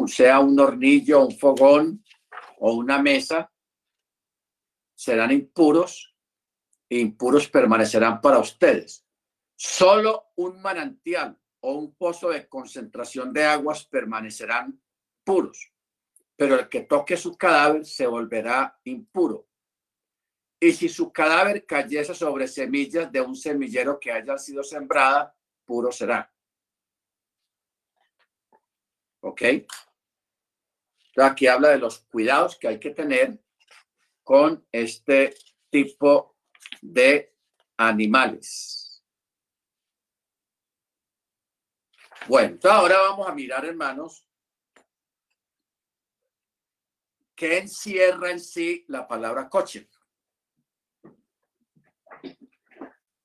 sea 0.07 0.41
un 0.41 0.59
hornillo, 0.59 1.25
un 1.25 1.37
fogón 1.37 2.05
o 2.59 2.75
una 2.75 3.01
mesa, 3.01 3.51
serán 4.99 5.31
impuros 5.31 6.13
e 6.91 6.99
impuros 6.99 7.49
permanecerán 7.49 8.21
para 8.21 8.41
ustedes. 8.41 9.07
Solo 9.55 10.33
un 10.35 10.61
manantial 10.61 11.39
o 11.61 11.75
un 11.75 11.95
pozo 11.95 12.31
de 12.31 12.49
concentración 12.49 13.33
de 13.33 13.45
aguas 13.45 13.85
permanecerán 13.85 14.83
puros, 15.23 15.73
pero 16.35 16.57
el 16.57 16.69
que 16.69 16.81
toque 16.81 17.17
su 17.17 17.37
cadáver 17.37 17.87
se 17.87 18.09
volverá 18.09 18.77
impuro. 18.85 19.47
Y 20.59 20.73
si 20.73 20.89
su 20.89 21.13
cadáver 21.13 21.65
cayese 21.65 22.13
sobre 22.13 22.49
semillas 22.49 23.13
de 23.13 23.21
un 23.21 23.37
semillero 23.37 24.01
que 24.01 24.11
haya 24.11 24.37
sido 24.37 24.65
sembrada, 24.65 25.33
puro 25.65 25.93
será. 25.93 26.29
¿Ok? 29.21 29.43
Aquí 31.19 31.47
habla 31.47 31.69
de 31.69 31.79
los 31.79 32.01
cuidados 32.01 32.59
que 32.59 32.67
hay 32.67 32.81
que 32.81 32.91
tener 32.91 33.41
con 34.29 34.63
este 34.71 35.35
tipo 35.71 36.37
de 36.83 37.35
animales. 37.79 39.03
Bueno, 42.27 42.49
entonces 42.49 42.79
ahora 42.79 42.99
vamos 43.01 43.27
a 43.27 43.33
mirar, 43.33 43.65
hermanos, 43.65 44.29
qué 47.35 47.57
encierra 47.57 48.31
en 48.31 48.39
sí 48.39 48.85
la 48.89 49.09
palabra 49.09 49.49
coche. 49.49 49.89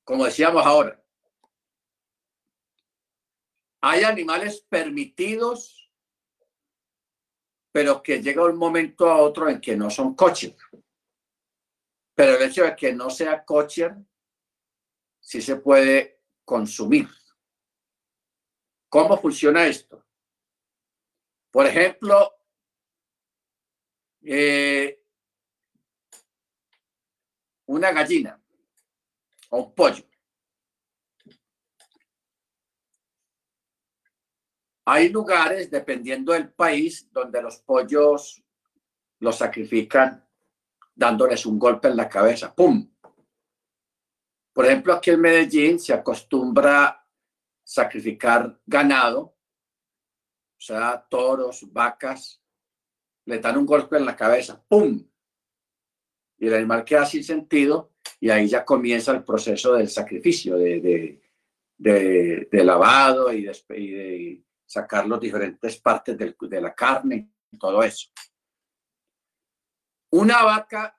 Como 0.06 0.24
decíamos 0.24 0.66
ahora, 0.66 1.04
hay 3.82 4.06
animales 4.06 4.62
permitidos, 4.70 5.92
pero 7.74 8.02
que 8.02 8.22
llega 8.22 8.46
un 8.46 8.56
momento 8.56 9.10
a 9.10 9.18
otro 9.18 9.50
en 9.50 9.60
que 9.60 9.76
no 9.76 9.90
son 9.90 10.16
coches. 10.16 10.56
Pero 12.16 12.38
el 12.38 12.44
hecho 12.44 12.64
de 12.64 12.76
que 12.76 12.94
no 12.94 13.10
sea 13.10 13.44
kosher, 13.44 13.96
sí 15.20 15.42
se 15.42 15.56
puede 15.56 16.22
consumir. 16.46 17.08
¿Cómo 18.90 19.18
funciona 19.20 19.66
esto? 19.66 20.06
Por 21.50 21.66
ejemplo, 21.66 22.36
eh, 24.22 25.04
una 27.66 27.92
gallina 27.92 28.40
o 29.50 29.58
un 29.64 29.74
pollo. 29.74 30.06
Hay 34.86 35.10
lugares, 35.10 35.72
dependiendo 35.72 36.34
del 36.34 36.52
país, 36.52 37.10
donde 37.12 37.42
los 37.42 37.58
pollos 37.60 38.44
los 39.20 39.38
sacrifican 39.38 40.28
dándoles 40.96 41.46
un 41.46 41.58
golpe 41.58 41.88
en 41.88 41.98
la 41.98 42.10
cabeza. 42.10 42.54
¡Pum! 42.54 42.90
Por 44.54 44.66
ejemplo, 44.66 44.94
aquí 44.94 45.10
en 45.10 45.22
Medellín 45.22 45.80
se 45.80 45.94
acostumbra 45.94 47.04
sacrificar 47.64 48.60
ganado, 48.66 49.22
o 49.22 50.66
sea, 50.66 51.06
toros, 51.10 51.72
vacas, 51.72 52.42
le 53.26 53.40
dan 53.40 53.58
un 53.58 53.66
golpe 53.66 53.98
en 53.98 54.06
la 54.06 54.16
cabeza, 54.16 54.64
¡pum! 54.68 55.04
Y 56.38 56.48
el 56.48 56.54
animal 56.54 56.84
queda 56.84 57.06
sin 57.06 57.24
sentido 57.24 57.94
y 58.20 58.30
ahí 58.30 58.48
ya 58.48 58.64
comienza 58.64 59.12
el 59.12 59.24
proceso 59.24 59.74
del 59.74 59.90
sacrificio, 59.90 60.58
de, 60.58 61.22
de, 61.78 62.64
lavado 62.64 63.32
y 63.34 63.44
de, 63.44 64.44
sacar 64.66 65.08
las 65.08 65.20
diferentes 65.20 65.78
partes 65.78 66.18
de 66.18 66.62
la 66.62 66.74
carne 66.74 67.32
y 67.52 67.58
todo 67.58 67.82
eso. 67.84 68.10
Una 70.16 70.44
vaca 70.44 70.96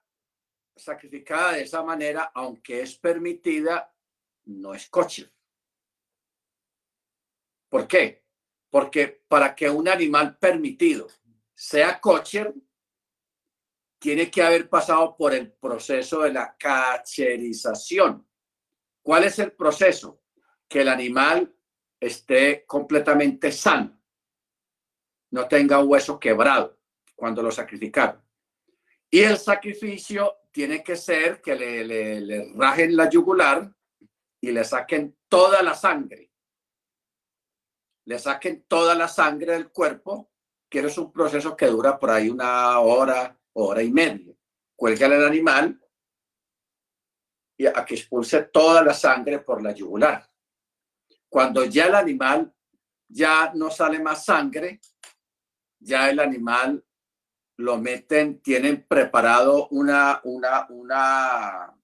sacrificada 0.75 1.53
de 1.53 1.63
esa 1.63 1.85
manera, 1.85 2.33
aunque 2.35 2.83
es 2.83 2.97
permitida, 2.99 3.95
no 4.47 4.75
es 4.75 4.89
coche. 4.89 5.33
¿Por 7.69 7.87
qué? 7.87 8.25
Porque 8.69 9.23
para 9.29 9.55
que 9.55 9.71
un 9.71 9.87
animal 9.87 10.37
permitido 10.37 11.07
sea 11.55 12.01
coche, 12.01 12.55
tiene 14.01 14.33
que 14.33 14.43
haber 14.43 14.69
pasado 14.69 15.17
por 15.17 15.33
el 15.33 15.53
proceso 15.53 16.23
de 16.23 16.33
la 16.33 16.57
cacherización. 16.57 18.29
¿Cuál 19.01 19.23
es 19.23 19.39
el 19.39 19.53
proceso? 19.53 20.25
Que 20.67 20.81
el 20.81 20.89
animal 20.89 21.57
esté 22.01 22.67
completamente 22.67 23.53
sano, 23.53 23.97
no 25.31 25.47
tenga 25.47 25.79
hueso 25.85 26.19
quebrado 26.19 26.81
cuando 27.15 27.45
lo 27.45 27.53
sacrificaron. 27.53 28.24
Y 29.15 29.23
el 29.23 29.39
sacrificio 29.39 30.39
tiene 30.51 30.83
que 30.83 30.97
ser 30.97 31.41
que 31.41 31.55
le, 31.55 31.85
le, 31.85 32.53
rajen 32.57 32.97
la 32.97 33.09
yugular 33.09 33.73
y 34.41 34.51
le 34.51 34.65
saquen 34.65 35.17
toda 35.29 35.63
la 35.63 35.73
sangre. 35.73 36.33
Le 38.07 38.19
saquen 38.19 38.65
toda 38.67 38.93
la 38.97 39.07
sangre 39.07 39.53
del 39.53 39.71
cuerpo, 39.71 40.33
que 40.69 40.81
es 40.81 40.99
un 40.99 41.13
proceso 41.13 41.57
que 41.57 41.67
dura 41.67 41.97
por 41.97 42.11
ahí 42.11 42.29
una 42.29 42.81
hora, 42.81 43.39
hora 43.53 43.85
y 43.85 43.93
media. 43.93 44.35
Cuelgan 44.75 45.13
el 45.13 45.25
animal 45.25 45.81
y 47.57 47.67
a 47.67 47.85
que 47.85 47.95
expulse 47.95 48.43
toda 48.53 48.83
la 48.83 48.95
sangre 48.95 49.39
por 49.39 49.63
la 49.63 49.71
yugular. 49.71 50.29
Cuando 51.29 51.65
ya 51.67 51.87
el 51.87 51.95
animal 51.95 52.53
ya 53.07 53.53
no 53.55 53.71
sale 53.71 54.01
más 54.01 54.25
sangre, 54.25 54.81
ya 55.79 56.11
el 56.11 56.19
animal 56.19 56.85
lo 57.57 57.79
meten, 57.79 58.41
tienen 58.41 58.85
preparado 58.87 59.69
una, 59.69 60.21
una, 60.25 60.67
una, 60.71 61.75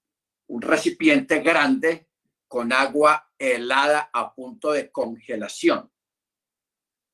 un 0.48 0.62
recipiente 0.62 1.40
grande 1.40 2.08
con 2.48 2.72
agua 2.72 3.32
helada 3.38 4.10
a 4.12 4.34
punto 4.34 4.72
de 4.72 4.90
congelación. 4.90 5.90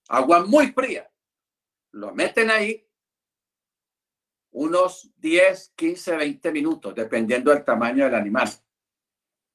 Agua 0.08 0.44
muy 0.44 0.68
fría. 0.68 1.10
Lo 1.92 2.14
meten 2.14 2.50
ahí 2.50 2.86
unos 4.52 5.10
10, 5.16 5.74
15, 5.76 6.16
20 6.16 6.52
minutos, 6.52 6.94
dependiendo 6.94 7.50
del 7.50 7.64
tamaño 7.64 8.04
del 8.04 8.14
animal. 8.14 8.48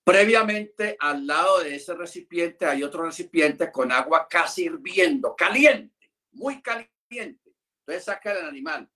Previamente, 0.04 0.96
al 1.00 1.26
lado 1.26 1.60
de 1.60 1.76
ese 1.76 1.96
recipiente 1.96 2.66
hay 2.66 2.84
otro 2.84 3.04
recipiente 3.04 3.72
con 3.72 3.92
agua 3.92 4.28
casi 4.30 4.66
hirviendo, 4.66 5.36
caliente, 5.36 6.12
muy 6.34 6.62
caliente. 6.62 7.51
Entonces 7.92 8.06
saca 8.06 8.32
el 8.32 8.46
animal 8.46 8.90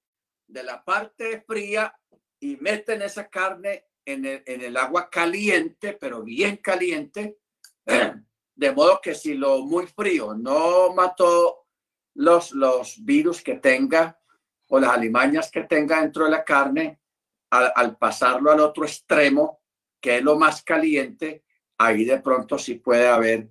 de 0.48 0.64
la 0.64 0.82
parte 0.82 1.44
fría 1.46 1.94
y 2.40 2.56
meten 2.56 3.02
esa 3.02 3.28
carne 3.28 3.88
en 4.06 4.24
el, 4.24 4.42
en 4.46 4.62
el 4.62 4.78
agua 4.78 5.10
caliente, 5.10 5.98
pero 6.00 6.24
bien 6.24 6.56
caliente, 6.58 7.40
de 8.56 8.72
modo 8.72 9.02
que 9.02 9.14
si 9.14 9.34
lo 9.34 9.66
muy 9.66 9.86
frío 9.88 10.34
no 10.34 10.94
mató 10.94 11.66
los, 12.14 12.54
los 12.54 13.04
virus 13.04 13.42
que 13.42 13.56
tenga 13.56 14.18
o 14.70 14.80
las 14.80 14.92
alimañas 14.92 15.52
que 15.52 15.64
tenga 15.64 16.00
dentro 16.00 16.24
de 16.24 16.32
la 16.32 16.46
carne, 16.46 17.02
al, 17.50 17.74
al 17.76 17.98
pasarlo 17.98 18.50
al 18.50 18.62
otro 18.62 18.86
extremo, 18.86 19.62
que 20.00 20.20
es 20.20 20.24
lo 20.24 20.38
más 20.38 20.64
caliente, 20.64 21.44
ahí 21.80 22.06
de 22.06 22.22
pronto 22.22 22.58
sí 22.58 22.76
puede 22.76 23.10
haber 23.10 23.50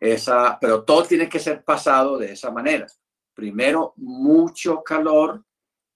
esa, 0.00 0.56
pero 0.58 0.82
todo 0.82 1.04
tiene 1.04 1.28
que 1.28 1.40
ser 1.40 1.62
pasado 1.62 2.16
de 2.16 2.32
esa 2.32 2.50
manera. 2.50 2.86
Primero 3.38 3.92
mucho 3.98 4.82
calor, 4.82 5.46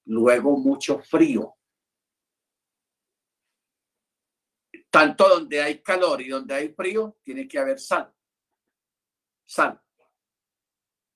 luego 0.05 0.56
mucho 0.56 1.01
frío. 1.01 1.56
Tanto 4.89 5.28
donde 5.28 5.60
hay 5.60 5.82
calor 5.82 6.23
y 6.23 6.28
donde 6.28 6.55
hay 6.55 6.69
frío, 6.69 7.19
tiene 7.20 7.48
que 7.48 7.59
haber 7.59 7.81
sal. 7.81 8.14
Sal. 9.44 9.82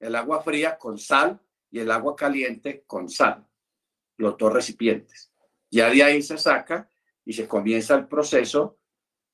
El 0.00 0.16
agua 0.16 0.42
fría 0.42 0.76
con 0.76 0.98
sal 0.98 1.40
y 1.70 1.78
el 1.78 1.92
agua 1.92 2.16
caliente 2.16 2.82
con 2.88 3.08
sal. 3.08 3.46
Los 4.16 4.36
dos 4.36 4.52
recipientes. 4.52 5.32
Ya 5.70 5.90
de 5.90 6.02
ahí 6.02 6.22
se 6.22 6.38
saca 6.38 6.90
y 7.24 7.34
se 7.34 7.46
comienza 7.46 7.94
el 7.94 8.08
proceso 8.08 8.80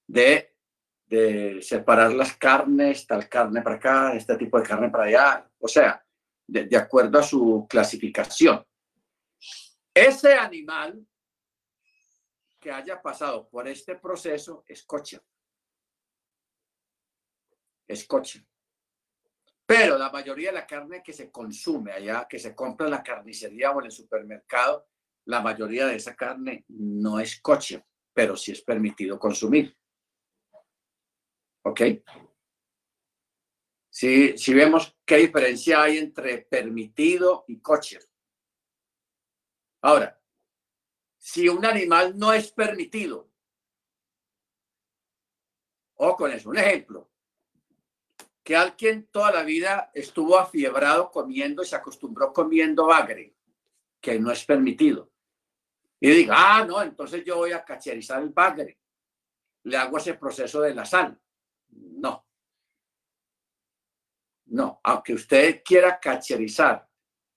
de, 0.06 0.59
de 1.06 1.62
separar 1.62 2.12
las 2.12 2.36
carnes, 2.36 3.06
tal 3.06 3.31
carne 3.31 3.62
para 3.62 3.77
acá, 3.77 4.12
este 4.12 4.36
tipo 4.36 4.60
de 4.60 4.69
carne 4.69 4.90
para 4.90 5.05
allá, 5.05 5.51
o 5.59 5.66
sea, 5.66 6.01
de, 6.52 6.76
acuerdo 6.76 7.18
a 7.18 7.22
su 7.22 7.66
clasificación. 7.68 8.64
Ese 9.94 10.34
animal 10.34 11.06
que 12.60 12.70
haya 12.70 13.00
pasado 13.00 13.48
por 13.48 13.66
este 13.66 13.96
proceso 13.96 14.64
es 14.66 14.84
coche. 14.84 15.20
Es 17.86 18.06
coche. 18.06 18.46
Pero 19.66 19.96
la 19.96 20.10
mayoría 20.10 20.50
de 20.50 20.56
la 20.56 20.66
carne 20.66 21.02
que 21.02 21.12
se 21.12 21.30
consume 21.30 21.92
allá, 21.92 22.26
que 22.28 22.38
se 22.38 22.54
compra 22.54 22.86
en 22.86 22.92
la 22.92 23.02
carnicería 23.02 23.70
o 23.70 23.80
en 23.80 23.86
el 23.86 23.92
supermercado, 23.92 24.88
la 25.26 25.40
mayoría 25.40 25.86
de 25.86 25.96
esa 25.96 26.14
carne 26.14 26.64
no 26.68 27.20
es 27.20 27.40
coche, 27.40 27.84
pero 28.12 28.36
sí 28.36 28.52
es 28.52 28.62
permitido 28.62 29.18
consumir. 29.18 29.76
¿Ok? 31.64 31.80
Si, 34.02 34.52
vemos 34.52 34.96
qué 35.04 35.18
diferencia 35.18 35.80
hay 35.80 35.98
entre 35.98 36.38
permitido 36.38 37.44
y 37.46 37.60
coche. 37.60 38.00
Ahora, 39.80 40.20
si 41.16 41.48
un 41.48 41.64
animal 41.64 42.18
no 42.18 42.32
es 42.32 42.50
permitido, 42.50 43.30
o 45.94 46.16
con 46.16 46.32
eso, 46.32 46.50
un 46.50 46.58
ejemplo, 46.58 47.12
que 48.42 48.56
alguien 48.56 49.06
toda 49.06 49.30
la 49.30 49.44
vida 49.44 49.92
estuvo 49.94 50.36
afiebrado 50.36 51.12
comiendo 51.12 51.62
y 51.62 51.66
se 51.66 51.76
acostumbró 51.76 52.32
comiendo 52.32 52.86
bagre, 52.86 53.36
que 54.00 54.18
no 54.18 54.32
es 54.32 54.44
permitido 54.44 55.12
y 56.00 56.10
diga, 56.10 56.34
ah, 56.36 56.64
no, 56.64 56.82
entonces 56.82 57.24
yo 57.24 57.36
voy 57.36 57.52
a 57.52 57.64
cacherizar 57.64 58.20
el 58.20 58.30
bagre. 58.30 58.80
Le 59.62 59.76
hago 59.76 59.98
ese 59.98 60.14
proceso 60.14 60.60
de 60.60 60.74
la 60.74 60.84
sal. 60.84 61.16
No. 61.68 62.26
No, 64.52 64.80
aunque 64.84 65.14
usted 65.14 65.62
quiera 65.64 65.98
cacherizar 65.98 66.86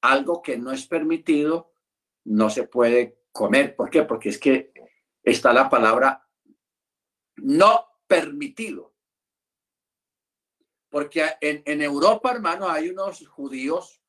algo 0.01 0.41
que 0.41 0.57
no 0.57 0.73
es 0.73 0.85
permitido, 0.85 1.71
no 2.25 2.49
se 2.49 2.67
puede 2.67 3.21
comer. 3.31 3.73
¿Por 3.73 3.89
qué? 3.89 4.03
Porque 4.03 4.29
es 4.29 4.37
que 4.37 4.73
está 5.23 5.53
la 5.53 5.69
palabra 5.69 6.27
no 7.37 7.85
permitido. 8.05 8.93
Porque 10.89 11.23
en, 11.39 11.63
en 11.65 11.81
Europa, 11.81 12.31
hermano, 12.31 12.69
hay 12.69 12.89
unos 12.89 13.25
judíos 13.25 14.01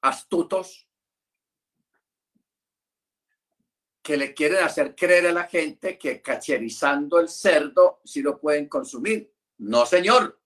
astutos 0.00 0.88
que 4.02 4.16
le 4.16 4.32
quieren 4.32 4.64
hacer 4.64 4.94
creer 4.96 5.26
a 5.26 5.32
la 5.32 5.44
gente 5.44 5.98
que 5.98 6.22
cacherizando 6.22 7.20
el 7.20 7.28
cerdo 7.28 8.00
sí 8.02 8.22
lo 8.22 8.40
pueden 8.40 8.66
consumir. 8.66 9.30
No, 9.58 9.84
señor. 9.84 10.38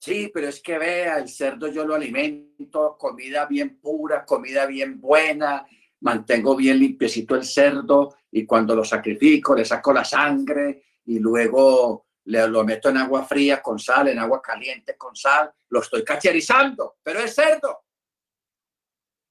Sí, 0.00 0.30
pero 0.32 0.48
es 0.48 0.62
que 0.62 0.78
vea, 0.78 1.18
el 1.18 1.28
cerdo 1.28 1.68
yo 1.68 1.84
lo 1.84 1.94
alimento, 1.94 2.96
comida 2.98 3.44
bien 3.44 3.78
pura, 3.78 4.24
comida 4.24 4.64
bien 4.64 4.98
buena, 4.98 5.66
mantengo 6.00 6.56
bien 6.56 6.78
limpiecito 6.78 7.34
el 7.34 7.44
cerdo 7.44 8.16
y 8.30 8.46
cuando 8.46 8.74
lo 8.74 8.82
sacrifico 8.82 9.54
le 9.54 9.66
saco 9.66 9.92
la 9.92 10.02
sangre 10.02 10.84
y 11.04 11.18
luego 11.18 12.06
le, 12.24 12.48
lo 12.48 12.64
meto 12.64 12.88
en 12.88 12.96
agua 12.96 13.26
fría 13.26 13.60
con 13.60 13.78
sal, 13.78 14.08
en 14.08 14.18
agua 14.18 14.40
caliente 14.40 14.96
con 14.96 15.14
sal, 15.14 15.52
lo 15.68 15.80
estoy 15.80 16.02
cacherizando, 16.02 16.96
pero 17.02 17.20
es 17.20 17.34
cerdo. 17.34 17.84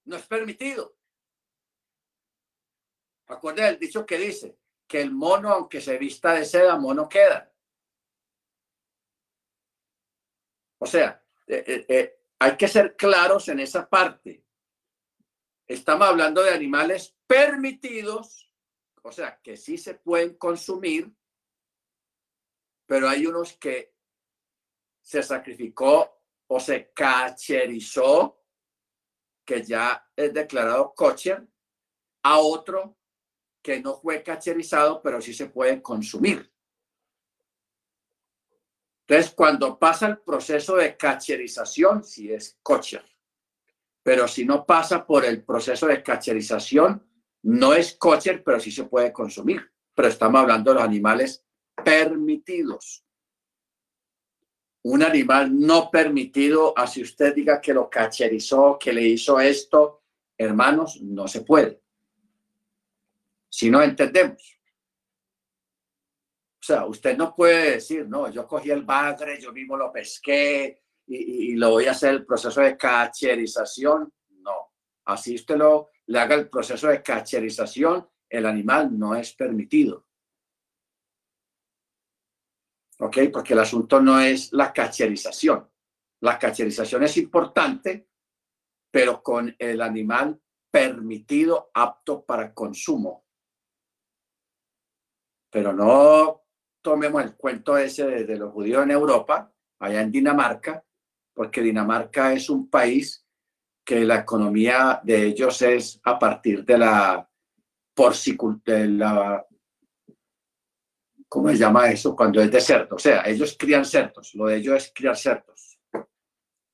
No 0.06 0.18
es 0.18 0.28
permitido. 0.28 0.96
Acuérdense 3.26 3.70
el 3.70 3.80
dicho 3.80 4.06
que 4.06 4.20
dice 4.20 4.60
que 4.88 5.02
el 5.02 5.12
mono, 5.12 5.50
aunque 5.50 5.82
se 5.82 5.98
vista 5.98 6.34
de 6.34 6.46
seda, 6.46 6.78
mono 6.78 7.10
queda. 7.10 7.52
O 10.80 10.86
sea, 10.86 11.24
eh, 11.46 11.64
eh, 11.68 11.86
eh, 11.88 12.20
hay 12.40 12.58
que 12.58 12.68
ser 12.68 12.96
claros 12.96 13.48
en 13.50 13.60
esa 13.60 13.88
parte. 13.88 14.46
Estamos 15.68 16.08
hablando 16.08 16.42
de 16.42 16.52
animales 16.52 17.16
permitidos, 17.28 18.52
o 19.04 19.12
sea, 19.12 19.40
que 19.42 19.56
sí 19.56 19.78
se 19.78 19.96
pueden 19.96 20.36
consumir, 20.38 21.14
pero 22.86 23.08
hay 23.08 23.28
unos 23.28 23.54
que 23.54 23.94
se 25.02 25.22
sacrificó 25.22 26.22
o 26.48 26.60
se 26.60 26.92
cacherizó, 26.94 28.44
que 29.46 29.64
ya 29.64 30.10
es 30.16 30.34
declarado 30.34 30.94
kosher, 30.96 31.48
a 32.24 32.40
otro 32.40 32.98
que 33.62 33.80
no 33.82 34.00
fue 34.00 34.24
cacherizado, 34.24 35.02
pero 35.02 35.22
sí 35.22 35.34
se 35.34 35.48
puede 35.48 35.82
consumir. 35.82 36.49
Entonces, 39.10 39.34
cuando 39.34 39.80
pasa 39.80 40.06
el 40.06 40.20
proceso 40.20 40.76
de 40.76 40.96
cacherización, 40.96 42.04
sí 42.04 42.32
es 42.32 42.60
kosher. 42.62 43.04
Pero 44.04 44.28
si 44.28 44.46
no 44.46 44.68
pasa 44.68 45.04
por 45.04 45.26
el 45.26 45.44
proceso 45.44 45.88
de 45.88 46.04
cacherización, 46.04 47.04
no 47.42 47.74
es 47.74 47.96
kosher, 47.96 48.44
pero 48.44 48.60
sí 48.60 48.72
se 48.72 48.84
puede 48.84 49.12
consumir. 49.12 49.68
Pero 49.96 50.10
estamos 50.10 50.40
hablando 50.40 50.70
de 50.70 50.76
los 50.76 50.84
animales 50.84 51.44
permitidos. 51.84 53.04
Un 54.84 55.02
animal 55.02 55.60
no 55.60 55.90
permitido, 55.90 56.78
así 56.78 57.02
usted 57.02 57.34
diga 57.34 57.60
que 57.60 57.74
lo 57.74 57.90
cacherizó, 57.90 58.78
que 58.80 58.94
le 58.94 59.02
hizo 59.02 59.40
esto, 59.40 60.04
hermanos, 60.38 61.02
no 61.02 61.28
se 61.28 61.42
puede. 61.42 61.82
Si 63.50 63.72
no 63.72 63.82
entendemos. 63.82 64.59
Sea, 66.70 66.86
usted 66.86 67.18
no 67.18 67.34
puede 67.34 67.72
decir, 67.72 68.08
no, 68.08 68.30
yo 68.30 68.46
cogí 68.46 68.70
el 68.70 68.84
bagre, 68.84 69.42
yo 69.42 69.52
mismo 69.52 69.76
lo 69.76 69.92
pesqué 69.92 70.84
y, 71.08 71.16
y, 71.54 71.56
lo 71.56 71.72
voy 71.72 71.88
a 71.88 71.92
hacer 71.94 72.12
el 72.14 72.26
proceso 72.28 72.62
de 72.62 72.78
cacherización. 72.78 74.14
No, 74.44 74.74
así 75.06 75.34
usted 75.34 75.58
lo 75.58 75.90
le 76.06 76.20
haga 76.20 76.36
el 76.36 76.48
proceso 76.48 76.88
de 76.90 77.02
cacherización, 77.02 78.08
el 78.30 78.46
animal 78.46 79.00
no 79.00 79.16
es 79.16 79.34
permitido. 79.34 80.06
¿Ok? 83.00 83.18
Porque 83.34 83.54
el 83.54 83.60
asunto 83.62 84.00
no 84.00 84.20
es 84.20 84.54
la 84.54 84.72
cacherización. 84.72 85.68
La 86.20 86.38
cacherización 86.38 87.02
es 87.02 87.18
importante, 87.18 88.10
pero 88.92 89.24
con 89.24 89.56
el 89.58 89.82
animal 89.82 90.40
permitido, 90.70 91.72
apto 91.74 92.24
para 92.24 92.54
consumo. 92.54 93.26
Pero 95.50 95.74
no 95.74 96.44
tomemos 96.82 97.24
el 97.24 97.36
cuento 97.36 97.78
ese 97.78 98.06
de, 98.06 98.24
de 98.26 98.38
los 98.38 98.52
judíos 98.52 98.84
en 98.84 98.92
Europa, 98.92 99.52
allá 99.80 100.02
en 100.02 100.12
Dinamarca, 100.12 100.84
porque 101.34 101.62
Dinamarca 101.62 102.34
es 102.34 102.50
un 102.50 102.70
país 102.70 103.26
que 103.84 104.06
la 104.06 104.18
economía 104.18 105.00
de 105.04 105.26
ellos 105.26 105.62
es 105.62 106.00
a 106.04 106.20
partir 106.20 106.64
de 106.64 106.78
la 106.78 107.30
porcicultura, 107.94 108.86
la 108.86 109.46
¿cómo 111.30 111.50
se 111.50 111.58
llama 111.58 111.90
eso? 111.92 112.16
Cuando 112.16 112.42
es 112.42 112.52
de 112.52 112.60
cerdo. 112.60 112.96
O 112.96 113.00
sea, 113.00 113.24
ellos 113.24 113.56
crían 113.58 113.86
cerdos, 113.86 114.34
lo 114.34 114.48
de 114.48 114.58
ellos 114.58 114.76
es 114.76 114.92
criar 114.94 115.16
cerdos 115.16 115.80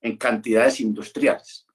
en 0.02 0.18
cantidades 0.18 0.80
industriales. 0.80 1.68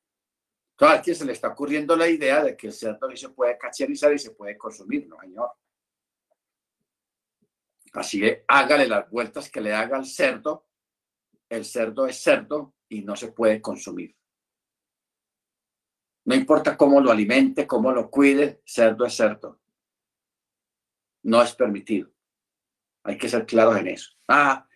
Entonces, 0.72 0.98
aquí 0.98 1.14
se 1.14 1.24
le 1.26 1.32
está 1.32 1.48
ocurriendo 1.48 1.94
la 1.94 2.08
idea 2.08 2.42
de 2.42 2.56
que 2.56 2.68
el 2.68 2.72
cerdo 2.72 3.14
se 3.14 3.28
puede 3.28 3.58
cacherizar 3.58 4.12
y 4.14 4.18
se 4.18 4.30
puede 4.30 4.56
consumir, 4.56 5.06
no, 5.06 5.20
señor. 5.20 5.50
Así 7.92 8.20
que 8.20 8.44
hágale 8.46 8.86
las 8.86 9.10
vueltas 9.10 9.50
que 9.50 9.60
le 9.60 9.74
haga 9.74 9.96
al 9.96 10.06
cerdo. 10.06 10.66
El 11.48 11.64
cerdo 11.64 12.06
es 12.06 12.22
cerdo 12.22 12.74
y 12.88 13.02
no 13.02 13.16
se 13.16 13.32
puede 13.32 13.60
consumir. 13.60 14.16
No 16.24 16.34
importa 16.34 16.76
cómo 16.76 17.00
lo 17.00 17.10
alimente, 17.10 17.66
cómo 17.66 17.92
lo 17.92 18.10
cuide, 18.10 18.62
cerdo 18.64 19.04
es 19.04 19.14
cerdo. 19.16 19.60
No 21.24 21.42
es 21.42 21.54
permitido. 21.54 22.10
Hay 23.04 23.18
que 23.18 23.28
ser 23.28 23.46
claros 23.46 23.76
en 23.78 23.88
eso. 23.88 24.12
Ah, 24.28 24.66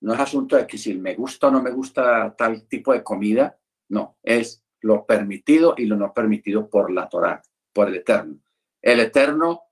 no 0.00 0.14
es 0.14 0.20
asunto 0.20 0.56
de 0.56 0.66
que 0.66 0.78
si 0.78 0.94
me 0.94 1.14
gusta 1.14 1.48
o 1.48 1.50
no 1.50 1.62
me 1.62 1.70
gusta 1.70 2.34
tal 2.36 2.66
tipo 2.66 2.92
de 2.92 3.04
comida. 3.04 3.58
No, 3.88 4.18
es 4.22 4.64
lo 4.80 5.06
permitido 5.06 5.74
y 5.76 5.86
lo 5.86 5.96
no 5.96 6.12
permitido 6.12 6.68
por 6.68 6.90
la 6.90 7.08
Torá, 7.08 7.42
por 7.72 7.88
el 7.88 7.96
Eterno. 7.96 8.40
El 8.82 9.00
Eterno 9.00 9.62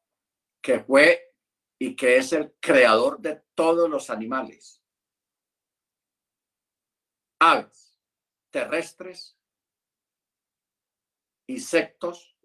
que 0.61 0.81
fue 0.81 1.32
y 1.83 1.97
que 1.97 2.17
es 2.17 2.33
el 2.33 2.55
creador 2.61 3.19
de 3.19 3.43
todos 3.57 3.91
los 3.91 4.09
animales. 4.09 4.81
Aves, 7.41 7.99
terrestres, 8.51 9.37
insectos 11.49 12.37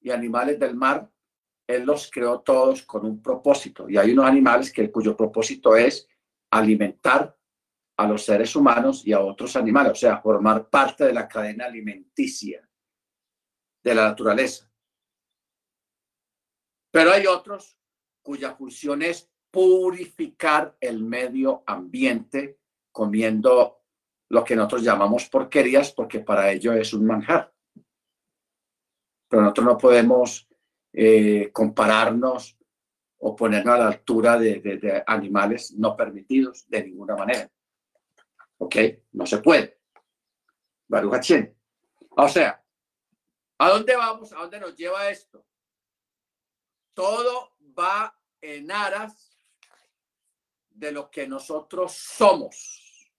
y 0.00 0.10
animales 0.10 0.58
del 0.58 0.74
mar 0.74 1.12
él 1.66 1.84
los 1.84 2.10
creó 2.10 2.40
todos 2.40 2.84
con 2.84 3.04
un 3.04 3.20
propósito. 3.20 3.90
Y 3.90 3.98
hay 3.98 4.12
unos 4.12 4.24
animales 4.24 4.72
que, 4.72 4.90
cuyo 4.90 5.14
propósito 5.14 5.76
es 5.76 6.08
alimentar 6.50 7.36
a 7.98 8.06
los 8.06 8.24
seres 8.24 8.56
humanos 8.56 9.06
y 9.06 9.12
a 9.12 9.20
otros 9.20 9.56
animales, 9.56 9.92
o 9.92 9.96
sea, 9.96 10.22
formar 10.22 10.70
parte 10.70 11.04
de 11.04 11.12
la 11.12 11.28
cadena 11.28 11.66
alimenticia 11.66 12.66
de 13.84 13.94
la 13.94 14.08
naturaleza. 14.08 14.70
Pero 16.90 17.10
hay 17.10 17.26
otros 17.26 17.76
cuya 18.26 18.56
función 18.56 19.02
es 19.02 19.30
purificar 19.52 20.76
el 20.80 21.04
medio 21.04 21.62
ambiente 21.64 22.58
comiendo 22.90 23.84
lo 24.30 24.44
que 24.44 24.56
nosotros 24.56 24.82
llamamos 24.82 25.28
porquerías, 25.28 25.92
porque 25.92 26.18
para 26.18 26.50
ello 26.50 26.72
es 26.72 26.92
un 26.92 27.06
manjar. 27.06 27.54
Pero 29.28 29.42
nosotros 29.42 29.66
no 29.66 29.78
podemos 29.78 30.48
eh, 30.92 31.52
compararnos 31.52 32.58
o 33.18 33.36
ponernos 33.36 33.76
a 33.76 33.78
la 33.78 33.86
altura 33.86 34.36
de, 34.36 35.04
animales 35.06 35.72
no 35.76 35.94
permitidos 35.94 36.68
de 36.68 36.82
ninguna 36.82 37.14
manera. 37.14 37.48
¿Ok? 38.58 38.74
No 39.12 39.24
se 39.24 39.38
puede. 39.38 39.78
Baruch 40.88 41.32
O 42.10 42.28
sea, 42.28 42.60
¿a 43.58 43.68
dónde 43.68 43.94
vamos? 43.94 44.32
¿A 44.32 44.38
dónde 44.38 44.58
nos 44.58 44.74
lleva 44.74 45.10
esto? 45.10 45.46
Todo 46.92 47.56
va 47.78 48.15
en 48.40 48.70
aras 48.70 49.38
de 50.70 50.92
lo 50.92 51.10
que 51.10 51.26
nosotros 51.26 51.92
somos. 51.92 53.10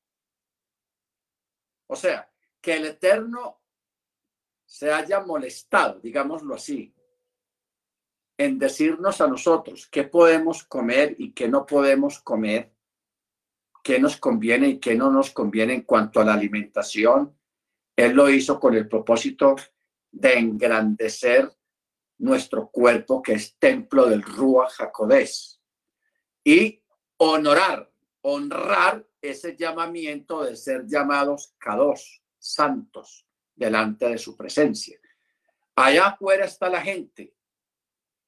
O 1.88 1.96
sea, 1.96 2.32
que 2.62 2.76
el 2.76 2.86
Eterno 2.86 3.62
se 4.66 4.92
haya 4.92 5.22
molestado, 5.22 6.00
digámoslo 6.00 6.56
así, 6.56 6.94
en 8.38 8.60
decirnos 8.60 9.20
a 9.22 9.28
nosotros 9.28 9.88
qué 9.88 10.04
podemos 10.04 10.64
comer 10.64 11.16
y 11.18 11.34
qué 11.34 11.48
no 11.48 11.66
podemos 11.66 12.20
comer, 12.20 12.72
qué 13.82 14.00
nos 14.00 14.18
conviene 14.18 14.68
y 14.68 14.80
qué 14.80 14.96
no 14.96 15.10
nos 15.10 15.32
conviene 15.32 15.74
en 15.74 15.82
cuanto 15.82 16.20
a 16.20 16.26
la 16.26 16.34
alimentación. 16.34 17.36
Él 17.96 18.14
lo 18.14 18.30
hizo 18.30 18.60
con 18.60 18.76
el 18.76 18.88
propósito 18.88 19.56
de 20.12 20.34
engrandecer 20.34 21.57
nuestro 22.20 22.70
cuerpo, 22.70 23.22
que 23.22 23.34
es 23.34 23.58
templo 23.58 24.08
del 24.08 24.24
Rúa 24.24 24.70
Jacodés, 24.70 25.62
y 26.44 26.82
honorar, 27.18 27.92
honrar 28.22 29.06
ese 29.22 29.56
llamamiento 29.56 30.44
de 30.44 30.56
ser 30.56 30.86
llamados 30.86 31.54
Kadosh, 31.58 32.20
santos, 32.38 33.26
delante 33.56 34.10
de 34.10 34.18
su 34.18 34.36
presencia. 34.36 35.00
Allá 35.76 36.08
afuera 36.08 36.46
está 36.46 36.70
la 36.70 36.82
gente 36.82 37.36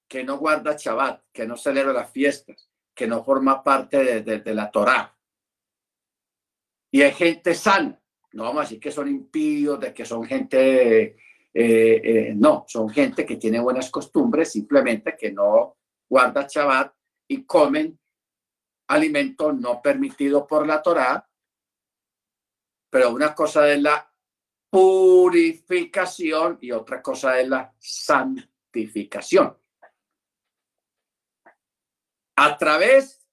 que 0.08 0.24
no 0.24 0.38
guarda 0.38 0.76
Shabbat, 0.76 1.24
que 1.32 1.46
no 1.46 1.56
celebra 1.56 1.94
las 1.94 2.12
fiestas, 2.12 2.70
que 2.94 3.08
no 3.08 3.24
forma 3.24 3.64
parte 3.64 4.22
de, 4.22 4.54
la 4.54 4.72
Torá. 4.72 5.16
Y 6.92 7.04
hay 7.04 7.14
gente 7.14 7.54
sana. 7.54 8.02
No 8.34 8.44
vamos 8.44 8.60
a 8.60 8.64
decir 8.64 8.80
que 8.80 8.92
son 8.92 9.08
impíos, 9.08 9.80
de 9.80 9.94
que 9.94 10.06
son 10.06 10.26
gente, 10.26 11.16
eh, 11.54 12.02
eh, 12.04 12.34
no, 12.36 12.66
son 12.68 12.90
gente 12.90 13.26
que 13.26 13.38
tiene 13.38 13.60
buenas 13.60 13.90
costumbres, 13.90 14.52
simplemente 14.52 15.18
que 15.18 15.32
no 15.32 15.78
guarda 16.08 16.48
Shabbat 16.48 16.94
y 17.28 17.44
comen 17.44 18.00
alimento 18.88 19.54
no 19.54 19.82
permitido 19.82 20.46
por 20.46 20.66
la 20.66 20.82
Torá. 20.82 21.28
Pero 22.92 23.12
una 23.12 23.36
cosa 23.36 23.72
es 23.72 23.82
la 23.82 24.12
purificación 24.70 26.58
y 26.62 26.72
otra 26.72 27.02
cosa 27.02 27.40
es 27.40 27.48
la 27.48 27.74
santificación. 27.80 29.58
A 32.38 32.58
través 32.58 33.28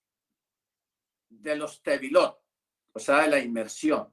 de 1.28 1.56
los 1.56 1.82
tevilot, 1.82 2.42
o 2.92 2.98
sea, 2.98 3.22
de 3.22 3.28
la 3.28 3.38
inmersión, 3.38 4.12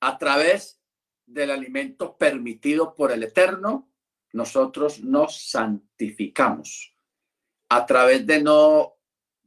a 0.00 0.18
través 0.18 0.80
del 1.26 1.50
alimento 1.50 2.16
permitido 2.16 2.94
por 2.94 3.12
el 3.12 3.24
Eterno, 3.24 3.92
nosotros 4.32 5.00
nos 5.00 5.50
santificamos. 5.50 6.96
A 7.68 7.84
través 7.84 8.26
de 8.26 8.42
no 8.42 8.94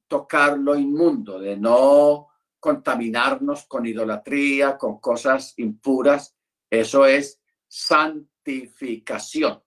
tocar 0.08 0.58
lo 0.58 0.76
inmundo, 0.76 1.40
de 1.40 1.56
no 1.56 2.28
contaminarnos 2.60 3.66
con 3.66 3.86
idolatría, 3.86 4.78
con 4.78 5.00
cosas 5.00 5.54
impuras, 5.58 6.36
eso 6.70 7.06
es 7.06 7.42
santificación, 7.68 9.64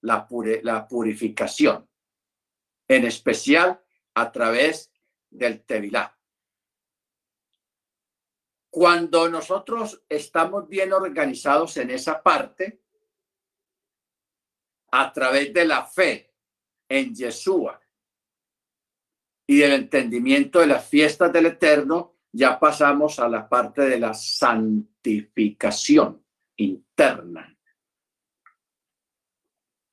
la, 0.00 0.26
la 0.62 0.88
purificación, 0.88 1.88
en 2.88 3.04
especial 3.04 3.82
a 4.14 4.32
través 4.32 4.90
del 5.28 5.62
Tevilá. 5.64 6.19
Cuando 8.70 9.28
nosotros 9.28 10.04
estamos 10.08 10.68
bien 10.68 10.92
organizados 10.92 11.76
en 11.76 11.90
esa 11.90 12.22
parte, 12.22 12.80
a 14.92 15.12
través 15.12 15.52
de 15.52 15.64
la 15.64 15.84
fe 15.84 16.32
en 16.88 17.14
Yeshua 17.14 17.80
y 19.46 19.62
el 19.62 19.72
entendimiento 19.72 20.60
de 20.60 20.68
las 20.68 20.88
fiestas 20.88 21.32
del 21.32 21.46
Eterno, 21.46 22.20
ya 22.32 22.60
pasamos 22.60 23.18
a 23.18 23.28
la 23.28 23.48
parte 23.48 23.82
de 23.82 23.98
la 23.98 24.14
santificación 24.14 26.24
interna. 26.56 27.58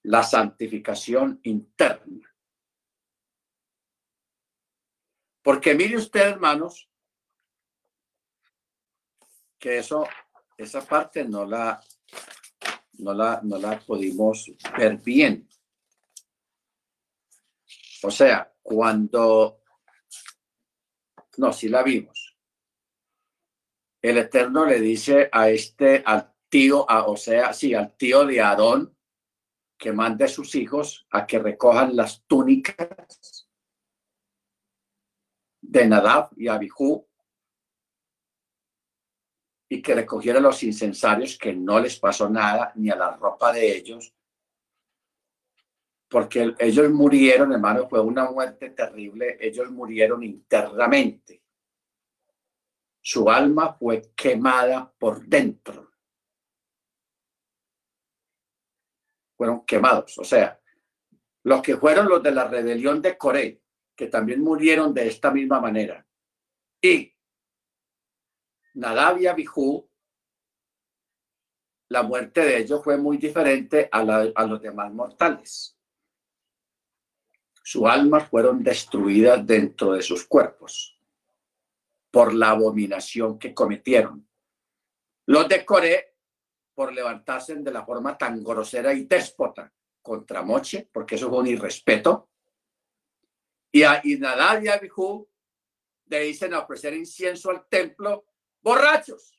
La 0.03 0.21
santificación 0.21 1.39
interna. 1.43 2.31
Porque 5.41 5.73
mire 5.73 5.97
usted, 5.97 6.21
hermanos, 6.21 6.87
que 9.59 9.79
eso, 9.79 10.07
esa 10.57 10.81
parte 10.81 11.23
no 11.25 11.45
la, 11.45 11.81
no 12.99 13.13
la, 13.13 13.39
no 13.43 13.57
la 13.57 13.79
pudimos 13.79 14.51
ver 14.77 14.97
bien. 14.97 15.47
O 18.03 18.11
sea, 18.11 18.53
cuando, 18.61 19.61
no, 21.37 21.51
si 21.51 21.69
la 21.69 21.83
vimos. 21.83 22.37
El 24.01 24.19
Eterno 24.19 24.65
le 24.65 24.79
dice 24.79 25.29
a 25.31 25.49
este, 25.49 26.03
al 26.05 26.33
tío, 26.49 26.89
a, 26.89 27.07
o 27.07 27.17
sea, 27.17 27.53
sí, 27.53 27.73
al 27.73 27.95
tío 27.97 28.25
de 28.25 28.39
Aarón, 28.39 28.95
que 29.77 29.91
mande 29.91 30.25
a 30.25 30.29
sus 30.29 30.55
hijos 30.55 31.07
a 31.11 31.25
que 31.25 31.39
recojan 31.39 31.95
las 31.95 32.23
túnicas 32.25 33.47
de 35.61 35.87
Nadab 35.87 36.29
y 36.35 36.47
Abihu 36.47 37.06
y 39.69 39.81
que 39.81 39.95
recogieran 39.95 40.43
los 40.43 40.63
incensarios, 40.63 41.37
que 41.37 41.53
no 41.53 41.79
les 41.79 41.99
pasó 41.99 42.29
nada 42.29 42.71
ni 42.75 42.89
a 42.89 42.95
la 42.95 43.15
ropa 43.15 43.51
de 43.51 43.75
ellos, 43.75 44.13
porque 46.09 46.55
ellos 46.59 46.89
murieron, 46.89 47.51
hermano, 47.51 47.87
fue 47.89 47.99
una 47.99 48.31
muerte 48.31 48.69
terrible, 48.69 49.37
ellos 49.41 49.69
murieron 49.71 50.23
internamente. 50.23 51.43
Su 53.01 53.29
alma 53.29 53.73
fue 53.73 54.11
quemada 54.15 54.93
por 54.97 55.25
dentro. 55.25 55.91
Fueron 59.35 59.65
quemados, 59.65 60.17
o 60.17 60.23
sea, 60.23 60.59
los 61.43 61.61
que 61.61 61.77
fueron 61.77 62.07
los 62.07 62.23
de 62.23 62.31
la 62.31 62.47
rebelión 62.47 63.01
de 63.01 63.17
Coré, 63.17 63.61
que 63.95 64.07
también 64.07 64.41
murieron 64.41 64.93
de 64.93 65.07
esta 65.07 65.31
misma 65.31 65.59
manera. 65.59 66.05
Y 66.81 67.16
Nadab 68.77 69.17
y 69.19 69.27
la 71.89 72.03
muerte 72.03 72.41
de 72.41 72.57
ellos 72.59 72.83
fue 72.83 72.95
muy 72.95 73.17
diferente 73.17 73.89
a, 73.91 73.99
a 73.99 74.45
los 74.45 74.61
demás 74.61 74.93
mortales. 74.93 75.75
Sus 77.63 77.85
almas 77.85 78.29
fueron 78.29 78.63
destruidas 78.63 79.45
dentro 79.45 79.93
de 79.93 80.03
sus 80.03 80.25
cuerpos 80.27 80.95
por 82.11 82.35
la 82.35 82.51
abominación 82.51 83.39
que 83.39 83.53
cometieron. 83.53 84.29
Los 85.25 85.49
de 85.49 85.65
Coré 85.65 86.15
por 86.75 86.93
levantarse 86.93 87.55
de 87.55 87.71
la 87.71 87.83
forma 87.83 88.15
tan 88.15 88.43
grosera 88.43 88.93
y 88.93 89.05
déspota 89.05 89.73
contra 90.03 90.43
Moche, 90.43 90.87
porque 90.93 91.15
eso 91.15 91.29
fue 91.29 91.39
un 91.39 91.47
irrespeto. 91.47 92.29
Y 93.71 93.81
a 93.81 94.03
Nadab 94.19 94.63
y 94.63 94.67
Abihu 94.67 95.27
le 96.05 96.19
dicen 96.19 96.53
a 96.53 96.59
ofrecer 96.59 96.93
incienso 96.93 97.49
al 97.49 97.67
templo 97.67 98.25
borrachos. 98.61 99.37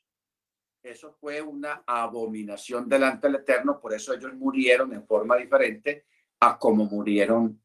Eso 0.81 1.11
fue 1.11 1.41
una 1.41 1.83
abominación 1.85 2.87
delante 2.87 3.27
del 3.27 3.41
Eterno, 3.41 3.79
por 3.79 3.93
eso 3.93 4.13
ellos 4.13 4.33
murieron 4.33 4.93
en 4.93 5.05
forma 5.05 5.35
diferente 5.35 6.05
a 6.39 6.57
como 6.57 6.85
murieron, 6.85 7.61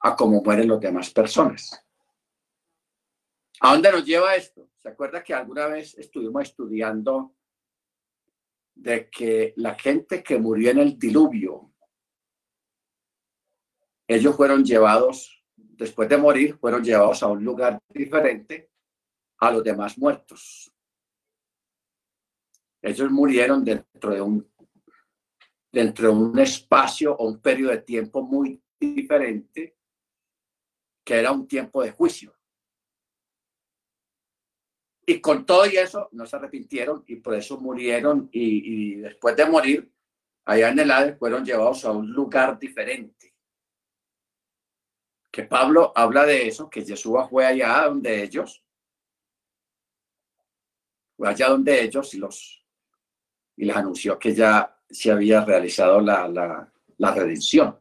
a 0.00 0.14
como 0.14 0.42
mueren 0.42 0.68
las 0.68 0.80
demás 0.80 1.10
personas. 1.10 1.84
¿A 3.60 3.72
dónde 3.72 3.90
nos 3.90 4.04
lleva 4.04 4.36
esto? 4.36 4.70
¿Se 4.78 4.88
acuerda 4.88 5.22
que 5.22 5.34
alguna 5.34 5.66
vez 5.66 5.98
estuvimos 5.98 6.44
estudiando 6.44 7.34
de 8.74 9.10
que 9.10 9.52
la 9.56 9.74
gente 9.74 10.22
que 10.22 10.38
murió 10.38 10.70
en 10.70 10.78
el 10.78 10.98
diluvio, 10.98 11.70
ellos 14.08 14.34
fueron 14.36 14.64
llevados, 14.64 15.44
después 15.56 16.08
de 16.08 16.16
morir, 16.16 16.56
fueron 16.58 16.82
llevados 16.82 17.22
a 17.22 17.26
un 17.26 17.44
lugar 17.44 17.78
diferente 17.88 18.69
a 19.40 19.50
los 19.50 19.64
demás 19.64 19.96
muertos. 19.98 20.72
Ellos 22.82 23.10
murieron 23.10 23.64
dentro 23.64 24.10
de 24.12 24.20
un, 24.20 24.50
dentro 25.72 26.08
de 26.08 26.14
un 26.14 26.38
espacio 26.38 27.14
o 27.14 27.28
un 27.28 27.40
periodo 27.40 27.72
de 27.72 27.82
tiempo 27.82 28.22
muy 28.22 28.62
diferente, 28.78 29.76
que 31.04 31.14
era 31.14 31.32
un 31.32 31.46
tiempo 31.48 31.82
de 31.82 31.92
juicio. 31.92 32.34
Y 35.06 35.20
con 35.20 35.44
todo 35.44 35.66
y 35.66 35.76
eso 35.76 36.08
no 36.12 36.24
se 36.26 36.36
arrepintieron 36.36 37.02
y 37.06 37.16
por 37.16 37.34
eso 37.34 37.58
murieron 37.58 38.28
y, 38.32 38.96
después 38.96 39.34
de 39.36 39.46
morir, 39.46 39.92
allá 40.44 40.68
en 40.68 40.78
el 40.78 40.90
Hades 40.90 41.18
fueron 41.18 41.44
llevados 41.44 41.84
a 41.84 41.90
un 41.90 42.12
lugar 42.12 42.58
diferente. 42.58 43.34
Que 45.32 45.44
Pablo 45.44 45.92
habla 45.96 46.24
de 46.26 46.46
eso, 46.46 46.68
que 46.70 46.84
Jesús 46.84 47.16
fue 47.28 47.44
allá 47.46 47.86
donde 47.86 48.22
ellos 48.22 48.64
allá 51.28 51.48
donde 51.48 51.82
ellos 51.82 52.14
y, 52.14 52.18
los, 52.18 52.64
y 53.56 53.64
les 53.64 53.76
anunció 53.76 54.18
que 54.18 54.34
ya 54.34 54.78
se 54.88 55.10
había 55.10 55.44
realizado 55.44 56.00
la, 56.00 56.26
la, 56.28 57.14
redención. 57.14 57.78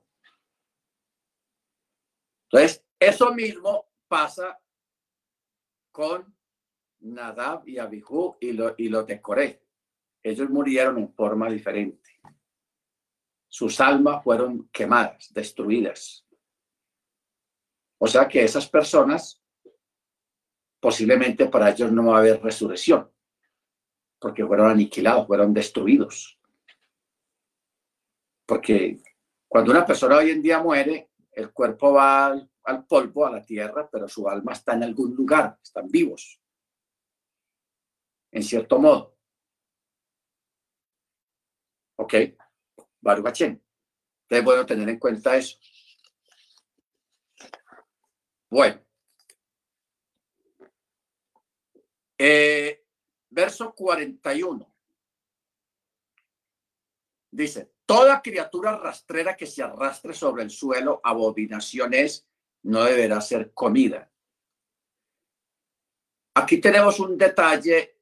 Entonces, 2.46 2.84
eso 3.00 3.34
mismo 3.34 3.86
pasa 4.08 4.60
con 5.92 6.36
Nadab 7.00 7.68
y 7.68 7.78
Abihu 7.78 8.38
y, 8.40 8.52
lo, 8.54 8.76
y 8.78 8.90
los 8.90 9.08
de 9.08 9.22
Coré. 9.22 9.64
Ellos 10.22 10.50
murieron 10.50 10.98
en 10.98 11.14
forma 11.14 11.50
diferente. 11.50 12.20
Sus 13.48 13.80
almas 13.80 14.24
fueron 14.24 14.70
quemadas, 14.70 15.34
destruidas. 15.34 16.26
O 17.98 18.08
sea 18.08 18.28
que 18.28 18.44
esas 18.44 18.68
personas, 18.68 19.42
posiblemente 20.80 21.48
para 21.48 21.72
ellos 21.72 21.92
no 21.92 22.08
va 22.08 22.18
a 22.18 22.20
haber 22.20 22.42
resurrección 22.42 23.10
porque 24.20 24.46
fueron 24.46 24.70
aniquilados, 24.70 25.26
fueron 25.26 25.54
destruidos. 25.54 26.40
Porque 28.46 29.02
cuando 29.48 29.72
una 29.72 29.86
persona 29.86 30.18
hoy 30.18 30.32
en 30.32 30.42
día 30.42 30.62
muere, 30.62 31.10
el 31.32 31.52
cuerpo 31.52 31.94
va 31.94 32.28
al, 32.28 32.86
polvo, 32.86 33.26
a 33.26 33.32
la 33.32 33.44
tierra, 33.44 33.90
pero 33.92 34.08
su 34.08 34.28
alma 34.28 34.54
está 34.54 34.74
en 34.74 34.84
algún 34.84 35.16
lugar, 35.16 35.58
están 35.64 35.90
vivos, 35.90 36.40
en 38.32 38.44
cierto 38.44 38.80
modo. 38.80 39.16
¿Ok? 41.98 42.14
Baruch 43.02 43.42
Entonces, 43.42 44.44
bueno 44.44 44.66
tener 44.66 44.90
en 44.90 45.00
cuenta 45.00 45.36
eso. 45.36 45.58
Bueno. 48.50 48.82
Eh, 52.18 52.79
verso 53.30 53.74
41. 53.74 54.68
Dice, 57.32 57.72
toda 57.86 58.22
criatura 58.22 58.78
rastrera 58.78 59.36
que 59.38 59.46
se 59.46 59.62
arrastre 59.62 60.14
sobre 60.14 60.44
el 60.44 60.50
suelo, 60.50 61.00
abominaciones, 61.04 62.28
no 62.64 62.84
deberá 62.84 63.22
ser 63.22 63.54
comida. 63.54 64.12
Aquí 66.34 66.60
tenemos 66.60 67.00
un 67.00 67.18
detalle 67.18 67.98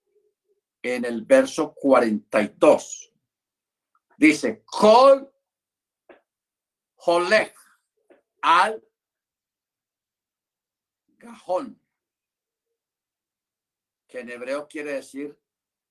en 0.81 1.05
el 1.05 1.23
verso 1.23 1.73
42. 1.73 3.13
Dice, 4.17 4.63
Kol 4.65 5.31
Holech 6.97 7.55
al 8.41 8.83
Gajón, 11.17 11.81
que 14.07 14.21
en 14.21 14.29
hebreo 14.29 14.67
quiere 14.67 14.93
decir 14.93 15.37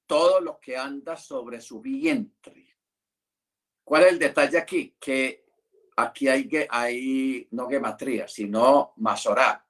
todo 0.07 0.41
lo 0.41 0.59
que 0.59 0.77
anda 0.77 1.17
sobre 1.17 1.61
su 1.61 1.81
vientre. 1.81 2.77
¿Cuál 3.85 4.05
es 4.05 4.13
el 4.13 4.19
detalle 4.19 4.59
aquí? 4.59 4.97
Que 4.99 5.47
aquí 5.97 6.29
hay, 6.29 6.49
hay 6.71 7.49
no 7.51 7.69
gematría, 7.69 8.27
sino 8.27 8.95
masorá. 8.97 9.65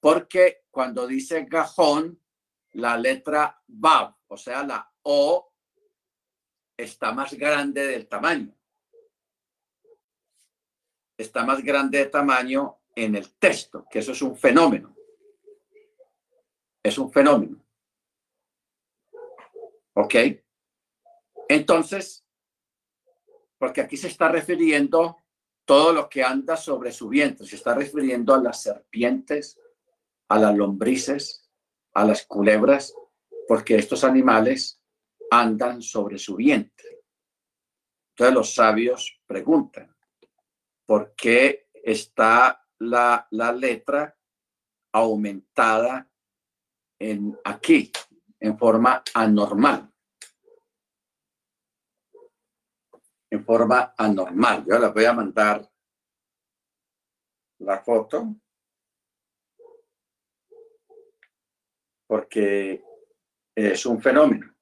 Porque 0.00 0.64
cuando 0.70 1.06
dice 1.06 1.44
gajón, 1.44 2.20
la 2.72 2.96
letra 2.96 3.62
Bab, 3.66 4.16
o 4.28 4.36
sea, 4.36 4.64
la 4.64 4.90
O, 5.02 5.52
está 6.76 7.12
más 7.12 7.34
grande 7.34 7.86
del 7.86 8.08
tamaño. 8.08 8.54
Está 11.16 11.44
más 11.44 11.62
grande 11.62 11.98
de 11.98 12.06
tamaño 12.06 12.80
en 12.94 13.14
el 13.14 13.34
texto, 13.34 13.86
que 13.90 14.00
eso 14.00 14.12
es 14.12 14.22
un 14.22 14.36
fenómeno. 14.36 14.94
Es 16.84 16.98
un 16.98 17.10
fenómeno. 17.10 17.64
¿Ok? 19.94 20.14
Entonces, 21.48 22.24
porque 23.58 23.80
aquí 23.80 23.96
se 23.96 24.08
está 24.08 24.28
refiriendo 24.28 25.16
todo 25.64 25.92
lo 25.92 26.08
que 26.08 26.22
anda 26.22 26.56
sobre 26.56 26.92
su 26.92 27.08
vientre, 27.08 27.46
se 27.46 27.56
está 27.56 27.74
refiriendo 27.74 28.34
a 28.34 28.42
las 28.42 28.62
serpientes, 28.62 29.58
a 30.28 30.38
las 30.38 30.54
lombrices, 30.54 31.48
a 31.94 32.04
las 32.04 32.26
culebras, 32.26 32.94
porque 33.48 33.76
estos 33.76 34.04
animales 34.04 34.82
andan 35.30 35.80
sobre 35.80 36.18
su 36.18 36.36
vientre. 36.36 37.04
Entonces 38.10 38.34
los 38.34 38.54
sabios 38.54 39.20
preguntan, 39.26 39.96
¿por 40.84 41.14
qué 41.14 41.68
está 41.72 42.62
la, 42.78 43.26
la 43.30 43.52
letra 43.52 44.16
aumentada 44.92 46.10
en 47.10 47.38
aquí, 47.44 47.92
en 48.40 48.56
forma 48.56 49.02
anormal? 49.12 49.92
En 53.30 53.44
forma 53.44 53.94
anormal. 53.96 54.64
Yo 54.66 54.78
les 54.78 54.94
voy 54.94 55.04
a 55.04 55.12
mandar 55.12 55.70
la 57.58 57.82
foto. 57.82 58.36
Porque 62.06 62.82
es 63.54 63.86
un 63.86 64.00
fenómeno. 64.00 64.54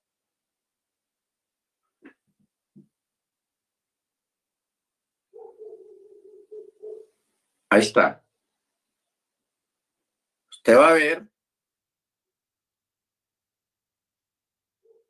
Ahí 7.70 7.80
está. 7.80 8.24
Usted 10.50 10.76
va 10.76 10.88
a 10.90 10.92
ver 10.92 11.31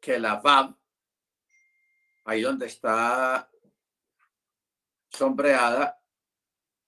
que 0.02 0.18
la 0.18 0.40
VAB, 0.40 0.74
ahí 2.24 2.42
donde 2.42 2.66
está 2.66 3.48
sombreada, 5.08 6.02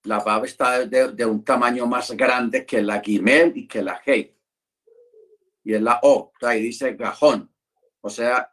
la 0.02 0.18
VAB 0.18 0.44
está 0.46 0.84
de, 0.84 1.24
un 1.24 1.44
tamaño 1.44 1.86
más 1.86 2.10
grande 2.10 2.66
que 2.66 2.82
la 2.82 3.00
Gimel 3.00 3.56
y 3.56 3.68
que 3.68 3.82
la 3.82 4.02
G. 4.02 4.34
Y 5.62 5.74
es 5.74 5.80
la 5.80 6.00
O, 6.02 6.32
ahí 6.42 6.60
dice 6.60 6.94
gajón, 6.94 7.54
o 8.00 8.10
sea, 8.10 8.52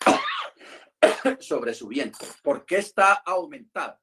sobre 1.40 1.74
su 1.74 1.88
vientre. 1.88 2.28
¿Por 2.42 2.64
qué 2.64 2.78
está 2.78 3.14
aumentada? 3.14 4.00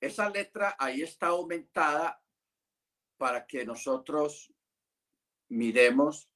esa 0.00 0.30
letra 0.30 0.76
ahí 0.78 1.02
está 1.02 1.28
aumentada 1.28 2.22
para 3.16 3.44
que 3.44 3.64
nosotros 3.64 4.52
miremos 5.48 6.28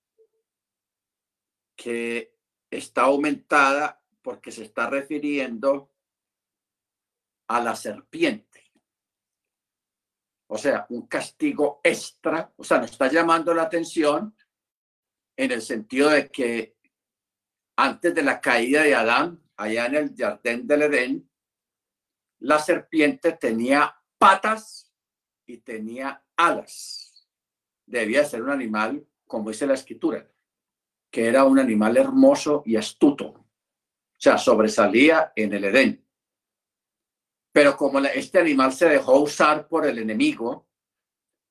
que 1.77 2.37
está 2.71 3.03
aumentada 3.03 4.03
porque 4.23 4.53
se 4.53 4.65
está 4.65 4.89
refiriendo 4.89 5.91
a 7.49 7.61
la 7.61 7.75
serpiente. 7.77 8.73
O 10.47 10.59
sea, 10.59 10.87
un 10.91 11.07
castigo 11.07 11.81
extra, 11.83 12.53
o 12.57 12.65
sea, 12.65 12.79
nos 12.79 12.91
está 12.91 13.11
llamando 13.11 13.55
la 13.55 13.63
atención 13.63 14.37
en 15.37 15.51
el 15.51 15.63
sentido 15.63 16.11
de 16.11 16.31
que 16.31 16.77
antes 17.77 18.15
de 18.15 18.23
la 18.23 18.41
caída 18.41 18.83
de 18.83 18.95
Adán, 18.95 19.43
allá 19.57 19.87
en 19.87 19.95
el 19.95 20.15
jardín 20.17 20.67
del 20.67 20.83
Edén, 20.83 21.31
la 22.41 22.59
serpiente 22.59 23.33
tenía 23.33 23.97
patas 24.19 24.93
y 25.47 25.59
tenía 25.59 26.25
alas. 26.37 27.12
Debía 27.93 28.25
ser 28.25 28.43
un 28.43 28.49
animal, 28.49 29.07
como 29.27 29.51
dice 29.51 29.67
la 29.67 29.75
escritura, 29.75 30.27
que 31.11 31.27
era 31.29 31.45
un 31.45 31.59
animal 31.59 31.99
hermoso 31.99 32.63
y 32.65 32.77
astuto. 32.77 33.27
O 33.27 33.45
sea, 34.17 34.39
sobresalía 34.39 35.35
en 35.37 35.53
el 35.53 35.65
Edén. 35.65 36.09
Pero 37.53 37.77
como 37.77 37.99
este 37.99 38.39
animal 38.39 38.73
se 38.73 38.89
dejó 38.89 39.21
usar 39.21 39.69
por 39.69 39.85
el 39.85 39.99
enemigo 39.99 40.67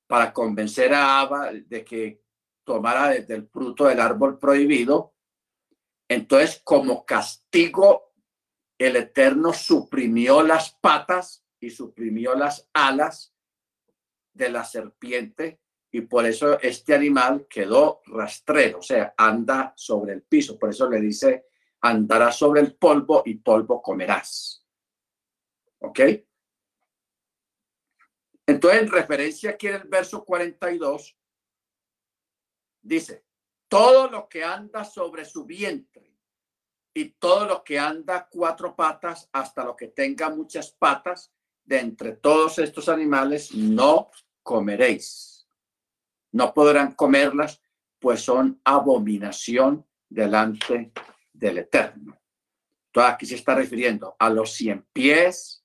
para 0.08 0.32
convencer 0.32 0.92
a 0.92 1.20
Abba 1.20 1.52
de 1.52 1.84
que 1.84 2.24
tomara 2.64 3.10
desde 3.10 3.34
el 3.36 3.46
fruto 3.46 3.84
del 3.86 4.00
árbol 4.00 4.40
prohibido, 4.40 5.14
entonces 6.08 6.60
como 6.64 7.06
castigo 7.06 8.14
el 8.76 8.96
Eterno 8.96 9.52
suprimió 9.52 10.42
las 10.42 10.72
patas 10.72 11.44
y 11.60 11.70
suprimió 11.70 12.34
las 12.34 12.68
alas 12.72 13.32
de 14.32 14.48
la 14.48 14.64
serpiente 14.64 15.61
y 15.94 16.00
por 16.00 16.24
eso 16.24 16.58
este 16.60 16.94
animal 16.94 17.46
quedó 17.48 18.00
rastrero, 18.06 18.78
o 18.78 18.82
sea, 18.82 19.14
anda 19.16 19.74
sobre 19.76 20.14
el 20.14 20.22
piso. 20.22 20.58
Por 20.58 20.70
eso 20.70 20.88
le 20.88 20.98
dice, 21.00 21.48
andarás 21.82 22.38
sobre 22.38 22.62
el 22.62 22.74
polvo 22.76 23.22
y 23.26 23.34
polvo 23.34 23.82
comerás. 23.82 24.66
¿Ok? 25.80 26.00
Entonces, 28.46 28.82
en 28.82 28.90
referencia 28.90 29.50
aquí 29.50 29.68
en 29.68 29.74
el 29.74 29.88
verso 29.88 30.24
42, 30.24 31.14
dice, 32.80 33.26
todo 33.68 34.08
lo 34.08 34.28
que 34.28 34.42
anda 34.42 34.84
sobre 34.84 35.26
su 35.26 35.44
vientre 35.44 36.16
y 36.94 37.10
todo 37.10 37.46
lo 37.46 37.62
que 37.62 37.78
anda 37.78 38.28
cuatro 38.30 38.74
patas 38.74 39.28
hasta 39.32 39.62
lo 39.62 39.76
que 39.76 39.88
tenga 39.88 40.30
muchas 40.30 40.72
patas, 40.72 41.32
de 41.64 41.78
entre 41.78 42.12
todos 42.12 42.58
estos 42.58 42.88
animales 42.88 43.54
no 43.54 44.10
comeréis. 44.42 45.31
No 46.32 46.52
podrán 46.52 46.92
comerlas, 46.94 47.62
pues 47.98 48.22
son 48.22 48.60
abominación 48.64 49.86
delante 50.08 50.92
del 51.32 51.58
Eterno. 51.58 52.20
Todo 52.90 53.04
aquí 53.04 53.26
se 53.26 53.36
está 53.36 53.54
refiriendo 53.54 54.16
a 54.18 54.28
los 54.28 54.52
cien 54.52 54.86
pies, 54.92 55.64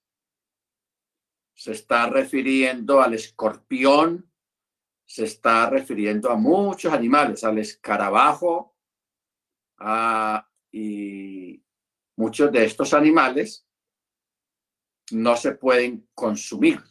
se 1.54 1.72
está 1.72 2.08
refiriendo 2.08 3.02
al 3.02 3.16
escorpión, 3.16 4.32
se 5.06 5.24
está 5.24 5.70
refiriendo 5.70 6.30
a 6.30 6.36
muchos 6.36 6.94
animales, 6.94 7.44
al 7.44 7.58
escarabajo, 7.58 8.76
y 10.72 11.64
muchos 12.16 12.52
de 12.52 12.66
estos 12.66 12.94
animales 12.94 13.66
no 15.12 15.36
se 15.36 15.54
pueden 15.54 16.08
consumir. 16.14 16.82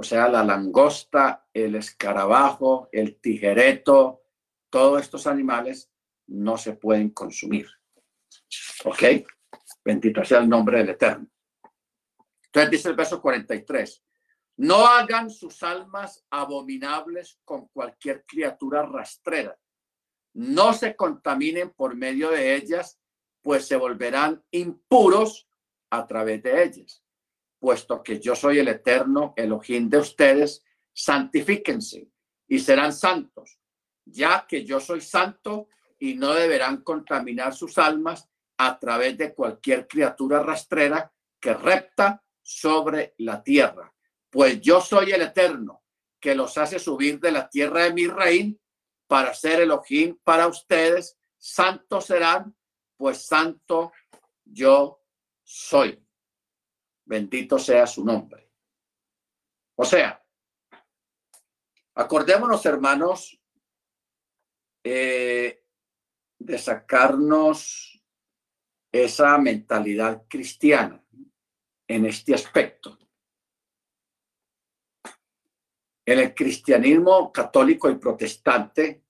O 0.00 0.02
sea, 0.02 0.28
la 0.28 0.42
langosta, 0.42 1.46
el 1.52 1.74
escarabajo, 1.74 2.88
el 2.90 3.20
tijereto, 3.20 4.22
todos 4.70 5.02
estos 5.02 5.26
animales 5.26 5.90
no 6.28 6.56
se 6.56 6.72
pueden 6.72 7.10
consumir. 7.10 7.68
¿Ok? 8.84 9.02
Bendito 9.84 10.24
sea 10.24 10.38
el 10.38 10.48
nombre 10.48 10.78
del 10.78 10.90
Eterno. 10.90 11.28
Entonces 12.46 12.70
dice 12.70 12.88
el 12.88 12.96
verso 12.96 13.20
43, 13.20 14.02
no 14.56 14.86
hagan 14.86 15.30
sus 15.30 15.62
almas 15.62 16.24
abominables 16.30 17.38
con 17.44 17.68
cualquier 17.68 18.24
criatura 18.26 18.82
rastrera 18.82 19.56
no 20.34 20.72
se 20.72 20.94
contaminen 20.96 21.70
por 21.70 21.96
medio 21.96 22.30
de 22.30 22.54
ellas, 22.54 23.00
pues 23.42 23.66
se 23.66 23.76
volverán 23.76 24.42
impuros 24.50 25.48
a 25.90 26.06
través 26.06 26.42
de 26.42 26.62
ellas. 26.62 26.99
Puesto 27.60 28.02
que 28.02 28.18
yo 28.18 28.34
soy 28.34 28.58
el 28.58 28.68
eterno 28.68 29.34
Elohim 29.36 29.88
de 29.88 29.98
ustedes, 29.98 30.64
santifíquense 30.92 32.08
y 32.48 32.58
serán 32.58 32.92
santos, 32.92 33.60
ya 34.04 34.46
que 34.48 34.64
yo 34.64 34.80
soy 34.80 35.00
santo 35.00 35.68
y 35.98 36.14
no 36.14 36.34
deberán 36.34 36.82
contaminar 36.82 37.54
sus 37.54 37.78
almas 37.78 38.28
a 38.56 38.78
través 38.78 39.16
de 39.16 39.34
cualquier 39.34 39.86
criatura 39.86 40.42
rastrera 40.42 41.12
que 41.38 41.54
repta 41.54 42.24
sobre 42.42 43.14
la 43.18 43.42
tierra. 43.42 43.94
Pues 44.30 44.60
yo 44.60 44.80
soy 44.80 45.12
el 45.12 45.22
eterno 45.22 45.82
que 46.18 46.34
los 46.34 46.58
hace 46.58 46.78
subir 46.78 47.20
de 47.20 47.32
la 47.32 47.48
tierra 47.48 47.84
de 47.84 47.92
mi 47.92 48.06
reino 48.06 48.56
para 49.06 49.34
ser 49.34 49.60
Elohim 49.60 50.18
para 50.22 50.46
ustedes, 50.46 51.18
santos 51.36 52.06
serán, 52.06 52.56
pues 52.96 53.26
santo 53.26 53.92
yo 54.44 55.02
soy. 55.42 56.00
Bendito 57.10 57.58
sea 57.58 57.88
su 57.88 58.04
nombre. 58.04 58.48
O 59.74 59.84
sea, 59.84 60.24
acordémonos, 61.96 62.64
hermanos, 62.64 63.36
eh, 64.84 65.64
de 66.38 66.56
sacarnos 66.56 68.00
esa 68.92 69.36
mentalidad 69.38 70.22
cristiana 70.28 71.04
en 71.88 72.06
este 72.06 72.32
aspecto. 72.32 72.96
En 76.06 76.20
el 76.20 76.32
cristianismo 76.32 77.32
católico 77.32 77.90
y 77.90 77.96
protestante 77.96 79.02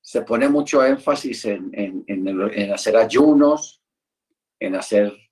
se 0.00 0.22
pone 0.22 0.48
mucho 0.48 0.84
énfasis 0.84 1.44
en, 1.44 2.04
en 2.04 2.72
hacer 2.72 2.96
ayunos, 2.96 3.80
en 4.58 4.74
hacer 4.74 5.31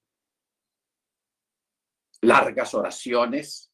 largas 2.22 2.74
oraciones 2.74 3.72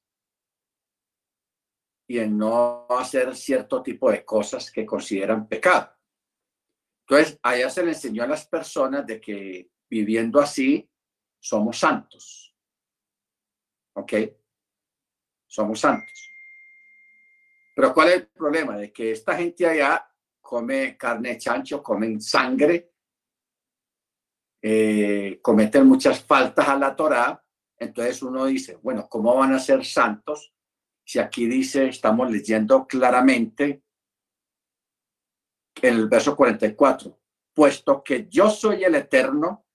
y 2.09 2.19
en 2.19 2.39
no 2.39 2.87
hacer 2.91 3.35
cierto 3.35 3.83
tipo 3.83 4.11
de 4.11 4.25
cosas 4.25 4.71
que 4.71 4.87
consideran 4.87 5.49
pecado. 5.49 5.93
Entonces, 7.09 7.39
allá 7.43 7.71
se 7.71 7.85
le 7.85 7.91
enseñó 7.91 8.23
a 8.25 8.29
las 8.29 8.47
personas 8.47 9.07
de 9.07 9.21
que 9.21 9.71
viviendo 9.89 10.41
así 10.41 10.89
somos 11.41 11.79
santos. 11.79 12.55
¿Ok? 13.95 14.13
Somos 15.47 15.81
santos. 15.81 16.33
Pero 17.75 17.93
¿cuál 17.93 18.09
es 18.09 18.15
el 18.15 18.29
problema? 18.29 18.77
De 18.77 18.93
que 18.93 19.13
esta 19.13 19.37
gente 19.37 19.67
allá 19.67 20.11
come 20.41 20.97
carne 20.97 21.31
de 21.31 21.39
chancho, 21.39 21.83
comen 21.83 22.21
sangre, 22.21 22.93
eh, 24.63 25.39
cometen 25.43 25.87
muchas 25.87 26.25
faltas 26.25 26.69
a 26.69 26.77
la 26.77 26.97
Torá. 26.97 27.46
Entonces 27.79 28.23
uno 28.23 28.47
dice, 28.47 28.77
bueno, 28.83 29.09
¿cómo 29.09 29.35
van 29.37 29.53
a 29.53 29.59
ser 29.59 29.85
santos? 29.85 30.53
Si 31.05 31.19
aquí 31.19 31.47
dice, 31.47 31.89
estamos 31.89 32.31
leyendo 32.31 32.87
claramente 32.87 33.83
en 35.83 35.95
el 35.95 36.09
verso 36.09 36.35
44, 36.35 37.19
puesto 37.55 38.03
que 38.03 38.27
yo 38.29 38.51
soy 38.51 38.85
el 38.85 38.95
eterno, 38.95 39.67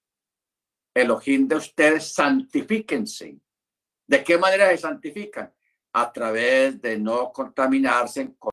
el 0.93 1.11
ojín 1.11 1.47
de 1.47 1.55
ustedes, 1.55 2.11
santifíquense. 2.11 3.39
¿De 4.07 4.23
qué 4.23 4.37
manera 4.37 4.69
se 4.69 4.77
santifican? 4.77 5.53
A 5.93 6.11
través 6.11 6.81
de 6.81 6.97
no 6.97 7.31
contaminarse 7.31 8.33